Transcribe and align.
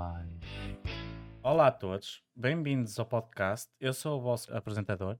Live. 0.00 0.40
Olá 1.42 1.66
a 1.66 1.70
todos, 1.70 2.24
bem-vindos 2.34 2.98
ao 2.98 3.04
podcast. 3.04 3.70
Eu 3.78 3.92
sou 3.92 4.18
o 4.18 4.22
vosso 4.22 4.50
apresentador. 4.56 5.18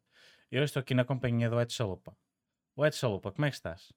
Eu 0.51 0.65
estou 0.65 0.81
aqui 0.81 0.95
na 0.95 1.05
companhia 1.05 1.51
do 1.51 1.61
Ed 1.61 1.71
Chalupa. 1.71 2.17
O 2.75 2.87
Ed 2.87 2.97
Chalupa, 2.97 3.31
como 3.31 3.45
é 3.45 3.51
que 3.51 3.57
estás? 3.57 3.93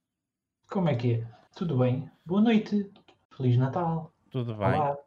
Como 0.69 0.89
é 0.89 0.95
que 0.95 1.13
é? 1.13 1.27
Tudo 1.55 1.77
bem? 1.77 2.11
Boa 2.25 2.41
noite. 2.41 2.91
Feliz 3.31 3.55
Natal. 3.55 4.13
Tudo 4.29 4.55
bem? 4.55 4.73
Olá. 4.73 4.97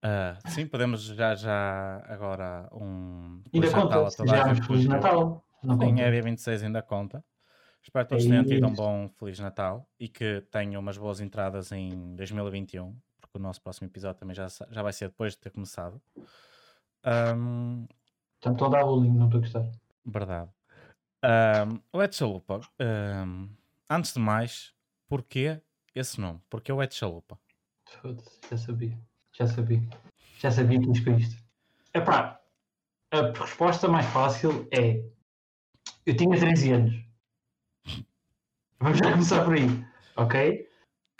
Ah, 0.00 0.38
sim, 0.46 0.64
podemos 0.64 1.02
já 1.02 1.34
já 1.34 2.04
agora 2.06 2.68
um 2.70 3.42
Ainda 3.52 3.66
Feliz 3.66 3.72
Natal 3.72 4.04
conta? 4.04 4.26
Já 4.28 4.54
gente. 4.54 4.64
Feliz 4.64 4.86
Natal. 4.86 5.44
Não 5.60 5.76
Sim, 5.76 6.00
é 6.02 6.10
dia 6.12 6.22
26 6.22 6.62
ainda 6.62 6.82
conta. 6.82 7.24
Espero 7.82 8.06
que 8.06 8.14
É 8.14 8.16
todos 8.16 8.30
tenham 8.30 8.44
tido 8.44 8.64
um 8.68 8.72
bom 8.72 9.08
Feliz 9.18 9.40
Natal 9.40 9.88
e 9.98 10.08
que 10.08 10.40
tenham 10.52 10.80
umas 10.80 10.96
boas 10.96 11.20
entradas 11.20 11.72
em 11.72 12.14
2021, 12.14 12.96
porque 13.08 13.15
o 13.36 13.40
nosso 13.40 13.60
próximo 13.60 13.86
episódio 13.88 14.18
também 14.20 14.34
já, 14.34 14.46
já 14.48 14.82
vai 14.82 14.92
ser 14.92 15.08
depois 15.08 15.32
de 15.34 15.38
ter 15.40 15.50
começado. 15.50 16.00
Ahm, 17.04 17.86
Já 18.42 18.50
me 18.50 18.56
estou 18.56 18.68
a 18.68 18.70
dar 18.70 18.84
bullying, 18.84 19.12
não 19.16 19.26
estou 19.26 19.38
a 19.38 19.42
gostar. 19.42 19.70
verdade. 20.04 20.50
Ahm, 21.22 21.78
o 21.92 22.02
Ed 22.02 22.14
Chalupa, 22.14 22.60
ahm, 22.78 23.48
antes 23.90 24.12
de 24.12 24.18
mais, 24.20 24.74
porquê 25.08 25.60
esse 25.94 26.20
nome? 26.20 26.40
Porquê 26.50 26.72
o 26.72 26.82
Ed 26.82 26.94
Chalupa? 26.94 27.38
Foda-se, 28.00 28.38
já 28.50 28.56
sabia. 28.56 28.98
Já 29.32 29.46
sabia. 29.46 29.82
Já 30.38 30.50
sabia 30.50 30.80
que 30.80 31.04
com 31.04 31.10
isto. 31.18 31.42
Epá, 31.94 32.40
a 33.10 33.20
resposta 33.38 33.88
mais 33.88 34.06
fácil 34.06 34.68
é... 34.72 35.02
Eu 36.04 36.16
tinha 36.16 36.38
13 36.38 36.72
anos. 36.72 37.06
Vamos 38.78 38.98
já 38.98 39.10
começar 39.10 39.44
por 39.44 39.54
aí, 39.54 39.66
ok? 40.16 40.65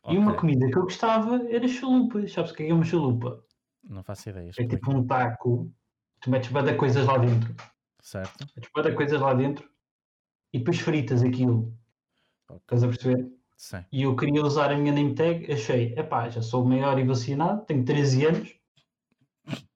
E 0.08 0.18
uma 0.18 0.34
comida 0.34 0.70
que 0.70 0.76
eu 0.76 0.82
gostava 0.82 1.46
era 1.50 1.66
chalupa. 1.66 2.26
Sabes 2.28 2.50
o 2.50 2.54
que 2.54 2.64
é 2.64 2.74
uma 2.74 2.84
chalupa? 2.84 3.44
Não 3.88 4.02
faço 4.02 4.30
ideia, 4.30 4.50
É 4.58 4.66
tipo 4.66 4.90
um 4.90 5.06
taco. 5.06 5.72
Tu 6.20 6.30
metes 6.30 6.50
de 6.50 6.74
coisas 6.74 7.06
lá 7.06 7.18
dentro. 7.18 7.54
Certo? 8.00 8.46
Metes 8.56 8.70
de 8.90 8.92
coisas 8.94 9.20
lá 9.20 9.34
dentro. 9.34 9.68
E 10.52 10.58
depois 10.58 10.80
fritas 10.80 11.22
aquilo. 11.22 11.72
Ok, 12.48 12.60
Estás 12.62 12.84
a 12.84 12.88
perceber? 12.88 13.36
Sim. 13.56 13.84
E 13.90 14.02
eu 14.02 14.14
queria 14.14 14.42
usar 14.42 14.70
a 14.70 14.76
minha 14.76 14.92
name 14.92 15.14
tag, 15.14 15.50
achei, 15.50 15.94
epá, 15.96 16.28
já 16.28 16.42
sou 16.42 16.64
maior 16.64 16.98
e 16.98 17.04
vacinado, 17.04 17.64
tenho 17.64 17.84
13 17.84 18.26
anos, 18.26 18.54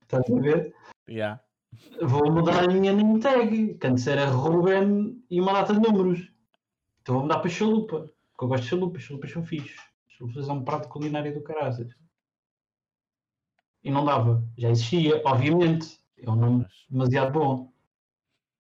estás 0.02 0.30
a 0.30 0.40
ver? 0.40 0.74
Yeah. 1.08 1.42
Vou 2.02 2.30
mudar 2.30 2.64
a 2.64 2.68
minha 2.68 2.92
name 2.92 3.20
tag, 3.20 3.74
que 3.74 3.86
antes 3.86 4.06
era 4.06 4.26
Ruben 4.26 5.24
e 5.30 5.40
uma 5.40 5.52
data 5.54 5.72
de 5.72 5.80
números. 5.80 6.30
Então 7.00 7.14
vou 7.14 7.22
mudar 7.22 7.38
para 7.38 7.50
chalupa, 7.50 8.00
porque 8.32 8.44
eu 8.44 8.48
gosto 8.48 8.62
de 8.64 8.68
chalupas, 8.68 9.02
chalupas 9.02 9.30
são 9.30 9.44
fixes. 9.44 9.89
Chalupas 10.20 10.48
é 10.48 10.52
um 10.52 10.62
prato 10.62 10.88
culinário 10.88 11.32
do 11.32 11.42
caraças. 11.42 11.88
E 13.82 13.90
não 13.90 14.04
dava, 14.04 14.46
já 14.58 14.68
existia, 14.68 15.22
obviamente, 15.24 15.98
é 16.18 16.30
um 16.30 16.36
nome 16.36 16.66
demasiado 16.90 17.32
bom. 17.32 17.72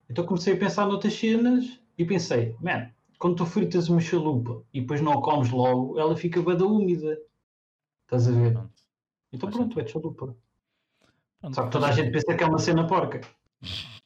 Então 0.08 0.24
comecei 0.24 0.54
a 0.54 0.58
pensar 0.58 0.86
noutras 0.86 1.12
cenas 1.12 1.78
e 1.98 2.04
pensei, 2.06 2.56
man, 2.60 2.90
quando 3.18 3.36
tu 3.36 3.44
fritas 3.44 3.90
uma 3.90 4.00
chalupa 4.00 4.64
e 4.72 4.80
depois 4.80 5.02
não 5.02 5.12
a 5.12 5.22
comes 5.22 5.50
logo, 5.50 6.00
ela 6.00 6.16
fica 6.16 6.40
bada 6.40 6.64
úmida. 6.66 7.20
Estás 8.04 8.26
a 8.26 8.30
ver? 8.32 8.54
Pronto. 8.54 8.82
Então 9.30 9.50
pronto, 9.50 9.80
é 9.80 9.86
chalupa. 9.86 10.36
Pronto, 11.40 11.54
Só 11.54 11.64
que 11.64 11.70
toda 11.70 11.88
a 11.88 11.92
gente 11.92 12.10
pensa 12.10 12.34
que 12.34 12.42
é 12.42 12.46
uma 12.46 12.58
cena 12.58 12.86
porca. 12.86 13.20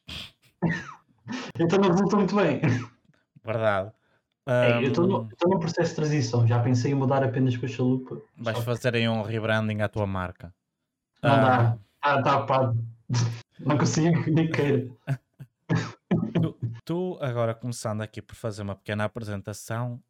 então 1.59 1.79
não 1.79 1.91
resulta 1.91 2.17
muito 2.17 2.35
bem. 2.35 2.61
Verdade. 3.45 3.93
É, 4.47 4.77
eu 4.85 4.89
estou 4.89 5.07
num 5.07 5.59
processo 5.59 5.91
de 5.91 5.97
transição, 5.97 6.47
já 6.47 6.63
pensei 6.63 6.93
em 6.93 6.95
mudar 6.95 7.25
apenas 7.25 7.57
para 7.57 7.67
chalupa. 7.69 8.21
vais 8.37 8.59
fazer 8.59 8.95
aí 8.95 9.09
um 9.09 9.23
rebranding 9.23 9.81
à 9.81 9.89
tua 9.89 10.07
marca. 10.07 10.55
não 11.23 11.31
Ah, 11.33 11.41
dá, 11.41 11.79
está 11.97 12.23
tá 12.23 12.35
apado. 12.41 12.87
Não 13.61 13.79
consigo, 13.79 14.31
nem 14.31 14.51
queira. 14.51 14.91
tu, 16.43 16.59
tu, 16.85 17.19
agora 17.23 17.55
começando 17.55 18.03
aqui 18.03 18.21
por 18.21 18.35
fazer 18.35 18.61
uma 18.63 18.75
pequena 18.75 19.05
apresentação, 19.05 20.03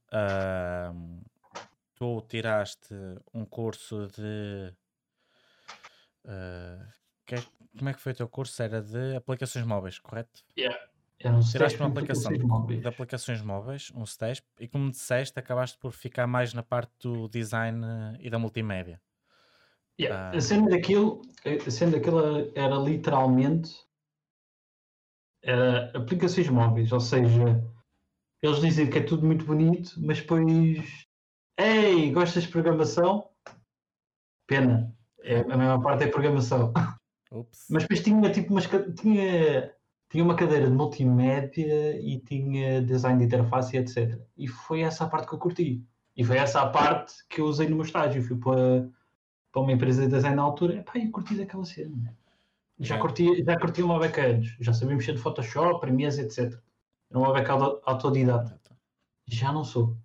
tu 1.95 2.21
tiraste 2.29 2.93
um 3.33 3.45
curso 3.45 4.09
de. 4.09 4.75
ah, 6.27 6.89
que 7.25 7.37
é- 7.37 7.45
como 7.79 7.89
é 7.89 7.95
que 7.95 8.01
foi 8.01 8.13
o 8.13 8.17
teu 8.17 8.29
curso? 8.29 8.61
Era 8.63 8.83
de 8.83 9.15
aplicações 9.15 9.65
móveis, 9.65 9.99
correto? 10.01 10.45
Era 11.25 11.37
um 11.37 11.41
Tiraste 11.41 11.81
uma 11.81 11.89
aplicação 11.89 12.33
de, 12.33 12.81
de 12.81 12.87
aplicações 12.87 13.41
móveis, 13.41 13.91
um 13.95 14.05
STESP, 14.05 14.47
e 14.61 14.69
como 14.69 14.91
disseste, 14.91 15.39
acabaste 15.39 15.79
por 15.79 15.91
ficar 15.93 16.27
mais 16.27 16.53
na 16.53 16.63
parte 16.63 16.93
do 17.03 17.29
design 17.29 17.85
eh, 17.85 18.19
e 18.21 18.31
da 18.31 18.39
multimédia. 18.39 19.01
Yeah, 19.99 20.31
Ah. 20.31 20.37
A 20.37 20.41
cena 20.41 20.69
daquilo, 20.69 21.23
a 21.45 21.71
cena 21.71 21.93
daquilo 21.93 22.53
era 22.55 22.75
literalmente 22.77 23.73
era 25.43 25.91
aplicações 25.97 26.49
móveis, 26.49 26.91
ou 26.91 27.01
seja, 27.01 27.63
eles 28.43 28.61
dizem 28.61 28.91
que 28.91 28.99
é 28.99 29.03
tudo 29.03 29.27
muito 29.27 29.45
bonito, 29.45 29.95
mas 29.99 30.21
depois, 30.21 31.07
ei, 31.59 32.11
gostas 32.13 32.45
de 32.45 32.49
programação? 32.49 33.31
Pena, 34.47 34.95
é, 35.21 35.41
a 35.41 35.57
mesma 35.57 35.81
parte 35.81 36.05
é 36.05 36.09
programação. 36.09 36.73
Ups. 37.31 37.67
Mas 37.71 37.83
depois 37.83 38.03
tinha 38.03 38.31
tipo 38.33 38.53
umas, 38.53 38.69
tinha, 39.01 39.75
tinha 40.15 40.23
uma 40.23 40.37
cadeira 40.37 40.67
de 40.71 40.73
multimédia 40.73 42.01
e 42.01 42.21
tinha 42.21 42.81
design 42.81 43.19
de 43.19 43.25
interface 43.25 43.75
e 43.77 43.81
etc. 43.81 44.17
E 44.39 44.47
foi 44.47 44.83
essa 44.83 45.03
a 45.05 45.09
parte 45.09 45.27
que 45.27 45.35
eu 45.35 45.39
curti. 45.41 45.85
E 46.17 46.23
foi 46.23 46.37
essa 46.37 46.61
a 46.61 46.69
parte 46.69 47.15
que 47.29 47.41
eu 47.41 47.47
usei 47.47 47.69
no 47.69 47.75
meu 47.75 47.85
estágio. 47.85 48.23
Fui 48.23 48.37
para, 48.37 48.89
para 49.51 49.61
uma 49.61 49.73
empresa 49.73 50.03
de 50.03 50.09
design 50.15 50.37
na 50.37 50.43
altura. 50.45 50.77
Epá, 50.77 50.93
eu 51.01 51.11
curti 51.11 51.35
daquela 51.35 51.65
cena. 51.65 52.17
Já 52.79 52.95
É. 52.95 52.99
curti, 53.01 53.43
já 53.45 53.59
curti 53.59 53.83
uma 53.83 53.99
beca 53.99 54.25
antes. 54.25 54.57
Já 54.61 54.73
sabia 54.73 54.95
mexer 54.95 55.15
de 55.15 55.19
Photoshop, 55.19 55.81
Premiere, 55.81 56.21
etc. 56.21 56.39
Era 57.11 57.19
uma 57.19 57.33
beca 57.33 57.53
auto- 57.55 57.83
autodidata. 57.85 58.57
Já 59.27 59.53
não 59.53 59.65
sou. 59.65 59.97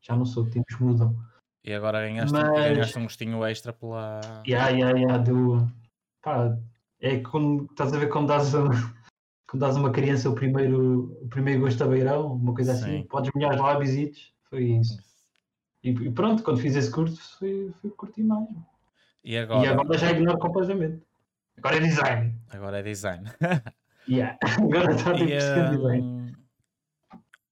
Já 0.00 0.14
não 0.14 0.24
sou. 0.24 0.48
Tempos 0.48 0.78
mudam. 0.78 1.16
E 1.64 1.74
agora 1.74 2.02
ganhaste, 2.06 2.32
Mas- 2.32 2.48
ganhaste 2.52 2.98
um 3.00 3.02
gostinho 3.02 3.44
extra 3.44 3.72
pela. 3.72 4.20
Ya, 4.46 4.68
ya, 4.68 4.90
ya, 4.96 5.18
deu. 5.18 5.66
Pá, 6.22 6.56
é 7.00 7.20
como 7.20 7.64
estás 7.70 7.92
a 7.92 7.98
ver 7.98 8.08
quando 8.10 8.28
dás, 8.28 8.54
a, 8.54 8.62
quando 9.48 9.60
dás 9.60 9.76
a 9.76 9.80
uma 9.80 9.90
criança 9.90 10.28
o 10.30 10.34
primeiro, 10.34 11.18
o 11.22 11.28
primeiro 11.28 11.60
gosto 11.62 11.82
a 11.82 11.86
beirão, 11.86 12.34
uma 12.34 12.54
coisa 12.54 12.72
assim, 12.72 13.02
Sim. 13.02 13.06
podes 13.08 13.30
molhar 13.34 13.54
os 13.54 13.60
lábios, 13.60 14.32
foi 14.48 14.64
isso. 14.64 14.98
E, 15.82 15.90
e 15.90 16.10
pronto, 16.12 16.42
quando 16.42 16.60
fiz 16.60 16.76
esse 16.76 16.90
curso 16.90 17.38
foi, 17.38 17.72
foi 17.80 17.90
curtir 17.90 18.22
mais. 18.22 18.46
E 19.24 19.36
agora? 19.36 19.64
E 19.64 19.68
agora 19.68 19.98
já 19.98 20.10
ignoro 20.10 20.38
completamente. 20.38 21.02
Agora 21.56 21.76
é 21.76 21.80
design. 21.80 22.38
Agora 22.50 22.78
é 22.78 22.82
design. 22.82 23.24
Yeah. 24.08 24.36
Agora 24.42 24.92
está 24.92 25.12
tipo 25.12 25.30
E, 25.30 25.38
de 25.38 25.76
design. 25.76 26.02
hum, 26.02 26.32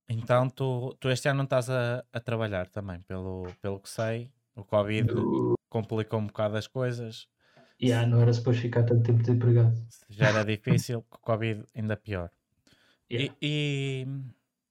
então 0.08 0.48
tu, 0.48 0.96
tu 0.98 1.10
este 1.10 1.28
ano 1.28 1.36
não 1.38 1.44
estás 1.44 1.68
a, 1.70 2.02
a 2.12 2.18
trabalhar 2.18 2.68
também, 2.68 3.00
pelo, 3.02 3.46
pelo 3.60 3.78
que 3.78 3.88
sei. 3.88 4.32
O 4.56 4.64
Covid 4.64 5.08
complicou 5.68 6.18
um 6.18 6.26
bocado 6.26 6.56
as 6.56 6.66
coisas. 6.66 7.28
Yeah, 7.80 8.06
não 8.08 8.20
era 8.20 8.32
suposto 8.32 8.62
ficar 8.62 8.82
tanto 8.84 9.04
tempo 9.04 9.20
desempregado. 9.22 9.76
Se 9.88 10.04
Já 10.10 10.28
era 10.28 10.44
difícil, 10.44 11.02
com 11.08 11.16
o 11.16 11.20
Covid 11.20 11.64
ainda 11.74 11.96
pior. 11.96 12.30
Yeah. 13.10 13.34
E, 13.40 14.06
e, 14.06 14.06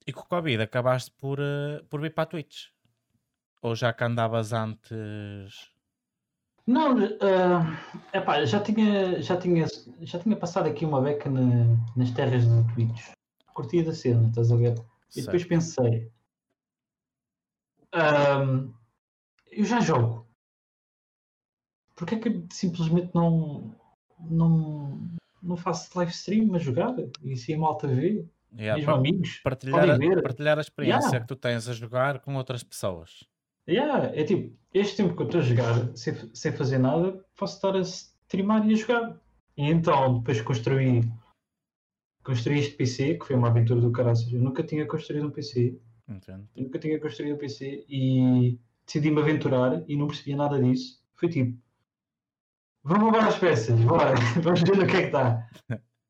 e 0.07 0.13
com 0.13 0.21
o 0.21 0.25
Covid 0.27 0.61
acabaste 0.61 1.11
por, 1.11 1.39
eh, 1.39 1.81
por 1.89 2.01
vir 2.01 2.13
para 2.13 2.23
a 2.23 2.27
Twitch? 2.27 2.67
Ou 3.61 3.75
já 3.75 3.93
que 3.93 4.03
andavas 4.03 4.51
antes. 4.53 5.71
Não, 6.67 6.97
ah, 7.21 7.79
epá, 8.13 8.43
já, 8.45 8.59
tinha, 8.59 9.21
já, 9.21 9.37
tinha, 9.37 9.65
já 10.01 10.19
tinha 10.19 10.35
passado 10.35 10.67
aqui 10.67 10.83
uma 10.85 11.01
beca 11.01 11.29
na- 11.29 11.77
nas 11.95 12.11
terras 12.11 12.43
de 12.45 12.73
Twitch. 12.73 13.11
Curtia 13.53 13.83
da 13.85 13.93
cena, 13.93 14.27
estás 14.27 14.51
a 14.51 14.55
ver? 14.57 14.75
E 15.15 15.21
depois 15.21 15.45
pensei, 15.45 16.11
ahm, 17.93 18.73
eu 19.51 19.65
já 19.65 19.79
jogo. 19.79 20.26
Porquê 21.97 22.15
é 22.15 22.19
que 22.19 22.29
eu 22.29 22.45
simplesmente 22.51 23.09
não, 23.13 23.75
não, 24.29 25.01
não 25.41 25.57
faço 25.57 25.89
live 25.97 26.11
stream 26.11 26.53
a 26.55 26.59
jogar? 26.59 26.95
E 27.23 27.35
se 27.35 27.53
a 27.53 27.57
malta 27.57 27.87
vê, 27.87 28.23
Yeah, 28.57 28.77
mesmo 28.77 28.93
amigos, 28.95 29.39
partilhar, 29.43 29.89
a, 29.89 29.97
ver. 29.97 30.21
partilhar 30.23 30.57
a 30.57 30.61
experiência 30.61 31.07
Yeah. 31.09 31.19
que 31.19 31.27
tu 31.27 31.35
tens 31.35 31.67
a 31.67 31.73
jogar 31.73 32.19
com 32.19 32.35
outras 32.35 32.63
pessoas. 32.63 33.25
Yeah, 33.67 34.05
é 34.15 34.23
tipo, 34.23 34.55
este 34.73 34.95
tempo 34.95 35.15
que 35.15 35.21
eu 35.21 35.25
estou 35.25 35.41
a 35.41 35.43
jogar 35.43 35.97
sem, 35.97 36.13
sem 36.33 36.51
fazer 36.53 36.77
nada, 36.77 37.23
posso 37.35 37.55
estar 37.55 37.75
a 37.75 37.81
streamar 37.81 38.65
e 38.67 38.73
a 38.73 38.77
jogar. 38.77 39.19
E 39.57 39.69
então, 39.69 40.19
depois 40.19 40.39
construí, 40.41 41.01
construí 42.23 42.59
este 42.59 42.75
PC, 42.75 43.15
que 43.15 43.25
foi 43.25 43.35
uma 43.35 43.49
aventura 43.49 43.81
do 43.81 43.91
caraças. 43.91 44.31
Eu 44.31 44.41
nunca 44.41 44.63
tinha 44.63 44.85
construído 44.87 45.27
um 45.27 45.31
PC. 45.31 45.77
Entende? 46.07 46.45
Eu 46.55 46.63
nunca 46.63 46.79
tinha 46.79 46.99
construído 46.99 47.35
um 47.35 47.37
PC 47.37 47.85
e 47.89 48.57
decidi-me 48.85 49.19
aventurar 49.19 49.83
e 49.89 49.97
não 49.97 50.07
percebia 50.07 50.37
nada 50.37 50.61
disso. 50.61 51.03
Foi 51.15 51.27
tipo, 51.27 51.57
vamos 52.87 53.03
roubar 53.03 53.27
as 53.27 53.37
peças, 53.37 53.79
bora, 53.81 54.13
vamos 54.41 54.61
ver 54.61 54.77
no 54.77 54.87
que 54.87 54.95
é 54.95 55.01
que 55.01 55.05
está. 55.07 55.47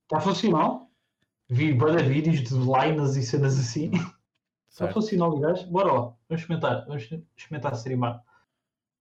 Está 0.04 0.20
funcional. 0.22 0.90
Vi 1.50 1.74
vários 1.74 2.04
vídeos 2.04 2.44
de 2.44 2.54
liners 2.54 3.16
e 3.16 3.24
cenas 3.24 3.58
assim. 3.60 3.92
Está 4.70 4.90
funcional, 4.94 5.40
gajo, 5.40 5.66
bora 5.72 5.92
lá, 5.92 6.02
vamos 6.30 6.42
experimentar, 6.42 6.86
vamos 6.86 7.10
experimentar 7.36 7.74
streamar. 7.74 8.22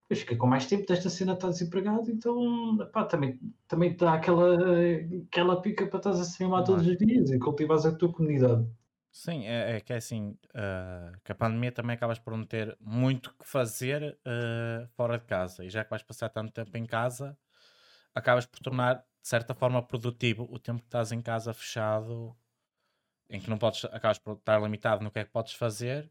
eu 0.08 0.17
fiquei 0.17 0.34
com 0.37 0.46
mais 0.46 0.67
tempo 0.67 0.87
desta 0.87 1.11
cena 1.11 1.34
está 1.34 1.49
desempregado, 1.50 2.11
então 2.11 2.78
pá, 2.93 3.05
também, 3.05 3.38
também 3.69 3.94
dá 3.94 4.14
aquela, 4.14 4.56
aquela 5.29 5.61
pica 5.61 5.87
para 5.87 5.99
estás 5.99 6.19
a 6.19 6.22
streamar 6.22 6.64
Claro. 6.64 6.81
todos 6.81 6.87
os 6.87 6.96
dias 6.96 7.31
e 7.31 7.38
cultivares 7.38 7.84
a 7.84 7.94
tua 7.94 8.11
comunidade. 8.11 8.67
Sim, 9.12 9.46
é, 9.46 9.76
é 9.76 9.81
que 9.81 9.93
é 9.93 9.96
assim, 9.96 10.37
ah, 10.55 11.12
que 11.25 11.32
a 11.32 11.34
pandemia 11.34 11.72
também 11.72 11.94
acabas 11.94 12.19
por 12.19 12.37
não 12.37 12.44
ter 12.44 12.76
muito 12.81 13.34
que 13.34 13.46
fazer 13.49 14.19
ah, 14.25 14.87
fora 14.96 15.19
de 15.19 15.25
casa. 15.26 15.64
E 15.64 15.70
já 15.70 15.84
que 15.84 15.90
vais 15.90 16.02
passar 16.02 16.29
tanto 16.31 16.52
tempo 16.52 16.76
em 16.76 16.87
casa, 16.87 17.37
acabas 18.16 18.46
por 18.46 18.58
tornar, 18.60 18.94
de 18.94 19.28
certa 19.28 19.54
forma, 19.54 19.82
produtivo 19.82 20.48
o 20.50 20.58
tempo 20.58 20.80
que 20.80 20.88
estás 20.88 21.12
em 21.12 21.20
casa 21.20 21.52
fechado, 21.52 22.34
em 23.28 23.38
que 23.40 23.50
não 23.50 23.58
podes, 23.58 23.84
acabas 23.84 24.18
por 24.18 24.36
estar 24.36 24.58
limitado 24.60 25.04
no 25.04 25.10
que 25.10 25.18
é 25.18 25.24
que 25.24 25.30
podes 25.30 25.52
fazer. 25.52 26.10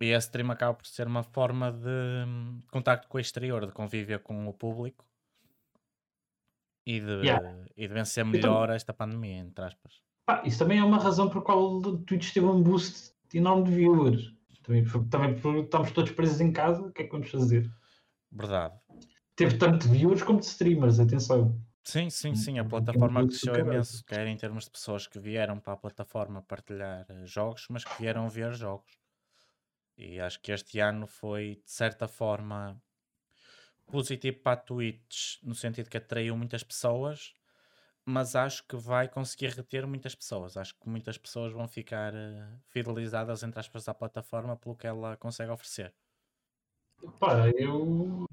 E 0.00 0.06
esse 0.06 0.26
stream 0.26 0.50
acaba 0.50 0.74
por 0.74 0.86
ser 0.86 1.06
uma 1.06 1.22
forma 1.22 1.70
de 1.70 2.24
hum, 2.26 2.60
contacto 2.70 3.06
com 3.08 3.16
o 3.16 3.20
exterior, 3.20 3.64
de 3.64 3.72
convívio 3.72 4.18
com 4.18 4.48
o 4.48 4.52
público 4.52 5.06
e 6.84 7.00
de, 7.00 7.22
Yeah. 7.24 7.64
e 7.76 7.86
de 7.88 7.94
vencer 7.94 8.26
Então- 8.26 8.32
melhor 8.40 8.70
esta 8.70 8.92
pandemia, 8.92 9.38
entre 9.38 9.64
aspas. 9.64 10.02
Pá, 10.26 10.42
isso 10.44 10.58
também 10.58 10.78
é 10.78 10.84
uma 10.84 10.98
razão 10.98 11.30
por 11.30 11.42
qual 11.42 11.76
o 11.76 11.98
Twitch 11.98 12.32
teve 12.32 12.46
um 12.46 12.60
boost 12.62 13.14
enorme 13.32 13.64
de 13.64 13.70
viewers. 13.70 14.34
Também, 14.62 14.84
também 15.10 15.38
porque 15.38 15.60
estamos 15.60 15.92
todos 15.92 16.10
presos 16.12 16.40
em 16.40 16.50
casa, 16.52 16.82
o 16.82 16.90
que 16.92 17.02
é 17.02 17.04
que 17.04 17.12
vamos 17.12 17.30
fazer? 17.30 17.70
Verdade. 18.32 18.74
Teve 19.36 19.58
tanto 19.58 19.88
de 19.88 19.88
viewers 19.88 20.22
como 20.22 20.38
de 20.38 20.46
streamers, 20.46 21.00
atenção. 21.00 21.60
Sim, 21.82 22.08
sim, 22.08 22.34
sim. 22.34 22.58
A 22.58 22.62
um 22.62 22.68
plataforma 22.68 23.22
do 23.22 23.28
cresceu 23.28 23.56
imenso, 23.58 24.04
quer 24.06 24.26
em 24.26 24.36
termos 24.36 24.64
de 24.64 24.70
pessoas 24.70 25.06
que 25.06 25.18
vieram 25.18 25.58
para 25.60 25.74
a 25.74 25.76
plataforma 25.76 26.40
partilhar 26.42 27.04
eh, 27.08 27.26
jogos, 27.26 27.66
mas 27.68 27.84
que 27.84 28.00
vieram 28.00 28.28
ver 28.28 28.54
jogos. 28.54 28.98
E 29.96 30.20
acho 30.20 30.40
que 30.40 30.52
este 30.52 30.80
ano 30.80 31.06
foi, 31.06 31.60
de 31.64 31.70
certa 31.70 32.08
forma, 32.08 32.80
positivo 33.86 34.38
para 34.40 34.52
a 34.52 34.56
Twitch, 34.56 35.42
no 35.42 35.54
sentido 35.54 35.88
que 35.90 35.96
atraiu 35.96 36.36
muitas 36.36 36.62
pessoas, 36.62 37.34
mas 38.04 38.36
acho 38.36 38.66
que 38.66 38.76
vai 38.76 39.08
conseguir 39.08 39.48
reter 39.50 39.86
muitas 39.86 40.14
pessoas. 40.14 40.56
Acho 40.56 40.74
que 40.78 40.88
muitas 40.88 41.18
pessoas 41.18 41.52
vão 41.52 41.68
ficar 41.68 42.14
eh, 42.14 42.48
fidelizadas, 42.68 43.42
entre 43.42 43.60
aspas, 43.60 43.88
à 43.88 43.94
plataforma 43.94 44.56
pelo 44.56 44.76
que 44.76 44.86
ela 44.86 45.16
consegue 45.16 45.50
oferecer. 45.52 45.94
Pá, 47.18 47.48
eu, 47.58 48.26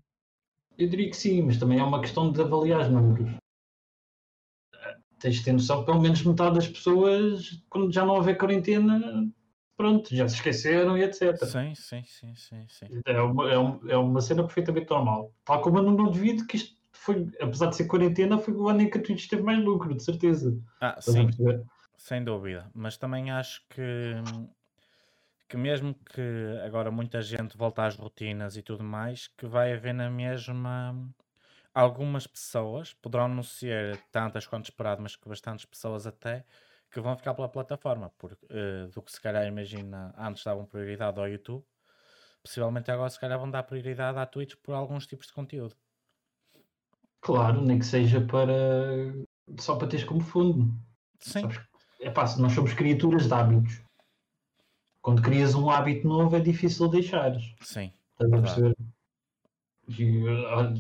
eu 0.84 0.90
diria 0.90 1.10
que 1.10 1.16
sim, 1.18 1.42
mas 1.44 1.58
também 1.58 1.80
é 1.80 1.84
uma 1.84 2.02
questão 2.02 2.32
de 2.32 2.42
avaliar 2.42 2.82
os 2.82 2.90
números. 2.90 3.30
Tens 5.20 5.36
de 5.36 5.44
ter 5.44 5.54
noção 5.54 5.82
que 5.82 5.86
pelo 5.86 6.02
menos 6.02 6.24
metade 6.24 6.56
das 6.56 6.68
pessoas, 6.68 7.64
quando 7.70 7.94
já 7.94 8.04
não 8.04 8.16
houver 8.16 8.38
quarentena, 8.38 9.30
pronto, 9.78 10.14
já 10.16 10.28
se 10.28 10.36
esqueceram 10.36 10.98
e 10.98 11.04
etc. 11.04 11.38
Sim, 11.46 11.76
sim, 11.76 12.04
sim, 12.04 12.36
sim, 12.36 12.66
sim. 12.68 13.02
É 13.06 13.22
uma, 13.22 13.52
é, 13.52 13.58
um- 13.60 13.90
é 13.90 13.98
uma 13.98 14.20
cena 14.22 14.44
perfeitamente 14.44 14.90
normal. 14.90 15.32
Tal 15.46 15.62
como 15.62 15.78
eu 15.78 15.84
não, 15.84 15.92
não 15.92 16.06
duvido 16.06 16.48
que 16.48 16.58
isto 16.58 16.76
foi, 16.92 17.28
apesar 17.40 17.68
de 17.68 17.76
ser 17.76 17.86
quarentena, 17.86 18.40
foi 18.40 18.54
o 18.56 18.68
ano 18.68 18.82
em 18.82 18.90
que 18.90 18.98
a 18.98 19.02
Twitch 19.02 19.28
teve 19.28 19.44
mais 19.44 19.64
lucro, 19.64 19.94
de 19.96 20.04
certeza. 20.04 20.58
Ah, 20.80 20.98
sim. 21.00 21.30
Sem 21.98 22.24
dúvida, 22.24 22.72
mas 22.74 22.98
também 22.98 23.30
acho 23.30 23.62
que, 23.70 24.16
que 25.52 25.58
mesmo 25.58 25.94
que 25.94 26.22
agora 26.66 26.90
muita 26.90 27.22
gente 27.22 27.58
volte 27.58 27.82
às 27.82 27.98
rotinas 27.98 28.56
e 28.56 28.62
tudo 28.62 28.86
mais, 28.86 29.28
que 29.28 29.46
vai 29.46 29.74
haver 29.74 29.94
na 29.94 30.10
mesma 30.10 31.14
algumas 31.74 32.26
pessoas, 32.26 32.94
poderão 32.94 33.28
não 33.28 33.44
ser 33.44 33.98
tantas 34.14 34.48
quanto 34.48 34.66
esperado, 34.66 35.02
mas 35.02 35.18
que 35.18 35.28
bastantes 35.28 35.66
pessoas 35.66 36.08
até, 36.08 36.46
que 36.90 37.02
vão 37.02 37.18
ficar 37.18 37.34
pela 37.34 37.50
plataforma, 37.50 38.14
porque, 38.18 38.46
eh, 38.50 38.88
do 38.94 39.02
que 39.02 39.12
se 39.12 39.20
calhar 39.20 39.46
imagina 39.46 40.14
antes 40.18 40.42
davam 40.42 40.66
prioridade 40.66 41.20
ao 41.20 41.28
YouTube, 41.28 41.66
possivelmente 42.42 42.90
agora 42.90 43.10
se 43.10 43.20
calhar 43.20 43.38
vão 43.38 43.52
dar 43.52 43.64
prioridade 43.64 44.18
à 44.20 44.26
Twitch 44.26 44.56
por 44.64 44.74
alguns 44.74 45.06
tipos 45.06 45.28
de 45.28 45.34
conteúdo. 45.34 45.76
Claro, 47.20 47.62
nem 47.62 47.78
que 47.78 47.86
seja 47.86 48.22
para 48.22 48.54
só 49.60 49.76
para 49.76 49.90
teres 49.90 50.06
como 50.06 50.22
fundo. 50.22 50.74
Sim, 51.20 51.42
Sabes? 51.42 51.60
É 52.00 52.10
pá, 52.10 52.24
nós 52.38 52.54
somos 52.54 52.74
criaturas 52.74 53.28
de 53.28 53.34
hábitos. 53.34 53.91
Quando 55.02 55.22
crias 55.22 55.56
um 55.56 55.70
hábito 55.70 56.08
novo 56.08 56.36
é 56.36 56.40
difícil 56.40 56.88
deixares. 56.88 57.44
sim, 57.62 57.92
Estás 58.14 58.34
a 58.34 58.42
perceber? 58.42 58.76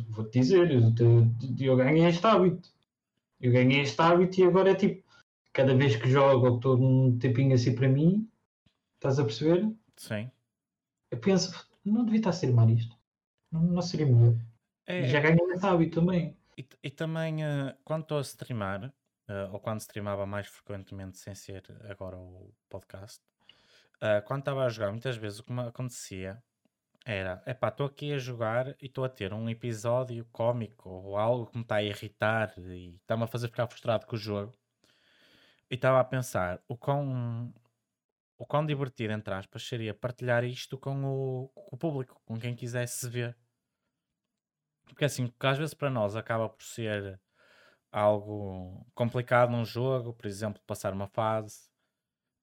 Vou-te 0.09 0.39
dizer, 0.39 0.71
eu, 0.71 0.93
te- 0.93 1.63
eu 1.65 1.75
ganhei 1.75 2.05
este 2.05 2.25
hábito. 2.25 2.69
Eu 3.39 3.51
ganhei 3.51 3.81
este 3.81 3.99
hábito 4.01 4.39
e 4.39 4.43
agora 4.43 4.71
é 4.71 4.75
tipo, 4.75 5.03
cada 5.51 5.75
vez 5.75 5.95
que 5.95 6.07
jogo 6.09 6.45
ou 6.45 6.51
que 6.53 6.57
estou 6.57 6.77
num 6.77 7.17
tempinho 7.17 7.55
assim 7.55 7.73
para 7.75 7.89
mim, 7.89 8.29
estás 8.95 9.19
a 9.19 9.23
perceber? 9.25 9.71
sim. 9.97 10.29
Eu 11.09 11.17
penso, 11.19 11.67
não 11.83 12.05
devia 12.05 12.19
estar 12.19 12.29
a 12.29 12.33
streamar 12.33 12.69
isto. 12.69 12.95
Não, 13.51 13.61
não 13.63 13.81
seria 13.81 14.05
melhor. 14.05 14.35
É, 14.85 15.01
E 15.01 15.07
já 15.09 15.19
ganhei 15.19 15.43
esse 15.53 15.65
hábito 15.65 15.99
também. 15.99 16.37
E, 16.57 16.65
e 16.83 16.89
também, 16.89 17.43
eh, 17.43 17.75
quando 17.83 18.03
estou 18.03 18.17
a 18.19 18.21
streamar, 18.21 18.93
eh, 19.27 19.49
ou 19.51 19.59
quando 19.59 19.81
streamava 19.81 20.25
mais 20.25 20.47
frequentemente, 20.47 21.17
sem 21.17 21.35
ser 21.35 21.63
agora 21.89 22.15
o 22.17 22.53
podcast, 22.69 23.19
eh, 24.01 24.21
quando 24.21 24.41
estava 24.41 24.65
a 24.65 24.69
jogar, 24.69 24.91
muitas 24.91 25.15
vezes 25.15 25.39
o 25.39 25.43
que 25.43 25.53
me 25.53 25.61
acontecia 25.61 26.43
era: 27.05 27.43
epá, 27.45 27.69
estou 27.69 27.85
aqui 27.85 28.13
a 28.13 28.17
jogar 28.17 28.69
e 28.81 28.87
estou 28.87 29.03
a 29.05 29.09
ter 29.09 29.33
um 29.33 29.49
episódio 29.49 30.25
cómico 30.31 30.89
ou 30.89 31.17
algo 31.17 31.47
que 31.47 31.57
me 31.57 31.63
está 31.63 31.75
a 31.75 31.83
irritar 31.83 32.53
e 32.57 32.95
está-me 32.97 33.23
a 33.23 33.27
fazer 33.27 33.47
ficar 33.47 33.67
frustrado 33.67 34.05
com 34.07 34.15
o 34.15 34.19
jogo. 34.19 34.53
E 35.69 35.75
estava 35.75 35.99
a 35.99 36.03
pensar 36.03 36.61
o 36.67 36.75
quão, 36.77 37.53
o 38.37 38.45
quão 38.45 38.65
divertido, 38.65 39.13
entre 39.13 39.33
aspas, 39.33 39.63
seria 39.63 39.93
partilhar 39.93 40.43
isto 40.43 40.77
com 40.77 41.03
o, 41.05 41.49
com 41.49 41.75
o 41.75 41.77
público, 41.77 42.21
com 42.25 42.39
quem 42.39 42.55
quisesse 42.55 43.07
ver. 43.09 43.37
Porque 44.85 45.05
assim, 45.05 45.27
porque 45.27 45.47
às 45.47 45.57
vezes 45.57 45.73
para 45.73 45.89
nós 45.89 46.15
acaba 46.15 46.49
por 46.49 46.63
ser 46.63 47.19
algo 47.91 48.85
complicado 48.95 49.51
num 49.51 49.65
jogo, 49.65 50.13
por 50.13 50.25
exemplo, 50.25 50.61
passar 50.65 50.93
uma 50.93 51.07
fase. 51.07 51.69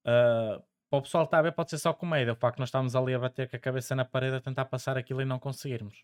Ah, 0.05 0.61
para 0.89 0.99
o 0.99 1.01
pessoal 1.01 1.23
que 1.25 1.27
está 1.27 1.39
a 1.39 1.43
ver 1.43 1.51
pode 1.51 1.69
ser 1.69 1.77
só 1.77 1.93
comédia, 1.93 2.33
o 2.33 2.35
facto 2.35 2.55
de 2.55 2.61
nós 2.61 2.69
estamos 2.69 2.95
ali 2.95 3.13
a 3.13 3.19
bater 3.19 3.49
com 3.49 3.55
a 3.55 3.59
cabeça 3.59 3.95
na 3.95 4.03
parede 4.03 4.37
a 4.37 4.41
tentar 4.41 4.65
passar 4.65 4.97
aquilo 4.97 5.21
e 5.21 5.25
não 5.25 5.37
conseguirmos. 5.37 6.03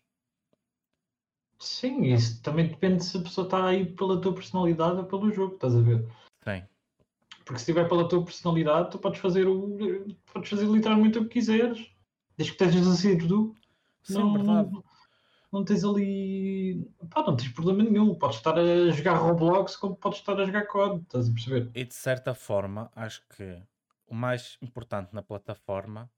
Sim, 1.58 2.02
isso 2.04 2.42
também 2.42 2.68
depende 2.68 3.02
se 3.02 3.16
a 3.16 3.22
pessoa 3.22 3.46
está 3.46 3.66
aí 3.66 3.86
pela 3.86 4.20
tua 4.20 4.34
personalidade 4.34 4.98
ou 4.98 5.04
pelo 5.04 5.32
jogo, 5.32 5.54
estás 5.54 5.74
a 5.74 5.80
ver? 5.80 6.06
Sim, 6.44 6.62
Porque 7.44 7.58
se 7.58 7.62
estiver 7.62 7.88
pela 7.88 8.08
tua 8.08 8.24
personalidade, 8.24 8.90
tu 8.90 8.98
podes 8.98 9.20
fazer 9.20 9.48
o. 9.48 10.06
podes 10.32 10.50
fazer 10.50 10.66
literalmente 10.66 11.18
o 11.18 11.22
que 11.22 11.30
quiseres. 11.30 11.90
Desde 12.36 12.54
que 12.54 12.64
estejas 12.64 13.02
tu. 13.26 13.56
sim, 14.02 14.14
não, 14.14 14.34
verdade. 14.34 14.70
não, 14.70 14.84
não 15.50 15.64
tens 15.64 15.82
ali. 15.82 16.86
Pá, 17.10 17.24
não 17.26 17.34
tens 17.34 17.50
problema 17.52 17.82
nenhum. 17.82 18.14
Podes 18.14 18.36
estar 18.36 18.58
a 18.58 18.90
jogar 18.90 19.14
Roblox 19.14 19.76
como 19.76 19.96
podes 19.96 20.18
estar 20.18 20.38
a 20.38 20.44
jogar 20.44 20.66
COD, 20.66 21.02
estás 21.02 21.28
a 21.30 21.32
perceber? 21.32 21.70
E 21.74 21.84
de 21.84 21.94
certa 21.94 22.34
forma, 22.34 22.90
acho 22.94 23.22
que 23.34 23.62
o 24.06 24.14
mais 24.14 24.56
importante 24.62 25.14
na 25.14 25.22
plataforma 25.22 26.10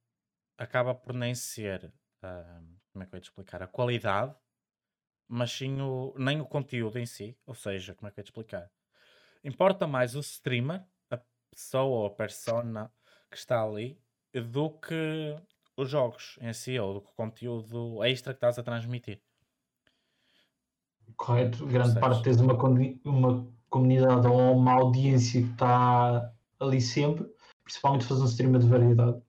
acaba 0.56 0.94
por 0.94 1.14
nem 1.14 1.34
ser, 1.34 1.92
ah, 2.22 2.60
como 2.92 3.02
é 3.02 3.06
que 3.06 3.14
eu 3.14 3.18
ia 3.18 3.20
te 3.20 3.28
explicar, 3.30 3.62
a 3.62 3.66
qualidade, 3.66 4.34
mas 5.26 5.52
sim 5.52 5.80
o, 5.80 6.14
nem 6.16 6.40
o 6.40 6.46
conteúdo 6.46 6.98
em 6.98 7.06
si. 7.06 7.36
Ou 7.46 7.54
seja, 7.54 7.94
como 7.94 8.08
é 8.08 8.10
que 8.10 8.18
eu 8.18 8.22
ia 8.22 8.24
te 8.24 8.28
explicar? 8.28 8.70
Importa 9.44 9.86
mais 9.86 10.14
o 10.14 10.20
streamer, 10.20 10.84
a 11.10 11.18
pessoa 11.50 12.00
ou 12.00 12.06
a 12.06 12.10
persona 12.10 12.92
que 13.30 13.36
está 13.36 13.62
ali, 13.62 14.00
do 14.32 14.70
que 14.70 15.36
os 15.76 15.88
jogos 15.88 16.38
em 16.40 16.52
si, 16.52 16.78
ou 16.78 16.94
do 16.94 17.00
que 17.00 17.10
o 17.10 17.14
conteúdo 17.14 18.02
extra 18.04 18.32
que 18.32 18.38
estás 18.38 18.58
a 18.58 18.62
transmitir. 18.62 19.22
Correto? 21.16 21.66
Grande 21.66 21.98
parte 22.00 22.22
tens 22.22 22.40
uma, 22.40 22.54
uma 23.04 23.46
comunidade 23.70 24.26
ou 24.26 24.56
uma 24.56 24.72
audiência 24.72 25.42
que 25.42 25.50
está 25.50 26.32
ali 26.58 26.80
sempre, 26.80 27.26
principalmente 27.68 28.06
fazer 28.06 28.22
um 28.22 28.26
streamer 28.26 28.60
de 28.60 28.66
variedade. 28.66 29.22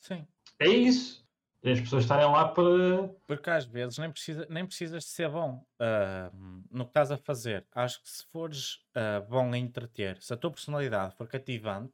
Sim. 0.00 0.26
É 0.58 0.68
isso. 0.68 1.26
As 1.64 1.80
pessoas 1.80 2.04
estarem 2.04 2.26
lá 2.26 2.48
para. 2.48 3.08
Porque 3.26 3.50
às 3.50 3.64
vezes 3.64 3.98
nem, 3.98 4.10
precisa, 4.10 4.46
nem 4.50 4.66
precisas 4.66 5.04
de 5.04 5.10
ser 5.10 5.28
bom 5.28 5.64
ah, 5.78 6.30
no 6.70 6.84
que 6.84 6.90
estás 6.90 7.10
a 7.10 7.16
fazer. 7.16 7.66
Acho 7.72 8.02
que 8.02 8.08
se 8.08 8.24
fores 8.26 8.78
ah, 8.94 9.20
bom 9.28 9.54
em 9.54 9.64
entreter, 9.64 10.20
se 10.20 10.32
a 10.32 10.36
tua 10.36 10.50
personalidade 10.50 11.14
for 11.16 11.26
cativante, 11.26 11.92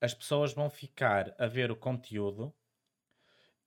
as 0.00 0.14
pessoas 0.14 0.52
vão 0.52 0.68
ficar 0.68 1.34
a 1.38 1.46
ver 1.46 1.70
o 1.70 1.76
conteúdo 1.76 2.52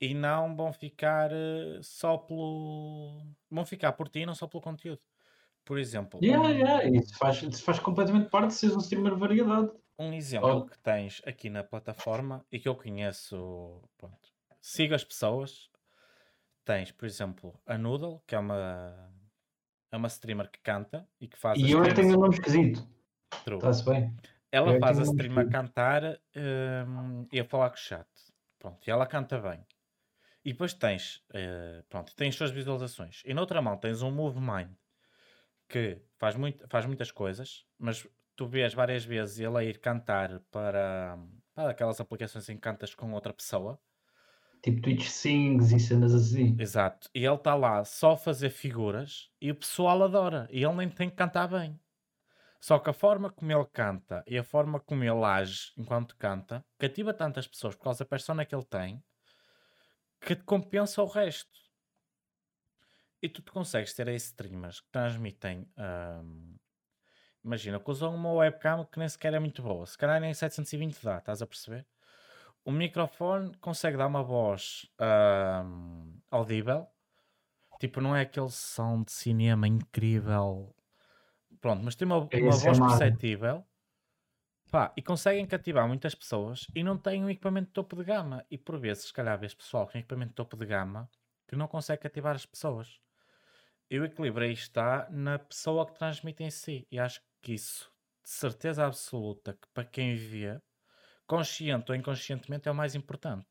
e 0.00 0.14
não 0.14 0.56
vão 0.56 0.72
ficar 0.72 1.30
eh, 1.32 1.80
só 1.82 2.18
pelo. 2.18 3.24
vão 3.50 3.64
ficar 3.64 3.92
por 3.92 4.08
ti 4.08 4.20
e 4.20 4.26
não 4.26 4.34
só 4.34 4.46
pelo 4.46 4.62
conteúdo. 4.62 5.00
Por 5.64 5.78
exemplo, 5.78 6.20
Yeah, 6.22 6.46
um, 6.46 6.52
yeah, 6.52 6.84
isso 6.88 7.16
faz, 7.16 7.42
isso 7.42 7.62
faz 7.62 7.78
completamente 7.78 8.28
parte 8.28 8.48
de 8.48 8.54
seres 8.54 8.76
um 8.76 8.80
streamer 8.80 9.14
de 9.14 9.20
variedade. 9.20 9.70
Um 9.98 10.12
exemplo 10.12 10.60
Oh. 10.60 10.66
que 10.66 10.78
tens 10.78 11.22
aqui 11.26 11.48
na 11.50 11.64
plataforma 11.64 12.44
e 12.50 12.58
que 12.60 12.68
eu 12.68 12.76
conheço, 12.76 13.82
pronto, 13.96 14.32
sigo 14.60 14.94
as 14.94 15.04
pessoas. 15.04 15.70
Tens, 16.64 16.90
por 16.92 17.06
exemplo, 17.06 17.60
a 17.66 17.76
Noodle, 17.78 18.22
que 18.26 18.34
é 18.34 18.38
uma, 18.38 19.12
é 19.92 19.96
uma 19.96 20.08
streamer 20.08 20.50
que 20.50 20.60
canta 20.60 21.08
e 21.20 21.28
que 21.28 21.38
faz 21.38 21.62
E 21.62 21.70
eu 21.70 21.84
é 21.84 21.88
streams 21.88 21.94
tenho 21.94 22.16
um 22.16 22.20
nome 22.20 22.34
esquisito. 22.34 22.86
Está-se 23.56 23.84
bem. 23.84 24.14
Ela 24.52 24.72
eu 24.72 24.76
é 24.76 24.80
faz 24.80 24.98
a 24.98 25.02
tenho 25.02 25.04
um 25.04 25.06
nome 25.06 25.20
stream 25.22 25.38
a 25.38 25.42
esquisito. 25.42 25.50
cantar 25.50 26.02
hum, 26.86 27.26
e 27.32 27.40
a 27.40 27.44
falar 27.44 27.70
com 27.70 27.76
o 27.76 27.78
chat. 27.78 28.08
Pronto, 28.58 28.86
e 28.86 28.90
ela 28.90 29.06
canta 29.06 29.38
bem. 29.40 29.66
E 30.44 30.52
depois 30.52 30.74
tens, 30.74 31.24
eh, 31.34 31.84
pronto, 31.88 32.14
tens 32.16 32.30
as 32.30 32.36
suas 32.36 32.50
visualizações. 32.50 33.22
E 33.24 33.34
noutra 33.34 33.62
mão 33.62 33.76
tens 33.78 34.02
um 34.02 34.10
Move 34.10 34.40
Mind 34.40 34.74
que 35.68 36.02
faz, 36.18 36.36
muito, 36.36 36.66
faz 36.68 36.86
muitas 36.86 37.10
coisas, 37.10 37.66
mas 37.78 38.06
tu 38.36 38.46
vês 38.46 38.74
várias 38.74 39.04
vezes 39.04 39.38
ele 39.38 39.56
a 39.56 39.64
ir 39.64 39.78
cantar 39.78 40.40
para, 40.50 41.18
para 41.54 41.70
aquelas 41.70 42.00
aplicações 42.00 42.48
em 42.48 42.54
que 42.54 42.60
cantas 42.60 42.94
com 42.94 43.12
outra 43.12 43.32
pessoa. 43.32 43.78
Tipo 44.62 44.80
Twitch 44.80 45.06
Sings 45.06 45.72
e 45.72 45.78
cenas 45.78 46.14
assim. 46.14 46.56
Exato. 46.58 47.10
E 47.14 47.24
ele 47.24 47.34
está 47.34 47.54
lá 47.54 47.84
só 47.84 48.12
a 48.12 48.16
fazer 48.16 48.50
figuras 48.50 49.30
e 49.40 49.50
o 49.50 49.54
pessoal 49.54 50.02
adora. 50.02 50.48
E 50.50 50.64
ele 50.64 50.74
nem 50.74 50.88
tem 50.88 51.10
que 51.10 51.16
cantar 51.16 51.48
bem. 51.48 51.78
Só 52.60 52.78
que 52.78 52.88
a 52.88 52.94
forma 52.94 53.30
como 53.30 53.52
ele 53.52 53.66
canta 53.66 54.24
e 54.26 54.38
a 54.38 54.42
forma 54.42 54.80
como 54.80 55.04
ele 55.04 55.22
age 55.22 55.72
enquanto 55.76 56.16
canta 56.16 56.64
cativa 56.78 57.12
tantas 57.12 57.46
pessoas 57.46 57.74
por 57.76 57.84
causa 57.84 58.04
da 58.04 58.08
persona 58.08 58.46
que 58.46 58.54
ele 58.54 58.64
tem 58.64 59.02
que 60.18 60.34
compensa 60.36 61.02
o 61.02 61.06
resto. 61.06 61.58
E 63.20 63.28
tu 63.28 63.42
te 63.42 63.50
consegues 63.50 63.92
ter 63.92 64.08
aí 64.08 64.16
streamers 64.16 64.80
que 64.80 64.88
transmitem. 64.90 65.68
hum, 65.76 66.56
imagina, 67.44 67.78
que 67.78 67.90
usam 67.90 68.14
uma 68.14 68.32
webcam 68.32 68.84
que 68.90 68.98
nem 68.98 69.08
sequer 69.08 69.34
é 69.34 69.38
muito 69.38 69.62
boa. 69.62 69.84
Se 69.86 69.98
calhar 69.98 70.20
nem 70.20 70.32
720 70.32 71.04
dá, 71.04 71.18
estás 71.18 71.42
a 71.42 71.46
perceber? 71.46 71.86
O 72.64 72.72
microfone 72.72 73.54
consegue 73.58 73.96
dar 73.96 74.06
uma 74.06 74.22
voz 74.22 74.90
hum, 75.64 76.18
audível. 76.30 76.86
Tipo, 77.78 78.00
não 78.00 78.16
é 78.16 78.22
aquele 78.22 78.48
som 78.48 79.02
de 79.02 79.12
cinema 79.12 79.68
incrível. 79.68 80.74
Pronto, 81.60 81.82
mas 81.84 81.94
tem 81.94 82.06
uma, 82.06 82.26
É 82.30 82.40
uma 82.40 82.56
voz 82.56 82.78
perceptível. 82.78 83.64
Pá, 84.70 84.92
e 84.96 85.02
conseguem 85.02 85.46
cativar 85.46 85.86
muitas 85.86 86.14
pessoas 86.14 86.66
e 86.74 86.82
não 86.82 86.96
têm 86.96 87.22
um 87.24 87.30
equipamento 87.30 87.68
de 87.68 87.72
topo 87.74 87.96
de 87.96 88.04
gama. 88.04 88.44
E 88.50 88.56
por 88.56 88.78
vezes, 88.78 89.04
se 89.04 89.12
calhar, 89.12 89.38
vês 89.38 89.54
pessoal 89.54 89.86
com 89.86 89.98
equipamento 89.98 90.30
de 90.30 90.34
topo 90.36 90.56
de 90.56 90.66
gama 90.66 91.08
que 91.46 91.54
não 91.54 91.68
consegue 91.68 92.02
cativar 92.02 92.34
as 92.34 92.46
pessoas. 92.46 92.98
E 93.90 94.00
o 94.00 94.04
equilíbrio 94.04 94.46
aí 94.46 94.52
está 94.52 95.06
na 95.10 95.38
pessoa 95.38 95.86
que 95.86 95.94
transmite 95.94 96.42
em 96.42 96.50
si. 96.50 96.86
E 96.90 96.98
acho 96.98 97.20
que 97.20 97.26
isso, 97.52 97.90
de 98.22 98.30
certeza 98.30 98.86
absoluta, 98.86 99.52
que 99.54 99.68
para 99.72 99.84
quem 99.84 100.14
vê, 100.14 100.60
consciente 101.26 101.90
ou 101.90 101.96
inconscientemente, 101.96 102.68
é 102.68 102.72
o 102.72 102.74
mais 102.74 102.94
importante. 102.94 103.46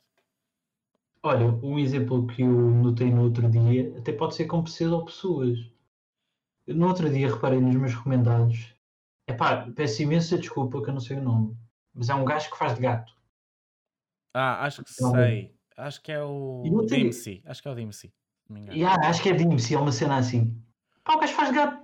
Olha, 1.22 1.46
um 1.46 1.80
exemplo 1.80 2.28
que 2.28 2.42
eu 2.42 2.50
notei 2.50 3.10
no 3.10 3.24
outro 3.24 3.50
dia, 3.50 3.98
até 3.98 4.12
pode 4.12 4.36
ser 4.36 4.46
com 4.46 4.64
pessoas 4.64 4.92
ou 4.92 5.06
pessoas. 5.06 5.72
Eu, 6.68 6.76
No 6.76 6.88
outro 6.88 7.10
dia 7.10 7.34
reparei 7.34 7.60
nos 7.60 7.76
meus 7.76 7.94
recomendados. 7.94 8.76
Epá, 9.28 9.70
peço 9.74 10.02
imensa 10.02 10.38
desculpa 10.38 10.82
que 10.84 10.90
eu 10.90 10.94
não 10.94 11.00
sei 11.00 11.18
o 11.18 11.24
nome. 11.24 11.58
Mas 11.94 12.10
é 12.10 12.16
um 12.16 12.26
gajo 12.26 12.50
que 12.50 12.58
faz 12.58 12.76
de 12.76 12.82
gato. 12.82 13.14
Ah, 14.34 14.66
acho 14.66 14.84
que 14.84 14.92
Então, 14.92 15.12
sei. 15.12 15.56
Acho 15.78 16.02
que 16.02 16.12
é 16.12 16.22
o 16.22 16.86
DMC. 16.88 17.42
Acho 17.46 17.62
que 17.62 17.68
é 17.68 17.72
o 17.72 17.76
DMC. 17.76 18.08
se 18.08 18.14
não 18.50 18.56
me 18.56 18.62
engano. 18.62 18.78
E 18.78 18.84
ah, 18.84 18.96
acho 19.04 19.22
que 19.22 19.30
é 19.30 19.34
Dimsy, 19.34 19.76
é 19.76 19.80
uma 19.80 19.92
cena 19.92 20.18
assim. 20.18 20.62
Pá, 21.04 21.16
o 21.16 21.20
gajo 21.20 21.34
faz 21.34 21.50
de 21.50 21.56
gato. 21.56 21.83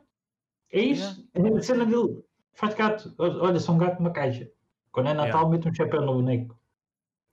É 0.72 0.80
isso. 0.80 1.28
É 1.34 1.48
a 1.58 1.62
cena 1.62 1.86
dele. 1.86 2.24
Faz 2.54 2.74
de 2.74 2.78
gato. 2.80 3.14
Olha, 3.18 3.60
sou 3.60 3.76
um 3.76 3.78
gato 3.78 4.00
numa 4.00 4.12
caixa. 4.12 4.50
Quando 4.92 5.10
é 5.10 5.14
Natal, 5.14 5.42
Yeah. 5.42 5.50
mete 5.50 5.70
um 5.70 5.74
chapéu 5.74 6.02
no 6.02 6.14
boneco. 6.14 6.58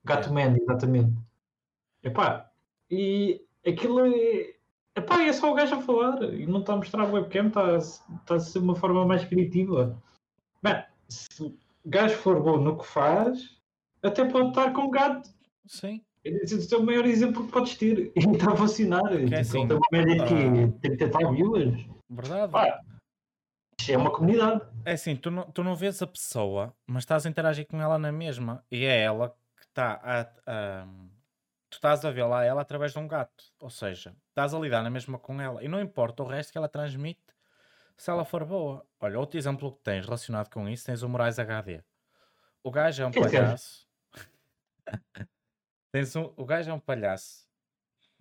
Gato 0.05 0.33
man, 0.33 0.57
exatamente. 0.57 1.13
Epá, 2.03 2.51
e 2.91 3.43
aquilo 3.67 4.07
é. 4.07 4.55
Epá, 4.95 5.23
é 5.23 5.33
só 5.33 5.51
o 5.51 5.55
gajo 5.55 5.75
a 5.75 5.83
falar 5.83 6.23
e 6.33 6.47
não 6.47 6.61
está 6.61 6.73
a 6.73 6.77
mostrar 6.77 7.03
a 7.03 7.13
webcam, 7.13 7.49
está, 7.49 7.75
a- 7.75 7.79
está 7.79 8.35
a 8.37 8.41
ser 8.41 8.61
uma 8.61 8.77
forma 8.77 9.05
mais 9.05 9.25
criativa. 9.25 10.01
Bem, 10.63 10.83
se 11.09 11.43
o 11.43 11.55
gajo 11.85 12.17
for 12.17 12.41
bom 12.41 12.59
no 12.59 12.79
que 12.79 12.87
faz, 12.87 13.59
até 14.03 14.25
pode 14.25 14.51
estar 14.51 14.73
com 14.73 14.91
gato. 14.91 15.29
Sim. 15.67 16.01
Esse 16.25 16.73
é 16.75 16.79
o 16.79 16.85
maior 16.85 17.05
exemplo 17.05 17.45
que 17.45 17.53
podes 17.53 17.77
ter. 17.77 18.13
E 18.17 18.21
está 18.21 18.51
a 18.51 18.55
é 18.55 19.41
assim, 19.41 19.61
ele 19.61 19.69
tem 19.69 19.77
uma 19.77 19.89
média 19.93 20.23
ah, 20.23 20.27
que 20.27 20.89
30 20.89 21.09
tal 21.11 21.33
viewers. 21.33 21.87
Verdade. 22.09 22.53
Pá, 22.53 22.81
é 23.89 23.97
uma 23.97 24.13
comunidade. 24.13 24.63
É 24.85 24.93
assim, 24.93 25.17
tu 25.17 25.31
não, 25.31 25.51
tu 25.51 25.63
não 25.63 25.75
vês 25.75 26.01
a 26.03 26.07
pessoa, 26.07 26.75
mas 26.87 27.03
estás 27.03 27.27
a 27.27 27.29
interagir 27.29 27.67
com 27.67 27.81
ela 27.81 27.99
na 27.99 28.11
mesma. 28.11 28.65
E 28.71 28.85
é 28.85 29.03
ela 29.03 29.31
que 29.57 29.65
está 29.65 30.01
a, 30.03 30.83
a- 30.83 30.87
Tu 31.69 31.75
estás 31.79 32.05
a 32.05 32.11
ver 32.11 32.25
lá 32.25 32.45
ela 32.45 32.63
através 32.63 32.93
de 32.93 32.99
um 32.99 33.09
gato. 33.09 33.45
Ou 33.61 33.69
seja, 33.69 34.17
estás 34.29 34.55
a 34.55 34.59
lidar 34.59 34.83
na 34.83 34.89
mesma 34.89 35.19
com 35.19 35.41
ela. 35.41 35.63
E 35.63 35.69
não 35.69 35.81
importa 35.81 36.23
o 36.23 36.27
resto 36.27 36.53
que 36.53 36.59
ela 36.59 36.69
transmite 36.69 37.21
se 37.97 38.11
ela 38.11 38.25
for 38.25 38.45
boa. 38.45 38.87
Olha, 39.01 39.19
outro 39.19 39.37
exemplo 39.39 39.73
que 39.73 39.83
tens 39.83 40.05
relacionado 40.05 40.49
com 40.49 40.69
isso, 40.69 40.87
tens 40.87 41.03
o 41.03 41.09
Moraes 41.09 41.39
HD. 41.39 41.83
O 42.63 42.71
gajo 42.71 43.03
é 43.03 43.07
um 43.07 43.11
é 43.11 43.19
é? 43.19 43.21
palhaço. 43.21 43.87
tens 45.93 46.15
um, 46.17 46.33
o 46.37 46.45
gajo 46.45 46.71
é 46.71 46.73
um 46.73 46.81
palhaço 46.81 47.47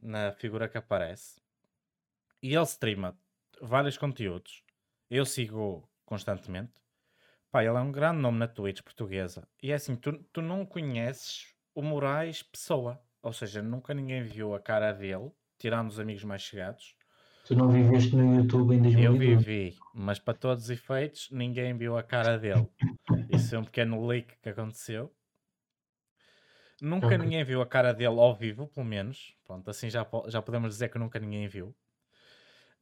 na 0.02 0.32
figura 0.32 0.68
que 0.68 0.78
aparece. 0.78 1.40
E 2.42 2.54
ele 2.54 2.66
streama 2.66 3.18
vários 3.62 3.98
conteúdos. 3.98 4.65
Eu 5.10 5.26
sigo 5.26 5.90
constantemente. 6.06 6.74
Pá, 7.52 7.64
ele 7.64 7.78
é 7.78 7.82
um 7.82 7.92
grande 7.92 8.20
nome 8.22 8.40
na 8.40 8.48
Twitch 8.48 8.82
portuguesa. 8.82 9.48
E 9.62 9.72
é 9.72 9.76
assim, 9.76 9.96
tu, 9.96 10.24
tu 10.34 10.42
não 10.42 10.66
conheces 10.66 11.56
o 11.76 11.82
Moraes 11.82 12.44
pessoa. 12.44 13.02
Ou 13.24 13.34
seja, 13.34 13.62
nunca 13.62 13.94
ninguém 13.94 14.24
viu 14.24 14.54
a 14.56 14.60
cara 14.62 14.92
dele, 14.94 15.32
tirando 15.58 15.90
os 15.90 16.00
amigos 16.00 16.24
mais 16.24 16.42
chegados. 16.42 16.96
Tu 17.46 17.56
não 17.56 17.70
viveste 17.72 18.16
no 18.16 18.36
YouTube 18.36 18.76
em 18.76 18.82
Eu 18.94 19.14
2012. 19.14 19.46
vivi, 19.46 19.78
mas 19.94 20.20
para 20.20 20.34
todos 20.34 20.66
os 20.66 20.70
efeitos, 20.70 21.30
ninguém 21.32 21.78
viu 21.78 21.98
a 21.98 22.04
cara 22.04 22.38
dele. 22.38 22.68
Isso 23.30 23.56
é 23.56 23.60
um 23.60 23.64
pequeno 23.66 24.06
leak 24.06 24.38
que 24.42 24.50
aconteceu. 24.50 25.16
Nunca 26.82 27.08
Ok. 27.08 27.18
ninguém 27.18 27.44
viu 27.44 27.62
a 27.62 27.66
cara 27.68 27.94
dele 27.94 28.20
ao 28.20 28.34
vivo, 28.36 28.68
pelo 28.68 28.86
menos. 28.86 29.36
Pronto, 29.44 29.70
assim 29.70 29.90
já, 29.90 30.06
já 30.28 30.42
podemos 30.42 30.70
dizer 30.70 30.90
que 30.90 30.98
nunca 30.98 31.20
ninguém 31.20 31.48
viu. 31.48 31.76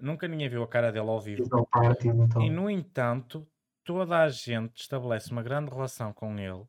Nunca 0.03 0.27
ninguém 0.27 0.49
viu 0.49 0.61
a 0.63 0.67
cara 0.67 0.91
dele 0.91 1.09
ao 1.09 1.19
vivo. 1.19 1.65
Party, 1.67 2.09
então. 2.09 2.41
E 2.41 2.49
no 2.49 2.69
entanto, 2.69 3.47
toda 3.85 4.19
a 4.19 4.29
gente 4.29 4.81
estabelece 4.81 5.31
uma 5.31 5.41
grande 5.41 5.71
relação 5.71 6.11
com 6.11 6.37
ele 6.37 6.67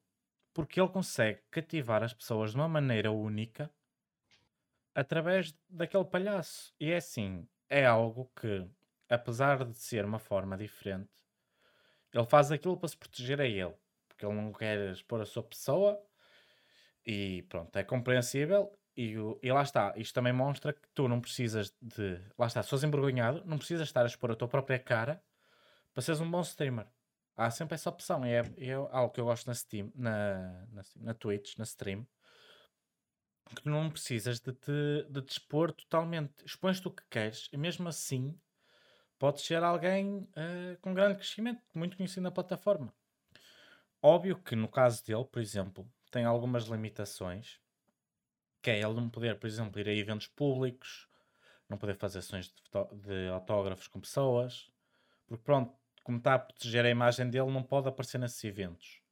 porque 0.54 0.80
ele 0.80 0.88
consegue 0.88 1.40
cativar 1.50 2.04
as 2.04 2.14
pessoas 2.14 2.52
de 2.52 2.56
uma 2.56 2.68
maneira 2.68 3.10
única 3.10 3.68
através 4.94 5.52
daquele 5.68 6.04
palhaço. 6.04 6.72
E 6.78 6.92
é 6.92 6.96
assim, 6.98 7.48
é 7.68 7.84
algo 7.84 8.30
que, 8.40 8.64
apesar 9.10 9.64
de 9.64 9.76
ser 9.76 10.04
uma 10.04 10.20
forma 10.20 10.56
diferente, 10.56 11.10
ele 12.12 12.26
faz 12.26 12.52
aquilo 12.52 12.76
para 12.76 12.88
se 12.88 12.96
proteger 12.96 13.40
a 13.40 13.46
ele, 13.46 13.74
porque 14.08 14.24
ele 14.24 14.36
não 14.36 14.52
quer 14.52 14.92
expor 14.92 15.20
a 15.20 15.26
sua 15.26 15.42
pessoa 15.42 16.00
e 17.04 17.42
pronto, 17.48 17.76
é 17.76 17.82
compreensível. 17.82 18.70
E, 18.96 19.16
e 19.42 19.52
lá 19.52 19.62
está, 19.62 19.92
isto 19.96 20.14
também 20.14 20.32
mostra 20.32 20.72
que 20.72 20.88
tu 20.94 21.08
não 21.08 21.20
precisas 21.20 21.74
de. 21.80 22.20
Lá 22.38 22.46
está, 22.46 22.62
se 22.62 22.70
fores 22.70 22.84
envergonhado, 22.84 23.42
não 23.44 23.58
precisas 23.58 23.88
estar 23.88 24.02
a 24.02 24.06
expor 24.06 24.30
a 24.30 24.36
tua 24.36 24.48
própria 24.48 24.78
cara 24.78 25.22
para 25.92 26.02
seres 26.02 26.20
um 26.20 26.30
bom 26.30 26.40
streamer. 26.42 26.86
Há 27.36 27.50
sempre 27.50 27.74
essa 27.74 27.90
opção, 27.90 28.24
e 28.24 28.30
é, 28.30 28.42
é 28.58 28.72
algo 28.72 29.12
que 29.12 29.20
eu 29.20 29.24
gosto 29.24 29.46
na 29.48 29.54
Steam, 29.54 29.90
na, 29.94 30.66
na, 30.70 30.82
na 30.96 31.14
Twitch, 31.14 31.56
na 31.56 31.64
stream, 31.64 32.06
que 33.54 33.62
tu 33.62 33.68
não 33.68 33.90
precisas 33.90 34.38
de 34.38 34.52
te, 34.52 35.06
de 35.10 35.22
te 35.22 35.32
expor 35.32 35.72
totalmente. 35.72 36.44
Expões-te 36.44 36.86
o 36.86 36.92
que 36.92 37.02
queres, 37.10 37.48
e 37.52 37.56
mesmo 37.56 37.88
assim 37.88 38.38
podes 39.18 39.44
ser 39.44 39.62
alguém 39.64 40.28
eh, 40.36 40.76
com 40.80 40.94
grande 40.94 41.16
crescimento, 41.16 41.60
muito 41.74 41.96
conhecido 41.96 42.22
na 42.22 42.30
plataforma. 42.30 42.94
Óbvio 44.00 44.36
que 44.36 44.54
no 44.54 44.68
caso 44.68 45.04
dele, 45.04 45.24
por 45.24 45.40
exemplo, 45.40 45.90
tem 46.10 46.24
algumas 46.24 46.64
limitações, 46.64 47.58
que 48.64 48.70
é 48.70 48.80
ele 48.80 48.94
não 48.94 49.10
poder, 49.10 49.38
por 49.38 49.46
exemplo, 49.46 49.78
ir 49.80 49.88
a 49.88 49.94
eventos 49.94 50.26
públicos, 50.26 51.08
não 51.68 51.78
poder 51.78 51.96
fazer 51.96 52.22
sessões 52.22 52.48
de, 52.48 53.00
de 53.02 53.28
autógrafos 53.28 53.88
com 53.88 54.00
pessoas, 54.00 54.72
porque 55.26 55.44
pronto, 55.44 55.74
como 56.04 56.18
está 56.18 56.34
a 56.34 56.38
proteger 56.38 56.84
a 56.86 56.90
imagem 56.90 57.30
dele, 57.30 57.50
não 57.52 57.62
pode 57.62 57.88
aparecer 57.88 58.18
nesses 58.18 58.42
eventos. 58.44 59.02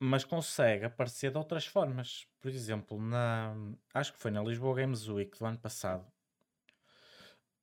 Mas 0.00 0.24
consegue 0.24 0.84
aparecer 0.86 1.30
de 1.30 1.38
outras 1.38 1.66
formas. 1.66 2.26
Por 2.40 2.50
exemplo, 2.50 3.00
na, 3.00 3.54
acho 3.94 4.12
que 4.12 4.18
foi 4.20 4.30
na 4.30 4.42
Lisboa 4.42 4.74
Games 4.76 5.08
Week 5.08 5.36
do 5.38 5.46
ano 5.46 5.58
passado. 5.58 6.06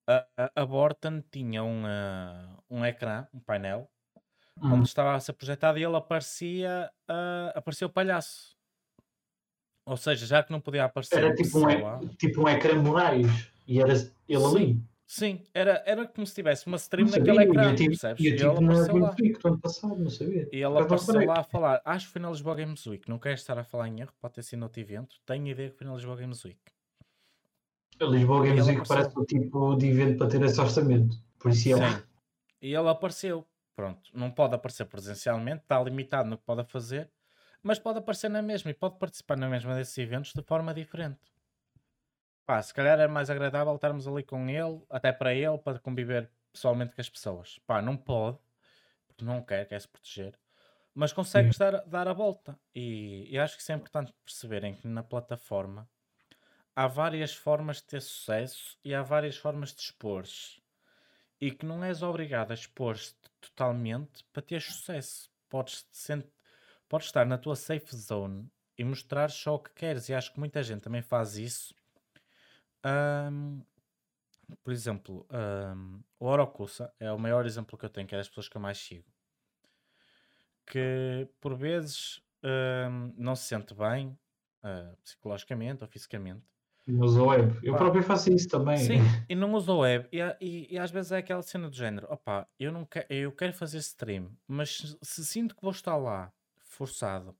A, 0.07 0.27
a, 0.37 0.51
a 0.61 0.65
Borton 0.65 1.21
tinha 1.31 1.63
um, 1.63 1.83
ah, 1.85 2.57
um 2.69 2.85
ecrã, 2.85 3.27
um 3.33 3.39
painel, 3.39 3.89
Hum. 4.61 4.71
onde 4.73 4.87
estava 4.87 5.15
a 5.15 5.19
ser 5.19 5.33
projetado 5.33 5.77
e 5.79 5.83
ele 5.83 5.95
aparecia, 5.97 6.91
ah, 7.09 7.53
aparecia 7.55 7.87
o 7.87 7.89
palhaço. 7.89 8.54
Ou 9.85 9.95
seja, 9.97 10.25
já 10.25 10.41
que 10.43 10.51
não 10.51 10.59
podia 10.59 10.85
aparecer 10.85 11.17
Era 11.17 11.29
a 11.29 11.35
tipo 11.35 11.59
um, 11.59 12.07
tipo 12.17 12.41
um 12.41 12.49
ecrã 12.49 12.81
Moraes. 12.81 13.27
E 13.67 13.79
era 13.79 13.93
ele 14.27 14.43
ali. 14.45 14.81
sim, 15.05 15.43
era, 15.53 15.83
era 15.85 16.07
como 16.07 16.25
se 16.25 16.33
tivesse 16.33 16.65
uma 16.65 16.77
stream 16.77 17.05
Não 17.07 17.11
naquele 17.17 17.35
sabia, 17.37 17.49
ecrã, 17.51 17.69
eu 17.71 17.75
tive, 17.75 17.89
percebes? 17.89 18.25
eu 18.25 18.31
E 18.31 18.35
tive 18.35 18.45
na 18.47 18.51
apareceu 18.73 18.97
lá. 18.97 19.15
Week 19.19 19.39
ano 19.43 19.59
passado, 19.59 19.95
não 19.97 20.09
sabia. 20.09 20.49
E 20.51 20.55
ele 20.55 20.79
apareceu 20.79 21.25
lá 21.25 21.39
a 21.39 21.43
falar. 21.43 21.81
Acho 21.85 22.07
que 22.07 22.13
foi 22.13 22.21
na 22.21 22.29
Lisboa 22.31 22.55
Games 22.55 22.85
Week. 22.87 23.07
Não 23.09 23.19
quero 23.19 23.35
estar 23.35 23.57
a 23.59 23.63
falar 23.63 23.87
em 23.87 23.99
erro, 24.01 24.11
pode 24.19 24.33
ter 24.33 24.43
sido 24.43 24.63
outro 24.63 24.81
evento. 24.81 25.15
Tenho 25.25 25.47
ideia 25.47 25.69
que 25.69 25.77
foi 25.77 25.85
na 25.87 25.93
Lisboa 25.93 26.15
Games 26.17 26.43
Week. 26.43 26.59
A 27.99 28.05
Lisboa 28.05 28.45
Games 28.45 28.65
Week 28.67 28.87
parece 28.87 29.09
apareceu. 29.09 29.21
o 29.21 29.25
tipo 29.25 29.75
de 29.75 29.87
evento 29.87 30.17
para 30.17 30.27
ter 30.29 30.41
esse 30.43 30.59
orçamento. 30.59 31.15
Por 31.39 31.51
isso 31.51 31.69
é 31.73 31.89
Sim. 31.91 32.03
E 32.61 32.73
ele 32.73 32.89
apareceu. 32.89 33.45
Pronto. 33.75 34.09
Não 34.13 34.31
pode 34.31 34.55
aparecer 34.55 34.85
presencialmente, 34.85 35.61
está 35.63 35.81
limitado 35.81 36.29
no 36.29 36.37
que 36.37 36.43
pode 36.45 36.63
fazer, 36.69 37.09
mas 37.65 37.79
pode 37.79 37.97
aparecer 37.97 38.29
na 38.29 38.43
mesma 38.43 38.69
e 38.69 38.75
pode 38.75 38.99
participar 38.99 39.35
na 39.35 39.49
mesma 39.49 39.73
desses 39.73 39.97
eventos 39.97 40.31
de 40.33 40.43
forma 40.43 40.71
diferente. 40.71 41.19
Pá, 42.45 42.61
se 42.61 42.71
calhar 42.71 42.99
é 42.99 43.07
mais 43.07 43.27
agradável 43.27 43.73
estarmos 43.73 44.07
ali 44.07 44.21
com 44.21 44.47
ele, 44.47 44.83
até 44.87 45.11
para 45.11 45.33
ele, 45.33 45.57
para 45.57 45.79
conviver 45.79 46.29
pessoalmente 46.53 46.93
com 46.93 47.01
as 47.01 47.09
pessoas. 47.09 47.57
Pá, 47.65 47.81
não 47.81 47.97
pode, 47.97 48.37
porque 49.07 49.25
não 49.25 49.41
quer, 49.41 49.67
quer 49.67 49.81
se 49.81 49.87
proteger, 49.87 50.37
mas 50.93 51.11
consegues 51.11 51.57
dar, 51.57 51.83
dar 51.87 52.07
a 52.07 52.13
volta. 52.13 52.55
E, 52.73 53.27
e 53.31 53.39
acho 53.39 53.55
que 53.55 53.63
isso 53.63 53.71
é 53.71 53.75
importante 53.75 54.13
perceberem 54.23 54.75
que 54.75 54.87
na 54.87 55.01
plataforma 55.01 55.89
há 56.75 56.85
várias 56.85 57.33
formas 57.33 57.77
de 57.77 57.85
ter 57.85 58.01
sucesso 58.01 58.77
e 58.83 58.93
há 58.93 59.01
várias 59.01 59.37
formas 59.37 59.73
de 59.73 59.81
expor-se. 59.81 60.61
E 61.41 61.49
que 61.49 61.65
não 61.65 61.83
és 61.83 62.03
obrigado 62.03 62.51
a 62.51 62.53
expor-te 62.53 63.15
totalmente 63.41 64.23
para 64.31 64.43
ter 64.43 64.61
sucesso. 64.61 65.31
Podes, 65.49 65.87
sent... 65.91 66.27
Podes 66.87 67.07
estar 67.07 67.25
na 67.25 67.37
tua 67.37 67.55
safe 67.55 67.95
zone 67.95 68.47
e 68.77 68.83
mostrar 68.83 69.29
só 69.31 69.55
o 69.55 69.59
que 69.59 69.71
queres. 69.73 70.09
E 70.09 70.13
acho 70.13 70.31
que 70.33 70.39
muita 70.39 70.61
gente 70.63 70.81
também 70.81 71.01
faz 71.01 71.37
isso. 71.37 71.73
Ahm, 72.83 73.61
por 74.63 74.71
exemplo, 74.71 75.25
ahm, 75.29 76.01
o 76.19 76.25
Orokusa 76.27 76.93
é 76.99 77.11
o 77.11 77.17
maior 77.19 77.45
exemplo 77.45 77.77
que 77.77 77.85
eu 77.85 77.89
tenho, 77.89 78.07
que 78.07 78.13
é 78.15 78.17
das 78.17 78.27
pessoas 78.27 78.47
que 78.47 78.57
eu 78.57 78.61
mais 78.61 78.77
sigo. 78.77 79.05
Que 80.65 81.27
por 81.39 81.55
vezes 81.55 82.21
ahm, 82.43 83.13
não 83.17 83.35
se 83.35 83.45
sente 83.45 83.73
bem 83.73 84.17
ah, 84.63 84.95
psicologicamente 85.03 85.83
ou 85.83 85.87
fisicamente. 85.89 86.43
Não 86.87 87.03
usa 87.05 87.23
web. 87.23 87.59
Eu 87.63 87.73
Pá. 87.73 87.79
próprio 87.79 88.03
faço 88.03 88.31
isso 88.31 88.47
também. 88.47 88.77
Sim, 88.77 88.99
e 89.29 89.33
não 89.35 89.53
usa 89.53 89.73
web. 89.73 90.07
E, 90.11 90.19
e- 90.39 90.73
e 90.73 90.77
às 90.77 90.91
vezes 90.91 91.11
é 91.11 91.17
aquela 91.17 91.41
cena 91.41 91.69
do 91.69 91.75
género: 91.75 92.07
opá, 92.11 92.47
eu, 92.59 92.71
não 92.71 92.85
que, 92.85 93.05
eu 93.09 93.31
quero 93.31 93.53
fazer 93.53 93.79
stream, 93.79 94.35
mas 94.47 94.77
se, 94.77 94.97
se 95.01 95.25
sinto 95.25 95.55
que 95.55 95.61
vou 95.63 95.71
estar 95.71 95.95
lá 95.97 96.31
forçado, 96.75 97.35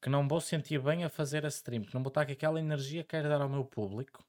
que 0.00 0.08
não 0.10 0.26
vou 0.26 0.40
sentir 0.40 0.80
bem 0.80 1.04
a 1.04 1.08
fazer 1.08 1.44
a 1.44 1.48
stream, 1.48 1.82
que 1.84 1.94
não 1.94 2.02
vou 2.02 2.08
estar 2.08 2.26
com 2.26 2.32
aquela 2.32 2.58
energia 2.58 3.02
que 3.02 3.10
quero 3.10 3.28
dar 3.28 3.40
ao 3.42 3.48
meu 3.48 3.64
público, 3.64 4.24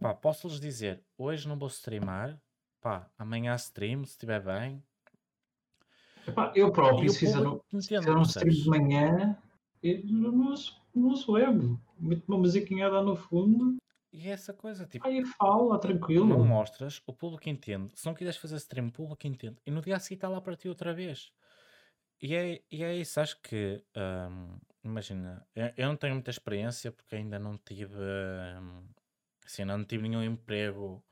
pá, 0.00 0.14
posso-lhes 0.14 0.60
dizer: 0.60 1.04
hoje 1.16 1.46
não 1.48 1.58
vou 1.58 1.68
streamar, 1.68 2.40
pá, 2.80 3.10
amanhã 3.18 3.54
stream, 3.56 4.04
se 4.04 4.12
estiver 4.12 4.42
bem. 4.42 4.82
Epá, 6.26 6.52
eu 6.56 6.72
próprio, 6.72 7.08
se 7.10 7.20
fizer, 7.20 7.46
um, 7.46 7.60
se 7.80 7.94
um 8.10 8.22
stream 8.22 8.52
de 8.54 8.68
manhã, 8.68 9.38
eu 9.82 10.04
não 10.06 10.54
não 10.94 11.08
uso 11.10 11.32
web. 11.32 11.78
Meto 11.98 12.24
uma 12.28 12.38
musiquinha 12.38 12.90
dar 12.90 13.02
no 13.02 13.14
fundo, 13.16 13.76
E 14.12 14.28
é 14.28 14.30
essa 14.32 14.52
coisa, 14.52 14.86
tipo, 14.86 15.06
aí 15.06 15.24
fala, 15.24 15.78
não 15.78 15.78
tranquilo. 15.78 16.44
mostras, 16.44 17.02
o 17.06 17.12
público 17.12 17.48
entende. 17.48 17.92
Se 17.94 18.06
não 18.06 18.14
quiseres 18.14 18.36
fazer 18.38 18.56
stream, 18.56 18.88
o 18.88 18.92
público 18.92 19.26
entende. 19.26 19.56
E 19.64 19.70
no 19.70 19.80
dia 19.82 19.96
a 19.96 20.00
seguir 20.00 20.16
está 20.16 20.28
lá 20.28 20.40
para 20.40 20.56
ti 20.56 20.68
outra 20.68 20.92
vez. 20.94 21.32
E 22.20 22.34
é, 22.34 22.64
e 22.70 22.82
é 22.82 22.96
isso, 22.96 23.20
acho 23.20 23.40
que, 23.42 23.84
hum, 24.30 24.58
imagina, 24.82 25.46
eu, 25.54 25.72
eu 25.76 25.86
não 25.88 25.96
tenho 25.96 26.14
muita 26.14 26.30
experiência 26.30 26.90
porque 26.90 27.14
ainda 27.16 27.38
não 27.38 27.58
tive, 27.58 27.94
hum, 28.58 28.88
assim, 29.44 29.64
não 29.64 29.84
tive 29.84 30.08
nenhum 30.08 30.22
emprego 30.24 31.04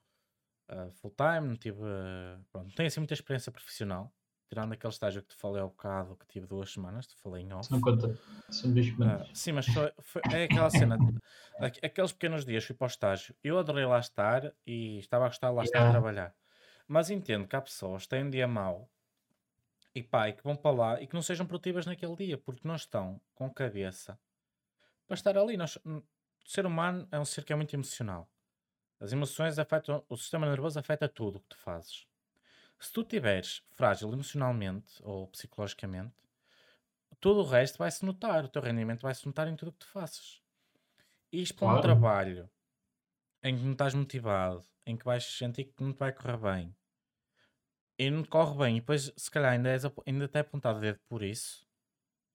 ah, 0.68 0.90
full 0.92 1.12
time, 1.16 1.48
não 1.48 1.56
tive, 1.56 1.80
ah, 1.84 2.40
pronto, 2.52 2.66
não 2.68 2.72
tenho 2.72 2.88
assim 2.88 3.00
muita 3.00 3.14
experiência 3.14 3.52
profissional, 3.52 4.14
tirando 4.50 4.72
aquele 4.74 4.92
estágio 4.92 5.22
que 5.22 5.28
te 5.30 5.36
falei 5.36 5.62
ao 5.62 5.70
bocado, 5.70 6.16
que 6.18 6.26
tive 6.28 6.46
duas 6.46 6.72
semanas, 6.72 7.06
te 7.08 7.16
falei 7.16 7.42
em 7.44 7.52
off. 7.54 7.70
Não 7.70 7.80
conta, 7.80 8.18
são 8.50 8.72
dois 8.72 8.86
Ah, 9.00 9.26
semanas. 9.26 9.28
sim, 9.34 9.52
mas 9.52 9.68
foi- 9.68 9.92
foi- 10.00 10.24
é 10.30 10.44
aquela 10.44 10.70
cena, 10.70 11.04
aqueles 11.82 12.12
pequenos 12.12 12.44
dias 12.44 12.64
fui 12.64 12.74
para 12.76 12.84
o 12.86 12.88
estágio, 12.88 13.36
eu 13.42 13.58
adorei 13.58 13.84
lá 13.86 13.98
estar 13.98 14.54
e 14.66 14.98
estava 14.98 15.26
a 15.26 15.28
gostar 15.28 15.50
de 15.50 15.54
lá 15.56 15.62
estar 15.62 15.82
a 15.82 15.86
Yeah. 15.86 15.86
trabalhar, 15.86 16.36
mas 16.88 17.10
entendo 17.10 17.46
que 17.48 17.56
há 17.56 17.60
pessoas 17.62 18.04
que 18.04 18.10
têm 18.10 18.24
um 18.24 18.30
dia 18.30 18.46
mau 18.48 18.90
e 19.94 20.02
pá, 20.02 20.28
e 20.28 20.32
que 20.34 20.42
vão 20.42 20.56
para 20.56 20.76
lá 20.76 21.00
e 21.02 21.06
que 21.06 21.14
não 21.14 21.22
sejam 21.22 21.46
produtivas 21.46 21.86
naquele 21.86 22.16
dia, 22.16 22.38
porque 22.38 22.66
não 22.66 22.76
estão 22.76 23.20
com 23.34 23.50
cabeça 23.52 24.18
para 25.06 25.14
estar 25.14 25.36
ali. 25.38 25.56
Nós, 25.56 25.76
o 25.84 26.02
ser 26.46 26.66
humano 26.66 27.08
é 27.12 27.18
um 27.20 27.24
ser 27.24 27.44
que 27.44 27.52
é 27.52 27.56
muito 27.56 27.74
emocional. 27.74 28.30
As 29.00 29.12
emoções 29.12 29.58
afetam, 29.58 30.04
o 30.08 30.16
sistema 30.16 30.48
nervoso 30.48 30.78
afeta 30.78 31.08
tudo 31.08 31.38
o 31.38 31.40
que 31.40 31.48
tu 31.50 31.58
fazes. 31.58 32.06
Se 32.78 32.92
tu 32.92 33.02
estiveres 33.02 33.62
frágil 33.72 34.12
emocionalmente 34.12 34.94
ou 35.02 35.28
psicologicamente, 35.28 36.14
todo 37.20 37.40
o 37.40 37.44
resto 37.44 37.78
vai-se 37.78 38.04
notar, 38.04 38.44
o 38.44 38.48
teu 38.48 38.62
rendimento 38.62 39.00
vai-se 39.02 39.26
notar 39.26 39.48
em 39.48 39.56
tudo 39.56 39.68
o 39.68 39.72
que 39.72 39.78
tu 39.80 39.88
faças. 39.88 40.40
E 41.32 41.42
isto 41.42 41.56
para 41.58 41.68
um 41.68 41.78
Claro. 41.78 41.80
trabalho 41.80 42.50
em 43.42 43.56
que 43.56 43.62
não 43.64 43.72
estás 43.72 43.94
motivado, 43.94 44.64
em 44.86 44.96
que 44.96 45.04
vais 45.04 45.24
sentir 45.24 45.64
que 45.66 45.82
não 45.82 45.92
te 45.92 45.98
vai 46.00 46.12
correr 46.12 46.36
bem, 46.38 46.76
e 47.98 48.10
não 48.10 48.24
corre 48.24 48.56
bem, 48.58 48.76
e 48.76 48.80
depois 48.80 49.12
se 49.16 49.30
calhar 49.30 49.52
ainda, 49.52 49.70
és, 49.70 49.84
ainda 50.06 50.24
até 50.26 50.40
apontado 50.40 50.78
o 50.78 50.80
dedo 50.80 51.00
por 51.08 51.22
isso, 51.22 51.66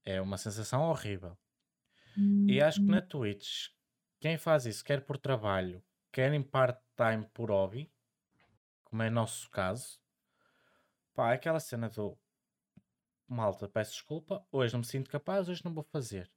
é 0.05 0.21
uma 0.21 0.37
sensação 0.37 0.83
horrível. 0.83 1.37
E 2.45 2.61
acho 2.61 2.81
que 2.83 2.91
na 2.91 3.01
Twitch, 3.01 3.69
quem 4.19 4.37
faz 4.37 4.65
isso, 4.65 4.83
quer 4.83 5.05
por 5.05 5.17
trabalho, 5.17 5.81
quer 6.11 6.33
em 6.33 6.43
part-time 6.43 7.25
por 7.33 7.49
hobby, 7.49 7.93
como 8.83 9.03
é 9.03 9.07
o 9.09 9.11
nosso 9.11 9.49
caso, 9.51 9.99
pá, 11.13 11.31
é 11.31 11.35
aquela 11.35 11.59
cena 11.59 11.87
do 11.89 12.17
malta, 13.29 13.69
peço 13.69 13.93
desculpa, 13.93 14.45
hoje 14.51 14.73
não 14.73 14.79
me 14.79 14.85
sinto 14.85 15.09
capaz, 15.09 15.47
hoje 15.47 15.63
não 15.63 15.73
vou 15.73 15.83
fazer. 15.85 16.29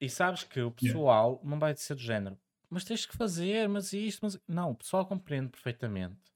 E 0.00 0.08
sabes 0.08 0.44
que 0.44 0.60
o 0.60 0.70
pessoal 0.70 1.40
não 1.42 1.58
vai 1.58 1.74
ser 1.76 1.94
do 1.94 2.00
género, 2.00 2.38
mas 2.70 2.84
tens 2.84 3.06
que 3.06 3.16
fazer, 3.16 3.68
mas 3.68 3.92
isto, 3.92 4.20
mas. 4.22 4.38
Não, 4.46 4.70
o 4.72 4.76
pessoal 4.76 5.06
compreende 5.06 5.50
perfeitamente. 5.50 6.33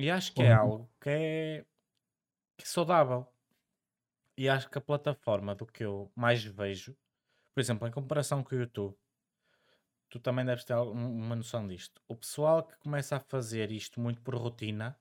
E 0.00 0.10
acho 0.10 0.32
que 0.32 0.42
é 0.42 0.54
Uhum. 0.54 0.60
algo 0.60 0.90
que 1.00 1.10
é, 1.10 1.64
que 2.56 2.64
é 2.64 2.66
saudável. 2.66 3.26
E 4.36 4.48
acho 4.48 4.70
que 4.70 4.78
a 4.78 4.80
plataforma 4.80 5.54
do 5.54 5.66
que 5.66 5.84
eu 5.84 6.10
mais 6.16 6.42
vejo, 6.42 6.96
por 7.54 7.60
exemplo, 7.60 7.86
em 7.86 7.90
comparação 7.90 8.42
com 8.42 8.54
o 8.54 8.58
YouTube, 8.58 8.96
tu 10.08 10.18
também 10.18 10.44
deves 10.46 10.64
ter 10.64 10.74
uma 10.74 11.36
noção 11.36 11.66
disto. 11.68 12.00
O 12.08 12.16
pessoal 12.16 12.62
que 12.62 12.76
começa 12.78 13.16
a 13.16 13.20
fazer 13.20 13.70
isto 13.70 14.00
muito 14.00 14.22
por 14.22 14.34
rotina, 14.34 14.98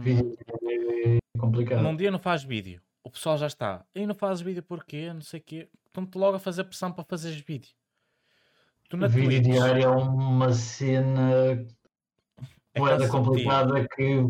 Vídeo 0.00 0.36
é 0.68 1.38
complicado. 1.38 1.82
num 1.82 1.96
dia 1.96 2.10
não 2.10 2.18
faz 2.18 2.42
vídeo. 2.42 2.82
O 3.02 3.10
pessoal 3.10 3.38
já 3.38 3.46
está. 3.46 3.86
E 3.94 4.06
não 4.06 4.14
fazes 4.14 4.42
vídeo 4.42 4.62
porquê? 4.62 5.12
Não 5.12 5.20
sei 5.22 5.40
o 5.40 5.42
quê. 5.42 5.70
Estão-te 5.86 6.18
logo 6.18 6.36
a 6.36 6.40
fazer 6.40 6.64
pressão 6.64 6.90
para 6.92 7.04
fazeres 7.04 7.38
vídeo. 7.40 7.74
Tu 8.88 8.96
na 8.96 9.06
O 9.06 9.08
vídeo 9.10 9.30
Twitch 9.30 9.42
diário 9.44 9.82
é 9.84 9.88
uma 9.88 10.52
cena 10.52 11.64
moeda 12.80 13.06
cansativo. 13.06 13.24
complicada 13.24 13.88
que 13.88 14.24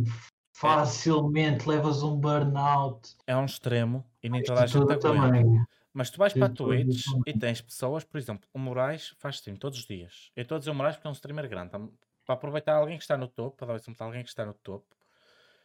facilmente 0.53 1.69
levas 1.69 2.03
um 2.03 2.17
burnout. 2.17 3.17
É 3.27 3.37
um 3.37 3.45
extremo 3.45 4.05
e 4.23 4.29
nem 4.29 4.43
toda 4.43 4.63
a 4.63 4.67
gente 4.67 5.07
aguenta. 5.07 5.67
Mas 5.93 6.11
tu 6.11 6.19
vais 6.19 6.33
para 6.33 6.49
Twitch 6.49 7.05
e 7.27 7.39
tens 7.39 7.61
pessoas, 7.61 8.03
por 8.05 8.19
exemplo, 8.19 8.49
o 8.53 8.59
Moraes 8.59 9.15
faz 9.19 9.37
stream 9.37 9.57
todos 9.57 9.79
os 9.79 9.87
dias. 9.87 10.31
Eu 10.35 10.43
estou 10.43 10.57
a 10.57 10.59
dizer 10.59 10.71
o 10.71 10.75
Moraes 10.75 10.97
porque 10.97 11.07
é 11.07 11.11
um 11.11 11.15
streamer 11.15 11.49
grande. 11.49 11.71
Para 11.71 12.35
aproveitar 12.35 12.75
alguém 12.77 12.97
que 12.97 13.05
está 13.05 13.17
no 13.17 13.29
topo, 13.29 13.57
para 13.57 13.69
dar 13.69 13.75
exemplo 13.77 14.05
alguém 14.05 14.23
que 14.23 14.29
está 14.29 14.45
no 14.45 14.55
topo, 14.55 14.87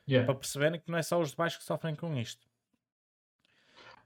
Yeah. 0.07 0.25
para 0.25 0.39
perceberem 0.39 0.79
que 0.79 0.89
não 0.89 0.97
é 0.97 1.03
só 1.03 1.19
os 1.19 1.29
de 1.31 1.35
baixo 1.35 1.59
que 1.59 1.63
sofrem 1.63 1.93
com 1.95 2.15
isto. 2.17 2.47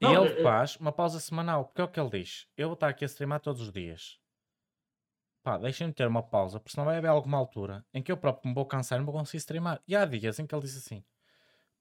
E 0.02 0.04
Não, 0.06 0.26
ele 0.26 0.40
é- 0.40 0.44
faz 0.44 0.76
uma 0.76 0.92
pausa 0.92 1.18
semanal, 1.20 1.64
porque 1.66 1.80
é 1.80 1.84
o 1.86 1.88
que 1.88 1.98
ele 2.00 2.10
diz. 2.10 2.46
Eu 2.58 2.68
vou 2.68 2.74
estar 2.74 2.90
aqui 2.90 3.06
a 3.06 3.08
streamar 3.08 3.40
todos 3.40 3.62
os 3.62 3.72
dias. 3.72 4.20
Pá, 5.44 5.58
deixem-me 5.58 5.94
ter 5.94 6.08
uma 6.08 6.24
pausa, 6.24 6.58
porque 6.58 6.72
senão 6.72 6.86
vai 6.86 6.98
haver 6.98 7.10
alguma 7.10 7.38
altura 7.38 7.86
em 7.94 8.02
que 8.02 8.10
eu 8.10 8.16
próprio 8.16 8.48
me 8.48 8.56
vou 8.56 8.66
cansar 8.66 8.98
e 8.98 9.00
não 9.00 9.06
vou 9.06 9.14
conseguir 9.14 9.40
streamar. 9.40 9.82
E 9.86 9.94
há 9.94 10.06
dias 10.06 10.40
em 10.40 10.48
que 10.48 10.56
ele 10.56 10.62
diz 10.62 10.78
assim: 10.78 11.04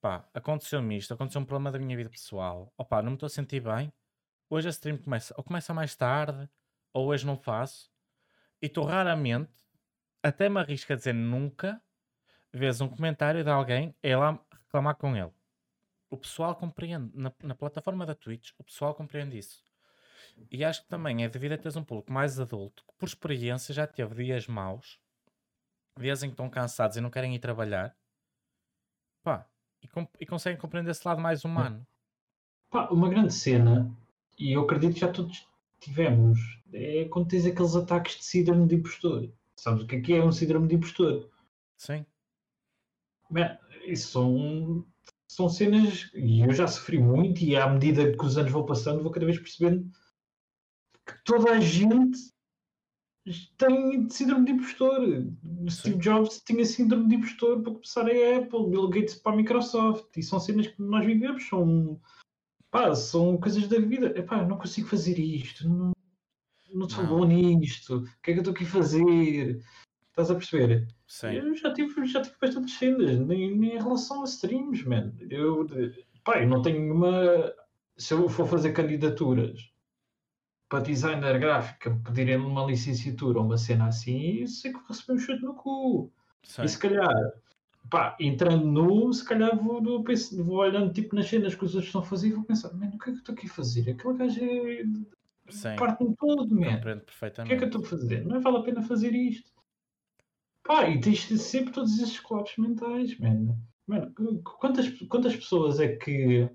pá, 0.00 0.28
aconteceu-me 0.34 0.98
isto, 0.98 1.14
aconteceu 1.14 1.40
um 1.40 1.44
problema 1.44 1.70
da 1.70 1.78
minha 1.78 1.96
vida 1.96 2.10
pessoal, 2.10 2.72
opá, 2.76 3.00
não 3.00 3.10
me 3.10 3.16
estou 3.16 3.28
a 3.28 3.30
sentir 3.30 3.60
bem. 3.60 3.92
Hoje 4.50 4.66
a 4.66 4.70
stream 4.70 4.98
começa, 4.98 5.32
ou 5.38 5.44
começa 5.44 5.72
mais 5.72 5.94
tarde, 5.94 6.50
ou 6.92 7.06
hoje 7.06 7.24
não 7.24 7.36
faço. 7.36 7.88
E 8.60 8.68
tu 8.68 8.82
raramente, 8.82 9.52
até 10.22 10.48
me 10.48 10.58
arrisco 10.58 10.92
a 10.92 10.96
dizer 10.96 11.14
nunca, 11.14 11.80
vês 12.52 12.80
um 12.80 12.88
comentário 12.88 13.44
de 13.44 13.50
alguém, 13.50 13.94
é 14.02 14.16
lá 14.16 14.38
reclamar 14.64 14.96
com 14.96 15.16
ele. 15.16 15.32
O 16.10 16.16
pessoal 16.16 16.56
compreende, 16.56 17.10
na, 17.14 17.32
na 17.42 17.54
plataforma 17.54 18.04
da 18.04 18.14
Twitch, 18.14 18.50
o 18.58 18.64
pessoal 18.64 18.92
compreende 18.92 19.38
isso. 19.38 19.62
E 20.50 20.64
acho 20.64 20.82
que 20.82 20.88
também 20.88 21.24
é 21.24 21.28
devido 21.28 21.52
a 21.52 21.58
teres 21.58 21.76
um 21.76 21.84
público 21.84 22.12
mais 22.12 22.38
adulto, 22.38 22.84
que 22.86 22.94
por 22.98 23.06
experiência 23.06 23.74
já 23.74 23.86
teve 23.86 24.24
dias 24.24 24.46
maus, 24.46 24.98
dias 25.98 26.22
em 26.22 26.28
que 26.28 26.34
estão 26.34 26.48
cansados 26.48 26.96
e 26.96 27.00
não 27.00 27.10
querem 27.10 27.34
ir 27.34 27.38
trabalhar, 27.38 27.96
pá, 29.22 29.46
e, 29.82 29.88
e 30.20 30.26
conseguem 30.26 30.60
compreender 30.60 30.90
esse 30.90 31.06
lado 31.06 31.20
mais 31.20 31.44
humano. 31.44 31.86
Pá, 32.70 32.88
uma 32.88 33.08
grande 33.08 33.34
cena, 33.34 33.90
e 34.38 34.52
eu 34.52 34.62
acredito 34.62 34.94
que 34.94 35.00
já 35.00 35.12
todos 35.12 35.46
tivemos, 35.80 36.38
é 36.72 37.04
quando 37.06 37.28
tens 37.28 37.46
aqueles 37.46 37.74
ataques 37.74 38.16
de 38.16 38.24
síndrome 38.24 38.66
de 38.66 38.76
impostor. 38.76 39.30
Sabes 39.56 39.82
o 39.82 39.86
que 39.86 39.96
é 39.96 40.00
que 40.00 40.14
é 40.14 40.24
um 40.24 40.32
síndrome 40.32 40.68
de 40.68 40.76
impostor? 40.76 41.30
Sim, 41.76 42.06
Man, 43.32 43.56
isso 43.86 44.08
são, 44.08 44.84
são 45.26 45.48
cenas, 45.48 46.10
e 46.14 46.42
eu 46.42 46.52
já 46.52 46.68
sofri 46.68 46.98
muito, 46.98 47.42
e 47.42 47.56
à 47.56 47.66
medida 47.66 48.12
que 48.12 48.24
os 48.24 48.36
anos 48.36 48.52
vão 48.52 48.66
passando, 48.66 49.02
vou 49.02 49.10
cada 49.10 49.24
vez 49.24 49.38
percebendo 49.38 49.90
que 51.06 51.14
toda 51.24 51.52
a 51.52 51.60
gente 51.60 52.32
tem 53.56 54.08
síndrome 54.08 54.46
de 54.46 54.52
impostor. 54.52 55.26
Steve 55.70 55.98
Jobs 55.98 56.42
tinha 56.44 56.64
síndrome 56.64 57.08
de 57.08 57.14
impostor 57.16 57.62
para 57.62 57.72
começar 57.72 58.06
a 58.06 58.38
Apple, 58.38 58.70
Bill 58.70 58.88
Gates 58.88 59.14
para 59.14 59.32
a 59.32 59.36
Microsoft, 59.36 60.16
e 60.16 60.22
são 60.22 60.40
cenas 60.40 60.66
que 60.66 60.82
nós 60.82 61.04
vivemos, 61.06 61.46
são, 61.46 62.00
pá, 62.70 62.94
são 62.94 63.38
coisas 63.38 63.68
da 63.68 63.78
vida. 63.78 64.12
Epá, 64.18 64.44
não 64.44 64.58
consigo 64.58 64.88
fazer 64.88 65.18
isto. 65.18 65.68
Não, 65.68 65.92
não 66.74 66.88
sou 66.88 67.04
Não. 67.04 67.18
bom 67.18 67.24
nisto, 67.24 67.98
o 67.98 68.22
que 68.22 68.30
é 68.30 68.34
que 68.34 68.38
eu 68.38 68.42
estou 68.42 68.54
aqui 68.54 68.64
a 68.64 68.68
fazer? 68.68 69.62
Estás 70.08 70.30
a 70.30 70.34
perceber? 70.34 70.88
Sim. 71.06 71.28
Eu 71.28 71.56
já 71.56 71.72
tive, 71.72 72.06
já 72.06 72.20
tive 72.20 72.36
bastantes 72.40 72.76
cenas, 72.76 73.18
nem, 73.20 73.56
nem 73.56 73.76
em 73.76 73.78
relação 73.78 74.22
a 74.22 74.24
streams, 74.24 74.84
man. 74.86 75.12
Eu, 75.30 75.66
pá, 76.24 76.42
eu 76.42 76.48
não 76.48 76.60
tenho 76.60 76.80
nenhuma. 76.80 77.52
Se 77.96 78.14
eu 78.14 78.28
for 78.28 78.46
fazer 78.46 78.72
candidaturas 78.72 79.71
para 80.72 80.84
designer 80.84 81.38
gráfica, 81.38 81.90
pedirem-me 82.02 82.46
uma 82.46 82.64
licenciatura 82.64 83.38
ou 83.38 83.44
uma 83.44 83.58
cena 83.58 83.88
assim, 83.88 84.46
sei 84.46 84.72
que 84.72 84.78
vou 84.78 84.88
receber 84.88 85.12
um 85.12 85.18
chute 85.18 85.42
no 85.42 85.52
cu. 85.52 86.10
Sim. 86.42 86.62
E 86.62 86.68
se 86.70 86.78
calhar, 86.78 87.14
pá, 87.90 88.16
entrando 88.18 88.64
nu, 88.64 89.12
se 89.12 89.22
calhar 89.22 89.54
vou, 89.54 89.82
vou, 89.82 90.02
vou 90.02 90.56
olhando 90.56 90.90
tipo 90.90 91.14
nas 91.14 91.28
cenas 91.28 91.54
que 91.54 91.62
os 91.62 91.74
outros 91.74 91.88
estão 91.88 92.00
a 92.00 92.04
fazer 92.06 92.28
e 92.28 92.32
vou 92.32 92.44
pensar, 92.44 92.72
mano, 92.72 92.94
o 92.94 92.98
que 92.98 93.02
é 93.02 93.04
que 93.04 93.10
eu 93.10 93.14
estou 93.16 93.34
aqui 93.34 93.46
a 93.48 93.50
fazer? 93.50 93.90
Aquele 93.90 94.16
gajo 94.16 94.40
é. 94.42 95.76
Parte-me 95.76 96.16
todo, 96.16 96.54
man. 96.58 96.76
Compreendo 96.76 97.02
O 97.02 97.44
que 97.44 97.52
é 97.52 97.56
que 97.58 97.64
eu 97.64 97.66
estou 97.66 97.82
a 97.82 97.86
fazer? 97.86 98.24
Não 98.24 98.40
vale 98.40 98.56
a 98.56 98.62
pena 98.62 98.80
fazer 98.80 99.14
isto. 99.14 99.52
Pá, 100.62 100.88
e 100.88 100.98
tens 101.02 101.26
sempre 101.42 101.74
todos 101.74 101.98
esses 101.98 102.18
colapsos 102.18 102.56
mentais, 102.56 103.18
man. 103.18 103.54
Mano, 103.86 104.10
quantas, 104.42 104.88
quantas 105.02 105.36
pessoas 105.36 105.80
é 105.80 105.96
que. 105.96 106.48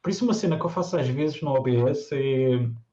Por 0.00 0.08
isso, 0.08 0.24
uma 0.24 0.32
cena 0.32 0.58
que 0.58 0.64
eu 0.64 0.70
faço 0.70 0.96
às 0.96 1.06
vezes 1.08 1.42
no 1.42 1.50
OBS 1.50 2.10
é. 2.12 2.87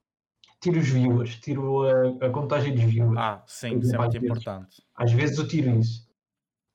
Tiro 0.65 0.80
os 0.80 0.89
viewers, 0.89 1.36
tiro 1.39 1.84
a, 1.84 2.25
a 2.25 2.30
contagem 2.32 2.73
dos 2.73 2.84
viewers. 2.86 3.17
Ah, 3.19 3.43
sim, 3.45 3.78
isso 3.78 3.93
é 3.93 3.99
muito 3.99 4.12
vezes. 4.13 4.25
importante. 4.32 4.84
Às 4.95 5.12
vezes 5.12 5.38
eu 5.38 5.47
tiro 5.47 5.80
isso. 5.80 6.10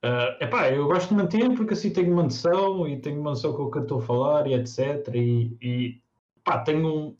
Ah, 0.00 0.36
epá, 0.40 0.70
eu 0.70 0.86
gosto 0.86 1.08
de 1.08 1.14
manter 1.16 1.52
porque 1.56 1.74
assim 1.74 1.92
tenho 1.92 2.12
uma 2.12 2.22
noção 2.22 2.86
e 2.86 3.00
tenho 3.00 3.20
uma 3.20 3.30
noção 3.30 3.52
com 3.52 3.64
o 3.64 3.70
que 3.70 3.78
eu 3.78 3.82
estou 3.82 3.98
a 3.98 4.02
falar 4.02 4.46
e 4.46 4.54
etc. 4.54 5.08
E, 5.14 5.56
e 5.60 6.02
pá, 6.44 6.60
tenho 6.60 6.86
um. 6.86 7.16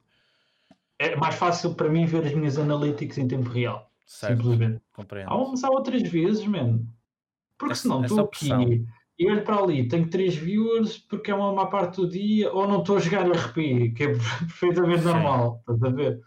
É 0.97 1.17
mais 1.17 1.35
fácil 1.35 1.75
para 1.75 1.89
mim 1.89 2.07
ver 2.07 2.25
as 2.25 2.35
minhas 2.35 2.57
analytics 2.57 3.19
em 3.19 3.27
tempo 3.27 3.49
real. 3.51 3.91
Certo, 4.07 4.37
Simplesmente. 4.43 4.81
compreendo. 4.93 5.29
Há, 5.31 5.43
uns- 5.43 5.65
há 5.65 5.71
outras 5.71 6.03
vezes, 6.03 6.47
mano. 6.47 6.87
Porque 7.59 7.73
Essa- 7.73 7.83
senão 7.83 8.03
estou 8.03 8.21
aqui 8.21 8.87
e 9.19 9.29
olho 9.31 9.43
para 9.43 9.57
ali, 9.57 9.89
tenho 9.89 10.09
três 10.09 10.37
viewers 10.37 10.99
porque 10.99 11.31
é 11.33 11.35
uma 11.35 11.53
má 11.53 11.67
parte 11.67 11.97
do 11.97 12.09
dia, 12.09 12.53
ou 12.53 12.67
não 12.69 12.79
estou 12.81 12.97
a 12.97 13.01
jogar 13.01 13.27
RP, 13.29 13.91
que 13.95 14.05
é 14.05 14.13
perfeitamente 14.47 15.01
Sim. 15.03 15.09
normal, 15.09 15.57
estás 15.61 15.83
a 15.83 15.89
ver? 15.91 16.21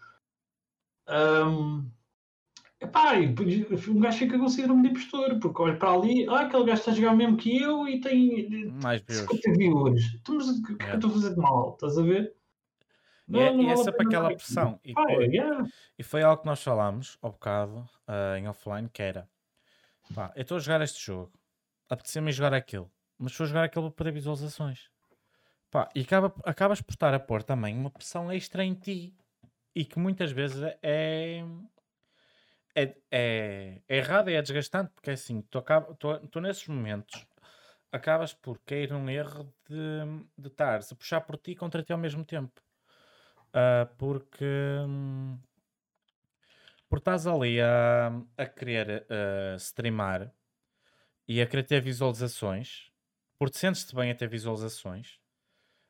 Ahm, 1.07 1.89
epá, 2.79 3.15
e 3.15 3.27
um 3.89 3.99
gajo 3.99 4.17
fica 4.17 4.37
com 4.37 4.47
síndrome 4.47 4.83
de 4.83 4.89
impostor, 4.89 5.39
porque 5.39 5.61
olho 5.61 5.77
para 5.77 5.91
ali, 5.91 6.27
ah, 6.29 6.41
aquele 6.41 6.65
gajo 6.65 6.79
está 6.79 6.91
a 6.91 6.95
jogar 6.95 7.15
mesmo 7.15 7.37
que 7.37 7.61
eu 7.61 7.87
e 7.87 7.99
tem 7.99 8.69
Mais 8.81 9.01
views. 9.01 9.21
50 9.21 9.57
viewers. 9.57 10.19
Mas 10.27 10.47
o 10.49 10.63
que 10.63 10.73
é 10.73 10.75
que 10.75 10.85
eu 10.85 10.95
estou 10.95 11.09
a 11.09 11.13
fazer 11.13 11.29
de 11.31 11.41
mal? 11.41 11.73
Estás 11.73 11.97
a 11.97 12.03
ver? 12.03 12.35
E 13.27 13.37
é, 13.37 13.55
e 13.55 13.61
é 13.61 13.67
vale 13.67 13.71
a 13.71 13.77
sempre 13.77 14.05
aquela 14.05 14.27
pressão. 14.35 14.79
E 14.83 14.93
Pá, 14.93 15.03
foi, 15.03 15.25
yeah. 15.27 15.65
e 15.97 16.03
foi 16.03 16.23
algo 16.23 16.41
que 16.41 16.47
nós 16.47 16.61
falámos 16.61 17.17
ao 17.21 17.31
bocado 17.31 17.87
ah, 18.07 18.37
em 18.37 18.47
offline, 18.47 18.89
que 18.91 19.01
era 19.01 19.27
pá, 20.13 20.31
eu 20.35 20.41
estou 20.41 20.57
a 20.57 20.59
jogar 20.59 20.81
este 20.81 21.03
jogo, 21.03 21.31
apeteceu-me 21.89 22.31
jogar 22.31 22.53
aquilo, 22.53 22.91
mas 23.17 23.31
estou 23.31 23.45
a 23.45 23.47
jogar 23.47 23.63
aquilo 23.63 23.89
para 23.89 24.05
perder 24.05 24.19
visualizações. 24.19 24.89
Pá, 25.71 25.89
e 25.95 26.01
acaba, 26.01 26.33
acabas 26.43 26.81
por 26.81 26.91
estar 26.91 27.13
a 27.13 27.19
pôr 27.19 27.41
também 27.41 27.75
uma 27.75 27.89
pressão 27.89 28.31
extra 28.31 28.63
em 28.63 28.73
ti 28.75 29.15
e 29.75 29.85
que 29.85 29.99
muitas 29.99 30.31
vezes 30.31 30.61
é, 30.61 31.43
é, 32.75 32.95
é, 33.11 33.81
é 33.87 33.97
errado 33.97 34.29
e 34.29 34.33
é 34.33 34.41
desgastante, 34.41 34.91
porque 34.93 35.09
é 35.09 35.13
assim, 35.13 35.41
tu, 35.43 35.57
acaba, 35.57 35.93
tu, 35.95 36.19
tu 36.27 36.41
nesses 36.41 36.67
momentos 36.67 37.25
acabas 37.91 38.33
por 38.33 38.59
cair 38.65 38.91
num 38.91 39.09
erro 39.09 39.53
de, 39.69 40.49
de 40.49 40.51
a 40.57 40.95
puxar 40.95 41.21
por 41.21 41.37
ti 41.37 41.51
e 41.51 41.55
contra 41.55 41.83
ti 41.83 41.93
ao 41.93 41.99
mesmo 41.99 42.25
tempo. 42.25 42.61
Ah, 43.53 43.87
porque, 43.97 44.43
hum, 44.87 45.37
porque 46.89 47.01
estás 47.01 47.27
ali 47.27 47.61
a, 47.61 48.11
a 48.35 48.45
querer 48.47 49.05
ah, 49.09 49.55
streamar 49.57 50.33
e 51.27 51.39
a 51.41 51.45
querer 51.45 51.63
ter 51.63 51.81
visualizações, 51.81 52.91
porque 53.37 53.57
sentes-te 53.57 53.95
bem 53.95 54.11
a 54.11 54.15
ter 54.15 54.27
visualizações, 54.27 55.19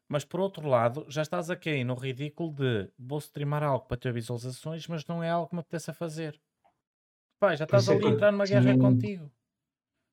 mas 0.08 0.26
por 0.26 0.40
outro 0.40 0.68
lado 0.68 1.06
já 1.10 1.22
estás 1.22 1.50
a 1.50 1.56
cair 1.56 1.84
no 1.84 1.96
ridículo 1.96 2.54
de 2.54 2.92
vou 2.98 3.20
streamar 3.20 3.64
algo 3.64 3.86
para 3.88 3.98
ter 3.98 4.14
visualizações, 4.14 4.88
mas 4.88 5.06
não 5.06 5.24
é 5.24 5.30
algo 5.30 5.50
que 5.50 5.56
me 5.56 5.62
apetece 5.62 5.92
a 5.92 5.94
fazer. 5.94 6.40
Pá, 7.40 7.56
já 7.56 7.66
estás 7.66 7.88
ali 7.90 8.08
a 8.08 8.10
entrar 8.10 8.32
numa 8.32 8.48
guerra 8.48 8.76
contigo. 8.76 9.32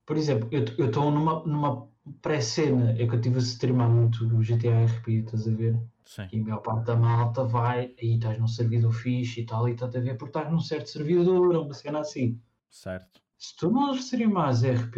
Por 0.07 0.17
exemplo, 0.17 0.49
eu 0.53 0.87
estou 0.87 1.11
numa, 1.11 1.43
numa 1.47 1.89
pré-cena, 2.21 2.91
é 2.93 3.07
que 3.07 3.15
eu 3.15 3.17
estive 3.17 3.37
a 3.37 3.43
streamar 3.43 3.89
muito 3.91 4.25
o 4.27 4.43
GTA 4.43 4.85
RP, 4.85 5.09
estás 5.21 5.47
a 5.49 5.53
ver? 5.55 5.75
Sim, 6.05 6.31
E 6.33 6.39
a 6.39 6.43
maior 6.43 6.61
parte 6.63 6.87
da 6.87 6.97
malta 6.97 7.45
vai, 7.45 7.95
aí 8.01 8.15
estás 8.17 8.39
num 8.39 8.47
servidor 8.49 8.93
fixe 8.93 9.41
e 9.41 9.47
tal, 9.47 9.69
e 9.69 9.73
estás 9.73 9.95
a 9.97 10.01
ver 10.01 10.17
porque 10.17 10.39
estás 10.39 10.53
num 10.53 10.61
certo 10.61 10.89
servidor, 10.91 11.57
uma 11.57 11.75
cena 11.75 12.01
assim. 12.01 12.41
certo. 12.71 13.21
Se 13.39 13.57
tu 13.57 13.71
não 13.73 13.93
streamas 13.95 14.63
RP, 14.63 14.97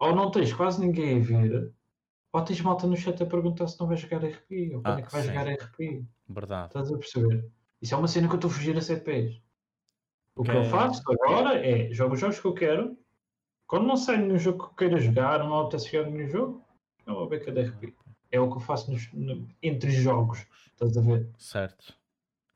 ou 0.00 0.14
não 0.16 0.30
tens 0.30 0.52
quase 0.52 0.80
ninguém 0.80 1.20
a 1.20 1.24
ver, 1.24 1.74
ou 2.32 2.42
tens 2.44 2.60
malta 2.60 2.86
no 2.86 2.96
chat 2.96 3.22
a 3.22 3.26
perguntar 3.26 3.66
se 3.68 3.78
não 3.80 3.86
vais 3.86 4.00
jogar 4.00 4.24
RP, 4.24 4.74
ou 4.74 4.82
quando 4.82 4.96
Ah, 4.96 4.98
é 4.98 5.02
que 5.02 5.12
vais 5.12 5.24
sim. 5.24 5.32
jogar 5.32 5.48
RP. 5.52 6.04
Verdade. 6.28 6.66
Estás 6.68 6.92
a 6.92 6.98
perceber? 6.98 7.50
Isso 7.80 7.94
é 7.94 7.96
uma 7.98 8.08
cena 8.08 8.26
que 8.28 8.34
eu 8.34 8.38
estou 8.38 8.50
a 8.50 8.54
fugir 8.54 8.76
a 8.76 9.00
pés. 9.00 9.40
O 10.36 10.42
que 10.42 10.50
Que 10.50 10.56
eu 10.56 10.64
faço 10.64 11.02
agora 11.10 11.58
é 11.66 11.92
jogo 11.92 12.14
os 12.14 12.20
jogos 12.20 12.38
que 12.40 12.46
eu 12.46 12.54
quero. 12.54 12.96
Quando 13.66 13.86
não 13.86 13.96
sai 13.96 14.18
nenhum 14.18 14.38
jogo 14.38 14.58
que 14.58 14.64
eu 14.70 14.74
queira 14.76 15.00
jogar, 15.00 15.40
não 15.40 15.58
apetece 15.60 15.90
jogar 15.90 16.10
nenhum 16.10 16.28
jogo, 16.28 16.64
é 17.06 17.10
uma 17.10 17.28
beca 17.28 17.50
de 17.52 17.60
RP. 17.62 17.94
É 18.30 18.38
o 18.40 18.48
que 18.50 18.56
eu 18.56 18.60
faço 18.60 18.90
nos- 18.90 19.12
no- 19.12 19.48
entre 19.62 19.90
jogos. 19.90 20.46
Estás 20.72 20.96
a 20.96 21.00
ver? 21.00 21.28
Certo. 21.38 21.94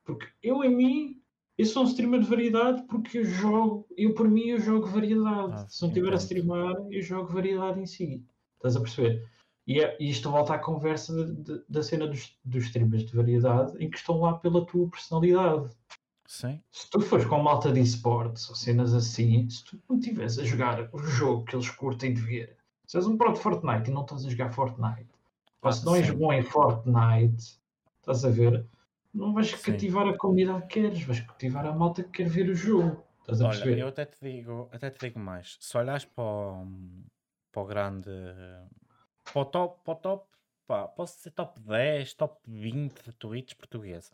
Porque 0.04 0.26
eu, 0.42 0.62
em 0.64 0.74
mim, 0.74 1.22
eu 1.56 1.66
sou 1.66 1.82
um 1.82 1.86
streamer 1.86 2.20
de 2.20 2.26
variedade 2.26 2.82
porque 2.88 3.18
eu 3.18 3.24
jogo, 3.24 3.86
eu 3.96 4.14
por 4.14 4.28
mim, 4.28 4.48
eu 4.48 4.58
jogo 4.60 4.86
variedade. 4.86 5.52
Ah, 5.54 5.66
Se 5.68 5.82
não 5.82 5.88
estiver 5.88 6.12
a 6.12 6.16
streamar, 6.16 6.74
eu 6.90 7.02
jogo 7.02 7.32
variedade 7.32 7.80
em 7.80 7.86
si. 7.86 8.24
Estás 8.56 8.76
a 8.76 8.80
perceber? 8.80 9.26
E, 9.66 9.80
é, 9.80 9.96
isto 10.00 10.30
volta 10.30 10.54
à 10.54 10.58
conversa 10.58 11.12
de- 11.14 11.42
de- 11.42 11.64
da 11.68 11.82
cena 11.82 12.06
dos, 12.06 12.36
dos 12.44 12.64
streamers 12.64 13.04
de 13.04 13.16
variedade 13.16 13.76
em 13.82 13.88
que 13.88 13.96
estão 13.96 14.20
lá 14.20 14.34
pela 14.38 14.66
tua 14.66 14.88
personalidade. 14.88 15.70
Sim, 16.26 16.60
Se 16.72 16.88
tu 16.90 17.00
fores 17.00 17.26
com 17.26 17.42
malta 17.42 17.70
de 17.72 17.80
esportes 17.80 18.48
ou 18.48 18.56
cenas 18.56 18.94
assim, 18.94 19.48
se 19.50 19.64
tu 19.64 19.80
não 19.88 19.98
estiveres 19.98 20.38
a 20.38 20.44
jogar 20.44 20.88
o 20.92 20.98
jogo 20.98 21.44
que 21.44 21.54
eles 21.54 21.68
curtem 21.70 22.14
de 22.14 22.20
ver, 22.22 22.56
se 22.86 22.96
és 22.96 23.06
um 23.06 23.16
pro 23.16 23.32
de 23.32 23.38
Fortnite 23.40 23.90
e 23.90 23.92
não 23.92 24.02
estás 24.02 24.24
a 24.24 24.30
jogar 24.30 24.50
Fortnite, 24.50 25.08
ou 25.60 25.68
Ah, 25.68 25.72
se 25.72 25.84
não 25.84 25.94
és 25.94 26.06
sim. 26.06 26.16
bom 26.16 26.32
em 26.32 26.42
Fortnite, 26.42 27.60
estás 28.00 28.24
a 28.24 28.30
ver, 28.30 28.66
não 29.12 29.34
vais 29.34 29.50
Sim. 29.50 29.72
cativar 29.72 30.08
a 30.08 30.16
comunidade 30.16 30.62
que 30.66 30.80
queres, 30.80 31.02
vais 31.02 31.20
cativar 31.20 31.66
a 31.66 31.72
malta 31.74 32.02
que 32.02 32.10
quer 32.10 32.28
ver 32.28 32.48
o 32.48 32.54
jogo. 32.54 33.04
Estás 33.20 33.40
a 33.42 33.44
Olha, 33.44 33.50
perceber? 33.50 33.78
eu 33.78 33.88
até 33.88 34.06
te 34.06 34.18
digo, 34.22 34.68
até 34.72 34.90
te 34.90 35.06
digo 35.06 35.20
mais. 35.20 35.58
Se 35.60 35.76
olhares 35.76 36.04
para 36.06 36.24
o, 36.24 36.66
para 37.52 37.62
o 37.62 37.66
grande, 37.66 38.10
para 39.24 39.40
o 39.42 39.44
top, 39.44 39.84
para 39.84 39.92
o 39.92 39.96
top, 39.96 40.36
pá, 40.66 40.88
posso 40.88 41.16
dizer 41.18 41.30
top 41.32 41.60
10, 41.60 42.14
top 42.14 42.40
20 42.46 43.02
de 43.04 43.12
tweets 43.12 43.54
portuguesa. 43.54 44.12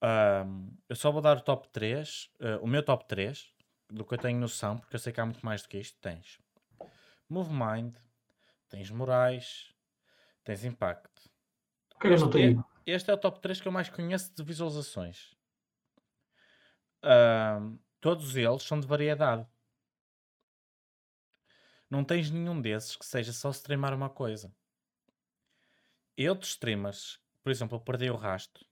Ahm, 0.00 0.70
eu 0.88 0.96
só 0.96 1.10
vou 1.12 1.20
dar 1.22 1.36
o 1.36 1.40
top 1.40 1.68
3, 1.68 2.30
eh, 2.40 2.56
o 2.56 2.66
meu 2.66 2.82
top 2.84 3.04
3, 3.06 3.52
do 3.88 4.04
que 4.04 4.14
eu 4.14 4.18
tenho 4.18 4.38
noção, 4.40 4.76
porque 4.78 4.96
eu 4.96 5.00
sei 5.00 5.12
que 5.12 5.20
há 5.20 5.24
muito 5.24 5.44
mais 5.44 5.62
do 5.62 5.68
que 5.68 5.78
isto. 5.78 5.98
Tens 6.00 6.40
MoveMind, 7.28 7.94
tens 8.68 8.90
Moraes, 8.90 9.72
tens 10.44 10.64
Impact. 10.64 11.10
Que 12.00 12.08
é 12.08 12.10
que 12.10 12.16
eu 12.16 12.20
não 12.20 12.26
Este, 12.26 12.30
tenho? 12.30 12.64
este 12.86 13.10
é 13.10 13.14
o 13.14 13.18
top 13.18 13.40
3 13.40 13.60
que 13.60 13.68
eu 13.68 13.72
mais 13.72 13.88
conheço 13.88 14.34
de 14.34 14.42
visualizações. 14.42 15.36
Ahm, 17.02 17.78
todos 18.00 18.36
eles 18.36 18.62
são 18.62 18.78
de 18.80 18.86
variedade. 18.86 19.46
Não 21.92 22.02
tens 22.02 22.30
nenhum 22.30 22.58
desses 22.58 22.96
que 22.96 23.04
seja 23.04 23.34
só 23.34 23.50
streamar 23.50 23.92
uma 23.92 24.08
coisa. 24.08 24.50
E 26.16 26.26
outros 26.26 26.52
streamers, 26.52 27.20
por 27.42 27.50
exemplo, 27.50 27.76
eu 27.76 27.82
perdi 27.82 28.08
o 28.10 28.16
rasto, 28.16 28.64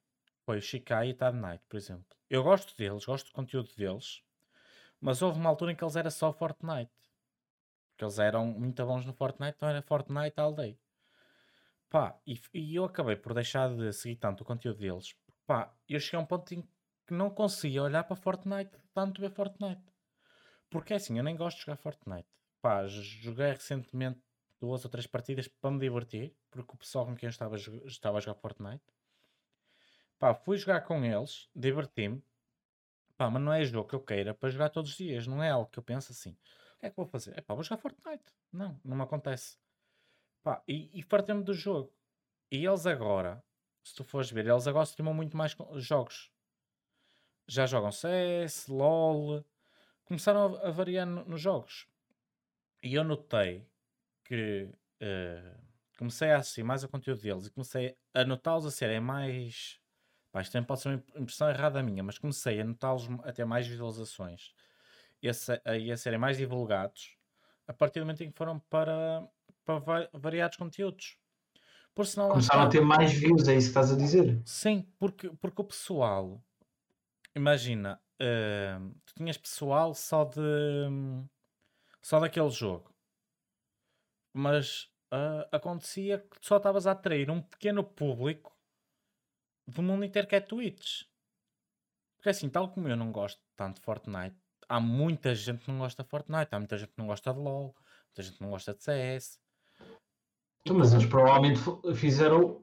foi 0.46 0.56
o 0.56 0.62
Shikai 0.62 1.10
e 1.10 1.14
Tad 1.14 1.36
Night, 1.36 1.62
por 1.68 1.76
exemplo. 1.76 2.16
Eu 2.30 2.42
gosto 2.42 2.74
deles, 2.78 3.04
gosto 3.04 3.26
do 3.26 3.34
conteúdo 3.34 3.76
deles, 3.76 4.22
mas 4.98 5.20
houve 5.20 5.38
uma 5.38 5.50
altura 5.50 5.72
em 5.72 5.76
que 5.76 5.84
eles 5.84 5.96
eram 5.96 6.10
só 6.10 6.32
Fortnite. 6.32 6.90
Porque 7.90 8.04
eles 8.04 8.18
eram 8.18 8.46
muito 8.46 8.86
bons 8.86 9.04
no 9.04 9.12
Fortnite, 9.12 9.54
então 9.54 9.68
era 9.68 9.82
Fortnite 9.82 10.40
all 10.40 10.54
day. 10.54 10.80
Pá, 11.90 12.18
e, 12.26 12.40
e 12.54 12.74
eu 12.74 12.86
acabei 12.86 13.16
por 13.16 13.34
deixar 13.34 13.68
de 13.68 13.92
seguir 13.92 14.16
tanto 14.16 14.44
o 14.44 14.46
conteúdo 14.46 14.78
deles. 14.78 15.14
Pá, 15.46 15.70
eu 15.86 16.00
cheguei 16.00 16.18
a 16.18 16.22
um 16.22 16.26
ponto 16.26 16.54
em 16.54 16.62
que 17.06 17.12
não 17.12 17.28
conseguia 17.28 17.82
olhar 17.82 18.02
para 18.04 18.16
Fortnite, 18.16 18.78
tanto 18.94 19.20
ver 19.20 19.30
Fortnite. 19.30 19.84
Porque 20.70 20.94
é 20.94 20.96
assim, 20.96 21.18
eu 21.18 21.22
nem 21.22 21.36
gosto 21.36 21.58
de 21.58 21.64
jogar 21.66 21.76
Fortnite. 21.76 22.39
Pá, 22.62 22.86
joguei 22.86 23.50
recentemente 23.52 24.20
duas 24.60 24.84
ou 24.84 24.90
três 24.90 25.06
partidas 25.06 25.48
para 25.48 25.70
me 25.70 25.78
divertir, 25.78 26.34
porque 26.50 26.72
o 26.74 26.76
pessoal 26.76 27.06
com 27.06 27.14
quem 27.14 27.26
eu 27.26 27.30
estava, 27.30 27.56
estava 27.56 28.18
a 28.18 28.20
jogar 28.20 28.34
Fortnite. 28.40 28.84
Pá, 30.18 30.34
fui 30.34 30.56
jogar 30.58 30.82
com 30.82 31.04
eles, 31.04 31.48
diverti-me. 31.54 32.22
Pá, 33.16 33.30
mas 33.30 33.42
não 33.42 33.52
é 33.52 33.64
jogo 33.64 33.88
que 33.88 33.94
eu 33.94 34.00
queira 34.00 34.34
para 34.34 34.50
jogar 34.50 34.70
todos 34.70 34.92
os 34.92 34.96
dias. 34.96 35.26
Não 35.26 35.42
é 35.42 35.50
algo 35.50 35.70
que 35.70 35.78
eu 35.78 35.82
penso 35.82 36.12
assim. 36.12 36.32
O 36.76 36.80
que 36.80 36.86
é 36.86 36.90
que 36.90 36.96
vou 36.96 37.06
fazer? 37.06 37.38
É 37.38 37.42
pá, 37.42 37.54
vou 37.54 37.62
jogar 37.64 37.78
Fortnite. 37.78 38.24
Não, 38.52 38.80
não 38.84 38.96
me 38.96 39.02
acontece. 39.02 39.58
Pá, 40.42 40.62
e, 40.68 40.90
e 40.98 41.02
fartei-me 41.02 41.44
do 41.44 41.54
jogo. 41.54 41.92
E 42.50 42.64
eles 42.66 42.86
agora, 42.86 43.44
se 43.84 43.94
tu 43.94 44.04
fores 44.04 44.30
ver, 44.30 44.46
eles 44.46 44.66
agora 44.66 44.84
streamam 44.84 45.14
muito 45.14 45.36
mais 45.36 45.56
jogos. 45.76 46.32
já 47.46 47.66
jogam 47.66 47.92
CS, 47.92 48.70
LOL, 48.70 49.44
começaram 50.04 50.56
a, 50.64 50.70
variar 50.70 51.06
no- 51.06 51.24
nos 51.24 51.40
jogos. 51.40 51.86
E 52.82 52.94
eu 52.94 53.04
notei 53.04 53.66
que 54.24 54.70
eh, 55.00 55.56
comecei 55.98 56.30
a 56.32 56.38
assistir 56.38 56.62
mais 56.64 56.84
ao 56.84 56.90
conteúdo 56.90 57.22
deles 57.22 57.46
e 57.46 57.50
comecei 57.52 57.96
a 58.14 58.24
notá-los 58.24 58.66
a 58.66 58.70
serem 58.70 59.00
mais. 59.00 59.80
Pá, 60.32 60.42
isto 60.42 60.52
também 60.52 60.66
pode 60.66 60.80
ser 60.82 60.90
uma 60.90 61.04
impressão 61.22 61.50
errada 61.50 61.82
minha, 61.82 62.02
mas 62.04 62.18
comecei 62.18 62.60
a 62.60 62.64
notá-los 62.64 63.08
a 63.24 63.32
ter 63.32 63.44
mais 63.46 63.66
visualizações 63.66 64.52
e 65.22 65.28
a, 65.28 65.32
a- 65.32 65.94
a 65.94 65.96
serem 65.96 66.18
mais 66.18 66.36
divulgados 66.38 67.16
a 67.68 67.72
partir 67.74 68.00
do 68.00 68.06
momento 68.06 68.22
em 68.24 68.30
que 68.32 68.38
foram 68.38 68.60
para, 68.60 69.28
para 69.64 69.78
va- 69.80 70.10
variados 70.14 70.56
conteúdos. 70.58 71.18
Por 71.94 72.06
senão 72.06 72.30
Começaram 72.30 72.62
a 72.64 72.70
ter 72.70 72.82
mais 72.82 73.12
views, 73.12 73.48
é 73.48 73.54
isso 73.56 73.66
que 73.72 73.78
estás 73.80 73.92
a 73.92 73.96
dizer? 73.96 74.42
Sim, 74.46 74.86
porque, 74.98 75.30
porque 75.40 75.62
o 75.62 75.64
pessoal, 75.64 76.42
imagina, 77.34 78.00
hum, 78.20 78.94
tu 79.06 79.14
tinhas 79.16 79.38
pessoal 79.38 79.94
só 79.94 80.24
de 80.24 80.40
hum, 80.40 81.28
só 82.02 82.18
daquele 82.20 82.50
jogo, 82.50 82.92
mas 84.32 84.90
ah, 85.10 85.48
acontecia 85.52 86.18
que 86.18 86.36
só 86.40 86.56
estavas 86.56 86.86
a 86.86 86.92
atrair 86.92 87.30
um 87.30 87.42
pequeno 87.42 87.82
público 87.82 88.56
do 89.66 89.82
mundo 89.82 90.04
inteiro 90.04 90.28
que 90.28 90.36
é 90.36 90.40
Twitch. 90.40 91.04
Porque 92.16 92.30
assim, 92.30 92.48
tal 92.48 92.70
como 92.70 92.88
eu 92.88 92.96
não 92.96 93.10
gosto 93.10 93.40
tanto 93.56 93.76
de 93.76 93.82
Fortnite, 93.82 94.36
há 94.68 94.80
muita 94.80 95.34
gente 95.34 95.64
que 95.64 95.70
não 95.70 95.78
gosta 95.78 96.02
de 96.02 96.08
Fortnite, 96.08 96.48
há 96.54 96.58
muita 96.58 96.78
gente 96.78 96.90
que 96.90 96.98
não 96.98 97.06
gosta 97.06 97.32
de 97.32 97.38
LOL, 97.38 97.74
muita 98.06 98.22
gente 98.22 98.36
que 98.36 98.42
não 98.42 98.50
gosta 98.50 98.74
de 98.74 98.82
CS. 98.82 99.40
Então, 100.60 100.76
mas 100.76 100.92
eles 100.92 101.06
provavelmente 101.06 101.60
fizeram 101.96 102.62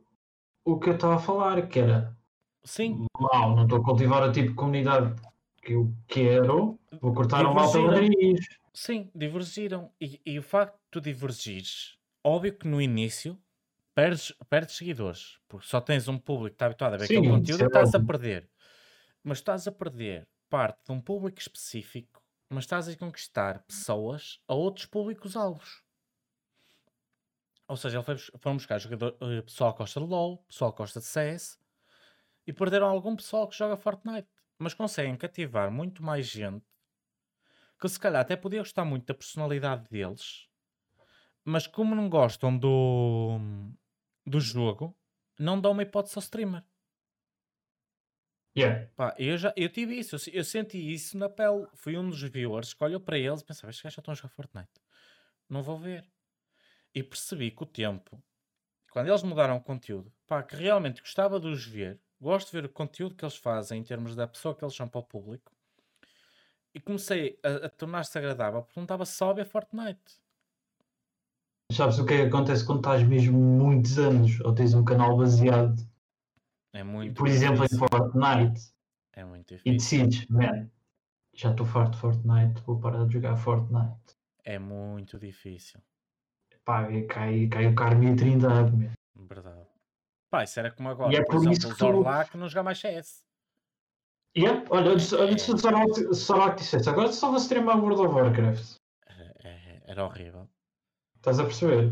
o 0.64 0.80
que 0.80 0.90
eu 0.90 0.96
estava 0.96 1.16
a 1.16 1.20
falar, 1.20 1.68
que 1.68 1.80
era 1.80 2.16
Sim, 2.64 3.08
mal, 3.20 3.56
não 3.56 3.64
estou 3.64 3.80
a 3.80 3.84
cultivar 3.84 4.24
o 4.24 4.32
tipo 4.32 4.50
de 4.50 4.56
comunidade 4.56 5.20
que 5.68 5.74
eu 5.74 5.94
quero, 6.08 6.80
vou 7.02 7.14
cortar 7.14 7.46
o 7.46 7.54
mal 7.54 7.70
Divergiram. 7.70 7.94
raiz. 7.94 8.48
Sim, 8.74 9.12
divergiram. 9.14 9.94
E, 10.00 10.22
e 10.26 10.40
o 10.40 10.44
facto 10.44 10.76
de 10.76 10.82
tu 10.92 11.02
divergires, 11.02 11.98
óbvio 12.24 12.58
que 12.58 12.68
no 12.68 12.82
início 12.82 13.38
perdes, 13.96 14.32
perdes 14.50 14.76
seguidores, 14.78 15.40
porque 15.48 15.68
só 15.68 15.82
tens 15.82 16.08
um 16.08 16.18
público 16.20 16.52
que 16.52 16.56
está 16.56 16.68
habituado 16.68 16.94
a 16.96 16.98
ver 16.98 17.08
Sim, 17.08 17.18
aquele 17.18 17.28
conteúdo 17.30 17.62
é 17.62 17.66
e 17.66 17.68
estás 17.68 17.94
a 17.96 18.00
perder. 18.00 18.50
Mas 19.24 19.40
estás 19.40 19.68
a 19.68 19.72
perder 19.74 20.28
parte 20.50 20.86
de 20.86 20.92
um 20.94 21.02
público 21.02 21.40
específico, 21.40 22.24
mas 22.50 22.66
estás 22.66 22.88
a 22.88 22.98
conquistar 22.98 23.64
pessoas 23.66 24.40
a 24.48 24.56
outros 24.56 24.86
públicos-alvos. 24.88 25.84
Ou 27.68 27.76
seja, 27.78 27.98
ele 27.98 28.04
foi, 28.06 28.16
bus- 28.16 28.32
foram 28.40 28.58
buscar 28.58 28.80
jogador, 28.80 29.18
eh, 29.22 29.42
pessoal 29.42 29.74
que 29.74 29.80
gosta 29.80 30.00
de 30.00 30.06
LOL, 30.06 30.38
pessoal 30.48 30.72
que 30.72 30.78
gosta 30.78 31.00
de 31.00 31.06
CS 31.06 31.58
e 32.48 32.54
perderam 32.54 32.88
algum 32.90 33.16
pessoal 33.16 33.48
que 33.48 33.58
joga 33.58 33.78
Fortnite. 33.78 34.30
Mas 34.58 34.74
conseguem 34.74 35.16
cativar 35.16 35.72
muito 35.72 36.04
mais 36.04 36.26
gente 36.26 36.66
que 37.80 37.88
se 37.88 38.00
calhar 38.00 38.22
até 38.22 38.36
podia 38.36 38.60
gostar 38.60 38.84
muito 38.84 39.06
da 39.06 39.14
personalidade 39.14 39.88
deles, 39.90 40.48
mas 41.44 41.68
como 41.68 41.96
não 41.96 42.10
gostam 42.10 42.58
do, 42.58 43.38
do 44.26 44.40
jogo, 44.40 44.98
não 45.40 45.60
dão 45.62 45.72
uma 45.72 45.84
hipótese 45.84 46.18
ao 46.18 46.24
streamer. 46.24 46.64
Yeah. 48.58 48.90
Pá, 48.96 49.16
eu, 49.20 49.38
já, 49.38 49.54
eu 49.56 49.70
tive 49.70 50.00
isso, 50.00 50.16
eu, 50.16 50.34
eu 50.34 50.44
senti 50.44 50.78
isso 50.92 51.16
na 51.16 51.30
pele. 51.30 51.68
Fui 51.76 51.96
um 51.96 52.10
dos 52.10 52.22
viewers 52.24 52.74
que 52.74 52.84
olhou 52.84 53.00
para 53.00 53.18
eles 53.18 53.42
e 53.42 53.46
pensava, 53.46 53.70
estes 53.70 53.84
gajos 53.84 53.96
já 53.96 54.00
estão 54.02 54.12
a 54.12 54.16
jogar 54.16 54.30
Fortnite. 54.30 54.82
Não 55.48 55.62
vou 55.62 55.78
ver. 55.78 56.10
E 56.94 57.04
percebi 57.04 57.52
que 57.52 57.62
o 57.62 57.68
tempo, 57.68 58.22
quando 58.92 59.10
eles 59.10 59.22
mudaram 59.22 59.58
o 59.58 59.62
conteúdo, 59.62 60.12
pá, 60.26 60.42
que 60.42 60.56
realmente 60.56 61.02
gostava 61.02 61.40
de 61.40 61.48
os 61.48 61.64
ver, 61.68 62.02
gosto 62.20 62.48
de 62.52 62.54
ver 62.62 62.66
o 62.66 62.70
conteúdo 62.74 63.16
que 63.16 63.24
eles 63.26 63.36
fazem 63.38 63.80
em 63.80 63.84
termos 63.84 64.16
da 64.16 64.28
pessoa 64.28 64.56
que 64.56 64.64
eles 64.64 64.76
são 64.76 64.88
para 64.88 65.00
o 65.00 65.04
público, 65.04 65.52
e 66.74 66.80
comecei 66.80 67.40
a, 67.44 67.66
a 67.66 67.70
tornar-se 67.70 68.18
agradável 68.18 68.62
porque 68.62 68.80
não 68.80 68.84
estava 68.86 69.06
só 69.06 69.32
a 69.32 69.34
ver 69.34 69.46
Fortnite. 69.46 70.20
Sabes 71.72 72.00
o 72.00 72.06
que 72.06 72.14
é 72.14 72.18
que 72.22 72.28
acontece 72.28 72.66
quando 72.66 72.80
estás 72.80 73.04
mesmo 73.04 73.38
muitos 73.38 73.98
anos 74.00 74.40
ou 74.42 74.54
tens 74.54 74.74
um 74.74 74.86
canal 74.86 75.18
baseado, 75.18 75.76
É 76.74 76.84
muito 76.84 77.16
por 77.16 77.28
exemplo, 77.28 77.64
em 77.64 77.68
difícil. 77.68 77.88
Fortnite 77.90 78.74
É 79.14 79.26
muito 79.26 79.54
e 79.54 79.58
difícil. 79.58 80.08
decides, 80.08 80.28
man, 80.30 80.70
já 81.34 81.52
estou 81.52 81.66
farto 81.66 81.92
de 81.94 81.98
Fortnite, 82.00 82.62
vou 82.66 82.80
parar 82.80 83.06
de 83.06 83.14
jogar 83.14 83.36
Fortnite. 83.38 84.16
É 84.44 84.58
muito 84.58 85.20
difícil. 85.20 85.82
Pá, 86.64 86.90
e 86.92 87.06
cai, 87.08 87.48
cai 87.48 87.68
o 87.68 87.76
karma 87.76 88.06
e 88.06 88.12
a 88.12 88.16
trindade, 88.16 88.72
man. 88.72 88.94
Verdade. 89.16 89.68
Pá, 90.30 90.44
isso 90.44 90.60
era 90.60 90.72
como 90.72 90.90
agora. 90.90 91.12
E 91.14 91.16
é 91.16 91.20
por 91.20 91.28
por 91.28 91.36
exemplo, 91.38 91.54
isso 91.58 91.68
o 91.68 91.72
que 91.72 91.78
tu- 91.78 91.86
Zorlak 91.86 92.38
não 92.38 92.48
jogar 92.50 92.64
mais 92.64 92.80
CS. 92.80 93.24
Yeah, 94.38 94.64
olha, 94.70 94.92
olha, 94.92 95.00
se- 95.00 95.16
olha 95.16 95.38
se 95.38 95.52
o 95.52 95.58
Zorak- 95.58 96.14
Zorak 96.14 96.58
dissesse, 96.58 96.88
agora 96.90 97.12
só 97.12 97.30
vou 97.30 97.38
streamar 97.38 97.80
World 97.80 98.02
of 98.02 98.14
Warcraft. 98.14 98.76
Era, 99.08 99.34
é- 99.44 99.82
era 99.88 100.06
horrível. 100.06 100.48
Estás 101.16 101.40
a 101.40 101.44
perceber? 101.44 101.92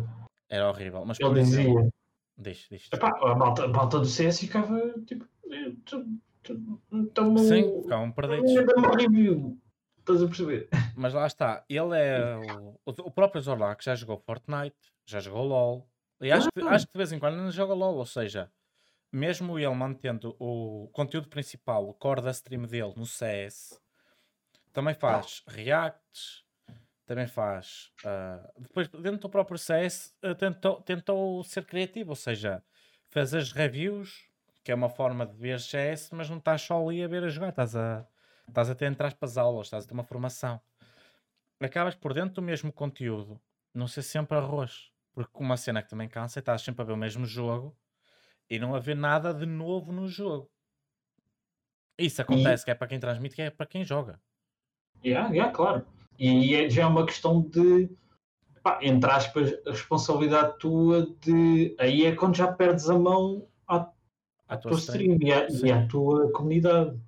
Era 0.50 0.69
horrível. 0.69 1.04
Mas 1.06 1.17
Ele 1.19 1.39
exemplo, 1.39 1.74
dizia, 1.74 1.89
diz, 2.38 2.67
diz. 2.69 2.89
epá, 2.93 3.10
a 3.24 3.36
malta, 3.36 3.63
a 3.65 3.67
malta 3.67 4.00
do 4.00 4.06
CS 4.06 4.39
ficava 4.41 4.80
tipo, 5.08 5.26
então 6.91 7.38
Sim, 7.38 7.82
ficavam 7.82 8.12
perdidos. 8.12 8.52
Um 8.52 8.91
review. 8.95 9.58
Estás 9.98 10.21
a 10.21 10.28
perceber? 10.28 10.69
Mas 10.95 11.13
lá 11.15 11.26
está, 11.26 11.65
ele 11.67 11.98
é 11.98 12.38
o, 12.38 12.80
o, 12.86 12.91
o 13.08 13.12
próprio 13.12 13.41
Zorlak 13.41 13.84
já 13.84 13.95
jogou 13.95 14.19
Fortnite, 14.19 14.76
já 15.04 15.19
jogou 15.19 15.43
LOL. 15.45 15.89
E 16.21 16.32
acho, 16.32 16.49
que, 16.51 16.62
acho 16.62 16.86
que 16.88 16.93
de 16.93 16.97
vez 16.97 17.12
em 17.12 17.19
quando 17.19 17.38
ainda 17.38 17.51
joga 17.51 17.73
LOL, 17.73 17.97
ou 17.97 18.06
seja, 18.06 18.51
mesmo 19.12 19.60
ele 19.60 19.73
mantendo 19.73 20.36
o 20.39 20.89
conteúdo 20.93 21.28
principal, 21.28 21.88
o 21.88 21.93
core 21.93 22.21
da 22.21 22.32
stream 22.32 22.63
dele 22.63 22.93
no 22.95 23.06
CS, 23.06 23.80
também 24.71 24.93
faz 24.93 25.43
reacts, 25.47 26.43
também 27.06 27.28
faz. 27.28 27.91
ah, 28.04 28.51
depois, 28.58 28.88
dentro 28.89 29.19
do 29.19 29.30
próprio 29.30 29.58
CS, 29.58 30.13
ah, 30.21 30.36
tentou, 30.36 30.82
tentou 30.82 31.43
ser 31.43 31.65
criativo, 31.65 32.12
ou 32.12 32.15
seja, 32.15 32.63
fez 33.10 33.34
as 33.34 33.51
reviews, 33.51 34.28
que 34.63 34.71
é 34.71 34.75
uma 34.75 34.89
forma 34.89 35.25
de 35.25 35.36
ver 35.38 35.60
CS, 35.60 36.10
mas 36.12 36.30
não 36.30 36.38
estás 36.38 36.62
só 36.62 36.82
ali 36.82 37.04
a 37.04 37.08
ver 37.08 37.23
a 37.23 37.30
jogar, 37.30 37.49
estás 37.49 37.75
a, 37.75 38.06
estás 38.47 38.69
a 38.69 38.75
ter 38.75 38.86
entre 38.86 39.06
aspas 39.06 39.38
aulas, 39.38 39.67
estás 39.67 39.86
a 39.86 39.88
ter 39.88 39.93
uma 39.93 40.04
formação. 40.04 40.60
Acabas 41.60 41.95
por 41.95 42.13
dentro 42.13 42.36
do 42.36 42.41
mesmo 42.41 42.71
conteúdo, 42.73 43.39
não 43.73 43.88
ser 43.88 44.01
sempre 44.01 44.38
arroz, 44.38 44.91
porque 45.15 45.32
uma 45.41 45.56
cena 45.56 45.82
que 45.82 45.89
também 45.89 46.10
cansa 46.10 46.39
é 46.39 46.41
estás 46.41 46.62
sempre 46.62 46.82
a 46.82 46.86
ver 46.86 46.91
o 46.91 46.97
mesmo 46.97 47.25
jogo 47.25 47.75
e 48.49 48.60
não 48.60 48.75
haver 48.75 48.97
nada 48.97 49.34
de 49.34 49.45
novo 49.45 49.93
no 49.93 50.10
jogo. 50.10 50.51
Isso 51.97 52.21
acontece, 52.21 52.65
que 52.65 52.71
é 52.71 52.75
para 52.75 52.88
quem 52.88 52.99
transmite, 52.99 53.34
que 53.34 53.41
é 53.41 53.49
para 53.49 53.65
quem 53.65 53.86
joga. 53.86 54.19
Yeah, 55.04 55.30
yeah, 55.30 55.54
claro. 55.54 55.88
E 56.19 56.54
é, 56.54 56.69
já 56.69 56.84
é 56.84 56.86
uma 56.86 57.06
questão 57.06 57.41
de, 57.41 57.89
pá, 58.62 58.80
entre 58.82 59.10
aspas, 59.10 59.54
a 59.65 59.71
responsabilidade 59.71 60.58
tua 60.60 61.08
de. 61.21 61.73
Aí 61.80 62.06
é 62.06 62.13
quando 62.13 62.36
já 62.36 62.51
perdes 62.51 62.89
a 62.89 62.99
mão 62.99 63.47
à, 63.65 63.89
À 64.49 64.58
tua 64.58 64.73
stream 64.73 65.17
e 65.21 65.32
à, 65.32 65.47
e 65.47 65.71
à 65.71 65.88
tua 65.88 66.30
comunidade. 66.34 66.99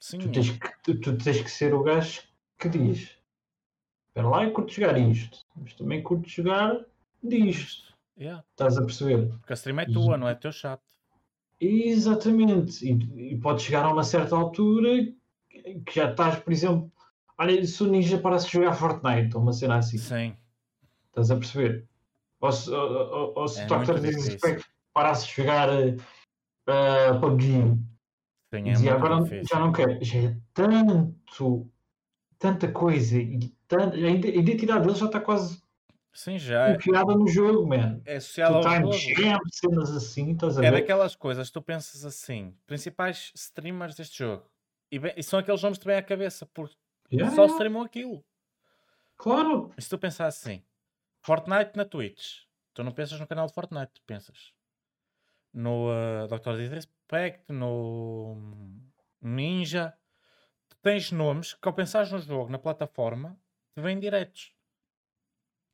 Sim, 0.00 0.18
Tu 0.18 0.32
tens, 0.32 0.50
que, 0.50 0.82
tu, 0.82 1.00
tu 1.00 1.16
tens 1.16 1.40
que 1.40 1.50
ser 1.50 1.72
o 1.72 1.84
gajo 1.84 2.22
que 2.58 2.68
diz: 2.68 3.16
Espera 4.08 4.28
lá, 4.28 4.42
eu 4.42 4.52
curto 4.52 4.72
jogar 4.72 4.98
isto, 4.98 5.38
mas 5.54 5.74
também 5.74 6.02
curto 6.02 6.28
jogar 6.28 6.84
disto. 7.22 7.94
yeah, 8.18 8.44
Estás 8.50 8.76
a 8.78 8.82
perceber? 8.82 9.28
porque 9.38 9.52
a 9.52 9.54
stream 9.54 9.80
é 9.80 9.86
tua, 9.86 10.16
não 10.18 10.28
é 10.28 10.34
teu 10.34 10.52
chato. 10.52 10.82
Exatamente. 11.60 12.84
E, 12.84 13.32
e 13.34 13.38
pode 13.38 13.62
chegar 13.62 13.84
a 13.84 13.92
uma 13.92 14.02
certa 14.04 14.34
altura 14.36 14.88
que 15.86 15.94
já 15.94 16.10
estás, 16.10 16.38
por 16.40 16.52
exemplo, 16.52 16.92
olha, 17.38 17.64
se 17.66 17.82
o 17.82 17.86
Ninja 17.86 18.18
parasse 18.18 18.46
de 18.46 18.52
jogar 18.52 18.74
Fortnite, 18.74 19.36
ou 19.36 19.42
uma 19.42 19.52
cena 19.52 19.76
assim, 19.76 19.98
Sim, 19.98 20.36
estás 21.08 21.30
a 21.30 21.36
perceber? 21.36 21.86
Ou 22.40 22.50
se, 22.52 22.70
ou, 22.70 22.90
ou- 22.90 23.32
ou 23.36 23.48
se 23.48 23.60
É 23.60 23.64
o 23.66 23.68
Dr. 23.84 24.00
Disrespect 24.00 24.64
parasse 24.92 25.28
de 25.28 25.34
jogar 25.36 25.68
uh, 25.70 27.20
PUBG, 27.20 27.44
sim, 27.46 27.76
e 28.52 28.58
é 28.70 28.72
muito 28.78 28.90
agora 28.90 29.22
difícil. 29.22 29.46
já 29.50 29.60
não 29.60 29.72
quero, 29.72 30.04
já 30.04 30.18
é 30.18 30.36
tanto, 30.52 31.70
tanta 32.38 32.72
coisa, 32.72 33.16
e 33.18 33.38
tanto, 33.68 33.94
a 33.96 34.08
ide- 34.10 34.28
a 34.28 34.34
identidade 34.36 34.84
dele 34.84 34.98
já 34.98 35.06
está 35.06 35.20
quase 35.20 35.61
Sim, 36.14 36.38
já 36.38 36.68
é, 36.68 36.74
enfiada 36.76 37.14
no 37.14 37.26
jogo, 37.26 37.66
man. 37.66 38.02
é 38.04 38.16
associado 38.16 38.60
Tu 38.60 38.68
ao 38.68 38.74
time 38.74 38.92
jogo. 38.92 39.48
cenas 39.50 39.90
assim, 39.96 40.32
estás 40.32 40.58
a 40.58 40.62
É 40.62 40.70
ver? 40.70 40.80
daquelas 40.80 41.16
coisas 41.16 41.50
tu 41.50 41.62
pensas 41.62 42.04
assim, 42.04 42.54
principais 42.66 43.32
streamers 43.34 43.94
deste 43.94 44.18
jogo. 44.18 44.50
E, 44.90 44.98
bem- 44.98 45.14
e 45.16 45.22
são 45.22 45.38
aqueles 45.38 45.62
nomes 45.62 45.78
que 45.78 45.84
te 45.84 45.86
vêm 45.86 45.96
à 45.96 46.02
cabeça, 46.02 46.44
porque 46.46 46.76
Yeah, 47.10 47.34
só 47.34 47.42
yeah, 47.42 47.52
streamam 47.54 47.82
aquilo. 47.82 48.24
Claro. 49.16 49.72
E 49.76 49.82
se 49.82 49.88
tu 49.88 49.98
pensar 49.98 50.26
assim, 50.26 50.62
Fortnite 51.20 51.72
na 51.76 51.84
Twitch, 51.84 52.42
tu 52.74 52.82
não 52.84 52.92
pensas 52.92 53.18
no 53.20 53.26
canal 53.26 53.46
de 53.46 53.54
Fortnite, 53.54 53.92
tu 53.94 54.02
pensas 54.06 54.52
no 55.52 55.88
uh, 55.90 56.26
Dr. 56.28 56.56
Disrespect, 56.56 57.52
no 57.52 58.36
Ninja. 59.20 59.96
Tu 60.68 60.76
tens 60.82 61.10
nomes 61.12 61.54
que 61.54 61.68
ao 61.68 61.74
pensares 61.74 62.10
no 62.10 62.18
jogo, 62.18 62.50
na 62.50 62.58
plataforma, 62.58 63.38
te 63.74 63.80
vêm 63.82 63.98
diretos. 63.98 64.54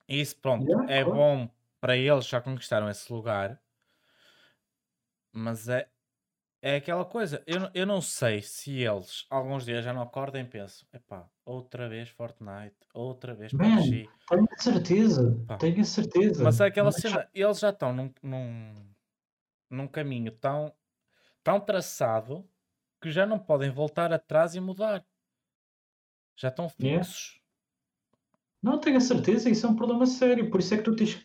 Isso, 0.08 0.36
pronto, 0.40 0.66
Yeah, 0.66 0.92
é 0.92 1.04
claro. 1.04 1.18
bom 1.18 1.50
para 1.80 1.96
eles, 1.96 2.26
já 2.26 2.40
conquistaram 2.40 2.88
esse 2.88 3.12
lugar. 3.12 3.60
Mas 5.32 5.68
é, 5.68 5.88
É 6.60 6.74
aquela 6.74 7.04
coisa, 7.04 7.40
eu, 7.46 7.60
não- 7.60 7.70
eu 7.72 7.86
não 7.86 8.00
sei 8.00 8.42
se 8.42 8.80
eles 8.82 9.26
alguns 9.30 9.64
dias 9.64 9.84
já 9.84 9.92
não 9.92 10.02
acordam 10.02 10.40
e 10.40 10.44
pensam, 10.44 10.88
epá, 10.92 11.30
outra 11.44 11.88
vez 11.88 12.08
Fortnite, 12.08 12.74
outra 12.92 13.32
vez 13.32 13.52
PUBG. 13.52 14.08
tenho 14.28 14.48
certeza, 14.58 15.44
Pá. 15.46 15.56
tenho 15.56 15.80
a 15.80 15.84
certeza. 15.84 16.42
Mas 16.42 16.60
é 16.60 16.66
aquela 16.66 16.90
Mas- 16.90 16.96
cena, 17.00 17.30
eles 17.32 17.60
já 17.60 17.70
estão 17.70 17.92
num, 17.92 18.12
num, 18.20 18.92
num 19.70 19.86
caminho 19.86 20.32
tão, 20.32 20.74
tão 21.44 21.60
traçado 21.60 22.44
que 23.00 23.08
já 23.12 23.24
não 23.24 23.38
podem 23.38 23.70
voltar 23.70 24.12
atrás 24.12 24.56
e 24.56 24.60
mudar. 24.60 25.06
Já 26.34 26.48
estão 26.48 26.68
fixos. 26.68 27.37
Não, 28.62 28.78
tenho 28.78 28.96
a 28.96 29.00
certeza, 29.00 29.48
isso 29.48 29.66
é 29.66 29.68
um 29.68 29.76
problema 29.76 30.06
sério. 30.06 30.50
Por 30.50 30.60
isso 30.60 30.74
é 30.74 30.78
que 30.78 30.84
tu 30.84 30.96
tens, 30.96 31.24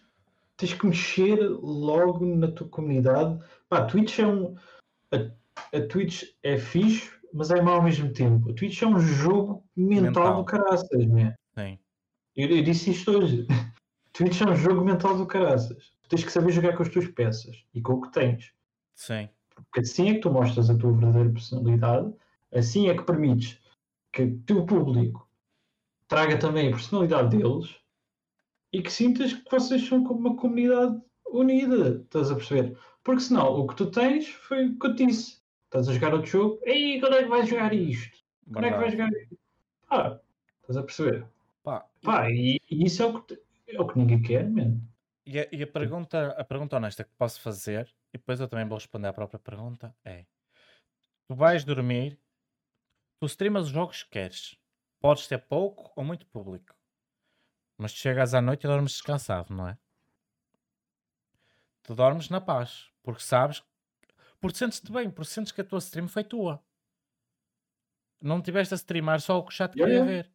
tens 0.56 0.74
que 0.74 0.86
mexer 0.86 1.39
logo 1.50 2.26
na 2.26 2.52
tua 2.52 2.67
comunidade. 2.67 3.39
Pá, 3.67 3.80
a 3.80 3.86
Twitch 3.86 4.19
é 4.19 4.28
um. 4.28 4.56
A, 5.12 5.78
a 5.78 5.82
Twitch 5.82 6.24
é 6.43 6.58
fixe, 6.58 7.12
mas 7.34 7.50
é 7.50 7.62
mau 7.62 7.76
ao 7.76 7.84
mesmo 7.84 8.12
tempo. 8.13 8.52
A 8.52 8.54
Twitch 8.54 8.82
é 8.82 8.88
um 8.88 9.00
jogo 9.00 9.63
mental, 9.76 10.04
Mental. 10.04 10.36
do 10.38 10.46
caraças, 10.46 11.08
né? 11.08 11.36
Sim. 11.58 11.80
Eu, 12.36 12.50
eu 12.50 12.63
disse 12.63 12.91
isto 12.91 13.12
hoje. 13.12 13.48
Twitch 14.13 14.41
é 14.41 14.46
um 14.46 14.56
jogo 14.56 14.86
mental 14.86 15.17
do 15.17 15.26
caraças. 15.26 15.91
Tu 16.04 16.10
tens 16.10 16.24
que 16.24 16.32
saber 16.32 16.52
jogar 16.52 16.78
com 16.78 16.84
as 16.84 16.89
tuas 16.89 17.08
peças 17.08 17.65
e 17.74 17.82
com 17.82 17.93
o 17.93 18.02
que 18.02 18.12
tens. 18.12 18.54
Sim. 18.93 19.28
Porque 19.56 19.80
assim 19.80 20.10
é 20.10 20.13
que 20.13 20.19
tu 20.19 20.32
mostras 20.32 20.69
a 20.69 20.78
tua 20.78 20.91
verdadeira 20.91 21.32
personalidade, 21.32 22.13
assim 22.54 22.89
é 22.89 22.96
que 22.96 23.04
permites 23.04 23.60
que 24.12 24.24
o 24.24 24.39
teu 24.41 24.65
público 24.65 25.28
traga 26.13 26.38
também 26.38 26.67
a 26.67 26.71
personalidade 26.71 27.36
deles 27.36 27.76
e 28.71 28.84
que 28.84 28.91
sintas 28.91 29.34
que 29.34 29.49
vocês 29.49 29.88
são 29.88 30.04
como 30.04 30.19
uma 30.19 30.36
comunidade 30.36 31.02
unida, 31.26 32.02
estás 32.04 32.30
a 32.30 32.36
perceber? 32.36 32.78
Porque 33.04 33.21
senão 33.21 33.60
o 33.60 33.67
que 33.67 33.76
tu 33.76 33.89
tens 33.89 34.28
foi 34.28 34.67
o 34.67 34.78
que 34.78 34.86
eu 34.86 34.93
disse. 34.93 35.41
Estás 35.65 35.89
a 35.89 35.93
jogar 35.93 36.13
outro 36.13 36.30
jogo, 36.30 36.60
ei, 36.65 36.99
quando 36.99 37.15
é 37.15 37.23
que 37.23 37.30
vais 37.30 37.49
jogar 37.49 37.73
isto? 37.73 38.15
Quando 38.52 38.65
é 38.65 38.71
que 38.71 38.78
vais 38.78 38.91
jogar 38.91 39.12
isto? 39.12 39.39
Ah, 39.89 40.19
estás 40.62 40.78
a 40.78 40.84
perceber? 40.84 41.26
Pá, 41.63 41.84
Pá, 42.04 42.30
e, 42.30 42.62
e 42.69 42.86
isso 42.86 43.02
é 43.02 43.06
o, 43.08 43.19
que, 43.19 43.41
é 43.69 43.82
o 43.82 43.88
que 43.88 43.97
ninguém 43.97 44.21
quer, 44.21 44.47
mano. 44.47 44.80
E 45.26 45.39
a, 45.39 45.47
e 45.52 45.63
a 45.63 45.67
pergunta, 45.67 46.28
a 46.38 46.43
pergunta 46.43 46.78
honesta 46.78 47.04
que 47.04 47.15
posso 47.17 47.41
fazer, 47.41 47.88
e 48.13 48.19
depois 48.19 48.39
eu 48.39 48.47
também 48.47 48.67
vou 48.67 48.78
responder 48.78 49.08
à 49.08 49.13
própria 49.13 49.39
pergunta, 49.39 49.95
é: 50.06 50.26
tu 51.28 51.34
vais 51.34 51.63
dormir, 51.63 52.19
tu 53.19 53.26
streamas 53.26 53.65
os 53.65 53.71
jogos 53.71 54.04
que 54.04 54.12
queres, 54.12 54.60
podes 55.04 55.28
ter 55.28 55.38
pouco 55.38 55.92
ou 55.96 56.04
muito 56.04 56.26
público, 56.26 56.74
mas 57.78 57.94
tu 57.94 58.00
chegas 58.00 58.34
à 58.34 58.42
noite 58.42 58.63
e 58.63 58.68
dormes 58.68 58.94
descansado, 58.94 59.54
não 59.56 59.68
é? 59.68 59.78
Tu 61.84 61.96
dormes 61.96 62.28
na 62.30 62.42
paz, 62.42 62.89
porque 63.02 63.22
sabes, 63.24 63.63
porque 64.42 64.58
sentes-te 64.58 64.92
bem, 64.92 65.12
porque 65.12 65.32
sentes 65.32 65.52
que 65.54 65.62
a 65.62 65.66
tua 65.66 65.80
stream 65.80 66.08
foi 66.10 66.24
tua. 66.26 66.63
Não 68.20 68.42
tiveste 68.42 68.74
a 68.74 68.78
streamar 68.78 69.22
só 69.22 69.38
o 69.38 69.46
que 69.46 69.56
já 69.56 69.68
te 69.68 69.78
Yeah, 69.78 69.94
queria 69.94 70.02
yeah. 70.06 70.06
ver. 70.24 70.34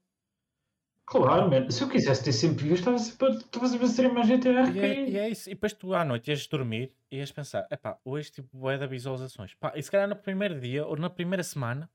Claro, 1.07 1.50
mano. 1.50 1.72
Se 1.72 1.83
eu 1.83 1.88
quisesse 1.88 2.22
ter 2.24 2.33
sempre 2.33 2.64
views, 2.64 2.78
estava 2.81 2.98
sempre 2.98 3.26
a- 3.26 3.31
estava 3.38 3.66
sempre 3.68 4.20
a 4.20 4.24
GTA. 4.24 4.64
E 4.64 4.78
é, 4.81 5.09
e 5.09 5.16
é 5.18 5.28
isso. 5.31 5.48
E 5.50 5.54
depois 5.54 5.72
tu 5.72 5.94
à 5.94 6.04
noite 6.04 6.28
ias 6.31 6.46
dormir 6.46 6.94
e 7.11 7.16
ias 7.18 7.33
pensar: 7.33 7.66
epá, 7.70 7.98
hoje 8.04 8.31
tipo 8.33 8.68
é 8.70 8.76
da 8.78 8.87
visualizações. 8.87 9.54
Pá, 9.54 9.72
e 9.76 9.83
se 9.83 9.90
calhar 9.90 10.09
no 10.09 10.16
primeiro 10.16 10.61
dia 10.61 10.87
ou 10.87 10.96
na 10.96 11.09
primeira 11.11 11.42
semana 11.42 11.90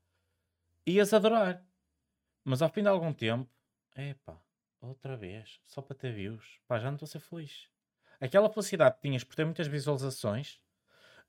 ias 0.88 1.14
adorar. 1.14 1.66
Mas 2.44 2.62
ao 2.62 2.70
fim 2.70 2.82
de 2.82 2.90
algum 2.90 3.14
tempo, 3.14 3.50
epá, 3.96 4.40
outra 4.82 5.16
vez, 5.16 5.60
só 5.66 5.82
para 5.82 5.96
ter 5.96 6.14
views. 6.14 6.60
Pá, 6.68 6.78
já 6.80 6.88
não 6.88 6.96
estou 6.96 7.06
a 7.06 7.10
ser 7.10 7.20
feliz. 7.20 7.68
Aquela 8.20 8.50
felicidade 8.50 8.96
que 8.96 9.02
tinhas 9.02 9.24
por 9.24 9.36
ter 9.36 9.46
muitas 9.46 9.68
visualizações 9.68 10.60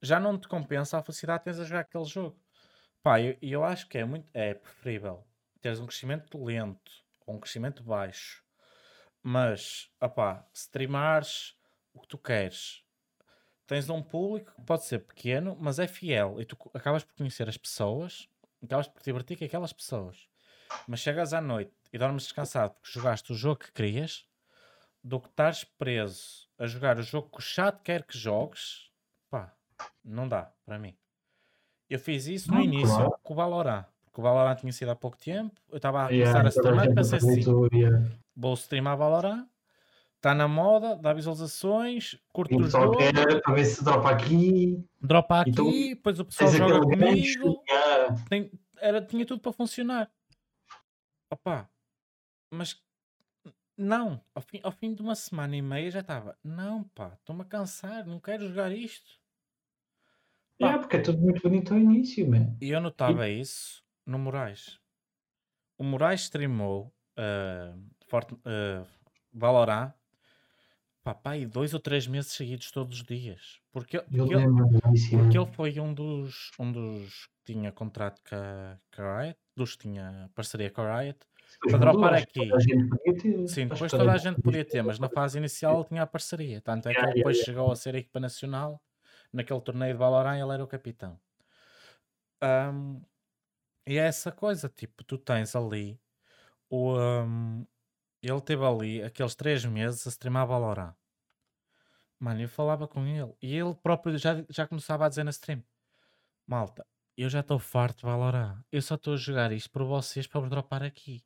já 0.02 0.20
não 0.20 0.38
te 0.38 0.48
compensa 0.48 0.98
a 0.98 1.02
felicidade 1.02 1.40
que 1.40 1.44
tens 1.44 1.60
a 1.60 1.64
jogar 1.64 1.80
aquele 1.80 2.04
jogo. 2.04 2.38
Pá, 3.02 3.20
eu, 3.20 3.36
eu 3.40 3.64
acho 3.64 3.88
que 3.88 3.98
é 3.98 4.04
muito 4.04 4.28
é 4.34 4.54
preferível 4.54 5.26
teres 5.60 5.80
um 5.80 5.86
crescimento 5.86 6.42
lento 6.42 6.92
ou 7.26 7.36
um 7.36 7.40
crescimento 7.40 7.82
baixo 7.82 8.44
mas, 9.26 9.90
opá, 9.98 10.46
streamares 10.52 11.56
o 11.94 12.00
que 12.00 12.08
tu 12.08 12.18
queres, 12.18 12.84
tens 13.66 13.88
um 13.88 14.02
público 14.02 14.52
que 14.54 14.60
pode 14.60 14.84
ser 14.84 14.98
pequeno, 14.98 15.56
mas 15.58 15.78
é 15.78 15.86
fiel 15.86 16.38
e 16.38 16.44
tu 16.44 16.58
acabas 16.74 17.02
por 17.02 17.14
conhecer 17.14 17.48
as 17.48 17.56
pessoas, 17.56 18.28
acabas 18.62 18.86
por 18.86 19.02
divertir 19.02 19.38
com 19.38 19.46
aquelas 19.46 19.72
pessoas. 19.72 20.28
Mas 20.86 21.00
chegas 21.00 21.32
à 21.32 21.40
noite 21.40 21.72
e 21.92 21.98
dormes 21.98 22.24
descansado 22.24 22.74
porque 22.74 22.90
jogaste 22.98 23.32
o 23.32 23.34
jogo 23.34 23.60
que 23.60 23.72
querias, 23.72 24.26
do 25.02 25.20
que 25.20 25.28
estás 25.28 25.64
preso 25.64 26.48
a 26.58 26.66
jogar 26.66 26.98
o 26.98 27.02
jogo 27.02 27.28
que 27.30 27.38
o 27.38 27.42
chat 27.42 27.80
quer 27.82 28.04
que 28.04 28.16
jogues, 28.16 28.90
pá, 29.30 29.54
não 30.04 30.28
dá 30.28 30.52
para 30.64 30.78
mim. 30.78 30.96
Eu 31.88 31.98
fiz 31.98 32.26
isso 32.26 32.50
no 32.50 32.56
Não, 32.58 32.64
início 32.64 32.86
claro. 32.96 33.14
com 33.22 33.32
o 33.34 33.36
Valorant, 33.36 33.84
porque 34.04 34.20
o 34.20 34.22
Valorant 34.24 34.56
tinha 34.56 34.72
sido 34.72 34.90
há 34.90 34.96
pouco 34.96 35.16
tempo, 35.18 35.54
eu 35.70 35.76
estava 35.76 36.06
a 36.06 36.10
Yeah, 36.10 36.32
começar 36.32 36.46
a 36.46 36.48
streamar 36.50 36.86
e 36.90 36.94
pensei 36.94 37.18
assim, 37.18 37.68
yeah. 37.72 38.10
vou 38.34 38.54
streamar 38.54 38.96
Valorant, 38.96 39.46
está 40.16 40.34
na 40.34 40.48
moda, 40.48 40.96
dá 40.96 41.12
visualizações, 41.12 42.18
curto 42.32 42.58
o 42.58 42.64
jogo, 42.70 42.96
quer 42.96 43.12
para 43.42 43.54
ver 43.54 43.64
se 43.66 43.84
dropa 43.84 44.10
aqui. 44.10 44.82
dropa 45.00 45.40
aqui, 45.42 45.50
Então, 45.50 45.70
depois 45.70 46.18
o 46.20 46.24
pessoal 46.24 46.50
joga 46.50 46.80
comigo, 46.80 47.62
tem- 48.30 48.50
era, 48.78 49.02
tinha 49.04 49.26
tudo 49.26 49.40
para 49.40 49.52
funcionar. 49.52 50.10
Opa, 51.30 51.70
mas 52.50 52.80
não, 53.76 54.24
ao 54.34 54.42
fim, 54.42 54.60
ao 54.62 54.70
fim 54.70 54.94
de 54.94 55.02
uma 55.02 55.14
semana 55.14 55.56
e 55.56 55.62
meia 55.62 55.90
já 55.90 56.00
estava, 56.00 56.38
não 56.44 56.84
pá, 56.84 57.14
estou-me 57.14 57.42
a 57.42 57.44
cansar, 57.44 58.06
não 58.06 58.20
quero 58.20 58.46
jogar 58.46 58.70
isto. 58.72 59.20
Pá. 60.58 60.66
Yeah, 60.66 60.78
porque 60.78 60.96
é 60.96 61.00
tudo 61.00 61.18
muito 61.18 61.42
bonito 61.42 61.74
ao 61.74 61.80
início, 61.80 62.28
man. 62.30 62.56
E 62.60 62.70
eu 62.70 62.80
notava 62.80 63.28
isso 63.28 63.84
no 64.06 64.18
Moraes. 64.18 64.78
O 65.76 65.82
Moraes 65.82 66.22
streamou 66.22 66.94
uh, 67.18 67.90
Fortn- 68.06 68.36
uh, 68.36 68.86
Valorant 69.32 69.92
e 71.36 71.44
dois 71.44 71.74
ou 71.74 71.80
três 71.80 72.06
meses 72.06 72.32
seguidos 72.32 72.70
todos 72.70 72.98
os 72.98 73.04
dias. 73.04 73.60
Porque, 73.72 74.00
porque, 74.00 74.16
ele, 74.34 74.46
porque 75.10 75.38
ele 75.38 75.52
foi 75.52 75.78
um 75.80 75.92
dos, 75.92 76.50
um 76.58 76.70
dos 76.72 77.28
tinha 77.44 77.72
contrato 77.72 78.20
com 78.28 78.36
a, 78.36 78.78
com 78.94 79.02
a 79.02 79.22
Riot, 79.22 79.38
dos 79.56 79.76
que 79.76 79.82
tinha 79.82 80.30
parceria 80.34 80.70
com 80.70 80.82
a 80.82 81.00
Riot. 81.00 81.18
Depois 81.52 81.72
para 81.72 81.78
dropar 81.78 82.14
aqui. 82.14 82.50
Sim, 83.48 83.68
depois 83.68 83.90
toda 83.90 84.12
a 84.12 84.16
gente 84.16 84.40
podia 84.40 84.64
ter, 84.64 84.82
mas 84.82 84.98
na 84.98 85.08
fase 85.08 85.38
inicial 85.38 85.76
ele 85.76 85.84
tinha 85.84 86.02
a 86.02 86.06
parceria. 86.06 86.60
Tanto 86.60 86.88
é 86.88 86.94
que 86.94 87.00
ele 87.00 87.14
depois 87.14 87.38
chegou 87.38 87.70
a 87.70 87.76
ser 87.76 87.94
a 87.94 87.98
equipa 87.98 88.18
nacional. 88.18 88.82
Naquele 89.32 89.60
torneio 89.60 89.92
de 89.92 89.98
Valorant 89.98 90.40
ele 90.40 90.52
era 90.52 90.64
o 90.64 90.66
capitão. 90.66 91.18
Ahm, 92.40 93.00
e 93.86 93.98
é 93.98 94.06
essa 94.06 94.32
coisa, 94.32 94.68
tipo, 94.68 95.04
tu 95.04 95.18
tens 95.18 95.54
ali 95.54 96.00
o... 96.70 96.94
ahm, 96.96 97.64
ele 98.22 98.40
teve 98.40 98.64
ali 98.64 99.02
aqueles 99.02 99.34
três 99.34 99.64
meses 99.64 100.06
a 100.06 100.10
streamar 100.10 100.46
Valorant. 100.46 100.94
Mano, 102.18 102.40
eu 102.40 102.48
falava 102.48 102.88
com 102.88 103.06
ele. 103.06 103.34
E 103.42 103.54
ele 103.54 103.74
próprio 103.74 104.16
já, 104.16 104.44
já 104.48 104.66
começava 104.66 105.04
a 105.04 105.08
dizer 105.08 105.24
na 105.24 105.30
stream. 105.30 105.62
Malta, 106.46 106.86
eu 107.16 107.28
já 107.28 107.40
estou 107.40 107.58
farto 107.58 107.98
de 107.98 108.02
Valorant. 108.06 108.58
Eu 108.70 108.82
só 108.82 108.94
estou 108.96 109.14
a 109.14 109.16
jogar 109.16 109.52
isto 109.52 109.70
por 109.70 109.84
vocês 109.84 110.26
para 110.26 110.40
vos 110.40 110.50
dropar 110.50 110.82
aqui. 110.82 111.22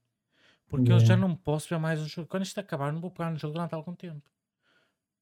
Porque 0.68 0.92
eu 0.92 1.00
já 1.00 1.16
não 1.16 1.34
posso 1.34 1.68
ver 1.68 1.78
mais 1.78 2.00
o 2.00 2.06
jogo. 2.06 2.28
Quando 2.28 2.42
isto 2.44 2.58
acabar, 2.60 2.92
não 2.92 3.00
vou 3.00 3.10
pegar 3.10 3.30
no 3.30 3.38
jogo 3.38 3.54
durante 3.54 3.74
algum 3.74 3.94
tempo. 3.94 4.30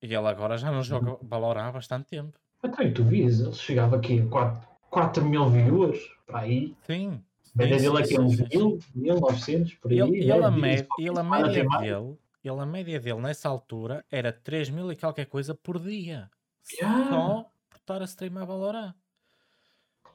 E 0.02 0.06
ele 0.06 0.16
agora 0.16 0.58
já 0.58 0.70
não 0.72 0.82
joga 0.82 1.16
Valorant 1.22 1.68
há 1.68 1.72
bastante 1.72 2.06
tempo. 2.06 2.36
Então, 2.64 2.84
e 2.84 2.92
tu 2.92 3.04
vias, 3.04 3.40
ele 3.40 3.52
chegava 3.52 3.96
aqui 3.96 4.20
a 4.20 4.26
4, 4.26 4.68
4 4.90 5.24
mil 5.24 5.48
viewers, 5.48 6.00
para 6.26 6.40
aí. 6.40 6.74
Sim. 6.82 7.22
A 7.54 7.58
média 7.58 7.78
sim, 7.78 7.84
dele 7.86 7.98
aqui 7.98 8.08
sim, 8.08 8.16
é 8.16 8.20
uns 8.20 8.36
sim, 8.36 8.46
sim. 8.50 8.58
1000, 8.58 8.78
1900, 8.96 9.74
por 9.74 9.92
E 9.92 10.02
aí. 10.02 10.08
ele, 10.08 10.16
e 10.22 10.26
né? 10.26 10.34
ele 10.34 10.44
a, 10.44 10.50
Dias, 10.50 10.60
mé- 10.60 10.86
e 10.98 11.06
ele 11.08 11.18
a 11.18 11.22
média 11.22 11.64
dele, 11.78 12.18
ele 12.44 12.60
a 12.60 12.66
média 12.66 13.00
dele 13.00 13.20
nessa 13.20 13.48
altura 13.48 14.04
era 14.10 14.32
3 14.32 14.68
mil 14.68 14.90
e 14.90 14.96
qualquer 14.96 15.26
coisa 15.26 15.54
por 15.54 15.78
dia. 15.78 16.28
Yeah. 16.72 17.08
Só 17.08 17.50
por 17.70 17.76
estar 17.78 18.02
a 18.02 18.04
streamar 18.04 18.46
Valorant. 18.46 18.94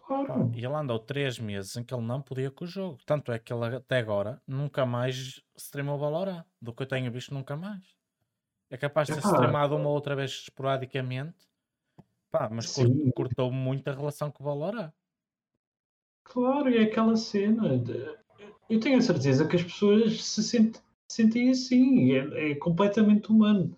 Claro. 0.05 0.51
E 0.53 0.57
ele 0.65 0.73
andou 0.75 0.99
3 0.99 1.39
meses 1.39 1.75
em 1.77 1.83
que 1.83 1.93
ele 1.93 2.03
não 2.05 2.21
podia 2.21 2.51
com 2.51 2.65
o 2.65 2.67
jogo. 2.67 2.99
Tanto 3.05 3.31
é 3.31 3.39
que 3.39 3.53
ele 3.53 3.75
até 3.77 3.97
agora 3.99 4.41
nunca 4.47 4.85
mais 4.85 5.41
streamou 5.55 5.97
Valorant. 5.97 6.43
Do 6.61 6.73
que 6.73 6.83
eu 6.83 6.87
tenho 6.87 7.11
visto, 7.11 7.33
nunca 7.33 7.55
mais. 7.55 7.95
É 8.69 8.77
capaz 8.77 9.07
de 9.07 9.13
ter 9.15 9.19
Epá. 9.19 9.29
streamado 9.29 9.75
uma 9.75 9.87
ou 9.89 9.95
outra 9.95 10.15
vez 10.15 10.31
esporadicamente. 10.31 11.47
Pá, 12.29 12.49
mas 12.51 12.69
Sim. 12.69 13.11
cortou 13.11 13.51
muito 13.51 13.87
a 13.89 13.93
relação 13.93 14.31
com 14.31 14.43
o 14.43 14.45
Valorant. 14.45 14.91
Claro, 16.23 16.69
e 16.69 16.77
é 16.77 16.83
aquela 16.83 17.15
cena. 17.15 17.77
de- 17.77 18.17
Eu 18.69 18.79
tenho 18.79 18.97
a 18.97 19.01
certeza 19.01 19.45
que 19.47 19.55
as 19.57 19.63
pessoas 19.63 20.23
se 20.23 20.41
sentem, 20.43 20.81
sentem 21.09 21.49
assim. 21.49 22.13
É, 22.13 22.51
é 22.51 22.55
completamente 22.55 23.29
humano. 23.29 23.77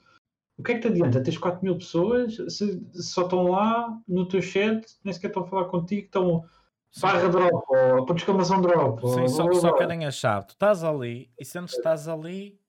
O 0.57 0.63
que 0.63 0.71
é 0.71 0.75
que 0.75 0.81
te 0.81 0.87
adianta? 0.87 1.21
Tens 1.23 1.37
4 1.37 1.63
mil 1.63 1.75
pessoas, 1.77 2.35
se, 2.35 2.49
se 2.93 3.03
só 3.03 3.23
estão 3.23 3.43
lá 3.47 3.99
no 4.07 4.27
teu 4.27 4.41
chat, 4.41 4.85
nem 5.03 5.13
sequer 5.13 5.27
estão 5.27 5.43
a 5.43 5.47
falar 5.47 5.65
contigo, 5.65 6.05
estão 6.05 6.45
barra 7.01 7.27
drop, 7.27 7.53
ou 7.55 8.05
ponto 8.05 8.13
de 8.13 8.21
exclamação 8.21 8.61
drop. 8.61 9.01
sim, 9.09 9.21
ou 9.21 9.27
só, 9.29 9.51
só 9.53 9.73
querem 9.73 10.05
a 10.05 10.11
chave. 10.11 10.45
Tu 10.47 10.51
estás 10.51 10.83
ali 10.83 11.31
e 11.39 11.43
sentes 11.45 11.73
que 11.73 11.79
estás 11.79 12.07
ali 12.07 12.59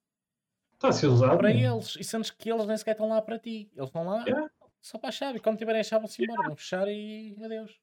Está 0.72 0.88
a 0.88 0.92
ser 0.92 1.06
usado. 1.08 1.36
para 1.38 1.50
né? 1.52 1.62
eles. 1.62 1.96
E 2.00 2.04
sentes 2.04 2.30
que 2.30 2.50
eles 2.50 2.66
nem 2.66 2.76
sequer 2.76 2.92
estão 2.92 3.08
lá 3.08 3.20
para 3.20 3.38
ti. 3.38 3.70
Eles 3.76 3.88
estão 3.88 4.04
lá 4.06 4.24
Yeah. 4.26 4.50
só 4.80 4.98
para 4.98 5.10
a 5.10 5.12
chave. 5.12 5.36
E 5.38 5.40
quando 5.40 5.58
tiverem 5.58 5.80
a 5.80 5.84
chave, 5.84 6.02
vão-se 6.06 6.22
embora. 6.24 6.48
Vão 6.48 6.56
fechar 6.56 6.88
e 6.88 7.36
adeus. 7.44 7.78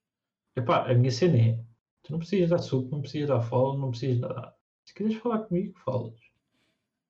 Epá, 0.55 0.89
a 0.89 0.93
minha 0.95 1.11
cena 1.11 1.37
é: 1.37 1.59
tu 2.03 2.11
não 2.11 2.17
precisas 2.19 2.49
dar 2.49 2.57
suco, 2.57 2.89
não 2.91 3.01
precisas 3.01 3.29
dar 3.29 3.41
follow, 3.41 3.77
não 3.77 3.91
precisas 3.91 4.19
dar. 4.19 4.55
Se 4.83 4.93
quiseres 4.95 5.17
falar 5.19 5.39
comigo, 5.39 5.77
falas. 5.79 6.19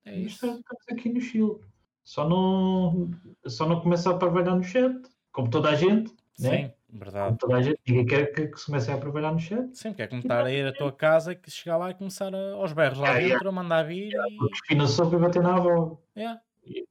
É 0.05 0.15
isso. 0.19 0.45
estamos 0.45 0.63
aqui 0.91 1.09
no 1.09 1.21
Chile. 1.21 1.55
Só 2.03 2.27
não, 2.27 3.11
só 3.47 3.67
não 3.67 3.79
começa 3.79 4.09
a 4.11 4.17
trabalhar 4.17 4.55
no 4.55 4.63
chat, 4.63 5.01
como 5.31 5.49
toda 5.49 5.69
a 5.69 5.75
gente, 5.75 6.11
né? 6.39 6.67
Sim, 6.67 6.73
verdade. 6.89 7.25
Como 7.27 7.37
toda 7.37 7.57
a 7.57 7.61
gente, 7.61 7.79
ninguém 7.87 8.05
quer 8.05 8.33
que, 8.33 8.47
que 8.47 8.57
se 8.59 8.65
comece 8.65 8.91
a 8.91 8.97
trabalhar 8.97 9.31
no 9.31 9.39
chat. 9.39 9.73
Sim, 9.77 9.89
porque 9.89 10.01
é 10.01 10.07
como 10.07 10.21
estar 10.21 10.43
a 10.45 10.51
ir 10.51 10.65
à 10.65 10.73
tua 10.73 10.91
casa 10.91 11.31
e 11.31 11.35
que 11.35 11.49
chegar 11.51 11.77
lá 11.77 11.91
e 11.91 11.93
começar 11.93 12.33
a- 12.33 12.53
aos 12.53 12.73
berros 12.73 12.97
lá 12.97 13.05
Yeah, 13.09 13.19
yeah. 13.19 13.33
dentro, 13.35 13.49
a 13.49 13.51
mandar 13.51 13.83
vir 13.83 14.11
e. 14.13 14.37
Porque 14.37 14.53
espina 14.55 14.87
sopa 14.87 15.15
e 15.15 15.19
bater 15.19 15.41
na 15.43 15.55
avó. 15.55 16.01
Yeah. 16.17 16.41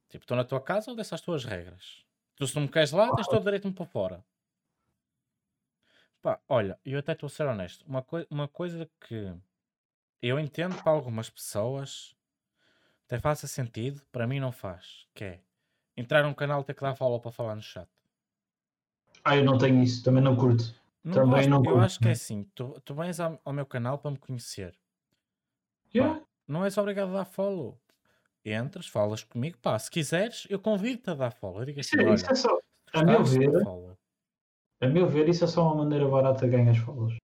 Tipo, 0.09 0.23
estou 0.23 0.37
na 0.37 0.43
tua 0.43 0.61
casa, 0.61 0.91
obedece 0.91 1.13
às 1.15 1.21
tuas 1.21 1.43
regras. 1.45 2.03
Tu 2.35 2.47
se 2.47 2.55
não 2.55 2.63
me 2.63 2.67
queres 2.69 2.91
lá, 2.91 3.13
tens 3.13 3.27
todo 3.27 3.41
o 3.41 3.43
direito 3.45 3.63
de 3.63 3.69
me 3.69 3.75
pôr 3.75 3.85
fora. 3.87 4.23
Pá, 6.21 6.39
olha, 6.47 6.79
eu 6.85 6.99
até 6.99 7.13
estou 7.13 7.27
a 7.27 7.29
ser 7.29 7.47
honesto. 7.47 7.85
Uma, 7.87 8.01
coi 8.01 8.25
uma 8.29 8.47
coisa 8.47 8.89
que 9.07 9.33
eu 10.21 10.39
entendo 10.39 10.75
para 10.81 10.91
algumas 10.91 11.29
pessoas 11.29 12.15
até 13.11 13.19
faça 13.19 13.45
sentido, 13.45 14.01
para 14.09 14.25
mim 14.25 14.39
não 14.39 14.53
faz. 14.53 15.05
Que 15.13 15.23
é 15.25 15.39
entrar 15.97 16.23
num 16.23 16.33
canal 16.33 16.61
e 16.61 16.63
ter 16.63 16.73
que 16.73 16.81
dar 16.81 16.95
follow 16.95 17.19
para 17.19 17.29
falar 17.29 17.55
no 17.55 17.61
chat. 17.61 17.89
Ah, 19.21 19.35
eu 19.35 19.43
não 19.43 19.57
tenho 19.57 19.83
isso, 19.83 20.01
também 20.01 20.23
não 20.23 20.33
curto. 20.33 20.73
Não 21.03 21.15
Também 21.15 21.31
gosto, 21.31 21.49
não 21.49 21.57
eu 21.57 21.63
curto, 21.63 21.79
acho 21.81 21.99
que 21.99 22.07
é 22.07 22.11
assim, 22.11 22.43
tu, 22.55 22.79
tu 22.85 22.95
vens 22.95 23.19
ao, 23.19 23.37
ao 23.43 23.51
meu 23.51 23.65
canal 23.65 23.97
para 23.97 24.11
me 24.11 24.17
conhecer. 24.17 24.73
Yeah. 25.93 26.21
Não 26.47 26.63
és 26.63 26.77
obrigado 26.77 27.09
a 27.09 27.17
dar 27.17 27.25
follow. 27.25 27.77
Entras, 28.45 28.87
falas 28.87 29.25
comigo, 29.25 29.57
pá, 29.57 29.77
se 29.77 29.91
quiseres, 29.91 30.47
eu 30.49 30.57
convido-te 30.57 31.09
a 31.09 31.13
dar 31.13 31.31
follow. 31.31 31.59
Eu 31.59 31.65
digo 31.65 31.81
assim, 31.81 31.97
isso 32.13 32.31
é 32.31 32.35
só, 32.35 32.57
a 32.93 33.03
meu 33.03 33.25
ver, 33.25 33.51
a 34.79 34.87
meu 34.87 35.07
ver, 35.07 35.27
isso 35.27 35.43
é 35.43 35.47
só 35.47 35.67
uma 35.67 35.83
maneira 35.83 36.07
barata 36.07 36.45
de 36.45 36.51
ganhar 36.55 36.71
as 36.71 36.77
follows. 36.77 37.17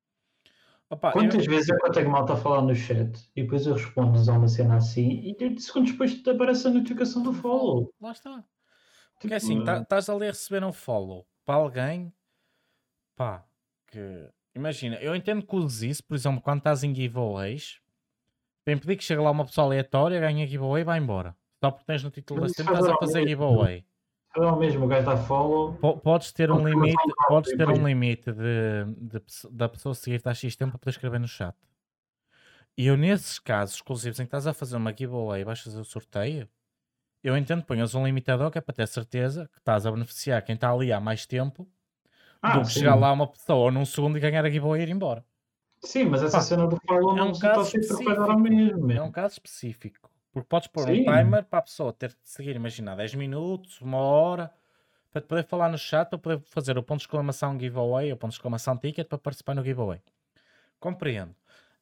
Opa, 0.90 1.10
eu- 1.10 1.14
Quantas 1.14 1.46
vezes 1.46 1.70
é 1.70 1.76
que 1.78 1.86
eu 1.88 1.92
tenho 1.92 2.10
malta 2.10 2.34
a 2.34 2.38
falar 2.38 2.62
no 2.62 2.74
chat 2.76 3.30
e 3.36 3.44
depois 3.44 3.66
eu 3.68 3.74
respondo-lhes 3.74 4.30
a 4.30 4.34
uma 4.38 4.48
cena 4.48 4.78
assim 4.78 5.22
e 5.22 5.36
30 5.36 5.60
segundos 5.62 5.92
depois 5.92 6.22
te 6.22 6.30
aparece 6.30 6.68
a 6.68 6.70
notificação 6.72 7.22
do 7.24 7.34
follow. 7.34 7.94
Lá 8.02 8.12
está. 8.12 8.44
Porque 9.20 9.22
Tipo, 9.22 9.34
é 9.34 9.38
assim, 9.38 9.64
eh, 9.68 9.82
estás 9.82 10.10
ali 10.10 10.26
a 10.26 10.32
receber 10.32 10.64
um 10.64 10.72
follow 10.72 11.28
para 11.46 11.56
alguém, 11.56 12.14
pá, 13.16 13.46
que. 13.88 14.30
Imagina, 14.56 14.96
eu 14.98 15.16
entendo 15.16 15.46
que 15.46 15.56
uses 15.56 15.84
isso, 15.84 16.04
por 16.04 16.16
exemplo, 16.16 16.42
quando 16.42 16.60
estás 16.60 16.84
em 16.84 16.94
giveaways, 16.96 17.80
para 18.66 18.74
impedir 18.74 18.96
que 18.98 19.04
chegue 19.04 19.22
lá 19.22 19.30
uma 19.30 19.46
pessoa 19.46 19.66
aleatória, 19.68 20.20
ganha 20.20 20.48
giveaway 20.48 20.82
e 20.82 20.86
vai 20.86 20.98
embora. 21.00 21.36
Só 21.64 21.70
porque 21.72 21.86
tens 21.86 22.04
no 22.04 22.10
título 22.10 22.42
da 22.42 22.46
isso 22.48 22.62
estás 22.62 22.80
a 22.80 22.88
faz 22.88 23.00
fazer 23.00 23.28
giveaway. 23.28 23.86
É 24.36 24.39
o 24.39 24.55
mesmo, 24.55 24.86
o 24.86 24.88
gajo 24.88 25.05
dá 25.05 25.17
follow. 25.17 25.73
Po- 25.75 25.97
Podes 25.97 26.32
ter 26.32 26.51
um 26.51 26.67
limite, 26.67 26.95
de 27.07 27.13
podes 27.28 27.55
ter 27.55 27.67
um 27.69 27.88
limite 27.88 28.32
de, 28.32 28.86
de 28.97 29.19
pesso- 29.19 29.49
da 29.51 29.67
pessoa 29.67 29.95
seguir-te 29.95 30.30
há 30.30 30.34
X 30.34 30.55
tempo 30.55 30.71
para 30.71 30.80
poder 30.80 30.91
escrever 30.91 31.19
no 31.19 31.28
chat. 31.28 31.55
E 32.78 32.86
eu, 32.86 32.95
nesses 32.95 33.39
casos 33.39 33.75
exclusivos 33.75 34.19
em 34.19 34.23
que 34.23 34.28
estás 34.28 34.45
a 34.45 34.53
fazer 34.53 34.78
uma 34.78 34.91
giveaway 34.95 35.41
e 35.41 35.43
vais 35.43 35.59
fazer 35.59 35.80
o 35.80 35.84
sorteio, 35.86 36.47
eu 37.23 37.36
entendo 37.36 37.63
ponhas 37.63 37.95
um 37.95 38.05
limitador 38.05 38.51
que 38.51 38.59
é 38.59 38.61
para 38.61 38.75
ter 38.75 38.88
certeza 38.88 39.49
que 39.51 39.57
estás 39.57 39.86
a 39.86 39.91
beneficiar 39.91 40.41
quem 40.43 40.53
está 40.55 40.71
ali 40.71 40.93
há 40.93 40.99
mais 40.99 41.25
tempo 41.25 41.67
Ah, 42.41 42.59
do 42.59 42.61
que 42.65 42.71
sim. 42.73 42.80
chegar 42.82 42.93
lá 42.95 43.11
uma 43.11 43.25
pessoa 43.28 43.71
num 43.71 43.86
segundo 43.86 44.17
e 44.17 44.21
ganhar 44.21 44.45
a 44.45 44.49
giveaway 44.49 44.82
e 44.82 44.84
ir 44.84 44.89
embora. 44.89 45.25
Sim, 45.84 46.05
mas 46.05 46.21
essa 46.21 46.38
Pá, 46.38 46.43
cena 46.43 46.67
do 46.67 46.78
follow 46.88 47.15
é 47.15 47.19
não 47.19 47.30
um 47.30 47.34
se 47.34 47.41
caso 47.41 47.75
está 47.78 47.95
a 47.95 47.97
fazer 47.97 48.19
ao 48.32 48.39
mesmo. 48.39 48.91
É 48.91 49.01
um 49.01 49.11
caso 49.11 49.34
específico. 49.34 50.11
Porque 50.38 50.50
podes 50.50 50.68
pôr 50.68 50.84
Sim. 50.86 51.02
um 51.02 51.04
timer 51.04 51.46
para 51.46 51.58
a 51.58 51.62
pessoa 51.64 51.92
ter 51.92 52.10
de 52.10 52.16
seguir, 52.24 52.56
imagina, 52.56 52.96
10 52.96 53.16
minutos, 53.16 53.82
uma 53.82 53.98
hora, 53.98 54.54
para 55.12 55.20
te 55.20 55.26
poder 55.28 55.44
falar 55.44 55.68
no 55.68 55.80
chat, 55.80 56.08
para 56.10 56.20
poder 56.20 56.40
fazer 56.42 56.78
o 56.78 56.84
ponto 56.84 57.00
de 57.00 57.06
exclamação 57.06 57.60
giveaway, 57.60 58.14
o 58.14 58.18
ponto 58.18 58.30
de 58.30 58.38
exclamação 58.38 58.78
ticket 58.78 59.08
para 59.08 59.18
participar 59.18 59.56
no 59.56 59.64
giveaway. 59.64 60.00
Compreendo. 60.80 61.36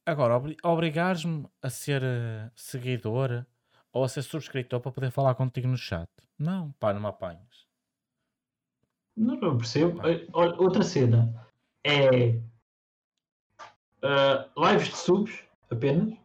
Agora, 0.06 0.38
obri- 0.38 0.56
obrigares-me 0.64 1.45
a 1.62 1.70
ser 1.70 2.01
eh, 2.01 2.49
seguidor 2.56 3.45
ou 3.91 4.06
a 4.06 4.08
ser 4.08 4.22
subscritor 4.22 4.80
para 4.80 4.91
poder 4.93 5.12
falar 5.12 5.36
contigo 5.36 5.68
no 5.68 5.76
chat. 5.76 6.10
Não, 6.39 6.72
pá, 6.80 6.93
não 6.93 7.01
me 7.01 7.08
apanhas. 7.08 7.68
Não, 9.18 9.36
não 9.36 9.58
percebo. 9.58 9.99
Eh, 10.08 10.26
Olha, 10.32 10.56
outra 10.62 10.82
cena 10.82 11.45
é 11.86 12.39
ah, 14.01 14.47
lives 14.56 14.88
de 14.88 14.95
subs 14.95 15.43
apenas 15.70 16.18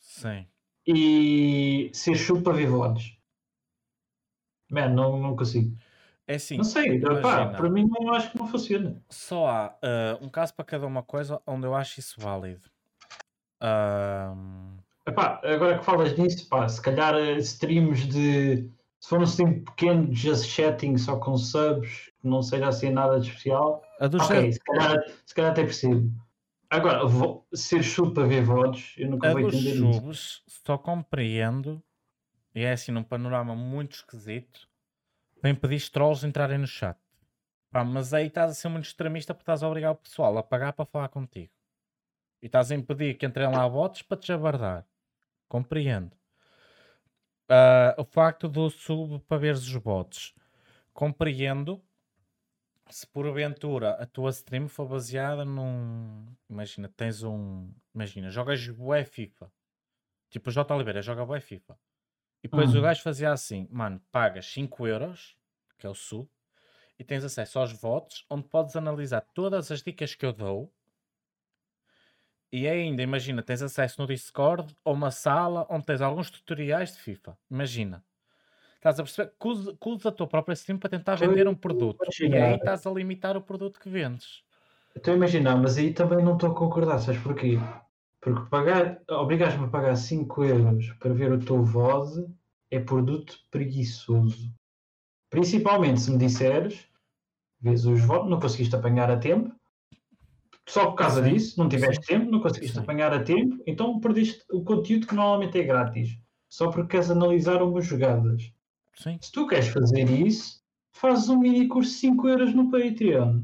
Sim. 0.00 0.46
E 0.86 1.90
ser 1.92 2.14
chupa 2.16 2.42
para 2.42 2.52
ver 2.54 2.68
VODs. 2.68 3.16
Man, 4.70 4.88
não, 4.88 5.18
não 5.18 5.36
consigo. 5.36 5.76
É 6.26 6.36
assim, 6.36 6.56
Não 6.56 6.64
sei, 6.64 7.00
pá, 7.20 7.48
para 7.48 7.68
mim 7.68 7.86
não 7.88 8.14
acho 8.14 8.30
que 8.30 8.38
não 8.38 8.46
funciona. 8.46 9.02
só 9.10 9.48
há 9.48 9.76
eh, 9.82 10.18
um 10.20 10.28
caso 10.28 10.54
para 10.54 10.64
cada 10.64 10.86
uma 10.86 11.02
coisa 11.02 11.40
onde 11.46 11.66
eu 11.66 11.74
acho 11.74 11.98
isso 11.98 12.14
válido. 12.18 12.70
Epá, 15.06 15.40
agora 15.42 15.78
que 15.78 15.84
falas 15.84 16.16
nisso, 16.16 16.48
pá, 16.48 16.68
se 16.68 16.80
calhar 16.80 17.14
eh, 17.14 17.38
streams 17.38 18.06
de. 18.06 18.70
Se 19.00 19.08
for 19.08 19.18
um 19.18 19.24
stream 19.24 19.64
pequeno, 19.64 20.14
just 20.14 20.46
chatting 20.46 20.96
só 20.96 21.16
com 21.18 21.36
subs, 21.36 22.12
que 22.20 22.28
não 22.28 22.40
seja 22.40 22.68
assim 22.68 22.90
nada 22.90 23.18
de 23.18 23.26
especial, 23.26 23.82
a 23.98 24.06
dos 24.06 24.22
ok, 24.22 24.52
se 24.52 24.60
calhar, 24.60 25.04
se 25.26 25.34
calhar 25.34 25.50
até 25.50 25.64
percebo. 25.64 26.08
Agora, 26.72 27.06
vo- 27.06 27.46
ser 27.52 27.82
chupa 27.82 28.14
para 28.14 28.26
ver 28.26 28.42
VODs, 28.42 28.94
eu 28.96 29.10
nunca 29.10 29.30
vou 29.30 29.40
entender 29.40 29.70
isso. 29.72 29.78
subs 29.78 30.42
só 30.48 30.78
compreendo, 30.78 31.82
e 32.54 32.62
é 32.62 32.72
assim 32.72 32.90
num 32.90 33.02
panorama 33.04 33.54
muito 33.54 33.96
esquisito, 33.96 34.66
para 35.38 35.50
impedir 35.50 35.90
trolls 35.90 36.22
de 36.22 36.28
entrarem 36.28 36.56
no 36.56 36.66
chat. 36.66 36.96
Pá, 37.70 37.84
mas 37.84 38.14
aí 38.14 38.26
estás 38.28 38.50
a 38.50 38.54
ser 38.54 38.68
muito 38.70 38.86
extremista 38.86 39.34
porque 39.34 39.42
estás 39.42 39.62
a 39.62 39.68
obrigar 39.68 39.92
o 39.92 39.96
pessoal 39.96 40.38
a 40.38 40.42
pagar 40.42 40.72
para 40.72 40.86
falar 40.86 41.08
contigo. 41.10 41.52
E 42.42 42.46
estás 42.46 42.72
a 42.72 42.74
impedir 42.74 43.18
que 43.18 43.26
entrem 43.26 43.50
lá 43.50 43.68
bots 43.68 44.00
para 44.00 44.16
te 44.16 44.28
jabardar. 44.28 44.86
Compreendo. 45.48 46.16
Ah, 47.48 47.94
o 47.98 48.04
facto 48.04 48.48
do 48.48 48.70
sub 48.70 49.20
para 49.28 49.36
veres 49.38 49.66
os 49.66 49.76
bots. 49.76 50.34
Compreendo 50.94 51.82
se 52.92 53.06
porventura 53.06 53.92
a 53.94 54.06
tua 54.06 54.30
stream 54.30 54.68
for 54.68 54.86
baseada 54.88 55.44
num. 55.44 56.26
Imagina, 56.48 56.88
tens 56.88 57.22
um. 57.22 57.72
Imagina, 57.94 58.30
jogas 58.30 58.66
bué 58.68 59.04
FIFA. 59.04 59.50
Tipo, 60.30 60.50
o 60.50 60.52
J. 60.52 60.74
Oliveira 60.74 61.02
joga 61.02 61.24
bué 61.26 61.40
FIFA. 61.40 61.78
E 62.42 62.48
depois 62.48 62.74
Hum. 62.74 62.78
o 62.78 62.82
gajo 62.82 63.02
fazia 63.02 63.32
assim: 63.32 63.68
mano, 63.70 64.00
pagas 64.10 64.46
5 64.46 64.86
euros, 64.86 65.36
que 65.78 65.86
é 65.86 65.90
o 65.90 65.94
sub, 65.94 66.28
e 66.98 67.04
tens 67.04 67.24
acesso 67.24 67.58
aos 67.58 67.72
votos, 67.72 68.26
onde 68.30 68.48
podes 68.48 68.76
analisar 68.76 69.22
todas 69.34 69.70
as 69.70 69.82
dicas 69.82 70.14
que 70.14 70.26
eu 70.26 70.32
dou. 70.32 70.72
E 72.52 72.68
ainda, 72.68 73.02
imagina, 73.02 73.42
tens 73.42 73.62
acesso 73.62 74.00
no 74.00 74.06
Discord 74.06 74.76
a 74.84 74.90
uma 74.90 75.10
sala 75.10 75.66
onde 75.70 75.86
tens 75.86 76.00
alguns 76.02 76.30
tutoriais 76.30 76.92
de 76.92 76.98
FIFA. 77.00 77.38
Imagina. 77.50 78.04
Estás 78.82 78.98
a 78.98 79.04
perceber 79.04 79.32
que 79.40 79.46
usa, 79.46 79.76
que 79.80 79.88
usa 79.88 80.08
a 80.08 80.12
tua 80.12 80.26
própria 80.26 80.54
stream 80.54 80.76
para 80.76 80.90
tentar 80.90 81.14
vender 81.14 81.46
um 81.46 81.54
produto. 81.54 82.04
E 82.20 82.34
aí 82.34 82.56
estás 82.56 82.84
a 82.84 82.90
limitar 82.90 83.36
o 83.36 83.40
produto 83.40 83.78
que 83.78 83.88
vendes. 83.88 84.42
Estou 84.96 85.14
a 85.14 85.16
imaginar, 85.16 85.56
mas 85.56 85.78
aí 85.78 85.94
também 85.94 86.24
não 86.24 86.34
estou 86.34 86.50
a 86.50 86.54
concordar, 86.54 86.98
sabes 86.98 87.20
porquê? 87.22 87.60
Porque 88.20 88.50
pagar, 88.50 89.00
obrigas-me 89.08 89.66
a 89.66 89.68
pagar 89.68 89.94
5 89.94 90.42
euros 90.42 90.88
para 90.98 91.14
ver 91.14 91.30
o 91.30 91.38
teu 91.38 91.62
VOD 91.62 92.26
é 92.72 92.80
produto 92.80 93.38
preguiçoso. 93.52 94.52
Principalmente 95.30 96.00
se 96.00 96.10
me 96.10 96.18
disseres, 96.18 96.88
vês 97.60 97.86
os 97.86 98.00
VOD, 98.00 98.28
não 98.28 98.40
conseguiste 98.40 98.74
apanhar 98.74 99.08
a 99.12 99.16
tempo, 99.16 99.54
só 100.68 100.86
por 100.86 100.96
causa 100.96 101.22
Sim, 101.22 101.32
disso, 101.32 101.56
não 101.56 101.68
tiveste 101.68 102.04
tempo, 102.04 102.28
não 102.28 102.40
conseguiste 102.40 102.74
Sim. 102.76 102.82
apanhar 102.82 103.12
a 103.12 103.22
tempo, 103.22 103.62
então 103.64 104.00
perdeste 104.00 104.42
o 104.50 104.64
conteúdo 104.64 105.06
que 105.06 105.14
normalmente 105.14 105.56
é 105.56 105.62
grátis, 105.62 106.18
só 106.48 106.68
porque 106.68 106.90
queres 106.90 107.12
analisar 107.12 107.62
umas 107.62 107.86
jogadas. 107.86 108.52
Sim. 109.02 109.18
Se 109.20 109.32
tu 109.32 109.46
queres 109.46 109.68
fazer 109.68 110.08
isso, 110.08 110.62
fazes 110.92 111.28
um 111.28 111.38
mini 111.38 111.66
curso 111.66 111.90
de 111.90 111.96
5 111.96 112.28
euros 112.28 112.54
no 112.54 112.70
Patreon. 112.70 113.42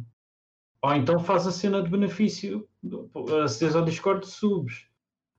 Ou 0.83 0.95
então 0.95 1.19
faz 1.19 1.47
a 1.47 1.53
cena 1.53 1.83
de 1.83 1.91
benefício, 1.91 2.69
acedes 3.45 3.75
ao 3.75 3.85
Discord 3.85 4.21
de 4.21 4.31
subs. 4.31 4.87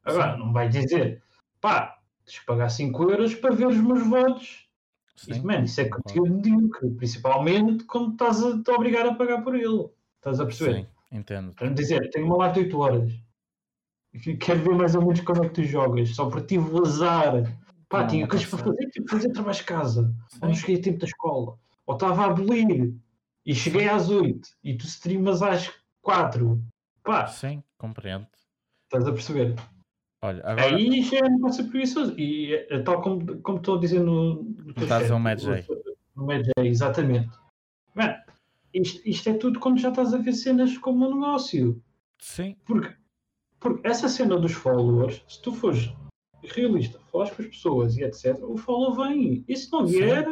Agora, 0.04 0.34
Sim. 0.34 0.40
não 0.40 0.52
vai 0.52 0.68
dizer, 0.68 1.24
pá, 1.62 1.98
tens 2.26 2.40
que 2.40 2.46
pagar 2.46 2.70
5 2.70 3.12
euros 3.12 3.34
para 3.36 3.56
ver 3.56 3.68
os 3.68 3.78
meus 3.78 4.06
votos. 4.06 4.68
Sim. 5.16 5.32
Isso, 5.32 5.46
man, 5.46 5.64
isso 5.64 5.82
é 5.82 5.86
conteúdo 5.86 6.34
medíocre, 6.34 6.90
principalmente 6.92 7.84
quando 7.86 8.12
estás 8.12 8.44
a 8.44 8.62
te 8.62 8.72
obrigar 8.72 9.06
a 9.06 9.14
pagar 9.14 9.42
por 9.42 9.56
ele. 9.56 9.90
Estás 10.18 10.40
a 10.40 10.46
perceber? 10.46 10.82
Sim, 10.82 11.18
entendo. 11.18 11.54
Para 11.54 11.70
dizer, 11.70 12.10
tenho 12.10 12.26
uma 12.26 12.38
live 12.38 12.56
de 12.56 12.60
8 12.66 12.80
horas. 12.80 13.14
Quero 14.40 14.62
ver 14.62 14.76
mais 14.76 14.96
ou 14.96 15.02
menos 15.02 15.22
como 15.22 15.44
é 15.44 15.48
que 15.48 15.56
tu 15.56 15.64
jogas. 15.64 16.16
Só 16.16 16.30
por 16.30 16.42
tive 16.46 16.70
o 16.70 16.82
azar. 16.82 17.58
Pá, 17.90 18.06
tinha 18.06 18.28
coisas 18.28 18.48
para 18.48 18.60
fazer, 18.60 18.86
tipo 18.92 19.10
fazer 19.10 19.32
trabalho 19.32 19.58
de 19.58 19.64
casa. 19.64 20.16
Ou 20.42 20.48
não 20.48 20.54
Sim. 20.54 20.62
cheguei 20.62 20.76
a 20.78 20.82
tempo 20.84 21.00
da 21.00 21.06
escola. 21.08 21.58
Ou 21.88 21.96
estava 21.96 22.22
a 22.22 22.26
abolir. 22.28 22.94
E 23.46 23.56
cheguei 23.56 23.90
às 23.90 24.10
8. 24.10 24.48
E 24.64 24.78
tu 24.78 24.86
streamas 24.86 25.42
às 25.42 25.72
4. 26.02 26.62
Pá, 27.04 27.26
Sim, 27.28 27.64
compreendo. 27.78 28.28
estás 28.86 29.08
a 29.08 29.12
perceber? 29.12 29.56
Olha, 30.22 30.44
agora 30.46 30.76
Aí 30.76 31.02
já 31.02 31.18
é 31.18 31.24
um 31.24 31.36
negócio 31.36 31.68
preguiçoso. 31.70 32.20
E 32.20 32.54
é 32.54 32.80
tal 32.84 33.02
como, 33.02 33.42
como 33.42 33.58
estou 33.58 33.78
a 33.78 33.80
dizer 33.80 34.02
no, 34.02 34.56
Estás 34.78 35.10
a 35.10 35.18
Mad 35.18 35.40
J. 35.40 35.66
No 36.16 36.26
Mad 36.26 36.46
J, 36.46 36.68
exatamente. 36.68 37.30
Man, 37.96 38.16
isto, 38.74 39.02
isto 39.08 39.30
é 39.30 39.34
tudo 39.34 39.60
quando 39.60 39.80
já 39.80 39.90
estás 39.90 40.14
a 40.14 40.18
ver 40.18 40.34
cenas 40.34 40.78
como 40.78 41.08
um 41.08 41.16
negócio. 41.16 41.82
Sim. 42.20 42.56
Porque, 42.66 42.94
porque 43.60 43.88
essa 43.88 44.08
cena 44.10 44.38
dos 44.38 44.52
followers, 44.52 45.24
se 45.28 45.42
tu 45.42 45.54
fores 45.54 45.92
realista, 46.44 46.99
falas 47.10 47.32
com 47.32 47.42
as 47.42 47.48
pessoas 47.48 47.98
e 47.98 48.04
etc., 48.04 48.38
o 48.42 48.58
follow 48.58 48.96
vem. 48.96 49.44
E 49.48 49.56
se 49.56 49.72
não 49.72 49.86
vier, 49.86 50.26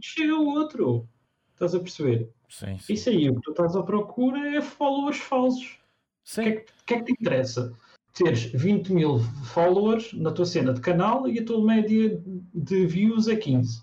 chega 0.00 0.34
o 0.34 0.46
outro. 0.46 1.08
Estás 1.52 1.74
a 1.74 1.80
perceber? 1.80 2.30
Sim, 2.48 2.78
sim. 2.78 2.92
Isso 2.92 3.08
aí, 3.08 3.30
o 3.30 3.34
que 3.36 3.42
tu 3.42 3.50
estás 3.50 3.76
à 3.76 3.82
procura 3.82 4.56
é 4.56 4.60
followers 4.60 5.18
falsos. 5.18 5.72
O 5.72 5.78
Sim. 6.24 6.42
que, 6.42 6.48
é 6.48 6.52
que, 6.52 6.72
que 6.86 6.94
é 6.94 6.98
que 6.98 7.04
te 7.04 7.12
interessa? 7.12 7.72
Teres 8.12 8.44
20 8.44 8.92
mil 8.92 9.18
followers 9.52 10.12
na 10.12 10.30
tua 10.30 10.46
cena 10.46 10.72
de 10.72 10.80
canal 10.80 11.28
e 11.28 11.38
a 11.38 11.44
tua 11.44 11.64
média 11.64 12.20
de 12.54 12.86
views 12.86 13.28
é 13.28 13.36
15. 13.36 13.82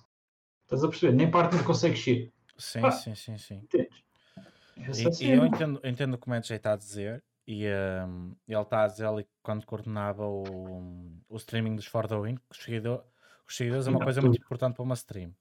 Estás 0.64 0.84
a 0.84 0.88
perceber? 0.88 1.14
Nem 1.14 1.30
parte 1.30 1.56
não 1.56 1.64
consegues 1.64 2.02
ser. 2.02 2.32
Sim, 2.58 2.82
Pá. 2.82 2.92
sim, 2.92 3.14
sim, 3.14 3.38
sim. 3.38 3.56
Entendes? 3.56 5.20
E, 5.20 5.26
e 5.26 5.32
eu 5.32 5.46
entendo, 5.46 5.82
entendo 5.84 6.14
o 6.14 6.18
que 6.18 6.28
o 6.28 6.30
Mendes 6.30 6.50
está 6.50 6.74
a 6.74 6.78
dizer. 6.78 7.24
E 7.48 7.66
hum, 8.08 8.36
ele 8.48 8.62
está 8.62 8.84
a 8.84 8.88
dizer 8.88 9.06
ali 9.08 9.28
quando 9.44 9.66
coordenava 9.66 10.26
o, 10.28 11.22
o 11.30 11.38
streaming 11.38 11.76
dos 11.76 11.86
For 11.88 12.08
the 12.08 12.16
Win, 12.20 12.36
que 12.36 12.44
os, 12.52 12.58
seguidor- 12.64 13.06
os 13.48 13.56
seguidores 13.58 13.88
é 13.88 13.90
uma 13.90 14.00
Não, 14.00 14.02
coisa 14.02 14.22
muito 14.22 14.38
importante 14.42 14.76
para 14.76 14.84
uma 14.84 14.94
stream. 14.96 15.36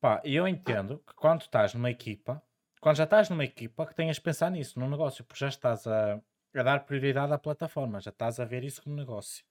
Pá, 0.00 0.22
e 0.24 0.34
eu 0.36 0.48
entendo 0.48 1.00
que 1.06 1.14
quando 1.14 1.42
estás 1.42 1.74
numa 1.74 1.90
equipa, 1.90 2.42
quando 2.80 2.96
já 2.96 3.04
estás 3.04 3.30
numa 3.30 3.44
equipa, 3.44 3.86
que 3.86 3.94
tenhas 3.94 4.16
de 4.16 4.22
pensar 4.22 4.50
nisso, 4.50 4.78
num 4.80 4.88
negócio, 4.90 5.24
porque 5.24 5.40
já 5.40 5.48
estás 5.48 5.86
a, 5.86 6.16
a 6.56 6.62
dar 6.62 6.84
prioridade 6.86 7.32
à 7.32 7.38
plataforma, 7.38 8.00
já 8.00 8.10
estás 8.10 8.40
a 8.40 8.44
ver 8.44 8.64
isso 8.64 8.82
como 8.82 8.96
negócio. 8.96 9.44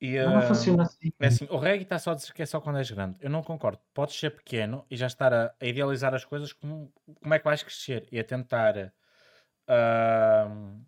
E, 0.00 0.18
não 0.22 0.40
hum, 0.40 0.42
funciona 0.42 0.82
assim. 0.84 1.12
é 1.20 1.26
assim, 1.28 1.46
o 1.50 1.58
reggae 1.58 1.84
está 1.84 1.98
só 1.98 2.10
a 2.12 2.14
dizer 2.14 2.32
que 2.32 2.42
é 2.42 2.46
só 2.46 2.60
quando 2.60 2.78
és 2.78 2.90
grande. 2.90 3.16
Eu 3.20 3.30
não 3.30 3.42
concordo. 3.42 3.80
Podes 3.94 4.16
ser 4.16 4.30
pequeno 4.30 4.84
e 4.90 4.96
já 4.96 5.06
estar 5.06 5.32
a, 5.32 5.54
a 5.60 5.66
idealizar 5.66 6.14
as 6.14 6.24
coisas 6.24 6.52
como, 6.52 6.92
como 7.20 7.34
é 7.34 7.38
que 7.38 7.44
vais 7.44 7.62
crescer 7.62 8.08
e 8.10 8.18
a 8.18 8.24
tentar 8.24 8.92
ahm, 9.72 10.82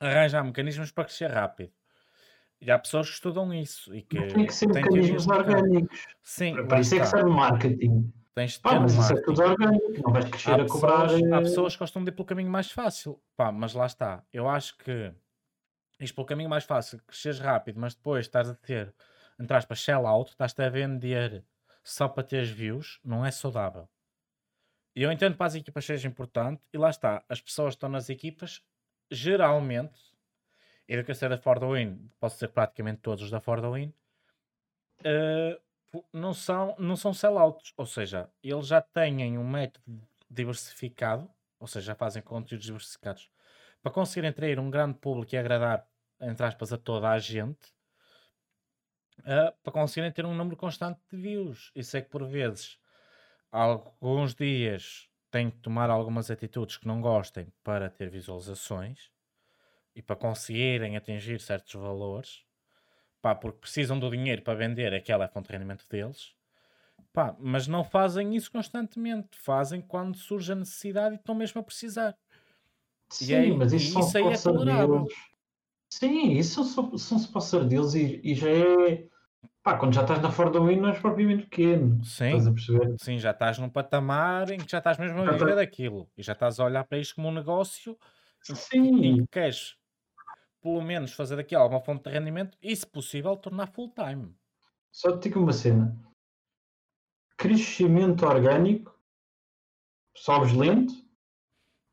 arranjar 0.00 0.44
mecanismos 0.44 0.90
para 0.90 1.04
crescer 1.04 1.30
rápido. 1.30 1.72
E 2.60 2.70
há 2.70 2.78
pessoas 2.78 3.08
que 3.08 3.14
estudam 3.14 3.52
isso 3.52 3.94
e 3.94 4.02
que 4.02 4.18
Mas 4.18 4.32
tem 4.32 4.46
que 4.46 4.54
ser 4.54 4.66
mecanismos 4.68 5.26
orgânicos. 5.26 6.06
Sim, 6.22 6.66
Para 6.66 6.80
isso 6.80 6.94
é 6.94 6.98
que 6.98 7.04
está. 7.04 7.18
serve 7.18 7.30
marketing. 7.30 8.12
Tens 8.34 8.52
de 8.52 8.60
ter 8.62 8.80
mas 8.80 8.94
isso 8.94 9.12
é 9.12 9.22
tudo 9.22 9.42
orgânico. 9.42 10.02
Não 10.04 10.12
vais 10.12 10.24
crescer 10.26 10.50
Há 10.52 10.62
a 10.62 10.66
cobrar. 10.66 11.02
pessoas, 11.08 11.32
há 11.32 11.36
eh, 11.36 11.40
pessoas 11.40 11.72
que 11.74 11.78
gostam 11.80 12.04
de 12.04 12.10
ir 12.10 12.12
pelo 12.12 12.24
caminho 12.24 12.50
mais 12.50 12.70
fácil. 12.70 13.20
Pá, 13.36 13.50
mas 13.50 13.74
lá 13.74 13.86
está. 13.86 14.22
Eu 14.32 14.48
acho 14.48 14.76
que 14.78 15.12
isto 16.00 16.14
pelo 16.14 16.26
caminho 16.26 16.48
mais 16.48 16.64
fácil, 16.64 17.00
cresceres 17.06 17.38
rápido, 17.40 17.78
mas 17.80 17.94
depois 17.94 18.26
estás 18.26 18.48
a 18.48 18.54
ter, 18.54 18.94
entre 19.38 19.56
aspas, 19.56 19.80
sell 19.82 20.06
out, 20.06 20.30
estás-te 20.30 20.62
a 20.62 20.68
vender 20.70 21.44
só 21.84 22.08
para 22.08 22.22
teres 22.22 22.48
views, 22.50 23.00
não 23.04 23.26
é 23.26 23.30
saudável. 23.30 23.88
Eu 24.94 25.10
entendo 25.10 25.36
para 25.36 25.46
as 25.46 25.54
equipas 25.54 25.84
seja 25.84 26.06
importante, 26.06 26.62
e 26.72 26.76
lá 26.78 26.90
está, 26.90 27.24
as 27.28 27.40
pessoas 27.40 27.74
que 27.74 27.76
estão 27.78 27.88
nas 27.88 28.10
equipas, 28.10 28.62
geralmente, 29.10 29.98
e 30.86 30.96
do 30.96 31.04
que 31.04 31.10
eu 31.10 31.14
sei 31.14 31.28
da 31.28 31.38
For 31.38 31.58
the 31.58 31.66
Win, 31.66 32.10
posso 32.20 32.36
dizer 32.36 32.48
praticamente 32.48 33.00
todos 33.00 33.24
os 33.24 33.30
da 33.30 33.40
For 33.40 33.60
the 33.60 33.70
Win, 33.70 33.92
eh, 35.04 35.58
pu- 35.90 36.04
não 36.12 36.34
são, 36.34 36.74
não 36.78 36.96
são 36.96 37.14
sellouts, 37.14 37.72
ou 37.76 37.86
seja, 37.86 38.30
eles 38.42 38.66
já 38.66 38.80
têm 38.82 39.38
um 39.38 39.48
método 39.48 40.02
diversificado, 40.30 41.30
ou 41.58 41.66
seja, 41.66 41.86
já 41.86 41.94
fazem 41.94 42.22
conteúdos 42.22 42.66
diversificados, 42.66 43.30
para 43.82 43.92
conseguirem 43.92 44.30
atrair 44.30 44.58
um 44.58 44.70
grande 44.70 44.98
público 44.98 45.34
e 45.34 45.38
agradar, 45.38 45.86
entre 46.20 46.44
aspas, 46.46 46.72
a 46.72 46.78
toda 46.78 47.08
a 47.08 47.18
gente, 47.18 47.74
eh, 49.24 49.54
para 49.62 49.72
conseguirem 49.72 50.12
ter 50.12 50.26
um 50.26 50.34
número 50.34 50.56
constante 50.56 51.00
de 51.10 51.16
views. 51.16 51.70
Isso 51.74 51.96
é 51.96 52.02
que 52.02 52.08
por 52.10 52.24
vezes, 52.24 52.78
alguns 53.52 54.34
dias 54.34 55.08
têm 55.30 55.50
que 55.50 55.58
tomar 55.58 55.90
algumas 55.90 56.30
atitudes 56.30 56.76
que 56.78 56.86
não 56.86 57.00
gostem 57.00 57.48
para 57.62 57.90
ter 57.90 58.10
visualizações 58.10 59.10
e 59.94 60.02
para 60.02 60.16
conseguirem 60.16 60.96
atingir 60.96 61.40
certos 61.40 61.74
valores, 61.74 62.44
pá, 63.22 63.34
porque 63.34 63.60
precisam 63.60 63.98
do 63.98 64.10
dinheiro 64.10 64.42
para 64.42 64.54
vender 64.58 64.94
aquela 64.94 65.24
é 65.26 65.28
fonte 65.28 65.48
de 65.48 65.54
rendimento 65.54 65.86
deles. 65.88 66.34
Pá, 67.12 67.36
mas 67.40 67.68
não 67.68 67.84
fazem 67.84 68.34
isso 68.36 68.50
constantemente, 68.52 69.38
fazem 69.38 69.80
quando 69.82 70.16
surge 70.16 70.52
a 70.52 70.56
necessidade 70.56 71.16
e 71.16 71.18
estão 71.18 71.34
mesmo 71.34 71.60
a 71.60 71.64
precisar. 71.64 72.16
E 73.10 73.14
Sim, 73.14 73.34
aí- 73.36 73.52
mas 73.52 73.72
e 73.72 73.76
isso, 73.76 74.00
isso 74.00 74.18
aí 74.18 74.24
é 74.28 74.38
tolerável. 74.38 75.06
Sim, 75.92 76.32
isso 76.32 76.64
são, 76.64 76.96
são 76.98 77.18
sponsor 77.18 77.66
deals 77.66 77.94
e, 77.94 78.20
e 78.24 78.34
já 78.34 78.48
é. 78.50 79.08
Pá, 79.62 79.78
quando 79.78 79.94
já 79.94 80.02
estás 80.02 80.20
na 80.20 80.30
For 80.30 80.50
the 80.50 80.58
Win 80.58 80.80
não 80.80 80.88
és 80.88 80.98
propriamente 80.98 81.44
pequeno. 81.44 82.04
Sim. 82.04 82.26
Estás 82.26 82.46
a 82.48 82.52
perceber? 82.52 82.96
Sim, 83.00 83.18
já 83.18 83.30
estás 83.30 83.58
num 83.58 83.68
patamar 83.70 84.50
em 84.50 84.58
que 84.58 84.68
já 84.70 84.78
estás 84.78 84.98
mesmo 84.98 85.20
a 85.22 85.30
viver 85.32 85.50
tá- 85.50 85.54
daquilo 85.54 86.10
e 86.16 86.22
já 86.22 86.32
estás 86.32 86.58
a 86.58 86.64
olhar 86.64 86.84
para 86.84 86.98
isto 86.98 87.14
como 87.14 87.28
um 87.28 87.32
negócio 87.32 87.96
em 88.50 88.54
Sim, 88.56 89.16
que 89.22 89.26
queres 89.30 89.76
pelo 90.60 90.82
menos 90.82 91.12
fazer 91.12 91.36
daqui 91.36 91.54
alguma 91.54 91.80
fonte 91.80 92.04
de 92.04 92.10
rendimento 92.10 92.58
e, 92.60 92.74
se 92.74 92.86
possível, 92.86 93.36
tornar 93.36 93.68
full 93.68 93.90
time. 93.94 94.34
só 94.90 95.16
te 95.16 95.28
digo 95.28 95.40
uma 95.40 95.52
cena. 95.52 95.96
Crescimento 97.36 98.26
orgânico, 98.26 98.96
sobes 100.16 100.52
lento, 100.52 100.92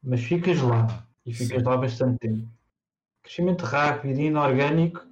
mas 0.03 0.21
ficas 0.21 0.59
lá. 0.61 1.07
E 1.25 1.33
ficas 1.33 1.59
Sim. 1.61 1.67
lá 1.67 1.77
bastante 1.77 2.17
tempo. 2.19 2.47
Crescimento 3.21 3.63
rápido 3.63 4.19
e 4.19 4.25
inorgânico, 4.25 5.05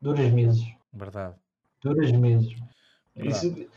duras 0.00 0.30
meses. 0.32 0.64
Verdade. 0.92 1.36
Duras 1.94 2.12
meses. 2.12 2.54
Isso- 3.14 3.68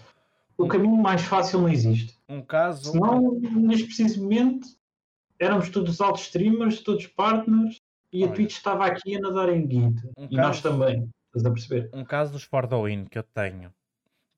o 0.57 0.68
caminho 0.68 0.97
mais 0.97 1.22
fácil 1.22 1.62
não 1.62 1.70
existe. 1.70 2.18
Um 2.28 2.41
caso. 2.41 2.91
Senão, 2.91 3.39
neste 3.39 3.86
preciso 3.86 4.22
momento, 4.22 4.68
éramos 5.39 5.70
todos 5.70 6.01
altos 6.01 6.24
streamers, 6.24 6.82
todos 6.82 7.07
partners, 7.07 7.82
e 8.12 8.24
a 8.24 8.26
Olha. 8.28 8.36
Twitch 8.36 8.51
estava 8.53 8.86
aqui 8.86 9.16
a 9.16 9.20
nadar 9.20 9.49
em 9.49 9.66
guita. 9.66 10.10
Um 10.18 10.28
e 10.30 10.36
nós 10.36 10.60
caso- 10.60 10.64
também. 10.64 11.10
Estás 11.28 11.45
a 11.45 11.51
perceber? 11.51 11.89
um 11.93 12.03
caso 12.03 12.32
dos 12.34 12.43
For 12.43 12.68
the 12.68 12.76
Win 12.76 13.05
que 13.05 13.20
eu 13.20 13.24
tenho, 13.24 13.72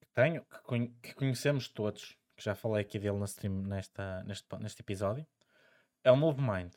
que 0.01 0.07
tenho, 0.13 0.41
que, 0.41 0.61
conhe- 0.63 0.93
que 1.01 1.15
conhecemos 1.15 1.69
todos, 1.69 2.17
que 2.35 2.43
já 2.43 2.53
falei 2.53 2.81
aqui 2.81 2.99
dele 2.99 3.23
stream 3.23 3.53
nesta, 3.63 4.21
neste, 4.25 4.45
neste 4.59 4.81
episódio, 4.81 5.25
é 6.03 6.11
o 6.11 6.17
Move 6.17 6.41
Mind. 6.41 6.73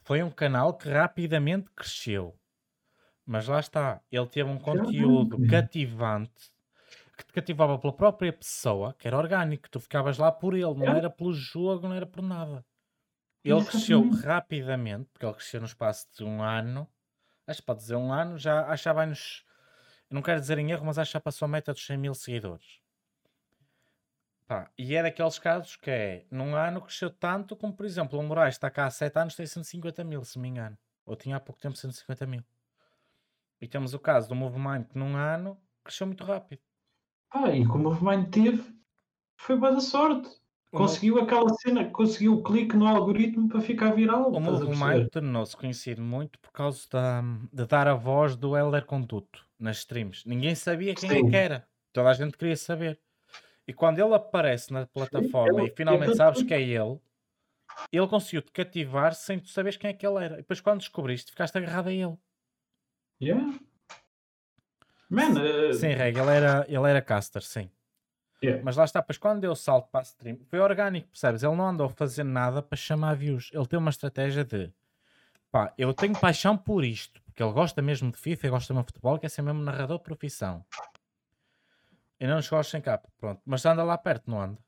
Foi 0.00 0.22
um 0.22 0.30
canal 0.30 0.72
que 0.74 0.88
rapidamente 0.88 1.68
cresceu. 1.76 2.34
Mas 3.26 3.48
lá 3.48 3.58
está, 3.60 4.02
ele 4.10 4.26
teve 4.26 4.50
um 4.50 4.58
conteúdo 4.58 5.46
cativante 5.46 6.52
que 7.16 7.24
te 7.24 7.32
cativava 7.32 7.78
pela 7.78 7.92
própria 7.92 8.32
pessoa, 8.32 8.94
que 8.98 9.06
era 9.06 9.16
orgânico, 9.16 9.70
tu 9.70 9.78
ficavas 9.80 10.18
lá 10.18 10.32
por 10.32 10.54
ele, 10.54 10.74
não 10.74 10.88
era 10.96 11.08
pelo 11.08 11.32
jogo, 11.32 11.88
não 11.88 11.94
era 11.94 12.06
por 12.06 12.22
nada. 12.22 12.64
Ele 13.42 13.64
cresceu 13.64 14.08
rapidamente, 14.10 15.08
porque 15.12 15.24
ele 15.24 15.34
cresceu 15.34 15.60
no 15.60 15.66
espaço 15.66 16.08
de 16.16 16.24
um 16.24 16.42
ano. 16.42 16.88
Acho 17.46 17.60
que 17.60 17.66
pode 17.66 17.80
dizer 17.80 17.94
um 17.96 18.12
ano, 18.12 18.38
já 18.38 18.92
vai 18.92 19.06
nos. 19.06 19.44
Não 20.10 20.22
quero 20.22 20.40
dizer 20.40 20.58
em 20.58 20.70
erro, 20.70 20.84
mas 20.84 20.98
acho 20.98 21.10
que 21.10 21.14
já 21.14 21.20
passou 21.20 21.46
a 21.46 21.48
meta 21.48 21.72
dos 21.72 21.84
100 21.84 21.96
mil 21.98 22.14
seguidores. 22.14 22.80
Pá, 24.46 24.70
e 24.76 24.94
é 24.94 25.02
daqueles 25.02 25.38
casos 25.38 25.76
que 25.76 25.90
é, 25.90 26.26
num 26.30 26.54
ano 26.54 26.80
cresceu 26.82 27.10
tanto 27.10 27.56
como, 27.56 27.74
por 27.74 27.86
exemplo, 27.86 28.18
o 28.18 28.22
Moraes 28.22 28.54
está 28.54 28.70
cá 28.70 28.86
há 28.86 28.90
7 28.90 29.18
anos, 29.18 29.36
tem 29.36 29.46
150 29.46 30.04
mil, 30.04 30.24
se 30.24 30.38
me 30.38 30.48
engano. 30.48 30.76
Ou 31.06 31.16
tinha 31.16 31.36
há 31.36 31.40
pouco 31.40 31.60
tempo 31.60 31.76
150 31.76 32.26
mil. 32.26 32.42
E 33.64 33.66
temos 33.66 33.94
o 33.94 33.98
caso 33.98 34.28
do 34.28 34.34
Movimind 34.34 34.84
que 34.84 34.98
num 34.98 35.16
ano 35.16 35.58
cresceu 35.82 36.06
muito 36.06 36.22
rápido. 36.22 36.60
Ah, 37.32 37.48
e 37.50 37.64
como 37.66 37.88
o 37.88 37.92
Movimento 37.94 38.30
teve, 38.30 38.62
foi 39.40 39.56
boa 39.56 39.72
da 39.72 39.80
sorte. 39.80 40.28
Conseguiu 40.70 41.18
aquela 41.18 41.48
cena, 41.54 41.88
conseguiu 41.88 42.34
o 42.34 42.42
clique 42.42 42.76
no 42.76 42.86
algoritmo 42.86 43.48
para 43.48 43.62
ficar 43.62 43.92
viral. 43.94 44.30
O 44.30 44.38
Movimind 44.38 45.08
tornou-se 45.08 45.56
conhecido 45.56 46.02
muito 46.02 46.38
por 46.40 46.52
causa 46.52 46.86
da, 46.90 47.22
de 47.50 47.64
dar 47.66 47.88
a 47.88 47.94
voz 47.94 48.36
do 48.36 48.54
Helder 48.54 48.84
Conduto 48.84 49.46
nas 49.58 49.78
streams. 49.78 50.28
Ninguém 50.28 50.54
sabia 50.54 50.94
quem 50.94 51.08
é 51.08 51.14
Sim. 51.14 51.30
que 51.30 51.34
era. 51.36 51.66
Toda 51.90 52.10
a 52.10 52.12
gente 52.14 52.36
queria 52.36 52.56
saber. 52.58 53.00
E 53.66 53.72
quando 53.72 53.98
ele 53.98 54.12
aparece 54.14 54.70
na 54.74 54.86
plataforma 54.86 55.62
ele- 55.62 55.70
e 55.70 55.74
finalmente 55.74 56.08
ele- 56.10 56.16
sabes 56.16 56.42
que 56.42 56.52
é 56.52 56.60
ele, 56.60 57.00
ele 57.90 58.08
conseguiu 58.08 58.42
te 58.42 58.52
cativar 58.52 59.14
sem 59.14 59.38
tu 59.38 59.48
saberes 59.48 59.78
quem 59.78 59.88
é 59.88 59.94
que 59.94 60.06
ele 60.06 60.22
era. 60.22 60.34
E 60.34 60.38
depois 60.38 60.60
quando 60.60 60.80
descobriste, 60.80 61.30
ficaste 61.30 61.56
agarrado 61.56 61.86
a 61.88 61.92
ele. 61.92 62.18
Yeah. 63.24 63.58
Man, 65.08 65.34
eh, 65.40 65.72
Sim, 65.74 65.88
Reg, 65.88 66.18
ele 66.18 66.30
era, 66.30 66.66
ele 66.68 66.90
era 66.90 67.00
caster, 67.00 67.42
sim. 67.42 67.70
yeah. 68.42 68.62
Mas 68.64 68.76
lá 68.76 68.84
está, 68.84 69.02
pois 69.02 69.16
quando 69.18 69.40
deu 69.40 69.52
o 69.52 69.56
salto 69.56 69.88
para 69.90 70.00
a 70.00 70.02
stream, 70.02 70.38
foi 70.48 70.58
orgânico, 70.58 71.08
percebes? 71.08 71.42
Ele 71.42 71.54
não 71.56 71.68
andou 71.68 71.86
a 71.86 71.90
fazer 71.90 72.24
nada 72.24 72.62
para 72.62 72.76
chamar 72.76 73.14
views. 73.14 73.50
Ele 73.52 73.66
tem 73.66 73.78
uma 73.78 73.90
estratégia 73.90 74.44
de 74.44 74.72
pá, 75.50 75.72
eu 75.78 75.94
tenho 75.94 76.18
paixão 76.18 76.56
por 76.56 76.84
isto, 76.84 77.22
porque 77.22 77.42
ele 77.42 77.52
gosta 77.52 77.80
mesmo 77.80 78.10
de 78.10 78.18
FIFA, 78.18 78.48
gosta 78.50 78.74
mesmo 78.74 78.86
de 78.86 78.92
futebol, 78.92 79.18
quer 79.18 79.28
ser 79.28 79.42
mesmo 79.42 79.62
narrador 79.62 79.98
de 79.98 80.04
profissão. 80.04 80.64
E 82.18 82.26
não 82.26 82.36
nos 82.36 82.48
gosta 82.48 82.72
sem 82.72 82.80
capa, 82.80 83.08
pronto. 83.18 83.40
Mas 83.44 83.64
anda 83.64 83.84
lá 83.84 83.96
perto, 83.96 84.30
não 84.30 84.40
anda? 84.40 84.58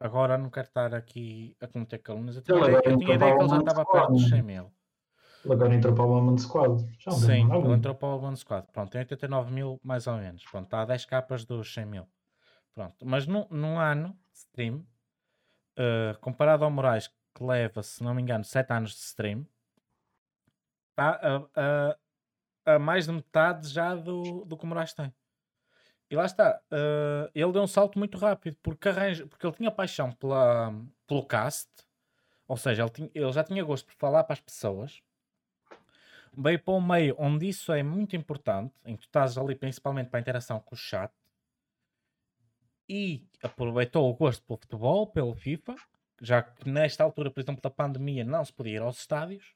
Agora 0.00 0.36
não 0.36 0.50
quero 0.50 0.66
estar 0.66 0.94
aqui 0.94 1.56
a 1.60 1.68
cometer 1.68 1.98
calúnias. 1.98 2.36
Eu 2.36 2.42
tinha, 2.42 2.58
eu 2.58 2.98
tinha 2.98 3.14
ideia 3.14 3.36
que 3.36 3.40
ele 3.42 3.48
já 3.48 3.58
estava 3.58 3.84
perto 3.84 4.12
dos 4.12 4.22
Squad. 4.22 4.36
100 4.36 4.42
mil. 4.42 4.72
Ele 5.44 5.54
agora 5.54 5.74
entrou 5.74 5.94
para 5.94 6.04
o 6.04 6.08
Woman 6.08 6.38
Squad. 6.38 6.86
Já 6.98 7.10
Sim, 7.10 7.52
ele 7.52 7.72
entrou 7.72 7.94
para 7.94 8.08
o 8.08 8.22
One 8.22 8.36
Squad. 8.36 8.66
Pronto, 8.72 8.90
tem 8.90 9.00
89 9.00 9.52
mil 9.52 9.80
mais 9.82 10.06
ou 10.06 10.16
menos. 10.16 10.44
Pronto, 10.44 10.64
está 10.64 10.82
a 10.82 10.84
10 10.84 11.04
capas 11.06 11.44
dos 11.44 11.72
100 11.74 11.86
mil. 11.86 12.08
Pronto, 12.74 13.04
mas 13.04 13.26
num, 13.26 13.46
num 13.50 13.78
ano 13.78 14.16
de 14.32 14.38
stream, 14.38 14.86
eh, 15.76 16.16
comparado 16.20 16.64
ao 16.64 16.70
Moraes, 16.70 17.08
que 17.34 17.44
leva, 17.44 17.82
se 17.82 18.02
não 18.02 18.14
me 18.14 18.22
engano, 18.22 18.44
7 18.44 18.72
anos 18.72 18.90
de 18.92 19.00
stream, 19.00 19.46
está 20.90 21.20
a, 21.54 21.96
a, 22.66 22.74
a 22.74 22.78
mais 22.78 23.06
de 23.06 23.12
metade 23.12 23.68
já 23.68 23.94
do, 23.94 24.44
do 24.44 24.56
que 24.56 24.64
o 24.64 24.66
Moraes 24.66 24.92
tem. 24.94 25.12
E 26.10 26.16
lá 26.16 26.26
está, 26.26 26.60
uh, 26.70 27.30
ele 27.34 27.52
deu 27.52 27.62
um 27.62 27.66
salto 27.66 27.98
muito 27.98 28.18
rápido, 28.18 28.56
porque, 28.62 28.88
arranja, 28.90 29.26
porque 29.26 29.46
ele 29.46 29.56
tinha 29.56 29.70
paixão 29.70 30.12
pela, 30.12 30.70
pelo 31.06 31.26
cast, 31.26 31.70
ou 32.46 32.56
seja, 32.56 32.82
ele, 32.82 32.90
tinha, 32.90 33.10
ele 33.14 33.32
já 33.32 33.42
tinha 33.42 33.64
gosto 33.64 33.86
por 33.86 33.94
falar 33.94 34.22
para 34.24 34.34
as 34.34 34.40
pessoas, 34.40 35.02
veio 36.36 36.58
para 36.58 36.74
um 36.74 36.80
meio 36.80 37.14
onde 37.18 37.48
isso 37.48 37.72
é 37.72 37.82
muito 37.82 38.16
importante, 38.16 38.74
em 38.84 38.96
que 38.96 39.02
tu 39.02 39.06
estás 39.06 39.36
ali 39.36 39.54
principalmente 39.54 40.08
para 40.08 40.18
a 40.18 40.20
interação 40.20 40.60
com 40.60 40.74
o 40.74 40.78
chat, 40.78 41.12
e 42.88 43.26
aproveitou 43.42 44.10
o 44.10 44.14
gosto 44.14 44.44
pelo 44.44 44.58
futebol, 44.58 45.06
pelo 45.06 45.34
FIFA, 45.34 45.74
já 46.20 46.42
que 46.42 46.68
nesta 46.68 47.02
altura, 47.04 47.30
por 47.30 47.40
exemplo, 47.40 47.62
da 47.62 47.70
pandemia, 47.70 48.24
não 48.24 48.44
se 48.44 48.52
podia 48.52 48.76
ir 48.76 48.82
aos 48.82 48.98
estádios, 48.98 49.54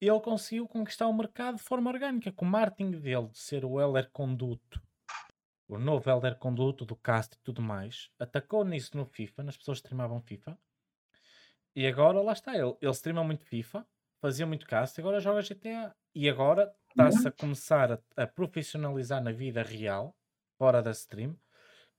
ele 0.00 0.20
conseguiu 0.20 0.66
conquistar 0.66 1.06
o 1.06 1.12
mercado 1.12 1.56
de 1.56 1.62
forma 1.62 1.90
orgânica, 1.90 2.32
com 2.32 2.44
o 2.44 2.48
marketing 2.48 2.92
dele 2.92 3.28
de 3.28 3.38
ser 3.38 3.64
o 3.64 3.80
Heller 3.80 4.08
Conduto 4.10 4.80
o 5.70 5.78
novo 5.78 6.10
Elder 6.10 6.36
Conduto 6.36 6.84
do 6.84 6.96
cast 6.96 7.36
e 7.36 7.38
tudo 7.44 7.62
mais, 7.62 8.10
atacou 8.18 8.64
nisso 8.64 8.96
no 8.96 9.06
FIFA, 9.06 9.44
nas 9.44 9.56
pessoas 9.56 9.78
que 9.78 9.86
streamavam 9.86 10.20
FIFA. 10.20 10.58
E 11.76 11.86
agora 11.86 12.20
lá 12.20 12.32
está, 12.32 12.56
ele, 12.56 12.76
ele 12.80 12.90
streama 12.90 13.22
muito 13.22 13.44
FIFA, 13.44 13.86
fazia 14.20 14.46
muito 14.46 14.66
cast, 14.66 14.98
e 14.98 15.00
agora 15.00 15.20
joga 15.20 15.42
GTA. 15.42 15.94
E 16.14 16.28
agora 16.28 16.72
está-se 16.90 17.26
a 17.26 17.32
começar 17.32 17.92
a, 17.92 17.98
a, 18.16 18.26
profissionalizar 18.26 19.22
na 19.22 19.32
vida 19.32 19.62
real, 19.62 20.14
fora 20.58 20.82
da 20.82 20.90
stream, 20.90 21.36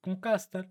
como 0.02 0.20
caster. 0.20 0.70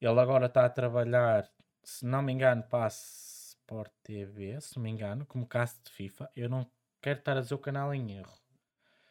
Ele 0.00 0.20
agora 0.20 0.46
está 0.46 0.64
a 0.64 0.70
trabalhar, 0.70 1.48
se 1.82 2.04
não 2.04 2.22
me 2.22 2.32
engano, 2.32 2.62
para 2.64 2.86
a 2.86 2.88
Sport 2.88 3.92
TV, 4.02 4.60
se 4.60 4.76
não 4.76 4.82
me 4.82 4.90
engano, 4.90 5.26
como 5.26 5.46
cast 5.46 5.80
de 5.84 5.90
FIFA. 5.90 6.30
Eu 6.34 6.48
não 6.48 6.68
quero 7.00 7.18
estar 7.18 7.36
a 7.36 7.40
dizer 7.40 7.54
o 7.54 7.58
canal 7.58 7.94
em 7.94 8.18
erro. 8.18 8.32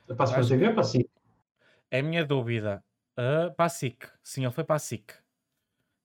Para 0.08 0.24
a 0.24 0.28
Sport 0.28 0.48
TV 0.48 0.68
ou 0.68 0.74
para 0.74 0.84
si? 0.84 1.10
É 1.90 2.00
a 2.00 2.04
minha 2.04 2.26
dúvida. 2.26 2.84
Uh, 3.18 3.54
para 3.54 3.66
a 3.66 3.70
SIC. 3.70 4.08
Sim, 4.24 4.44
ele 4.44 4.54
foi 4.54 4.64
para 4.64 4.78
a 4.78 4.80
SIC. 4.80 5.14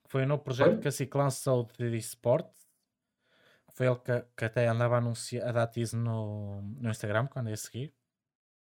Foi 0.09 0.24
um 0.24 0.26
novo 0.26 0.42
projeto 0.42 0.72
foi? 0.72 0.80
que 0.80 0.88
a 0.88 0.92
SIC 0.92 1.14
lançou 1.14 1.68
de 1.78 1.96
esporte. 1.96 2.65
Foi 3.76 3.86
ele 3.86 3.96
que, 3.96 4.24
que 4.34 4.44
até 4.46 4.66
andava 4.66 4.94
a, 4.94 4.98
anunciar, 4.98 5.46
a 5.46 5.52
dar 5.52 5.66
tease 5.66 5.94
no, 5.94 6.62
no 6.62 6.88
Instagram, 6.88 7.26
quando 7.26 7.50
ia 7.50 7.56
seguir. 7.58 7.92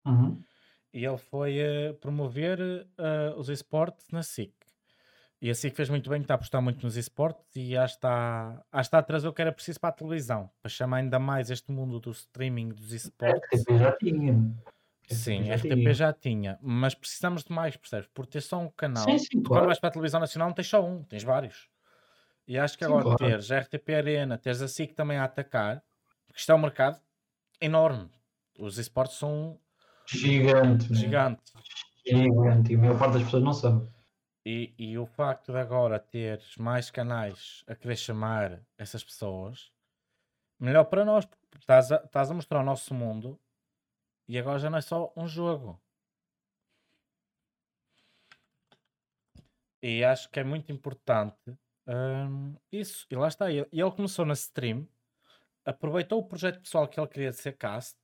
Uhum. 0.05 0.41
E 0.93 1.03
ele 1.03 1.17
foi 1.17 1.57
uh, 1.59 1.93
promover 1.95 2.57
uh, 2.61 3.37
os 3.37 3.49
esportes 3.49 4.07
na 4.11 4.23
SIC. 4.23 4.53
E 5.41 5.49
a 5.49 5.55
SIC 5.55 5.75
fez 5.75 5.89
muito 5.89 6.09
bem, 6.09 6.21
está 6.21 6.35
a 6.35 6.37
apostar 6.37 6.61
muito 6.61 6.81
nos 6.83 6.95
esportes 6.95 7.53
e 7.53 7.71
que 7.71 7.75
está, 7.75 8.63
que 8.71 8.79
está 8.79 8.99
a 8.99 9.03
trazer 9.03 9.27
o 9.27 9.33
que 9.33 9.41
era 9.41 9.51
preciso 9.51 9.77
para 9.77 9.89
a 9.89 9.93
televisão, 9.93 10.49
para 10.61 10.69
chamar 10.69 10.97
ainda 10.97 11.19
mais 11.19 11.49
este 11.51 11.69
mundo 11.69 11.99
do 11.99 12.11
streaming 12.11 12.69
dos 12.69 12.93
esportes. 12.93 13.65
É, 13.67 13.77
já 13.77 13.91
tinha. 13.97 14.55
Sim, 15.09 15.43
já 15.43 15.55
RTP 15.55 15.73
tinha. 15.73 15.93
já 15.93 16.13
tinha, 16.13 16.59
mas 16.61 16.95
precisamos 16.95 17.43
de 17.43 17.51
mais, 17.51 17.75
percebes? 17.75 18.07
Por 18.13 18.25
ter 18.25 18.39
só 18.39 18.57
um 18.57 18.69
canal. 18.69 19.03
Sim, 19.03 19.17
sim, 19.17 19.41
claro. 19.41 19.47
Quando 19.47 19.65
vais 19.65 19.79
para 19.79 19.89
a 19.89 19.91
televisão 19.91 20.21
nacional 20.21 20.47
não 20.47 20.55
tens 20.55 20.69
só 20.69 20.81
um, 20.81 21.03
tens 21.03 21.23
vários. 21.23 21.67
E 22.47 22.57
acho 22.57 22.77
que 22.77 22.85
sim, 22.85 22.91
agora 22.91 23.03
claro. 23.03 23.17
teres 23.17 23.51
a 23.51 23.59
RTP 23.59 23.89
Arena, 23.95 24.37
teres 24.37 24.61
a 24.61 24.67
SIC 24.67 24.93
também 24.93 25.17
a 25.17 25.23
atacar, 25.23 25.83
porque 26.27 26.39
isto 26.39 26.51
é 26.51 26.55
um 26.55 26.59
mercado 26.59 26.99
enorme. 27.61 28.09
Os 28.59 28.77
esportes 28.77 29.17
são 29.17 29.59
gigante. 30.05 30.93
Gigante. 30.93 31.53
Gigante. 32.05 32.73
E 32.73 32.75
a 32.75 32.77
maior 32.77 32.99
parte 32.99 33.13
das 33.13 33.23
pessoas 33.23 33.43
não 33.43 33.53
sabe. 33.53 33.87
E, 34.45 34.73
e 34.77 34.97
o 34.97 35.05
facto 35.05 35.53
de 35.53 35.57
agora 35.57 35.97
teres 35.99 36.57
mais 36.57 36.91
canais 36.91 37.63
a 37.65 37.75
querer 37.75 37.95
chamar 37.95 38.61
essas 38.77 39.01
pessoas, 39.01 39.71
melhor 40.59 40.83
para 40.85 41.05
nós, 41.05 41.25
porque 41.25 41.57
estás 41.59 41.93
a, 41.93 41.95
estás 41.95 42.29
a 42.29 42.33
mostrar 42.33 42.59
o 42.59 42.65
nosso 42.65 42.93
mundo 42.93 43.39
e 44.27 44.37
agora 44.37 44.59
já 44.59 44.69
não 44.69 44.77
é 44.77 44.81
só 44.81 45.13
um 45.15 45.27
jogo. 45.27 45.81
E 49.81 50.03
acho 50.03 50.29
que 50.29 50.39
é 50.39 50.43
muito 50.43 50.71
importante 50.71 51.57
hum, 51.87 52.55
isso. 52.71 53.05
E 53.09 53.15
lá 53.15 53.27
está. 53.27 53.51
E 53.51 53.65
ele 53.71 53.91
começou 53.91 54.25
na 54.25 54.33
stream, 54.33 54.87
aproveitou 55.65 56.19
o 56.19 56.23
projeto 56.23 56.61
pessoal 56.61 56.87
que 56.87 56.99
ele 56.99 57.07
queria 57.07 57.33
ser 57.33 57.57
cast, 57.57 57.97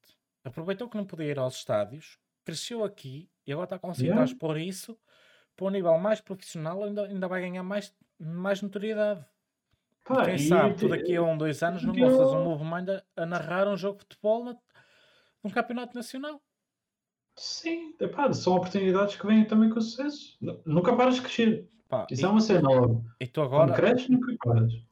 aproveitou 0.44 0.90
que 0.90 0.98
não 0.98 1.06
podia 1.06 1.28
ir 1.28 1.40
aos 1.40 1.56
estádios, 1.56 2.18
cresceu 2.44 2.84
aqui 2.84 3.30
e 3.46 3.52
agora 3.52 3.66
está 3.66 3.76
a 3.76 3.80
conseguir 3.80 4.10
yeah. 4.10 4.26
expor 4.26 4.58
isso 4.58 4.98
para 5.56 5.68
um 5.68 5.72
nível 5.72 5.98
mais 5.98 6.22
profissional, 6.22 6.84
ainda, 6.84 7.06
ainda 7.06 7.28
vai 7.28 7.42
ganhar 7.42 7.64
mais, 7.64 7.94
mais 8.18 8.62
notoriedade. 8.62 9.26
Pá, 10.06 10.24
Quem 10.24 10.38
sabe, 10.38 10.80
por 10.80 10.90
daqui 10.90 11.16
a 11.16 11.22
um, 11.22 11.38
dois 11.38 11.62
anos, 11.62 11.84
não 11.84 11.94
lanças 11.94 12.34
um 12.34 12.44
movimento 12.44 12.92
a, 12.92 13.04
a 13.16 13.26
narrar 13.26 13.68
um 13.68 13.76
jogo 13.76 14.00
de 14.00 14.06
futebol 14.06 14.46
na, 14.46 14.58
um 15.44 15.50
campeonato 15.50 15.96
nacional. 15.96 16.42
Sim, 17.36 17.96
epá, 18.00 18.32
são 18.34 18.56
oportunidades 18.56 19.16
que 19.16 19.26
vêm 19.28 19.46
também 19.46 19.70
com 19.70 19.80
sucesso. 19.80 20.38
Nunca 20.66 20.96
paras 20.96 21.16
de 21.16 21.22
crescer. 21.22 21.70
Pá, 21.90 22.08
Isso 22.10 22.26
é 22.26 22.30
uma 22.30 22.40
cena 22.40 22.70
logo. 22.70 23.04
E 23.20 23.28
tu 23.28 23.42
agora. 23.42 23.74
Paras. 23.74 24.08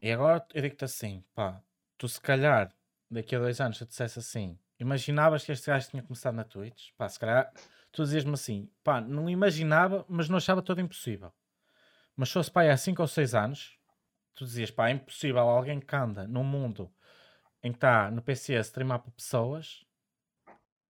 E 0.01 0.11
agora 0.11 0.45
eu 0.53 0.61
digo-te 0.61 0.83
assim, 0.83 1.23
pá, 1.33 1.61
tu 1.97 2.09
se 2.09 2.19
calhar 2.19 2.73
daqui 3.09 3.35
a 3.35 3.39
dois 3.39 3.61
anos, 3.61 3.77
se 3.77 3.83
eu 3.83 3.87
dissesse 3.87 4.19
assim, 4.19 4.57
imaginavas 4.79 5.45
que 5.45 5.51
este 5.51 5.67
gajo 5.67 5.89
tinha 5.89 6.03
começado 6.03 6.35
na 6.35 6.43
Twitch, 6.43 6.89
pá, 6.97 7.07
se 7.07 7.19
calhar 7.19 7.53
tu 7.91 8.03
dizias-me 8.03 8.33
assim, 8.33 8.69
pá, 8.83 8.99
não 8.99 9.29
imaginava, 9.29 10.03
mas 10.09 10.27
não 10.27 10.37
achava 10.37 10.61
todo 10.61 10.81
impossível. 10.81 11.31
Mas 12.15 12.29
se 12.29 12.33
fosse 12.33 12.51
pá, 12.51 12.63
há 12.63 12.75
5 12.75 13.01
ou 13.01 13.07
6 13.07 13.35
anos, 13.35 13.79
tu 14.33 14.43
dizias, 14.43 14.71
pá, 14.71 14.89
é 14.89 14.93
impossível 14.93 15.41
alguém 15.41 15.79
que 15.79 15.95
anda 15.95 16.27
num 16.27 16.43
mundo 16.43 16.91
em 17.63 17.71
que 17.71 17.77
está 17.77 18.09
no 18.09 18.21
PC 18.23 18.57
a 18.57 18.61
streamar 18.61 18.99
para 18.99 19.11
pessoas 19.11 19.85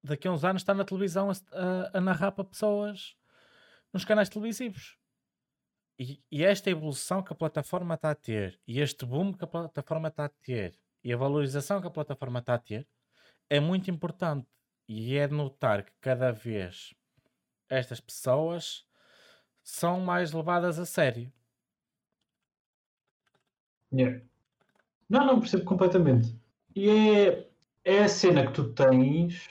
daqui 0.03 0.27
a 0.27 0.31
uns 0.31 0.43
anos 0.43 0.61
está 0.61 0.73
na 0.73 0.85
televisão 0.85 1.29
a, 1.29 1.33
a, 1.33 1.97
a 1.97 2.01
narrar 2.01 2.31
para 2.31 2.43
pessoas 2.43 3.15
nos 3.91 4.05
canais 4.05 4.29
televisivos. 4.29 4.97
E, 5.99 6.43
esta 6.43 6.69
evolução 6.69 7.23
que 7.23 7.33
a 7.33 7.35
plataforma 7.35 7.95
está 7.95 8.11
a 8.11 8.15
ter, 8.15 8.59
e 8.67 8.79
este 8.79 9.05
boom 9.05 9.33
que 9.33 9.43
a 9.43 9.47
plataforma 9.47 10.09
está 10.09 10.25
a 10.25 10.29
ter, 10.29 10.77
e 11.03 11.11
a 11.11 11.17
valorização 11.17 11.81
que 11.81 11.87
a 11.87 11.91
plataforma 11.91 12.39
está 12.39 12.53
a 12.53 12.59
ter, 12.59 12.87
é 13.49 13.59
muito 13.59 13.89
importante. 13.89 14.47
E 14.87 15.17
é 15.17 15.27
de 15.27 15.33
notar 15.33 15.83
que 15.83 15.91
cada 15.99 16.31
vez 16.31 16.93
estas 17.69 17.99
pessoas 17.99 18.85
são 19.61 19.99
mais 19.99 20.31
levadas 20.31 20.79
a 20.79 20.85
sério. 20.85 21.31
Yeah. 23.91 24.21
Não, 25.09 25.25
não 25.25 25.39
percebo 25.39 25.65
completamente. 25.65 26.33
E 26.75 26.89
é, 26.89 27.49
é 27.83 28.03
a 28.03 28.07
cena 28.07 28.45
que 28.45 28.53
tu 28.53 28.73
tens 28.73 29.49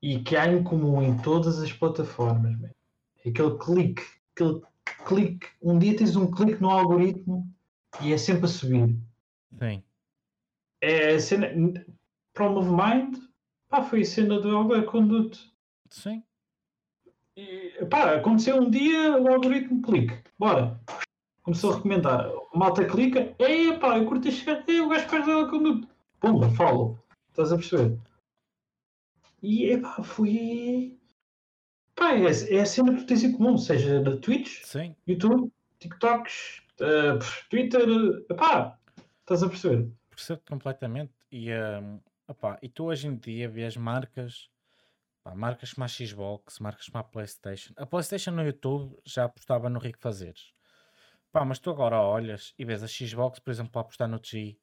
e 0.00 0.20
que 0.20 0.36
há 0.36 0.46
em 0.46 0.62
comum 0.62 1.02
em 1.02 1.16
todas 1.18 1.60
as 1.60 1.72
plataformas. 1.72 2.58
Man. 2.60 2.70
É 3.24 3.30
aquele 3.30 3.56
clique, 3.58 4.02
aquele 4.32 4.60
clique. 5.06 5.48
Um 5.60 5.78
dia 5.78 5.96
tens 5.96 6.16
um 6.16 6.30
clique 6.30 6.60
no 6.60 6.70
algoritmo 6.70 7.46
e 8.00 8.12
é 8.12 8.18
sempre 8.18 8.46
a 8.46 8.48
subir. 8.48 8.96
Sim. 9.58 9.82
É 10.80 11.14
a 11.14 11.20
cena. 11.20 11.48
Para 12.32 12.48
o 12.48 12.62
Mind, 12.62 13.18
pá, 13.68 13.82
foi 13.82 14.00
a 14.00 14.04
cena 14.06 14.40
do 14.40 14.56
Algoritmo 14.56 14.90
Conduto. 14.90 15.38
Sim. 15.90 16.22
E, 17.36 17.84
pá, 17.90 18.14
aconteceu 18.14 18.56
um 18.56 18.70
dia 18.70 19.20
o 19.20 19.28
algoritmo 19.28 19.82
clique. 19.82 20.18
Bora. 20.38 20.80
Começou 21.42 21.72
a 21.72 21.76
recomendar. 21.76 22.30
Malta 22.54 22.84
clica. 22.84 23.34
Ei, 23.38 23.76
pá, 23.78 23.98
eu 23.98 24.06
curto 24.06 24.30
chegar. 24.30 24.64
Ei, 24.66 24.80
o 24.80 24.88
gajo 24.88 25.08
faz 25.08 25.28
o 25.28 25.50
conduto. 25.50 25.88
Pumba, 26.20 26.48
follow. 26.50 26.98
Estás 27.30 27.52
a 27.52 27.56
perceber? 27.56 27.98
E 29.42 29.66
epá, 29.66 30.02
foi. 30.02 30.96
Pá, 32.02 32.14
é, 32.16 32.56
é 32.56 32.60
a 32.60 32.66
cena 32.66 32.92
que 32.92 33.02
tu 33.02 33.06
tens 33.06 33.22
em 33.22 33.30
comum, 33.30 33.56
seja 33.56 34.00
na 34.00 34.16
Twitch, 34.16 34.64
Sim. 34.64 34.96
YouTube, 35.06 35.52
TikToks, 35.78 36.60
uh, 36.80 37.48
Twitter, 37.48 37.88
epá, 38.28 38.76
estás 39.20 39.44
a 39.44 39.48
perceber? 39.48 39.88
Percebo 40.10 40.42
completamente. 40.48 41.12
E, 41.30 41.52
um, 41.52 42.00
epá, 42.28 42.58
e 42.60 42.68
tu 42.68 42.86
hoje 42.86 43.06
em 43.06 43.14
dia 43.14 43.48
vês 43.48 43.76
marcas, 43.76 44.50
pá, 45.22 45.32
marcas 45.36 45.72
como 45.72 45.84
a 45.84 45.88
Xbox, 45.88 46.58
marcas 46.58 46.88
como 46.88 46.98
a 46.98 47.04
PlayStation. 47.04 47.72
A 47.76 47.86
PlayStation 47.86 48.32
no 48.32 48.42
YouTube 48.42 48.98
já 49.06 49.26
apostava 49.26 49.70
no 49.70 49.78
Rico 49.78 50.00
Fazeres. 50.00 50.52
Pá, 51.30 51.44
mas 51.44 51.60
tu 51.60 51.70
agora 51.70 52.00
olhas 52.00 52.52
e 52.58 52.64
vês 52.64 52.82
a 52.82 52.88
Xbox, 52.88 53.38
por 53.38 53.52
exemplo, 53.52 53.78
a 53.78 53.80
apostar 53.80 54.08
no 54.08 54.20
G, 54.20 54.58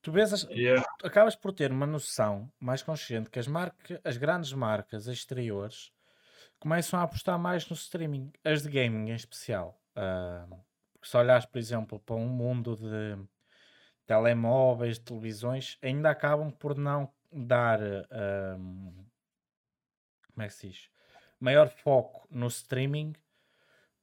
Tu 0.00 0.12
vês, 0.12 0.32
as, 0.32 0.42
yeah. 0.44 0.84
acabas 1.02 1.34
por 1.34 1.52
ter 1.52 1.72
uma 1.72 1.86
noção 1.86 2.50
mais 2.60 2.82
consciente 2.82 3.28
que 3.30 3.38
as, 3.38 3.48
marcas, 3.48 4.00
as 4.04 4.16
grandes 4.16 4.52
marcas 4.52 5.08
exteriores 5.08 5.92
começam 6.58 6.98
a 6.98 7.02
apostar 7.02 7.38
mais 7.38 7.68
no 7.68 7.74
streaming, 7.74 8.32
as 8.44 8.62
de 8.62 8.70
gaming 8.70 9.10
em 9.10 9.14
especial. 9.14 9.80
Uh, 9.96 10.56
se 11.02 11.16
olhares, 11.16 11.46
por 11.46 11.58
exemplo, 11.58 11.98
para 11.98 12.16
um 12.16 12.28
mundo 12.28 12.76
de 12.76 13.16
telemóveis, 14.06 14.98
de 14.98 15.04
televisões, 15.04 15.78
ainda 15.82 16.10
acabam 16.10 16.50
por 16.50 16.76
não 16.76 17.10
dar 17.32 17.78
como 20.38 20.44
é 20.44 20.46
que 20.46 20.54
se 20.54 20.68
diz? 20.68 20.90
maior 21.40 21.68
foco 21.68 22.26
no 22.30 22.46
streaming 22.46 23.12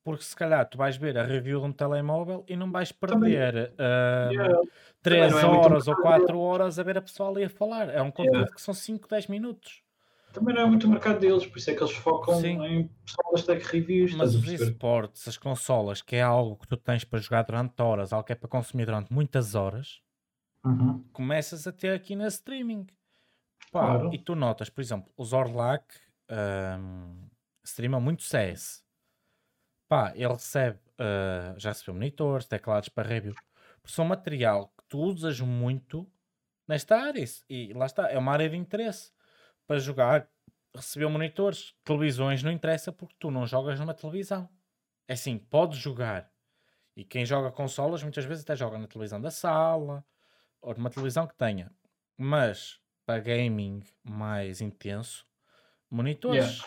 Porque 0.04 0.24
se 0.24 0.36
calhar 0.36 0.68
tu 0.70 0.78
vais 0.78 0.98
ver 0.98 1.18
a 1.18 1.24
review 1.24 1.60
de 1.60 1.66
um 1.66 1.72
telemóvel 1.72 2.44
e 2.48 2.56
não 2.56 2.72
vais 2.72 2.92
perder 2.92 3.74
uh, 3.74 4.32
Yeah. 4.32 4.62
3 5.02 5.32
não 5.32 5.40
é 5.40 5.46
horas 5.46 5.88
ou 5.88 5.96
mercado 5.96 6.22
4 6.22 6.40
horas 6.40 6.80
a 6.80 6.84
ver 6.84 6.98
a 6.98 7.02
pessoa 7.02 7.30
ali 7.30 7.44
a 7.44 7.50
falar. 7.50 7.90
É 7.90 8.02
um 8.02 8.12
conteúdo 8.12 8.52
que 8.52 8.62
são 8.62 8.74
5, 8.74 9.08
10 9.08 9.28
minutos. 9.28 9.84
Também 10.36 10.54
não 10.54 10.62
é 10.62 10.66
muito 10.66 10.86
o 10.86 10.90
mercado 10.90 11.20
deles, 11.20 11.46
por 11.48 11.58
isso 11.58 11.70
é 11.72 11.74
que 11.76 11.82
eles 11.82 11.96
focam 11.96 12.40
Sim. 12.40 12.64
em 12.66 12.88
pessoal 13.06 13.32
das 13.32 13.44
tech 13.46 13.66
reviews. 13.66 14.14
Mas 14.14 14.36
os 14.36 14.46
esportes, 14.48 15.28
as 15.28 15.38
consolas, 15.38 16.02
que 16.02 16.16
é 16.18 16.22
algo 16.22 16.58
que 16.58 16.68
tu 16.68 16.78
tens 16.78 17.04
para 17.04 17.20
jogar 17.20 17.44
durante 17.44 17.82
horas, 17.82 18.12
algo 18.14 18.26
que 18.26 18.34
é 18.34 18.36
para 18.36 18.50
consumir 18.50 18.86
durante 18.86 19.12
muitas 19.12 19.56
horas, 19.56 20.02
Uhum. 20.64 21.04
começas 21.14 21.66
a 21.68 21.72
ter 21.72 21.94
aqui 21.94 22.16
na 22.16 22.28
streaming. 22.28 22.86
Pá, 23.72 23.86
Claro. 23.88 24.14
E 24.14 24.18
tu 24.18 24.36
notas, 24.36 24.70
por 24.70 24.82
exemplo, 24.82 25.12
os 25.16 25.32
Orlac 25.32 25.86
um, 26.80 27.30
streamam 27.64 28.02
muito 28.02 28.24
CS. 28.24 28.84
Pá, 29.88 30.12
ele 30.16 30.34
recebe, 30.34 30.80
ah, 30.98 31.54
já 31.58 31.70
recebeu 31.70 31.94
monitores, 31.94 32.48
teclados 32.48 32.90
para 32.90 33.08
review. 33.08 33.34
Porque 33.82 33.96
são 33.96 34.06
material 34.06 34.70
que 34.70 34.84
tu 34.90 35.00
usas 35.00 35.40
muito 35.40 36.10
nesta 36.68 36.98
área. 36.98 37.24
E 37.50 37.72
lá 37.74 37.86
está, 37.86 38.10
é 38.10 38.18
uma 38.18 38.32
área 38.32 38.50
de 38.50 38.58
interesse. 38.58 39.12
Para 39.68 39.80
jogar, 39.80 40.30
recebeu 40.74 41.10
monitores. 41.10 41.76
Televisões 41.84 42.44
não 42.44 42.52
interessa 42.52 42.92
porque 42.92 43.16
tu 43.20 43.32
não 43.32 43.48
jogas 43.48 43.80
numa 43.80 43.94
televisão. 43.94 44.50
É 45.08 45.14
assim, 45.14 45.38
podes 45.38 45.78
jogar. 45.78 46.32
E 46.96 47.04
quem 47.04 47.26
joga 47.26 47.52
consolas 47.52 48.02
muitas 48.02 48.26
vezes 48.26 48.44
até 48.44 48.56
joga 48.56 48.78
na 48.78 48.88
televisão 48.88 49.20
da 49.20 49.30
sala 49.30 50.06
ou 50.62 50.74
numa 50.74 50.90
televisão 50.90 51.28
que 51.28 51.36
tenha. 51.36 51.72
Mas 52.18 52.80
para 53.06 53.20
gaming 53.20 53.84
mais 54.04 54.62
intenso, 54.62 55.26
monitores. 55.90 56.64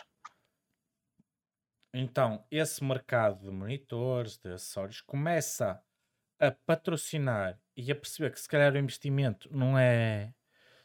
Então, 1.92 2.46
esse 2.50 2.84
mercado 2.84 3.40
de 3.40 3.50
monitores, 3.50 4.36
de 4.36 4.52
acessórios, 4.52 5.00
começa 5.00 5.82
a 6.38 6.50
patrocinar 6.50 7.58
e 7.76 7.90
a 7.90 7.96
perceber 7.96 8.30
que 8.30 8.40
se 8.40 8.48
calhar 8.48 8.72
o 8.72 8.78
investimento 8.78 9.48
não 9.52 9.76
é. 9.76 10.32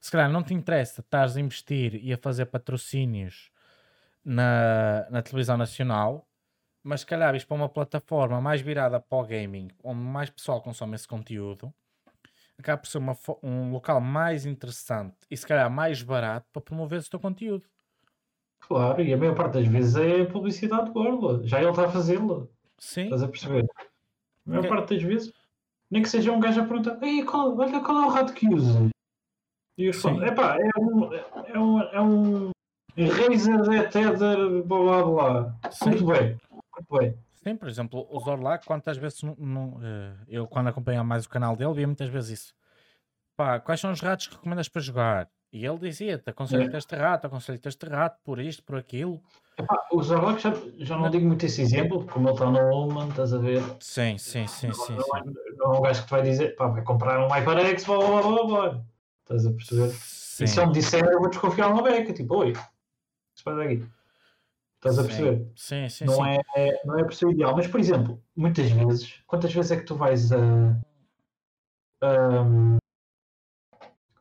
Se 0.04 0.12
calhar 0.12 0.30
não 0.30 0.44
te 0.44 0.54
interessa 0.54 1.00
estares 1.00 1.38
a 1.38 1.40
investir 1.40 1.96
e 1.96 2.12
a 2.12 2.18
fazer 2.18 2.48
patrocínios 2.48 3.50
na, 4.24 5.08
na 5.10 5.22
televisão 5.22 5.56
nacional, 5.56 6.28
mas 6.84 7.00
se 7.00 7.06
calhar 7.06 7.30
ires 7.30 7.46
para 7.46 7.56
uma 7.56 7.70
plataforma 7.70 8.42
mais 8.42 8.60
virada 8.60 9.00
para 9.00 9.18
o 9.18 9.26
gaming, 9.26 9.70
onde 9.82 10.02
mais 10.02 10.30
pessoal 10.30 10.62
consome 10.62 10.96
esse 10.96 11.08
conteúdo, 11.08 11.74
acaba 12.60 12.80
por 12.80 12.88
ser 12.88 12.98
uma 12.98 13.18
um 13.42 13.72
local 13.72 14.02
mais 14.02 14.46
interessante 14.46 15.16
e 15.32 15.38
se 15.38 15.48
calhar 15.48 15.72
mais 15.72 16.04
barato 16.04 16.48
para 16.52 16.62
promover 16.62 17.00
o 17.00 17.10
teu 17.10 17.20
conteúdo. 17.22 17.64
Claro, 18.60 19.02
e 19.02 19.14
a 19.14 19.18
maior 19.18 19.36
parte 19.36 19.54
das 19.54 19.68
vezes 19.68 19.96
é 19.96 20.26
publicidade 20.26 20.92
borla. 20.92 21.48
Já 21.48 21.62
ele 21.62 21.70
está 21.70 21.86
a 21.86 21.90
fazê-la. 21.90 22.46
Sim, 22.78 23.04
Estás 23.04 23.24
a 23.24 23.28
perceber? 23.30 23.66
A 24.46 24.50
maior 24.50 24.66
Ok. 24.66 24.70
parte 24.70 24.96
das 24.96 25.04
vezes, 25.04 25.34
nem 25.90 26.02
que 26.02 26.10
seja 26.10 26.30
um 26.34 26.42
gajo 26.42 26.60
a 26.60 26.66
perguntar: 26.66 27.02
Ei, 27.02 27.24
qual, 27.24 27.58
olha 27.58 27.80
qual 27.80 28.04
é 28.04 28.06
o 28.06 28.10
rato 28.10 28.34
que 28.34 28.54
usa? 28.54 28.93
E 29.78 29.92
Sim. 29.92 30.24
Epá, 30.24 30.58
é 30.60 30.80
um, 30.80 31.14
é 31.14 31.60
um, 31.60 31.82
é 31.82 32.02
um 32.02 32.52
Razer 32.96 33.64
Z 33.64 33.84
Tether, 33.90 34.64
blá 34.66 35.04
blá 35.04 35.04
blá. 35.04 35.56
sim. 35.72 35.90
Muito 35.90 36.06
bem, 36.06 36.38
muito 36.52 37.00
bem. 37.00 37.18
Sim, 37.44 37.56
por 37.58 37.68
exemplo, 37.68 38.08
o 38.10 38.20
Zorlac, 38.20 38.66
quantas 38.66 38.98
vezes 38.98 39.22
não, 39.24 39.36
não, 39.38 39.80
eh, 39.84 40.14
eu 40.30 40.48
quando 40.48 40.68
acompanhava 40.68 41.04
mais 41.04 41.26
o 41.26 41.30
canal 41.30 41.56
dele, 41.56 41.74
via 41.74 41.88
muitas 41.88 42.08
vezes 42.08 42.40
isso. 42.40 42.54
Pá, 43.36 43.60
quais 43.60 43.82
são 43.82 43.92
os 43.92 44.00
ratos 44.00 44.28
que 44.28 44.36
recomendas 44.36 44.70
para 44.70 44.82
jogar? 44.82 45.30
E 45.52 45.66
ele 45.66 45.78
dizia-te, 45.78 46.30
aconselho-te 46.30 46.78
este 46.78 46.96
rato, 46.96 47.28
aconselho-te 47.28 47.68
este 47.68 47.86
rato, 47.86 48.20
por 48.24 48.40
isto, 48.40 48.64
por 48.64 48.78
aquilo. 48.78 49.22
Epá, 49.58 49.88
o 49.92 50.02
Zorlak 50.02 50.42
já, 50.42 50.54
já 50.78 50.98
não 50.98 51.10
digo 51.10 51.28
muito 51.28 51.46
esse 51.46 51.62
exemplo, 51.62 52.00
porque 52.00 52.14
como 52.14 52.28
ele 52.28 52.34
está 52.34 52.50
no 52.50 52.74
Oman, 52.74 53.10
estás 53.10 53.34
a 53.34 53.38
ver? 53.40 53.62
Sim, 53.80 54.18
sim, 54.18 54.48
sim, 54.48 54.72
sim, 54.72 54.94
não, 54.96 55.04
sim. 55.04 55.18
é, 55.18 55.52
não 55.58 55.74
é 55.76 55.78
um 55.78 55.82
gajo 55.82 56.02
que 56.02 56.08
te 56.08 56.12
vai 56.12 56.22
dizer: 56.24 56.56
pá, 56.56 56.68
vai 56.68 56.84
comprar 56.84 57.20
um 57.20 57.28
HyperX, 57.28 57.86
blá 57.86 57.98
blá 57.98 58.22
blá 58.22 58.46
blá. 58.46 58.82
Estás 59.24 59.46
a 59.46 59.52
perceber? 59.52 59.90
Sim, 59.92 60.44
E 60.44 60.48
se 60.48 60.60
ele 60.60 60.68
me 60.68 60.74
disser, 60.74 61.06
eu 61.06 61.20
vou 61.20 61.30
desconfiar 61.30 61.68
uma 61.72 61.82
beca, 61.82 62.14
tipo, 62.14 62.36
oi, 62.36 62.54
se 63.34 63.44
faz 63.44 63.58
daqui. 63.58 63.88
Estás 64.76 65.00
a 65.00 65.04
perceber? 65.04 65.52
sim, 65.56 65.88
sim, 65.90 66.06
Não 66.06 66.16
sim. 66.16 66.24
é, 66.24 66.42
é- 66.58 66.82
não 66.86 67.00
é 67.00 67.04
por 67.06 67.14
ser 67.14 67.30
ideal, 67.30 67.56
mas 67.56 67.68
por 67.68 67.80
exemplo, 67.80 68.22
muitas 68.36 68.70
vezes, 68.70 69.22
quantas 69.26 69.54
vezes 69.54 69.72
é 69.72 69.78
que 69.78 69.86
tu 69.86 69.96
vais 69.96 70.32
a. 70.34 70.38
ahm, 72.02 72.78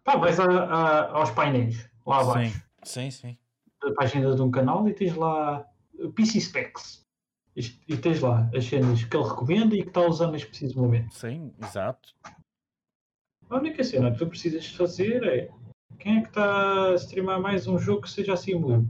pá, 0.05 0.17
vais 0.17 0.39
a- 0.39 0.45
a- 0.45 1.11
aos 1.19 1.31
painéis 1.33 1.89
lá 2.07 2.21
abaixo 2.21 2.55
Sim, 2.85 3.11
sim, 3.11 3.11
sim. 3.11 3.39
da 3.83 3.93
página 3.95 4.35
de 4.37 4.41
um 4.43 4.51
canal 4.53 4.89
e 4.89 4.95
tens 4.95 5.17
lá 5.17 5.67
uh, 5.95 6.13
PC 6.13 6.41
Specs 6.41 7.05
e, 7.57 7.61
e 7.89 7.97
tens 7.97 8.21
lá 8.21 8.49
as 8.55 8.65
cenas 8.65 9.03
que 9.03 9.17
ele 9.17 9.29
recomenda 9.29 9.75
e 9.75 9.83
que 9.83 9.89
está 9.89 10.03
usando 10.07 10.33
neste 10.33 10.47
preciso 10.49 10.79
momento. 10.81 11.13
Sim, 11.13 11.53
exato. 11.61 12.15
A 13.53 13.57
única 13.57 13.85
cena 13.85 14.11
que 14.11 14.17
tu 14.17 14.27
precisas 14.27 14.65
de 14.65 14.79
fazer 14.79 15.23
é 15.25 15.51
quem 15.99 16.17
é 16.17 16.23
que 16.23 16.29
está 16.29 16.89
a 16.89 16.95
streamar 16.95 17.39
mais 17.39 17.67
um 17.67 17.79
jogo 17.79 18.01
que 18.01 18.11
seja 18.11 18.33
assim 18.33 18.55
muito. 18.55 18.89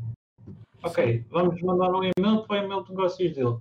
Ok, 0.84 1.26
vamos 1.30 1.60
mandar 1.62 1.90
um 1.90 2.04
e-mail 2.04 2.46
para 2.46 2.62
o 2.62 2.64
e-mail 2.64 2.84
de 2.84 2.90
negócios 2.90 3.34
dele. 3.34 3.58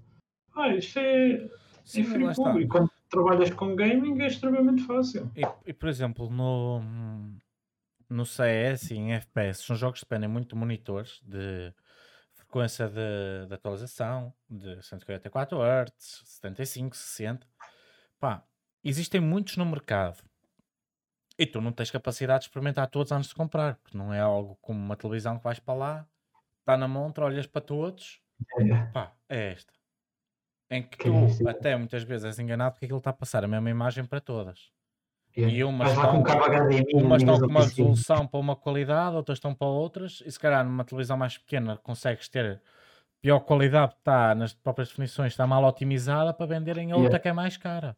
Ah, 0.55 0.67
isto 0.75 0.99
é, 0.99 1.31
é 1.33 1.49
Sim, 1.83 2.03
free 2.03 2.23
lá 2.23 2.31
está. 2.31 2.43
pool. 2.43 2.61
E 2.61 2.67
quando 2.67 2.91
trabalhas 3.09 3.49
com 3.49 3.75
gaming 3.75 4.21
é 4.21 4.27
extremamente 4.27 4.83
fácil. 4.83 5.31
E, 5.35 5.41
e, 5.65 5.73
por 5.73 5.89
exemplo, 5.89 6.29
no, 6.29 6.83
no 8.07 8.23
CS 8.23 8.91
e 8.91 8.95
em 8.97 9.13
FPS, 9.13 9.63
são 9.63 9.75
jogos 9.75 10.01
que 10.01 10.05
dependem 10.05 10.29
muito 10.29 10.49
de 10.49 10.55
monitores, 10.55 11.19
de 11.23 11.73
frequência 12.35 12.87
de, 12.87 13.47
de 13.47 13.53
atualização, 13.55 14.31
de 14.47 14.79
144 14.83 15.57
Hz, 15.63 16.21
75, 16.25 16.95
60. 16.95 17.47
Pá, 18.19 18.45
existem 18.83 19.19
muitos 19.19 19.57
no 19.57 19.65
mercado. 19.65 20.21
E 21.41 21.45
tu 21.47 21.59
não 21.59 21.71
tens 21.71 21.89
capacidade 21.89 22.41
de 22.41 22.45
experimentar 22.49 22.87
todos 22.87 23.11
antes 23.11 23.29
de 23.29 23.35
comprar, 23.35 23.75
porque 23.77 23.97
não 23.97 24.13
é 24.13 24.19
algo 24.19 24.55
como 24.61 24.79
uma 24.79 24.95
televisão 24.95 25.39
que 25.39 25.43
vais 25.43 25.57
para 25.59 25.73
lá, 25.73 26.07
está 26.59 26.77
na 26.77 26.87
montra, 26.87 27.25
olhas 27.25 27.47
para 27.47 27.61
todos, 27.61 28.21
É, 28.59 28.75
pá, 28.93 29.11
é 29.27 29.53
esta. 29.53 29.73
Em 30.69 30.83
que 30.83 30.97
Que 30.97 31.09
tu 31.09 31.47
é 31.47 31.49
até 31.51 31.75
muitas 31.75 32.03
vezes 32.03 32.25
és 32.25 32.37
enganado 32.39 32.73
porque 32.73 32.85
aquilo 32.85 32.99
está 32.99 33.09
a 33.09 33.13
passar 33.13 33.43
a 33.43 33.47
mesma 33.47 33.71
imagem 33.71 34.05
para 34.05 34.21
todas. 34.21 34.71
é. 35.35 35.41
E 35.41 35.63
umas 35.63 35.91
com 35.93 35.99
um 35.99 36.19
estão- 36.21 36.43
HDMI 36.43 37.03
Umas 37.03 37.21
estão 37.23 37.35
com 37.39 37.43
ao 37.43 37.49
uma 37.49 37.59
resolução 37.61 38.27
para 38.27 38.39
uma 38.39 38.55
qualidade, 38.55 39.15
outras 39.15 39.37
estão 39.39 39.55
para 39.55 39.67
outras, 39.67 40.21
e 40.23 40.31
se 40.31 40.39
calhar 40.39 40.63
numa 40.63 40.85
televisão 40.85 41.17
mais 41.17 41.39
pequena 41.39 41.75
consegues 41.77 42.29
ter 42.29 42.61
pior 43.19 43.39
qualidade, 43.39 43.93
está 43.97 44.35
nas 44.35 44.53
próprias 44.53 44.89
definições, 44.89 45.33
está 45.33 45.47
mal 45.47 45.63
otimizada 45.63 46.33
para 46.33 46.45
venderem 46.45 46.91
a 46.91 46.97
outra 46.97 47.19
que 47.19 47.27
é 47.29 47.33
mais 47.33 47.57
cara. 47.57 47.97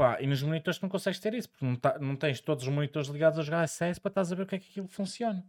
Pá, 0.00 0.16
e 0.18 0.26
nos 0.26 0.42
monitores 0.42 0.78
tu 0.78 0.82
não 0.84 0.88
consegues 0.88 1.20
ter 1.20 1.34
isso, 1.34 1.50
porque 1.50 1.62
não, 1.66 1.76
tá- 1.76 1.98
não 1.98 2.16
tens 2.16 2.40
todos 2.40 2.64
os 2.66 2.72
monitores 2.72 3.08
ligados 3.10 3.38
a 3.38 3.42
jogar 3.42 3.66
CS 3.68 4.00
para 4.00 4.08
estás 4.10 4.32
a 4.32 4.34
ver 4.34 4.44
o 4.44 4.46
que 4.46 4.54
é 4.56 4.58
que 4.58 4.70
aquilo 4.70 4.88
funciona. 4.88 5.44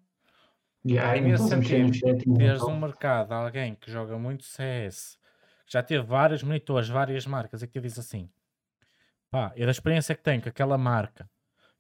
Yeah, 0.84 1.16
E 1.18 1.22
nesse 1.22 1.48
mexer 1.48 1.80
sentido, 1.80 1.88
nos 1.88 2.00
settings, 2.00 2.38
Teres 2.38 2.62
um 2.64 2.78
mercado, 2.80 3.32
alguém 3.32 3.76
que 3.76 3.90
joga 3.90 4.18
muito 4.18 4.44
CS, 4.44 5.18
que 5.66 5.72
já 5.72 5.82
teve 5.82 6.04
vários 6.04 6.44
monitores, 6.44 6.90
várias 6.90 7.26
marcas, 7.26 7.64
e 7.64 7.68
que 7.68 7.74
te 7.74 7.82
diz 7.82 7.98
assim: 7.98 8.30
pá, 9.30 9.54
e 9.56 9.66
da 9.66 9.72
experiência 9.72 10.16
que 10.16 10.24
tenho 10.24 10.42
com 10.42 10.50
aquela 10.50 10.78
marca, 10.78 11.30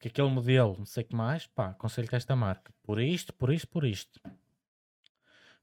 com 0.01 0.07
aquele 0.07 0.29
modelo, 0.29 0.75
não 0.77 0.85
sei 0.85 1.03
o 1.03 1.07
que 1.07 1.15
mais, 1.15 1.47
pá, 1.47 1.69
aconselho-te 1.69 2.15
esta 2.15 2.35
marca, 2.35 2.73
por 2.83 2.99
isto, 2.99 3.33
por 3.33 3.51
isto, 3.53 3.67
por 3.67 3.85
isto. 3.85 4.19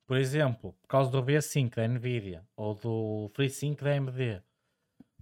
Por 0.06 0.16
exemplo, 0.16 0.72
por 0.80 0.88
causa 0.88 1.10
do 1.10 1.22
V5 1.22 1.76
da 1.76 1.86
Nvidia 1.86 2.46
ou 2.56 2.74
do 2.74 3.30
FreeSync 3.34 3.82
da 3.82 3.90
AMD, 3.90 4.42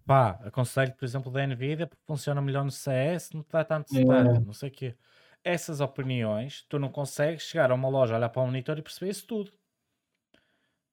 pá, 0.06 0.32
aconselho, 0.44 0.94
por 0.96 1.04
exemplo, 1.04 1.30
da 1.32 1.46
Nvidia 1.46 1.86
porque 1.86 2.04
funciona 2.06 2.40
melhor 2.42 2.64
no 2.64 2.70
CS, 2.70 3.34
não 3.34 3.42
te 3.44 3.50
dá 3.52 3.64
tanto 3.64 3.90
Yeah. 3.90 3.92
stutter, 3.92 4.44
não 4.46 4.52
sei 4.54 4.70
o 4.70 4.72
quê. 4.72 4.98
Essas 5.44 5.80
opiniões, 5.80 6.64
tu 6.68 6.78
não 6.78 6.90
consegues 6.90 7.44
chegar 7.44 7.70
a 7.70 7.74
uma 7.74 7.88
loja, 7.88 8.16
olhar 8.16 8.28
para 8.30 8.42
o 8.42 8.46
monitor 8.46 8.78
e 8.78 8.82
perceber 8.82 9.10
isso 9.10 9.26
tudo. 9.26 9.52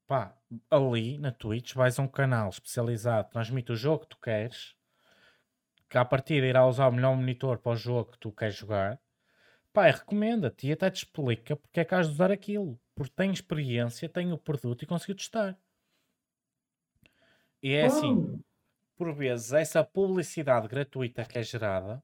Pá, 0.07 0.37
ali 0.71 1.17
na 1.17 1.29
Twitch 1.33 1.73
vais 1.73 1.99
a 1.99 2.01
um 2.03 2.07
canal 2.07 2.47
especializado, 2.49 3.29
transmite 3.29 3.73
o 3.73 3.75
jogo 3.75 4.03
que 4.03 4.09
tu 4.15 4.17
queres, 4.21 4.75
que 5.89 5.97
a 5.97 6.03
partir 6.05 6.43
irá 6.43 6.65
usar 6.67 6.87
o 6.87 6.91
melhor 6.91 7.15
monitor 7.15 7.57
para 7.59 7.71
o 7.71 7.75
jogo 7.75 8.11
que 8.11 8.19
tu 8.19 8.31
queres 8.33 8.55
jogar. 8.55 8.99
Pá, 9.73 9.85
recomenda-te 9.87 10.67
e 10.67 10.73
até 10.73 10.89
te 10.91 10.97
explica 10.97 11.55
porque 11.57 11.81
é 11.81 11.85
que 11.85 11.95
has 11.95 12.07
de 12.07 12.13
usar 12.15 12.31
aquilo. 12.31 12.79
Porque 12.95 13.13
tem 13.15 13.31
experiência, 13.31 14.09
tem 14.09 14.31
o 14.33 14.37
produto 14.39 14.83
e 14.83 14.87
conseguiu 14.87 15.15
testar. 15.17 15.59
E 17.61 17.73
é 17.73 17.85
assim, 17.85 18.27
por 18.95 19.13
vezes, 19.13 19.53
essa 19.53 19.83
publicidade 19.83 20.67
gratuita 20.67 21.25
que 21.25 21.37
é 21.37 21.43
gerada, 21.43 22.03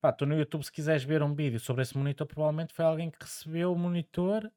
pá, 0.00 0.12
tu 0.12 0.26
no 0.26 0.36
YouTube, 0.36 0.64
se 0.64 0.72
quiseres 0.72 1.04
ver 1.04 1.22
um 1.22 1.34
vídeo 1.34 1.58
sobre 1.58 1.82
esse 1.82 1.96
monitor, 1.96 2.26
provavelmente 2.26 2.74
foi 2.74 2.84
alguém 2.84 3.10
que 3.10 3.18
recebeu 3.20 3.72
o 3.72 3.78
monitor 3.78 4.50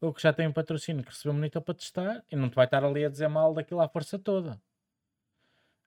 ou 0.00 0.12
que 0.12 0.22
já 0.22 0.32
tem 0.32 0.46
um 0.46 0.52
patrocínio 0.52 1.02
que 1.02 1.10
recebeu 1.10 1.32
o 1.32 1.36
monitor 1.36 1.62
para 1.62 1.74
testar 1.74 2.24
e 2.30 2.36
não 2.36 2.48
te 2.48 2.54
vai 2.54 2.64
estar 2.64 2.84
ali 2.84 3.04
a 3.04 3.08
dizer 3.08 3.28
mal 3.28 3.52
daquilo 3.52 3.80
à 3.80 3.88
força 3.88 4.18
toda. 4.18 4.60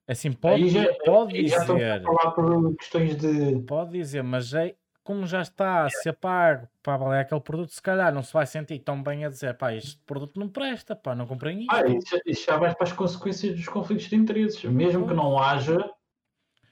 Assim, 0.06 0.32
pode, 0.32 0.68
já, 0.68 0.84
pode 1.04 1.36
aí 1.36 1.48
já 1.48 1.62
a 1.62 1.64
dizer, 1.64 2.02
falar 2.02 2.30
por 2.32 2.76
questões 2.76 3.16
de. 3.16 3.62
pode 3.62 3.92
dizer, 3.92 4.22
mas 4.22 4.52
é 4.52 4.76
como 5.04 5.26
já 5.26 5.42
está 5.42 5.84
a 5.84 5.90
ser 5.90 6.14
pago 6.14 6.66
para 6.82 6.96
valer 6.96 7.20
aquele 7.20 7.40
produto, 7.40 7.70
se 7.70 7.82
calhar 7.82 8.12
não 8.12 8.22
se 8.22 8.32
vai 8.32 8.46
sentir 8.46 8.78
tão 8.78 9.02
bem 9.02 9.26
a 9.26 9.28
dizer, 9.28 9.54
pá, 9.54 9.74
este 9.74 9.98
produto 10.06 10.40
não 10.40 10.48
presta, 10.48 10.96
pá, 10.96 11.14
não 11.14 11.26
comprei 11.26 11.58
isto. 11.58 11.70
Ah, 11.70 11.86
isso, 11.86 12.20
isso 12.24 12.46
já 12.46 12.56
vai 12.56 12.74
para 12.74 12.84
as 12.84 12.92
consequências 12.92 13.54
dos 13.54 13.68
conflitos 13.68 14.06
de 14.08 14.16
interesses. 14.16 14.64
Mesmo 14.64 15.06
que 15.06 15.12
não 15.12 15.38
haja, 15.38 15.78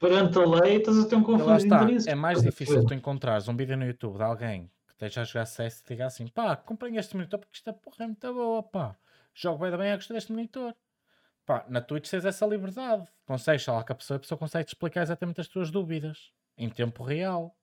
perante 0.00 0.38
a 0.38 0.46
lei, 0.46 0.78
estás 0.78 0.98
a 0.98 1.06
ter 1.06 1.14
um 1.14 1.22
conflito 1.22 1.58
de 1.58 1.66
interesses. 1.66 2.06
é 2.06 2.14
mais 2.14 2.42
difícil 2.42 2.84
tu 2.86 2.94
encontrares 2.94 3.48
um 3.48 3.56
vídeo 3.56 3.76
no 3.76 3.84
YouTube 3.84 4.16
de 4.16 4.22
alguém 4.22 4.70
que 4.88 4.94
esteja 4.94 5.20
a 5.20 5.24
jogar 5.24 5.44
CS 5.44 5.80
e 5.80 5.88
diga 5.88 6.06
assim, 6.06 6.26
pá, 6.26 6.56
comprei 6.56 6.96
este 6.96 7.14
monitor 7.14 7.38
porque 7.38 7.68
é 7.68 7.72
porra 7.72 7.96
é 8.00 8.06
muito 8.06 8.32
boa, 8.32 8.62
pá. 8.62 8.96
Jogo 9.34 9.58
bem, 9.58 9.76
bem 9.76 9.92
a 9.92 9.96
gostar 9.96 10.14
deste 10.14 10.32
monitor. 10.32 10.74
Pá, 11.44 11.66
na 11.68 11.82
Twitch 11.82 12.08
tens 12.08 12.24
essa 12.24 12.46
liberdade. 12.46 13.06
Consegues 13.26 13.62
falar 13.62 13.84
com 13.84 13.92
a 13.92 13.96
pessoa, 13.96 14.16
a 14.16 14.20
pessoa 14.20 14.38
consegue 14.38 14.64
te 14.64 14.68
explicar 14.68 15.02
exatamente 15.02 15.40
as 15.40 15.48
tuas 15.48 15.70
dúvidas 15.70 16.32
em 16.56 16.70
tempo 16.70 17.02
real. 17.02 17.54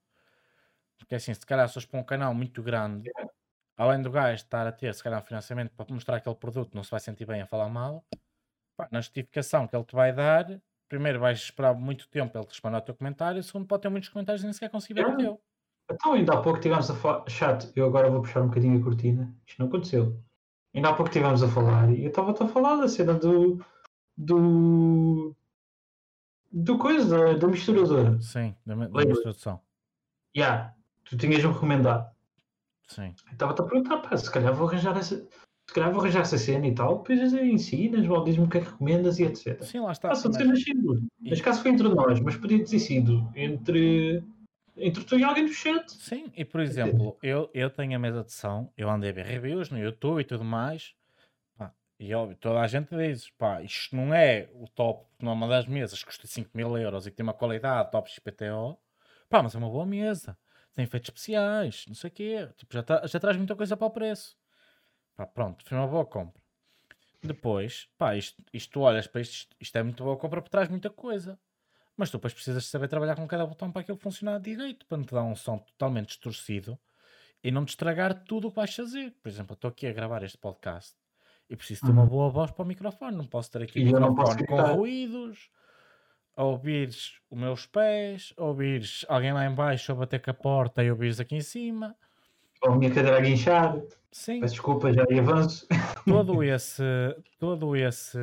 Porque 1.00 1.16
assim, 1.16 1.34
se 1.34 1.46
calhar 1.46 1.68
se 1.68 1.74
fores 1.74 1.88
para 1.88 2.00
um 2.00 2.04
canal 2.04 2.34
muito 2.36 2.62
grande, 2.62 3.10
além 3.78 4.02
do 4.02 4.12
gajo 4.12 4.36
estar 4.36 4.68
a 4.68 4.72
ter, 4.72 4.94
se 4.94 5.04
calhar, 5.04 5.22
um 5.22 5.26
financiamento 5.26 5.72
para 5.72 5.92
mostrar 5.94 6.18
aquele 6.18 6.36
produto, 6.36 6.76
não 6.76 6.84
se 6.84 6.92
vai 6.92 7.00
sentir 7.00 7.26
bem 7.26 7.42
a 7.42 7.48
falar 7.48 7.70
mal, 7.70 8.06
pá, 8.78 8.88
na 8.92 9.02
justificação 9.02 9.68
que 9.68 9.76
ele 9.76 9.86
te 9.86 9.96
vai 9.96 10.14
dar, 10.14 10.62
primeiro 10.88 11.20
vais 11.20 11.40
esperar 11.40 11.74
muito 11.74 12.08
tempo 12.10 12.38
ele 12.38 12.46
te 12.46 12.50
responder 12.50 12.76
ao 12.76 12.82
teu 12.82 12.96
comentário, 12.96 13.42
segundo 13.42 13.66
pode 13.66 13.82
ter 13.84 13.90
muitos 13.90 14.10
comentários 14.10 14.44
e 14.44 14.46
nem 14.46 14.54
sequer 14.54 14.70
conseguir 14.70 14.96
ver 14.96 15.02
o 15.02 15.10
Yeah. 15.10 15.24
teu. 15.24 15.42
Então, 15.92 16.14
ainda 16.14 16.34
há 16.34 16.42
pouco 16.42 16.60
estivemos 16.60 16.90
a 16.92 16.96
falar. 16.96 17.28
Chat, 17.28 17.72
eu 17.76 17.88
agora 17.88 18.12
vou 18.12 18.22
puxar 18.22 18.42
um 18.42 18.48
bocadinho 18.48 18.80
a 18.80 18.84
cortina. 18.84 19.36
Isto 19.48 19.60
não 19.60 19.68
aconteceu. 19.68 20.22
Ainda 20.76 20.90
há 20.90 20.94
pouco 20.94 21.10
estivemos 21.10 21.42
a 21.42 21.48
falar 21.48 21.92
e 21.92 22.04
eu 22.04 22.10
estava-te 22.10 22.44
a 22.44 22.48
falar 22.48 22.76
da 22.76 22.88
cena 22.88 23.16
do. 23.16 23.60
do. 24.16 25.36
do 26.52 26.78
coisa, 26.78 27.18
da, 27.18 27.34
da 27.34 27.48
misturadora. 27.48 28.22
Sim, 28.22 28.56
da, 28.66 28.76
da 28.76 28.84
Lembra? 28.86 29.14
instrução. 29.14 29.62
Tu 31.10 31.18
tinhas-me 31.18 31.52
recomendado. 31.52 32.10
Sim. 32.88 33.14
Estava-te 33.32 33.62
a 33.62 33.66
perguntar, 33.66 33.98
pá, 33.98 34.16
se 34.18 34.32
calhar 34.32 34.54
vou 34.54 34.68
arranjar 34.68 34.98
essa. 34.98 35.16
Se 35.68 35.74
calhar 35.76 35.92
vou 35.92 36.02
arranjar 36.02 36.22
essa 36.22 36.38
cena 36.38 36.66
e 36.66 36.74
tal, 36.74 36.98
depois 37.04 37.32
ensinas, 37.34 38.02
diz-me 38.26 38.46
o 38.46 38.50
que 38.50 38.58
é 38.58 38.62
que 38.62 38.70
recomendas 38.70 39.20
e 39.20 39.24
etc. 39.24 39.62
Sim, 39.64 39.82
lá 39.82 39.92
está. 39.92 40.12
Ah, 40.12 40.16
são 40.16 40.34
cenas 40.34 40.64
simples. 40.64 41.02
e- 41.22 41.30
Neste 41.30 41.44
caso 41.44 41.62
foi 41.62 41.70
entre 41.72 41.88
nós, 41.90 42.20
mas 42.20 42.36
podia 42.36 42.66
ter 42.66 42.80
sido 42.80 43.32
entre, 43.36 44.24
entre 44.76 45.04
tu 45.04 45.20
e 45.20 45.24
alguém 45.24 45.46
do 45.46 45.54
chat. 45.54 45.92
Sim, 45.92 46.32
e 46.36 46.44
por 46.44 46.60
exemplo, 46.62 47.16
eu, 47.22 47.52
eu 47.54 47.70
tenho 47.70 47.96
a 47.96 48.00
mesa 48.00 48.24
de 48.24 48.34
som, 48.34 48.74
eu 48.76 48.90
andei 48.90 49.12
a 49.12 49.14
ver 49.14 49.26
reviews 49.26 49.70
no 49.70 49.78
YouTube 49.78 50.22
e 50.22 50.24
tudo 50.24 50.44
mais, 50.44 50.96
e 52.00 52.14
óbvio, 52.16 52.38
toda 52.38 52.62
a 52.62 52.68
gente 52.68 52.96
diz, 52.96 53.30
pá, 53.32 53.62
isto 53.62 53.94
não 53.96 54.12
é 54.14 54.50
o 54.56 54.68
top, 54.70 55.06
não 55.22 55.32
é 55.34 55.36
uma 55.36 55.48
das 55.50 55.68
mesas 55.68 56.00
que 56.00 56.06
custa 56.06 56.26
5 56.26 56.50
mil 56.56 56.76
euros 56.78 57.06
e 57.06 57.12
que 57.12 57.18
tem 57.18 57.24
uma 57.26 57.34
qualidade 57.34 57.92
top 57.92 58.10
XPTO, 58.10 58.76
pá, 59.30 59.44
mas 59.44 59.54
é 59.54 59.58
uma 59.58 59.70
boa 59.70 59.86
mesa, 59.86 60.36
tem 60.80 60.84
efeitos 60.86 61.10
especiais, 61.10 61.84
não 61.88 61.96
sei 61.96 62.10
o 62.10 62.14
quê, 62.14 62.50
tipo, 62.56 62.74
já, 62.74 62.82
tra- 62.84 63.06
já 63.06 63.20
traz 63.20 63.36
muita 63.36 63.54
coisa 63.56 63.76
para 63.76 63.88
o 63.88 63.92
preço. 63.92 64.38
Pá, 65.16 65.26
pronto, 65.28 65.64
foi 65.66 65.78
uma 65.78 65.88
boa 65.88 66.06
compra. 66.06 66.42
Depois, 67.22 67.90
pá, 67.98 68.16
isto, 68.16 68.42
isto 68.54 68.80
olhas 68.80 69.06
para 69.08 69.20
isto, 69.22 69.54
isto- 69.60 69.76
é 69.78 69.84
muito 69.84 70.04
boa 70.04 70.16
compra 70.18 70.42
porque 70.42 70.52
traz 70.52 70.70
muita 70.70 70.90
coisa. 70.90 71.38
Mas 71.98 72.10
tu 72.10 72.14
depois 72.18 72.34
precisas 72.34 72.64
saber 72.66 72.88
trabalhar 72.88 73.18
com 73.18 73.28
cada 73.28 73.46
botão 73.46 73.70
para 73.70 73.82
aquilo 73.82 73.98
funcionar 73.98 74.40
direito, 74.40 74.86
para 74.86 74.98
não 74.98 75.04
te 75.06 75.14
dar 75.14 75.24
um 75.24 75.36
som 75.36 75.58
totalmente 75.58 76.08
distorcido 76.08 76.80
e 77.44 77.52
não 77.52 77.66
te 77.66 77.70
estragar 77.70 78.24
tudo 78.24 78.48
o 78.48 78.52
que 78.52 78.56
vais 78.56 78.74
fazer. 78.74 79.12
Por 79.22 79.28
exemplo, 79.28 79.54
estou 79.54 79.68
aqui 79.70 79.86
a 79.86 79.92
gravar 79.92 80.24
este 80.24 80.38
podcast 80.38 80.96
e 81.50 81.58
preciso 81.58 81.82
ter 81.86 81.92
uma 81.92 82.04
Uhum. 82.04 82.08
boa 82.08 82.30
voz 82.30 82.52
para 82.52 82.64
o 82.64 82.66
microfone. 82.66 83.18
Não 83.18 83.26
posso 83.28 83.52
ter 83.52 83.64
aqui 83.64 83.80
E 83.82 83.92
posso 83.92 84.10
microfone 84.10 84.48
com 84.48 84.76
ruídos, 84.78 85.50
a 86.40 86.44
ouvires 86.46 87.20
os 87.30 87.38
meus 87.38 87.66
pés, 87.66 88.34
a 88.38 88.46
ouvires 88.46 89.06
alguém 89.10 89.34
lá 89.34 89.46
em 89.46 89.54
baixo 89.54 89.92
a 89.92 89.96
bater 89.96 90.22
com 90.22 90.32
a 90.32 90.34
porta 90.34 90.82
e 90.82 90.90
ouvires 90.90 91.20
aqui 91.20 91.36
em 91.36 91.42
cima. 91.42 91.94
Ou 92.62 92.72
a 92.72 92.78
minha 92.78 92.94
cadeira 92.94 93.18
a 93.18 93.20
guinchar. 93.20 93.78
Sim, 94.10 94.40
Peço 94.40 94.54
desculpa, 94.54 94.94
já 94.94 95.04
e 95.10 95.20
avanço. 95.20 95.68
todo 96.06 96.42
esse, 96.42 96.82
todo 97.38 97.76
esse, 97.76 98.18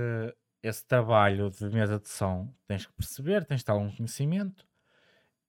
esse 0.62 0.86
trabalho 0.86 1.50
de 1.50 1.68
mesa 1.68 2.00
de 2.00 2.08
som 2.08 2.50
tens 2.66 2.86
que 2.86 2.92
perceber, 2.94 3.44
tens 3.44 3.58
de 3.58 3.66
ter 3.66 3.72
algum 3.72 3.94
conhecimento. 3.94 4.66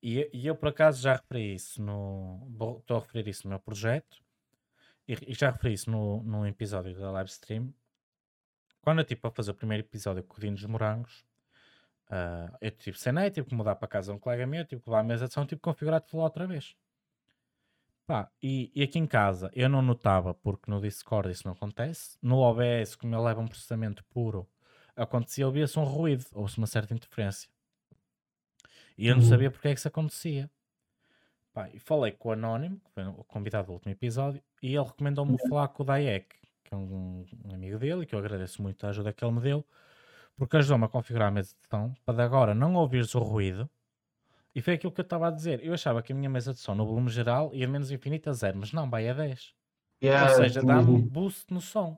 E, 0.03 0.29
e 0.33 0.45
eu, 0.45 0.53
por 0.53 0.67
acaso, 0.67 1.01
já 1.01 1.13
referi 1.13 1.55
isso 1.55 1.81
no. 1.81 2.49
Estou 2.81 2.97
a 2.97 2.99
referir 2.99 3.29
isso 3.29 3.47
no 3.47 3.51
meu 3.51 3.59
projeto 3.59 4.17
e, 5.07 5.17
e 5.25 5.33
já 5.33 5.51
referi 5.51 5.73
isso 5.73 5.89
no, 5.89 6.21
num 6.23 6.45
episódio 6.45 6.93
da 6.99 7.11
live 7.11 7.29
stream. 7.29 7.73
Quando 8.81 8.99
eu 8.99 9.05
tive 9.05 9.21
para 9.21 9.31
fazer 9.31 9.51
o 9.51 9.55
primeiro 9.55 9.85
episódio 9.85 10.21
com 10.21 10.35
o 10.35 10.39
Dino 10.41 10.55
dos 10.55 10.65
Morangos, 10.65 11.25
ah, 12.09 12.57
eu 12.61 12.71
tive 12.71 12.97
cenei, 12.99 13.31
tive 13.31 13.47
que 13.49 13.55
mudar 13.55 13.75
para 13.75 13.87
casa 13.87 14.13
um 14.13 14.19
colega 14.19 14.47
meu, 14.47 14.65
tive 14.65 14.81
que 14.81 14.89
levar 14.89 15.01
a 15.01 15.03
mesa 15.03 15.27
de 15.27 15.33
som, 15.33 15.45
tive 15.45 15.57
que 15.59 15.63
configurar 15.63 16.01
tudo 16.01 16.19
lá 16.19 16.25
outra 16.25 16.47
vez. 16.47 16.75
Pá, 18.05 18.31
e, 18.41 18.71
e 18.73 18.83
aqui 18.83 18.97
em 18.99 19.05
casa 19.07 19.49
eu 19.53 19.67
não 19.69 19.81
notava 19.81 20.33
porque 20.33 20.69
no 20.71 20.79
Discord 20.81 21.29
isso 21.31 21.45
não 21.45 21.53
acontece. 21.53 22.17
No 22.21 22.37
OBS, 22.39 22.95
como 22.95 23.13
ele 23.15 23.21
leva 23.23 23.41
um 23.41 23.47
processamento 23.47 24.03
puro, 24.05 24.49
acontecia, 24.95 25.45
ouvia-se 25.45 25.77
um 25.77 25.83
ruído, 25.83 26.25
ou-se 26.33 26.57
uma 26.57 26.67
certa 26.67 26.93
interferência. 26.93 27.49
E 28.97 29.07
eu 29.07 29.15
não 29.15 29.21
Uhum. 29.21 29.21
sabia 29.21 29.49
porque 29.51 29.67
é 29.69 29.73
que 29.73 29.79
isso 29.79 29.87
acontecia. 29.87 30.49
Pá, 31.53 31.69
e 31.73 31.79
falei 31.79 32.11
com 32.11 32.29
o 32.29 32.31
Anónimo, 32.33 32.79
que 32.79 32.91
foi 32.91 33.03
o 33.05 33.23
convidado 33.23 33.67
do 33.67 33.73
último 33.73 33.91
episódio, 33.91 34.43
e 34.61 34.75
ele 34.75 34.83
recomendou-me 34.85 35.37
falar 35.39 35.67
com 35.69 35.83
o 35.83 35.85
Dayek, 35.85 36.35
que 36.63 36.73
é 36.73 36.77
um, 36.77 37.25
um 37.45 37.53
amigo 37.53 37.79
dele, 37.79 38.03
e 38.03 38.05
que 38.05 38.13
eu 38.13 38.19
agradeço 38.19 38.61
muito 38.61 38.85
a 38.85 38.89
ajuda 38.89 39.11
que 39.13 39.23
ele 39.25 39.33
me 39.33 39.41
deu, 39.41 39.65
porque 40.37 40.55
ajudou-me 40.57 40.85
a 40.85 40.87
configurar 40.87 41.27
a 41.27 41.31
mesa 41.31 41.53
de 41.59 41.67
som, 41.67 41.93
para 42.05 42.15
de 42.15 42.21
agora 42.21 42.53
não 42.55 42.75
ouvires 42.75 43.13
o 43.15 43.19
ruído. 43.19 43.69
E 44.55 44.61
foi 44.61 44.75
aquilo 44.75 44.91
que 44.91 45.01
eu 45.01 45.03
estava 45.03 45.27
a 45.27 45.31
dizer. 45.31 45.63
Eu 45.63 45.73
achava 45.73 46.01
que 46.01 46.13
a 46.13 46.15
minha 46.15 46.29
mesa 46.29 46.53
de 46.53 46.59
som 46.59 46.73
no 46.75 46.85
volume 46.85 47.09
geral 47.09 47.53
ia 47.53 47.65
de 47.65 47.71
menos 47.71 47.91
infinito 47.91 48.29
a 48.29 48.33
zero, 48.33 48.57
mas 48.57 48.71
não, 48.71 48.89
vai 48.89 49.09
a 49.09 49.13
10. 49.13 49.53
Yeah, 50.01 50.31
Ou 50.31 50.37
seja, 50.37 50.63
dá-me 50.63 50.91
um 50.91 51.01
dito. 51.01 51.09
boost 51.09 51.53
no 51.53 51.59
som. 51.59 51.97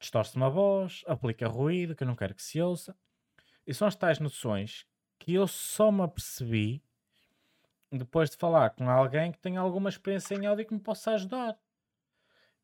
Distorce-me 0.00 0.44
a 0.44 0.48
voz, 0.48 1.04
aplica 1.06 1.46
ruído 1.46 1.94
que 1.94 2.02
eu 2.02 2.06
não 2.08 2.16
quero 2.16 2.34
que 2.34 2.42
se 2.42 2.60
ouça. 2.60 2.96
E 3.66 3.72
são 3.72 3.86
as 3.86 3.94
tais 3.94 4.18
noções 4.18 4.84
que 5.18 5.34
eu 5.34 5.46
só 5.46 5.92
me 5.92 6.02
apercebi 6.02 6.82
depois 7.90 8.30
de 8.30 8.36
falar 8.36 8.70
com 8.70 8.88
alguém 8.90 9.30
que 9.30 9.38
tem 9.38 9.56
alguma 9.56 9.88
experiência 9.88 10.34
em 10.34 10.46
áudio 10.46 10.66
que 10.66 10.74
me 10.74 10.80
possa 10.80 11.12
ajudar. 11.12 11.56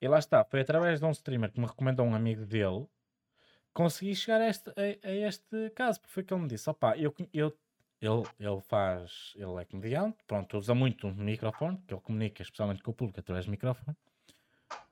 E 0.00 0.08
lá 0.08 0.18
está, 0.18 0.44
foi 0.44 0.60
através 0.60 1.00
de 1.00 1.06
um 1.06 1.10
streamer 1.10 1.52
que 1.52 1.60
me 1.60 1.66
recomendou 1.66 2.06
um 2.06 2.14
amigo 2.14 2.44
dele 2.46 2.86
consegui 3.78 4.12
chegar 4.16 4.40
a 4.40 4.48
este, 4.48 4.70
a, 4.70 5.08
a 5.08 5.12
este 5.12 5.70
caso, 5.70 6.00
porque 6.00 6.12
foi 6.12 6.24
que 6.24 6.34
ele 6.34 6.42
me 6.42 6.48
disse: 6.48 6.68
opá, 6.68 6.98
eu, 6.98 7.14
eu, 7.32 7.56
ele, 8.00 8.22
ele 8.40 8.60
faz, 8.62 9.32
ele 9.36 9.54
é 9.60 9.64
comediante, 9.64 10.18
pronto, 10.26 10.58
usa 10.58 10.74
muito 10.74 11.06
microfone, 11.14 11.76
porque 11.76 11.94
ele 11.94 12.00
comunica 12.00 12.42
especialmente 12.42 12.82
com 12.82 12.90
o 12.90 12.94
público 12.94 13.20
através 13.20 13.44
do 13.46 13.52
microfone. 13.52 13.96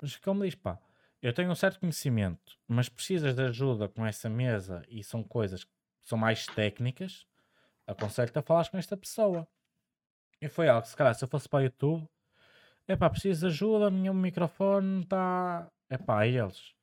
Mas 0.01 0.15
que 0.15 0.29
ele 0.29 0.39
me 0.39 0.47
diz: 0.47 0.55
pá, 0.55 0.79
eu 1.21 1.33
tenho 1.33 1.51
um 1.51 1.55
certo 1.57 1.81
conhecimento, 1.81 2.57
mas 2.69 2.89
precisas 2.89 3.35
de 3.35 3.43
ajuda 3.43 3.89
com 3.89 4.07
essa 4.07 4.29
mesa 4.29 4.85
e 4.89 5.03
são 5.03 5.21
coisas 5.25 5.65
que 5.65 5.73
são 6.05 6.17
mais 6.17 6.47
técnicas, 6.47 7.27
aconselho-te 7.89 8.39
a 8.39 8.43
falar 8.43 8.69
com 8.71 8.79
esta 8.79 8.97
pessoa. 8.97 9.49
E 10.41 10.49
foi 10.49 10.69
algo 10.69 10.83
que, 10.83 10.91
se 10.91 10.97
calhar, 10.97 11.15
se 11.15 11.25
eu 11.25 11.29
fosse 11.29 11.49
para 11.49 11.59
o 11.59 11.63
YouTube, 11.63 12.09
é 12.87 12.95
pá, 12.95 13.11
preciso 13.11 13.41
de 13.41 13.47
ajuda, 13.47 13.89
o 13.89 13.91
meu 13.91 14.15
microfone 14.15 15.03
está. 15.03 15.69
É 15.91 15.99
pá, 15.99 16.25
e 16.25 16.37
eles. 16.37 16.77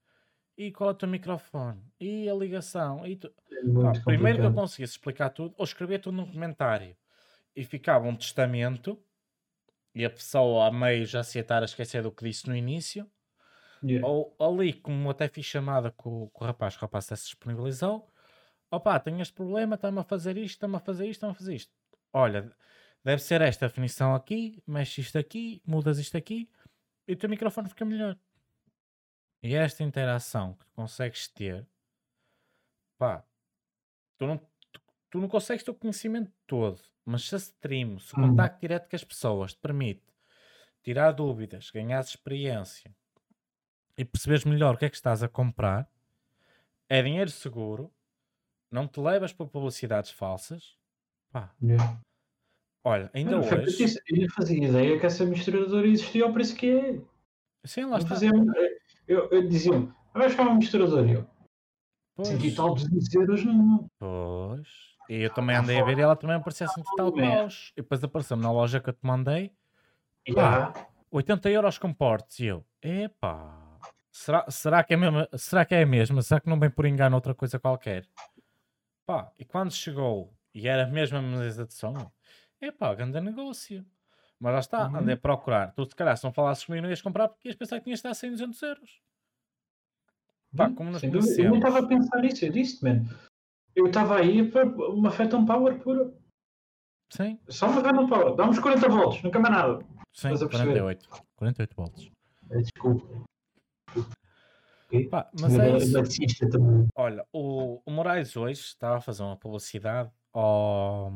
E 0.58 0.72
qual 0.72 0.91
é 0.91 0.93
o 0.93 0.95
teu 0.95 1.08
microfone? 1.08 1.82
E 1.99 2.30
a 2.30 2.34
ligação? 2.34 3.06
E 3.06 3.16
tu... 3.16 3.32
Muito 3.64 4.04
primeiro 4.04 4.39
que 4.39 4.45
eu 4.45 4.54
conseguisse 4.54 4.93
explicar 4.93 5.30
tudo, 5.30 5.56
ou 5.58 5.64
escrevia 5.64 5.97
tudo 5.99 6.18
num 6.18 6.32
comentário 6.32 6.95
e 7.56 7.64
ficava 7.64 8.08
um 8.08 8.16
testamento 8.16 9.01
e 9.95 10.04
a 10.04 10.10
pessoa 10.10 10.68
a 10.68 10.72
meio 10.72 11.06
já 11.06 11.24
se 11.24 11.39
estar 11.39 11.62
a 11.62 11.66
esquecer 11.66 12.04
do 12.04 12.12
que 12.12 12.24
disse 12.26 12.47
no 12.47 12.56
início, 12.56 13.10
Yeah. 13.86 14.08
ou 14.08 14.34
ali, 14.39 14.72
como 14.72 15.10
até 15.10 15.28
fiz 15.28 15.45
chamada 15.45 15.91
com, 15.91 16.30
com 16.30 16.45
o 16.45 16.47
rapaz, 16.47 16.76
que 16.78 16.80
o 16.80 16.86
rapaz 16.86 17.06
até 17.06 17.18
se 17.18 17.26
disponibilizou, 17.26 18.10
opá, 18.72 18.97
tenho 18.97 19.22
este 19.22 19.34
problema, 19.34 19.76
está-me 19.76 19.99
a 19.99 20.04
fazer 20.04 20.38
isto, 20.38 20.56
está-me 20.56 20.78
a 20.78 20.80
fazer 20.80 21.04
isto, 21.04 21.18
está-me 21.18 21.32
a 21.34 21.36
fazer 21.36 21.56
isto. 21.56 21.74
Olha, 22.14 22.49
deve 23.04 23.22
ser 23.22 23.41
esta 23.41 23.68
definição 23.68 24.16
aqui, 24.16 24.64
mexe 24.66 25.01
isto 25.01 25.18
aqui, 25.18 25.62
mudas 25.66 25.99
isto 25.99 26.18
aqui, 26.18 26.49
e 27.06 27.12
o 27.12 27.18
teu 27.18 27.30
microfone 27.30 27.68
fica 27.68 27.84
melhor. 27.84 28.18
E 29.43 29.53
esta 29.53 29.83
interação 29.83 30.55
que 30.55 30.65
tu 30.65 30.71
consegues 30.73 31.27
ter, 31.27 31.67
pá, 32.97 33.25
tu 34.17 34.27
não, 34.27 34.37
tu, 34.37 34.81
tu 35.11 35.21
não 35.21 35.27
consegues 35.29 35.63
ter 35.63 35.71
o 35.71 35.75
conhecimento 35.75 36.31
todo, 36.47 36.81
mas 37.05 37.23
se 37.27 37.35
a 37.35 37.39
stream, 37.39 37.99
se 37.99 38.13
o 38.15 38.17
Hum. 38.17 38.29
contacto 38.29 38.61
direto 38.61 38.89
com 38.89 38.95
as 38.95 39.03
pessoas 39.03 39.53
te 39.53 39.59
permite 39.61 40.03
tirar 40.83 41.11
dúvidas, 41.13 41.71
ganhar 41.71 42.01
experiência 42.01 42.95
e 43.97 44.05
perceberes 44.05 44.45
melhor 44.45 44.75
o 44.75 44.77
que 44.77 44.85
é 44.85 44.89
que 44.89 44.95
estás 44.95 45.23
a 45.23 45.27
comprar, 45.29 45.89
é 46.89 47.01
dinheiro 47.01 47.29
seguro, 47.29 47.93
não 48.71 48.87
te 48.87 48.99
levas 48.99 49.33
para 49.33 49.47
publicidades 49.47 50.11
falsas. 50.11 50.77
Pá, 51.31 51.55
Yeah. 51.61 52.03
olha, 52.83 53.09
ainda 53.13 53.37
Não, 53.37 53.41
hoje, 53.41 53.93
Eu 54.07 54.29
fazia 54.31 54.67
ideia 54.67 54.99
que 54.99 55.05
essa 55.05 55.25
misturadora 55.25 55.87
existia 55.87 56.23
ao 56.25 56.33
preço 56.33 56.55
que 56.55 56.69
é. 56.69 57.01
Sim, 57.66 57.86
lá 57.86 57.97
está. 57.97 58.09
fazia, 58.09 58.32
eu, 59.07 59.30
eu 59.30 59.47
dizia-me, 59.47 59.91
"Ah, 60.14 60.20
vais 60.20 60.32
ficar 60.32 60.43
uma 60.43 60.55
misturadora. 60.55 61.09
Eu, 61.09 61.28
Pois, 62.16 62.28
100 62.28 62.45
e 62.45 62.55
tal, 62.55 62.74
200 62.76 63.14
euros 63.16 63.45
não. 63.45 63.88
pois. 63.99 64.68
E 65.09 65.22
eu 65.24 65.34
também 65.34 65.55
andei 65.55 65.80
a 65.80 65.84
ver 65.84 65.97
e 65.97 66.01
ela 66.01 66.16
também 66.16 66.36
aparecia 66.36 66.66
assim 66.68 66.82
de 66.82 66.95
tal 66.95 67.07
É. 67.20 67.38
paus. 67.38 67.72
E 67.76 67.82
depois 67.82 68.03
apareceu-me 68.03 68.43
na 68.43 68.51
loja 68.51 68.80
que 68.80 68.89
eu 68.89 68.93
te 68.93 69.03
mandei 69.03 69.51
Yeah. 70.28 70.74
80 71.11 71.49
euros 71.49 71.78
com 71.78 71.93
portes. 71.93 72.39
E 72.39 72.45
eu, 72.45 72.66
epá, 72.82 73.78
será, 74.11 74.49
será, 74.49 74.84
que 74.84 74.93
é 74.93 74.97
mesmo, 74.97 75.28
será 75.38 75.66
que 75.66 75.76
é 75.76 75.84
a 75.84 75.86
mesma? 75.86 76.22
Será 76.22 76.39
que 76.39 76.49
não 76.49 76.59
vem 76.59 76.70
por 76.70 76.86
engano 76.86 77.16
outra 77.16 77.36
coisa 77.36 77.59
qualquer? 77.59 78.07
Pá, 79.05 79.32
e 79.38 79.43
quando 79.43 79.72
chegou 79.74 80.34
e 80.53 80.68
era 80.68 80.88
mesmo 80.88 81.18
a 81.18 81.22
mesa 81.22 81.66
de 81.66 81.74
som, 81.74 82.09
epá, 82.61 82.93
grande 82.95 83.20
negócio. 83.20 83.86
Mas 84.43 84.51
lá 84.53 84.59
está, 84.59 84.87
Uhum. 84.89 84.97
andei 84.97 85.13
a 85.13 85.17
procurar. 85.17 85.71
Tu, 85.73 85.85
se 85.85 85.95
calhar, 85.95 86.17
se 86.17 86.23
não 86.25 86.33
falasses 86.33 86.65
comigo, 86.65 86.81
não 86.83 86.89
ias 86.89 87.01
comprar 87.01 87.29
porque 87.29 87.47
ias 87.47 87.55
pensar 87.55 87.77
que 87.77 87.85
tinhas 87.85 87.99
de 87.99 87.99
estar 88.01 88.09
a 88.09 88.13
100, 88.13 88.31
200 88.31 88.61
euros. 88.61 88.99
Pá, 90.55 90.67
Hum, 90.67 90.75
como 90.75 90.99
sem 90.99 91.09
dúvida. 91.09 91.31
Eu 91.31 91.51
conhecemos. 91.51 91.57
estava 91.59 91.79
a 91.79 91.87
pensar 91.87 92.21
nisso, 92.21 92.45
eu 92.45 92.51
disse, 92.51 92.83
man. 92.83 93.05
Eu 93.73 93.87
estava 93.87 94.17
aí 94.17 94.51
para 94.51 94.65
uma 94.67 95.11
Phantom 95.11 95.45
Power 95.45 95.79
pura. 95.79 96.13
Sim, 97.09 97.39
Só 97.47 97.69
uma 97.69 97.81
Phantom 97.81 98.05
Power. 98.09 98.35
Dá 98.35 98.45
uns 98.49 98.59
40 98.59 98.89
volts, 98.89 99.23
nunca 99.23 99.39
mais 99.39 99.55
nada. 99.55 99.79
sim, 100.13 100.27
Estás 100.33 100.43
a 100.43 100.49
perceber? 100.49 100.79
48. 100.81 101.09
48 101.37 101.75
volts. 101.77 102.11
Eh, 102.51 102.57
Desculpa. 102.61 103.23
Pá, 105.09 105.29
mas 105.39 105.57
é 105.57 105.77
isso. 105.77 105.97
Olha, 106.95 107.25
o, 107.31 107.81
o 107.85 107.91
Moraes 107.91 108.35
hoje 108.35 108.59
estava 108.61 108.97
a 108.97 109.01
fazer 109.01 109.23
uma 109.23 109.37
publicidade 109.37 110.11
ao, 110.33 111.11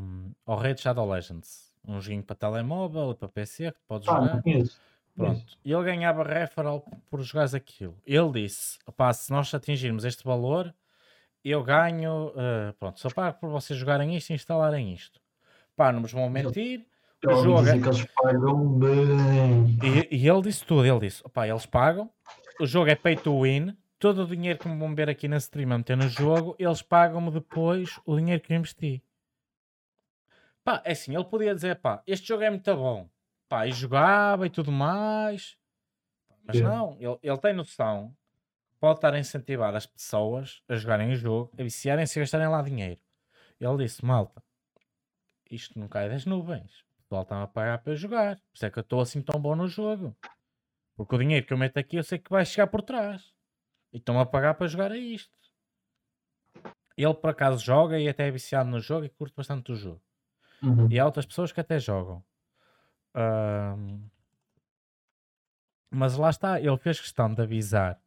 ao 0.46 0.58
Red 0.58 0.78
Shadow 0.78 1.08
Legends. 1.08 1.67
Um 1.88 2.02
joguinho 2.02 2.24
para 2.24 2.36
telemóvel 2.36 3.12
e 3.12 3.16
para 3.16 3.30
PC 3.30 3.72
que 3.72 3.80
podes 3.88 4.08
Ah, 4.10 4.16
jogar. 4.16 4.42
conheço. 4.44 4.80
Pronto. 5.16 5.46
E 5.66 5.72
ele 5.72 5.84
ganhava 5.84 6.22
referral 6.24 6.86
por 7.10 7.22
jogares 7.22 7.54
aquilo. 7.56 7.98
Ele 8.06 8.32
disse: 8.44 8.78
"Opá, 8.86 9.12
se 9.14 9.32
nós 9.32 9.52
atingirmos 9.54 10.06
este 10.06 10.24
valor, 10.24 10.72
eu 11.44 11.64
ganho. 11.64 12.34
eh, 12.36 12.74
pronto, 12.80 13.00
só 13.00 13.10
pago 13.10 13.40
por 13.40 13.50
vocês 13.50 13.80
jogarem 13.80 14.16
isto 14.16 14.30
e 14.30 14.34
instalarem 14.34 14.94
isto. 14.94 15.20
Pá, 15.76 15.92
não 15.92 16.02
vos 16.02 16.12
vão 16.12 16.30
mentir. 16.30 16.86
O 17.26 17.36
jogo 17.44 17.60
é- 17.62 17.64
dizer 17.64 17.82
que 17.82 17.88
eles 17.88 18.06
pagam 18.16 18.68
bem. 18.78 19.80
E, 20.12 20.18
e 20.18 20.30
ele 20.30 20.42
disse 20.42 20.64
tudo: 20.66 20.86
ele 20.86 21.00
disse: 21.00 21.22
opá, 21.26 21.48
eles 21.48 21.66
pagam. 21.66 22.12
O 22.60 22.68
jogo 22.68 22.90
é 22.90 22.96
pay 22.96 23.16
to 23.16 23.42
win. 23.42 23.76
Todo 24.00 24.24
o 24.24 24.28
dinheiro 24.28 24.60
que 24.60 24.68
me 24.68 24.78
vão 24.78 24.94
ver 24.94 25.10
aqui 25.10 25.28
na 25.28 25.38
stream 25.38 25.72
a 25.74 25.78
meter 25.80 25.98
no 25.98 26.08
jogo, 26.08 26.56
eles 26.60 26.84
pagam-me 26.84 27.32
depois 27.32 28.00
o 28.06 28.16
dinheiro 28.16 28.40
que 28.44 28.54
eu 28.54 28.58
investi. 28.58 29.02
Pá, 30.68 30.82
é 30.84 30.92
assim, 30.92 31.16
ele 31.16 31.24
podia 31.24 31.56
dizer, 31.56 31.80
pá, 31.80 32.04
este 32.06 32.28
jogo 32.28 32.44
é 32.44 32.50
muito 32.50 32.76
bom. 32.76 33.10
Pá, 33.48 33.66
e 33.66 33.72
jogava 33.72 34.46
e 34.46 34.50
tudo 34.50 34.70
mais. 34.70 35.58
Mas 36.44 36.58
Yeah. 36.58 36.76
não, 36.78 36.98
ele, 37.00 37.18
ele 37.24 37.38
tem 37.38 37.54
noção. 37.54 38.14
Pode 38.78 38.98
estar 38.98 39.14
a 39.14 39.18
incentivar 39.18 39.74
as 39.74 39.86
pessoas 39.86 40.62
a 40.68 40.76
jogarem 40.76 41.14
o 41.14 41.16
jogo, 41.16 41.54
a 41.58 41.64
viciarem-se 41.64 42.20
e 42.20 42.20
a 42.20 42.24
gastarem 42.24 42.50
lá 42.50 42.62
dinheiro. 42.62 43.00
Ele 43.62 43.78
disse, 43.78 44.04
malta, 44.04 44.44
isto 45.50 45.80
não 45.80 45.88
cai 45.88 46.10
das 46.10 46.26
nuvens. 46.26 46.82
O 46.82 47.04
pessoal 47.04 47.22
está 47.22 47.44
a 47.44 47.48
pagar 47.48 47.78
para 47.78 47.96
jogar. 47.96 48.36
Por 48.36 48.56
isso 48.56 48.66
é 48.66 48.70
que 48.70 48.78
eu 48.78 48.82
estou 48.82 49.00
assim 49.00 49.22
tão 49.22 49.40
bom 49.40 49.56
no 49.56 49.70
jogo. 49.70 50.18
Porque 50.98 51.16
o 51.16 51.18
dinheiro 51.18 51.46
que 51.46 51.54
eu 51.54 51.58
meto 51.58 51.78
aqui 51.78 51.96
eu 51.96 52.04
sei 52.04 52.20
que 52.20 52.30
vai 52.30 52.46
chegar 52.46 52.68
por 52.68 52.82
trás. 52.82 53.34
E 53.94 54.00
estão 54.00 54.20
a 54.20 54.26
pagar 54.26 54.56
para 54.56 54.68
jogar 54.68 54.92
a 54.92 54.98
isto. 54.98 55.32
Ele 56.98 57.14
por 57.14 57.30
acaso 57.30 57.64
joga 57.64 57.98
e 57.98 58.10
até 58.10 58.28
é 58.28 58.32
viciado 58.32 58.70
no 58.70 58.82
jogo 58.82 59.06
e 59.06 59.10
curte 59.10 59.34
bastante 59.34 59.72
o 59.72 59.76
jogo. 59.76 60.02
Uhum. 60.64 60.88
E 60.92 61.00
há 61.00 61.06
outras 61.06 61.26
pessoas 61.26 61.52
que 61.52 61.60
até 61.60 61.80
jogam. 61.80 62.24
Ahm, 63.14 64.10
Mas 65.90 66.18
lá 66.18 66.30
está, 66.30 66.60
ele 66.60 66.78
fez 66.78 67.00
questão 67.00 67.34
de 67.34 67.42
avisar: 67.42 68.00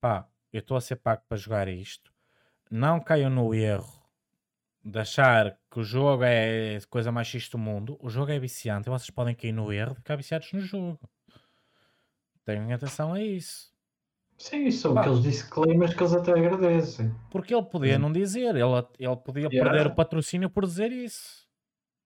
pá, 0.00 0.28
eu 0.52 0.60
estou 0.60 0.76
a 0.76 0.80
ser 0.80 0.96
pago 0.96 1.22
para 1.28 1.36
jogar 1.36 1.68
isto. 1.68 2.12
Não 2.70 3.00
caiam 3.00 3.30
no 3.30 3.52
erro 3.54 4.00
de 4.84 4.98
achar 4.98 5.58
que 5.70 5.80
o 5.80 5.84
jogo 5.84 6.22
é 6.24 6.76
a 6.76 6.86
coisa 6.88 7.10
mais 7.12 7.26
X 7.26 7.48
do 7.48 7.58
mundo. 7.58 7.98
O 8.00 8.08
jogo 8.08 8.30
é 8.30 8.38
viciante 8.38 8.88
e 8.88 8.90
vocês 8.90 9.10
podem 9.10 9.34
cair 9.34 9.52
no 9.52 9.72
erro 9.72 9.90
de 9.90 9.96
ficar 9.96 10.16
viciados 10.16 10.52
no 10.52 10.60
jogo. 10.60 11.00
Tenham 12.44 12.72
atenção 12.72 13.12
a 13.12 13.20
isso. 13.20 13.70
Sim, 14.38 14.66
isso 14.66 14.82
são 14.82 14.94
Pá. 14.94 15.02
aqueles 15.02 15.22
disclaimers 15.22 15.92
que 15.94 16.02
eles 16.02 16.14
até 16.14 16.32
agradecem. 16.32 17.14
Porque 17.30 17.54
ele 17.54 17.66
podia 17.66 17.96
Hum. 17.96 17.98
não 17.98 18.12
dizer, 18.12 18.54
ele, 18.56 18.62
ele 18.98 19.16
podia 19.16 19.48
Yeah. 19.52 19.70
perder 19.70 19.86
o 19.90 19.94
patrocínio 19.94 20.48
por 20.48 20.64
dizer 20.64 20.90
isso. 20.92 21.46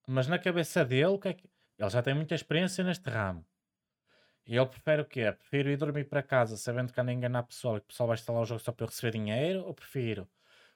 Mas 0.07 0.27
na 0.27 0.39
cabeça 0.39 0.85
dele, 0.85 1.07
o 1.07 1.19
que 1.19 1.29
é 1.29 1.35
que... 1.35 1.49
ele 1.79 1.91
já 1.91 2.03
tem 2.03 2.15
muita 2.15 2.35
experiência 2.35 2.85
neste 2.85 3.09
ramo. 3.09 3.45
E 4.47 4.57
ele 4.57 4.67
prefere 4.67 5.01
o 5.01 5.05
quê? 5.07 5.33
Prefiro 5.33 5.71
ir 5.71 5.77
dormir 5.77 6.05
para 6.05 6.23
casa 6.23 6.57
sabendo 6.57 6.93
que 6.93 7.01
anda 7.01 7.11
a 7.11 7.15
enganar 7.15 7.45
pessoal 7.45 7.79
e 7.79 7.81
que 7.81 7.87
o 7.87 7.89
pessoal 7.89 8.09
vai 8.09 8.15
instalar 8.15 8.43
o 8.43 8.45
jogo 8.45 8.61
só 8.61 8.73
para 8.73 8.85
eu 8.85 8.89
receber 8.89 9.13
dinheiro? 9.13 9.65
Ou 9.65 9.73
prefiro 9.73 10.29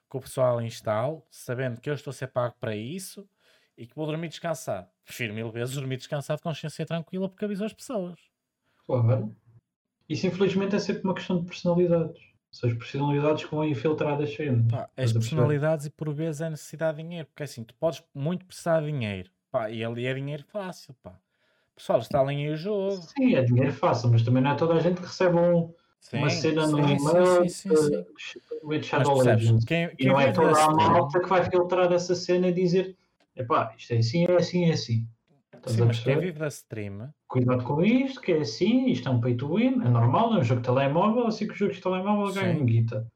que 0.09 0.17
o 0.17 0.21
pessoal 0.21 0.59
instale 0.61 1.21
sabendo 1.29 1.79
que 1.79 1.89
eu 1.89 1.93
estou 1.93 2.09
a 2.09 2.13
ser 2.13 2.27
pago 2.27 2.55
para 2.59 2.75
isso 2.75 3.29
e 3.77 3.85
que 3.85 3.95
vou 3.95 4.07
dormir 4.07 4.27
descansado? 4.27 4.89
Prefiro 5.05 5.35
mil 5.35 5.51
vezes 5.51 5.75
dormir 5.75 5.97
descansado 5.97 6.37
de 6.37 6.43
consciência 6.43 6.83
tranquila 6.85 7.29
porque 7.29 7.45
aviso 7.45 7.63
as 7.63 7.73
pessoas. 7.73 8.19
Claro. 8.87 9.35
Isso 10.07 10.25
infelizmente 10.25 10.75
é 10.75 10.79
sempre 10.79 11.03
uma 11.03 11.13
questão 11.13 11.39
de 11.39 11.45
personalidades. 11.45 12.28
São 12.51 12.69
as 12.69 12.75
personalidades 12.77 13.45
que 13.45 13.51
vão 13.51 13.63
infiltrar 13.65 14.19
as 14.21 14.33
cenas. 14.33 14.65
Pá, 14.69 14.89
as 14.97 15.11
a 15.11 15.13
personalidades 15.13 15.85
e 15.85 15.89
por 15.89 16.11
vezes 16.13 16.41
é 16.41 16.49
necessidade 16.49 16.97
de 16.97 17.03
dinheiro, 17.03 17.27
porque 17.27 17.43
assim, 17.43 17.63
tu 17.63 17.73
podes 17.75 18.03
muito 18.13 18.45
precisar 18.45 18.81
de 18.81 18.87
dinheiro, 18.91 19.29
pá, 19.51 19.69
e 19.69 19.83
ali 19.83 20.05
é 20.05 20.13
dinheiro 20.13 20.43
fácil, 20.43 20.95
pá. 21.01 21.19
Pessoal, 21.75 21.99
instalem 21.99 22.45
aí 22.45 22.51
o 22.53 22.57
jogo. 22.57 23.01
Sim, 23.01 23.35
é 23.35 23.41
dinheiro 23.43 23.71
fácil, 23.73 24.09
mas 24.09 24.21
também 24.23 24.43
não 24.43 24.51
é 24.51 24.55
toda 24.55 24.73
a 24.73 24.79
gente 24.79 24.97
que 24.99 25.07
recebe 25.07 25.37
um- 25.37 25.73
uma 26.13 26.29
Sim, 26.29 26.29
cena 26.29 26.67
no 26.67 26.79
sim, 26.79 26.95
e-mail 26.97 27.47
sim, 27.47 27.49
sim, 27.49 28.05
with 28.63 28.79
Mas 28.79 28.87
Shadow 28.87 29.17
Legends. 29.21 29.65
quem, 29.65 29.89
E 29.89 29.95
quem 29.95 30.07
não 30.07 30.19
é 30.19 30.31
toda 30.31 30.63
a 30.63 30.71
malta 30.71 31.19
que 31.19 31.27
vai 31.29 31.43
filtrar 31.49 31.91
essa 31.93 32.15
cena 32.15 32.47
e 32.47 32.53
dizer 32.53 32.97
epá, 33.35 33.73
isto 33.77 33.93
é 33.93 33.97
assim, 33.97 34.25
é 34.25 34.35
assim, 34.35 34.65
é 34.65 34.73
assim. 34.73 35.07
Estás 35.59 35.75
sim, 35.75 35.85
mas 35.85 35.99
quem 35.99 36.17
vive 36.17 36.39
da 36.39 36.47
stream, 36.47 37.13
Cuidado 37.27 37.63
com 37.63 37.83
isto, 37.83 38.21
que 38.21 38.31
é 38.31 38.39
assim, 38.39 38.87
isto 38.87 39.07
é 39.07 39.11
um 39.11 39.19
pay 39.19 39.35
to 39.35 39.55
win, 39.55 39.81
é 39.85 39.89
normal, 39.89 40.33
é 40.33 40.39
um 40.39 40.43
jogo 40.43 40.61
de 40.61 40.67
telemóvel, 40.67 41.27
assim 41.27 41.45
que 41.45 41.53
os 41.53 41.59
jogos 41.59 41.75
de 41.75 41.83
telemóvel 41.83 42.33
Sim. 42.33 42.39
ganham 42.39 42.65
guita. 42.65 43.07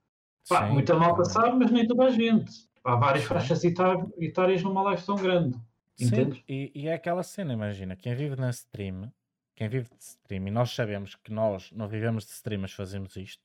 Pá, 0.48 0.68
sim, 0.68 0.74
muita 0.74 0.94
malta 0.96 1.24
tá. 1.24 1.30
sabe, 1.30 1.58
mas 1.58 1.72
nem 1.72 1.88
toda 1.88 2.04
a 2.06 2.10
gente. 2.12 2.52
Há 2.84 2.96
várias 2.96 3.24
Sim. 3.24 3.30
faixas 3.30 3.64
etárias 3.64 4.62
numa 4.62 4.84
live 4.84 5.02
tão 5.04 5.16
grande. 5.16 5.58
Sim, 5.96 6.06
Entendes? 6.06 6.44
e, 6.48 6.72
e 6.76 6.88
é 6.88 6.94
aquela 6.94 7.24
cena, 7.24 7.54
imagina, 7.54 7.96
quem 7.96 8.14
vive 8.14 8.36
na 8.36 8.50
stream, 8.50 9.12
quem 9.56 9.70
vive 9.70 9.90
de 9.90 10.04
stream, 10.04 10.48
e 10.48 10.52
nós 10.52 10.72
sabemos 10.72 11.16
que 11.16 11.32
nós 11.32 11.72
não 11.72 11.88
vivemos 11.88 12.26
de 12.26 12.32
stream, 12.32 12.62
mas 12.62 12.74
fazemos 12.74 13.16
isto, 13.16 13.42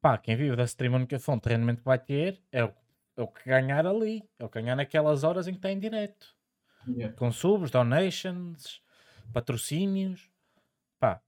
pá, 0.00 0.16
quem 0.16 0.34
vive 0.34 0.56
da 0.56 0.64
stream, 0.64 0.94
a 0.94 0.96
única 0.96 1.18
fonte 1.18 1.44
de 1.44 1.54
rendimento 1.54 1.78
que 1.78 1.84
vai 1.84 1.98
ter 1.98 2.40
é 2.50 2.64
o, 2.64 2.72
é 3.16 3.22
o 3.22 3.28
que 3.28 3.48
ganhar 3.48 3.86
ali, 3.86 4.28
é 4.38 4.44
o 4.44 4.48
que 4.48 4.60
ganhar 4.60 4.76
naquelas 4.76 5.24
horas 5.24 5.46
em 5.46 5.52
que 5.52 5.58
está 5.58 5.70
em 5.70 5.78
direto. 5.78 6.34
Yeah. 6.88 7.14
Com 7.16 7.30
subs, 7.32 7.70
donations, 7.70 8.80
patrocínios, 9.32 10.30
pá, 11.00 11.20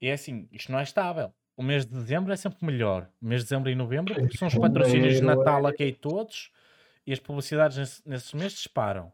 e 0.00 0.08
é 0.08 0.12
assim, 0.12 0.48
isto 0.52 0.70
não 0.72 0.78
é 0.78 0.82
estável. 0.82 1.32
O 1.56 1.62
mês 1.62 1.84
de 1.86 1.92
dezembro 1.92 2.32
é 2.32 2.36
sempre 2.36 2.64
melhor. 2.64 3.08
O 3.20 3.26
mês 3.26 3.42
de 3.42 3.48
dezembro 3.48 3.70
e 3.70 3.74
novembro, 3.74 4.14
são 4.36 4.48
os 4.48 4.54
patrocínios 4.54 5.14
de 5.14 5.18
Janeiro 5.20 5.40
é- 5.40 5.44
Natal 5.44 5.66
aqui 5.66 5.92
todos, 5.92 6.50
e 7.06 7.12
as 7.12 7.18
publicidades 7.18 7.76
nesse- 7.78 8.08
nesses 8.08 8.32
meses 8.34 8.54
disparam. 8.54 9.12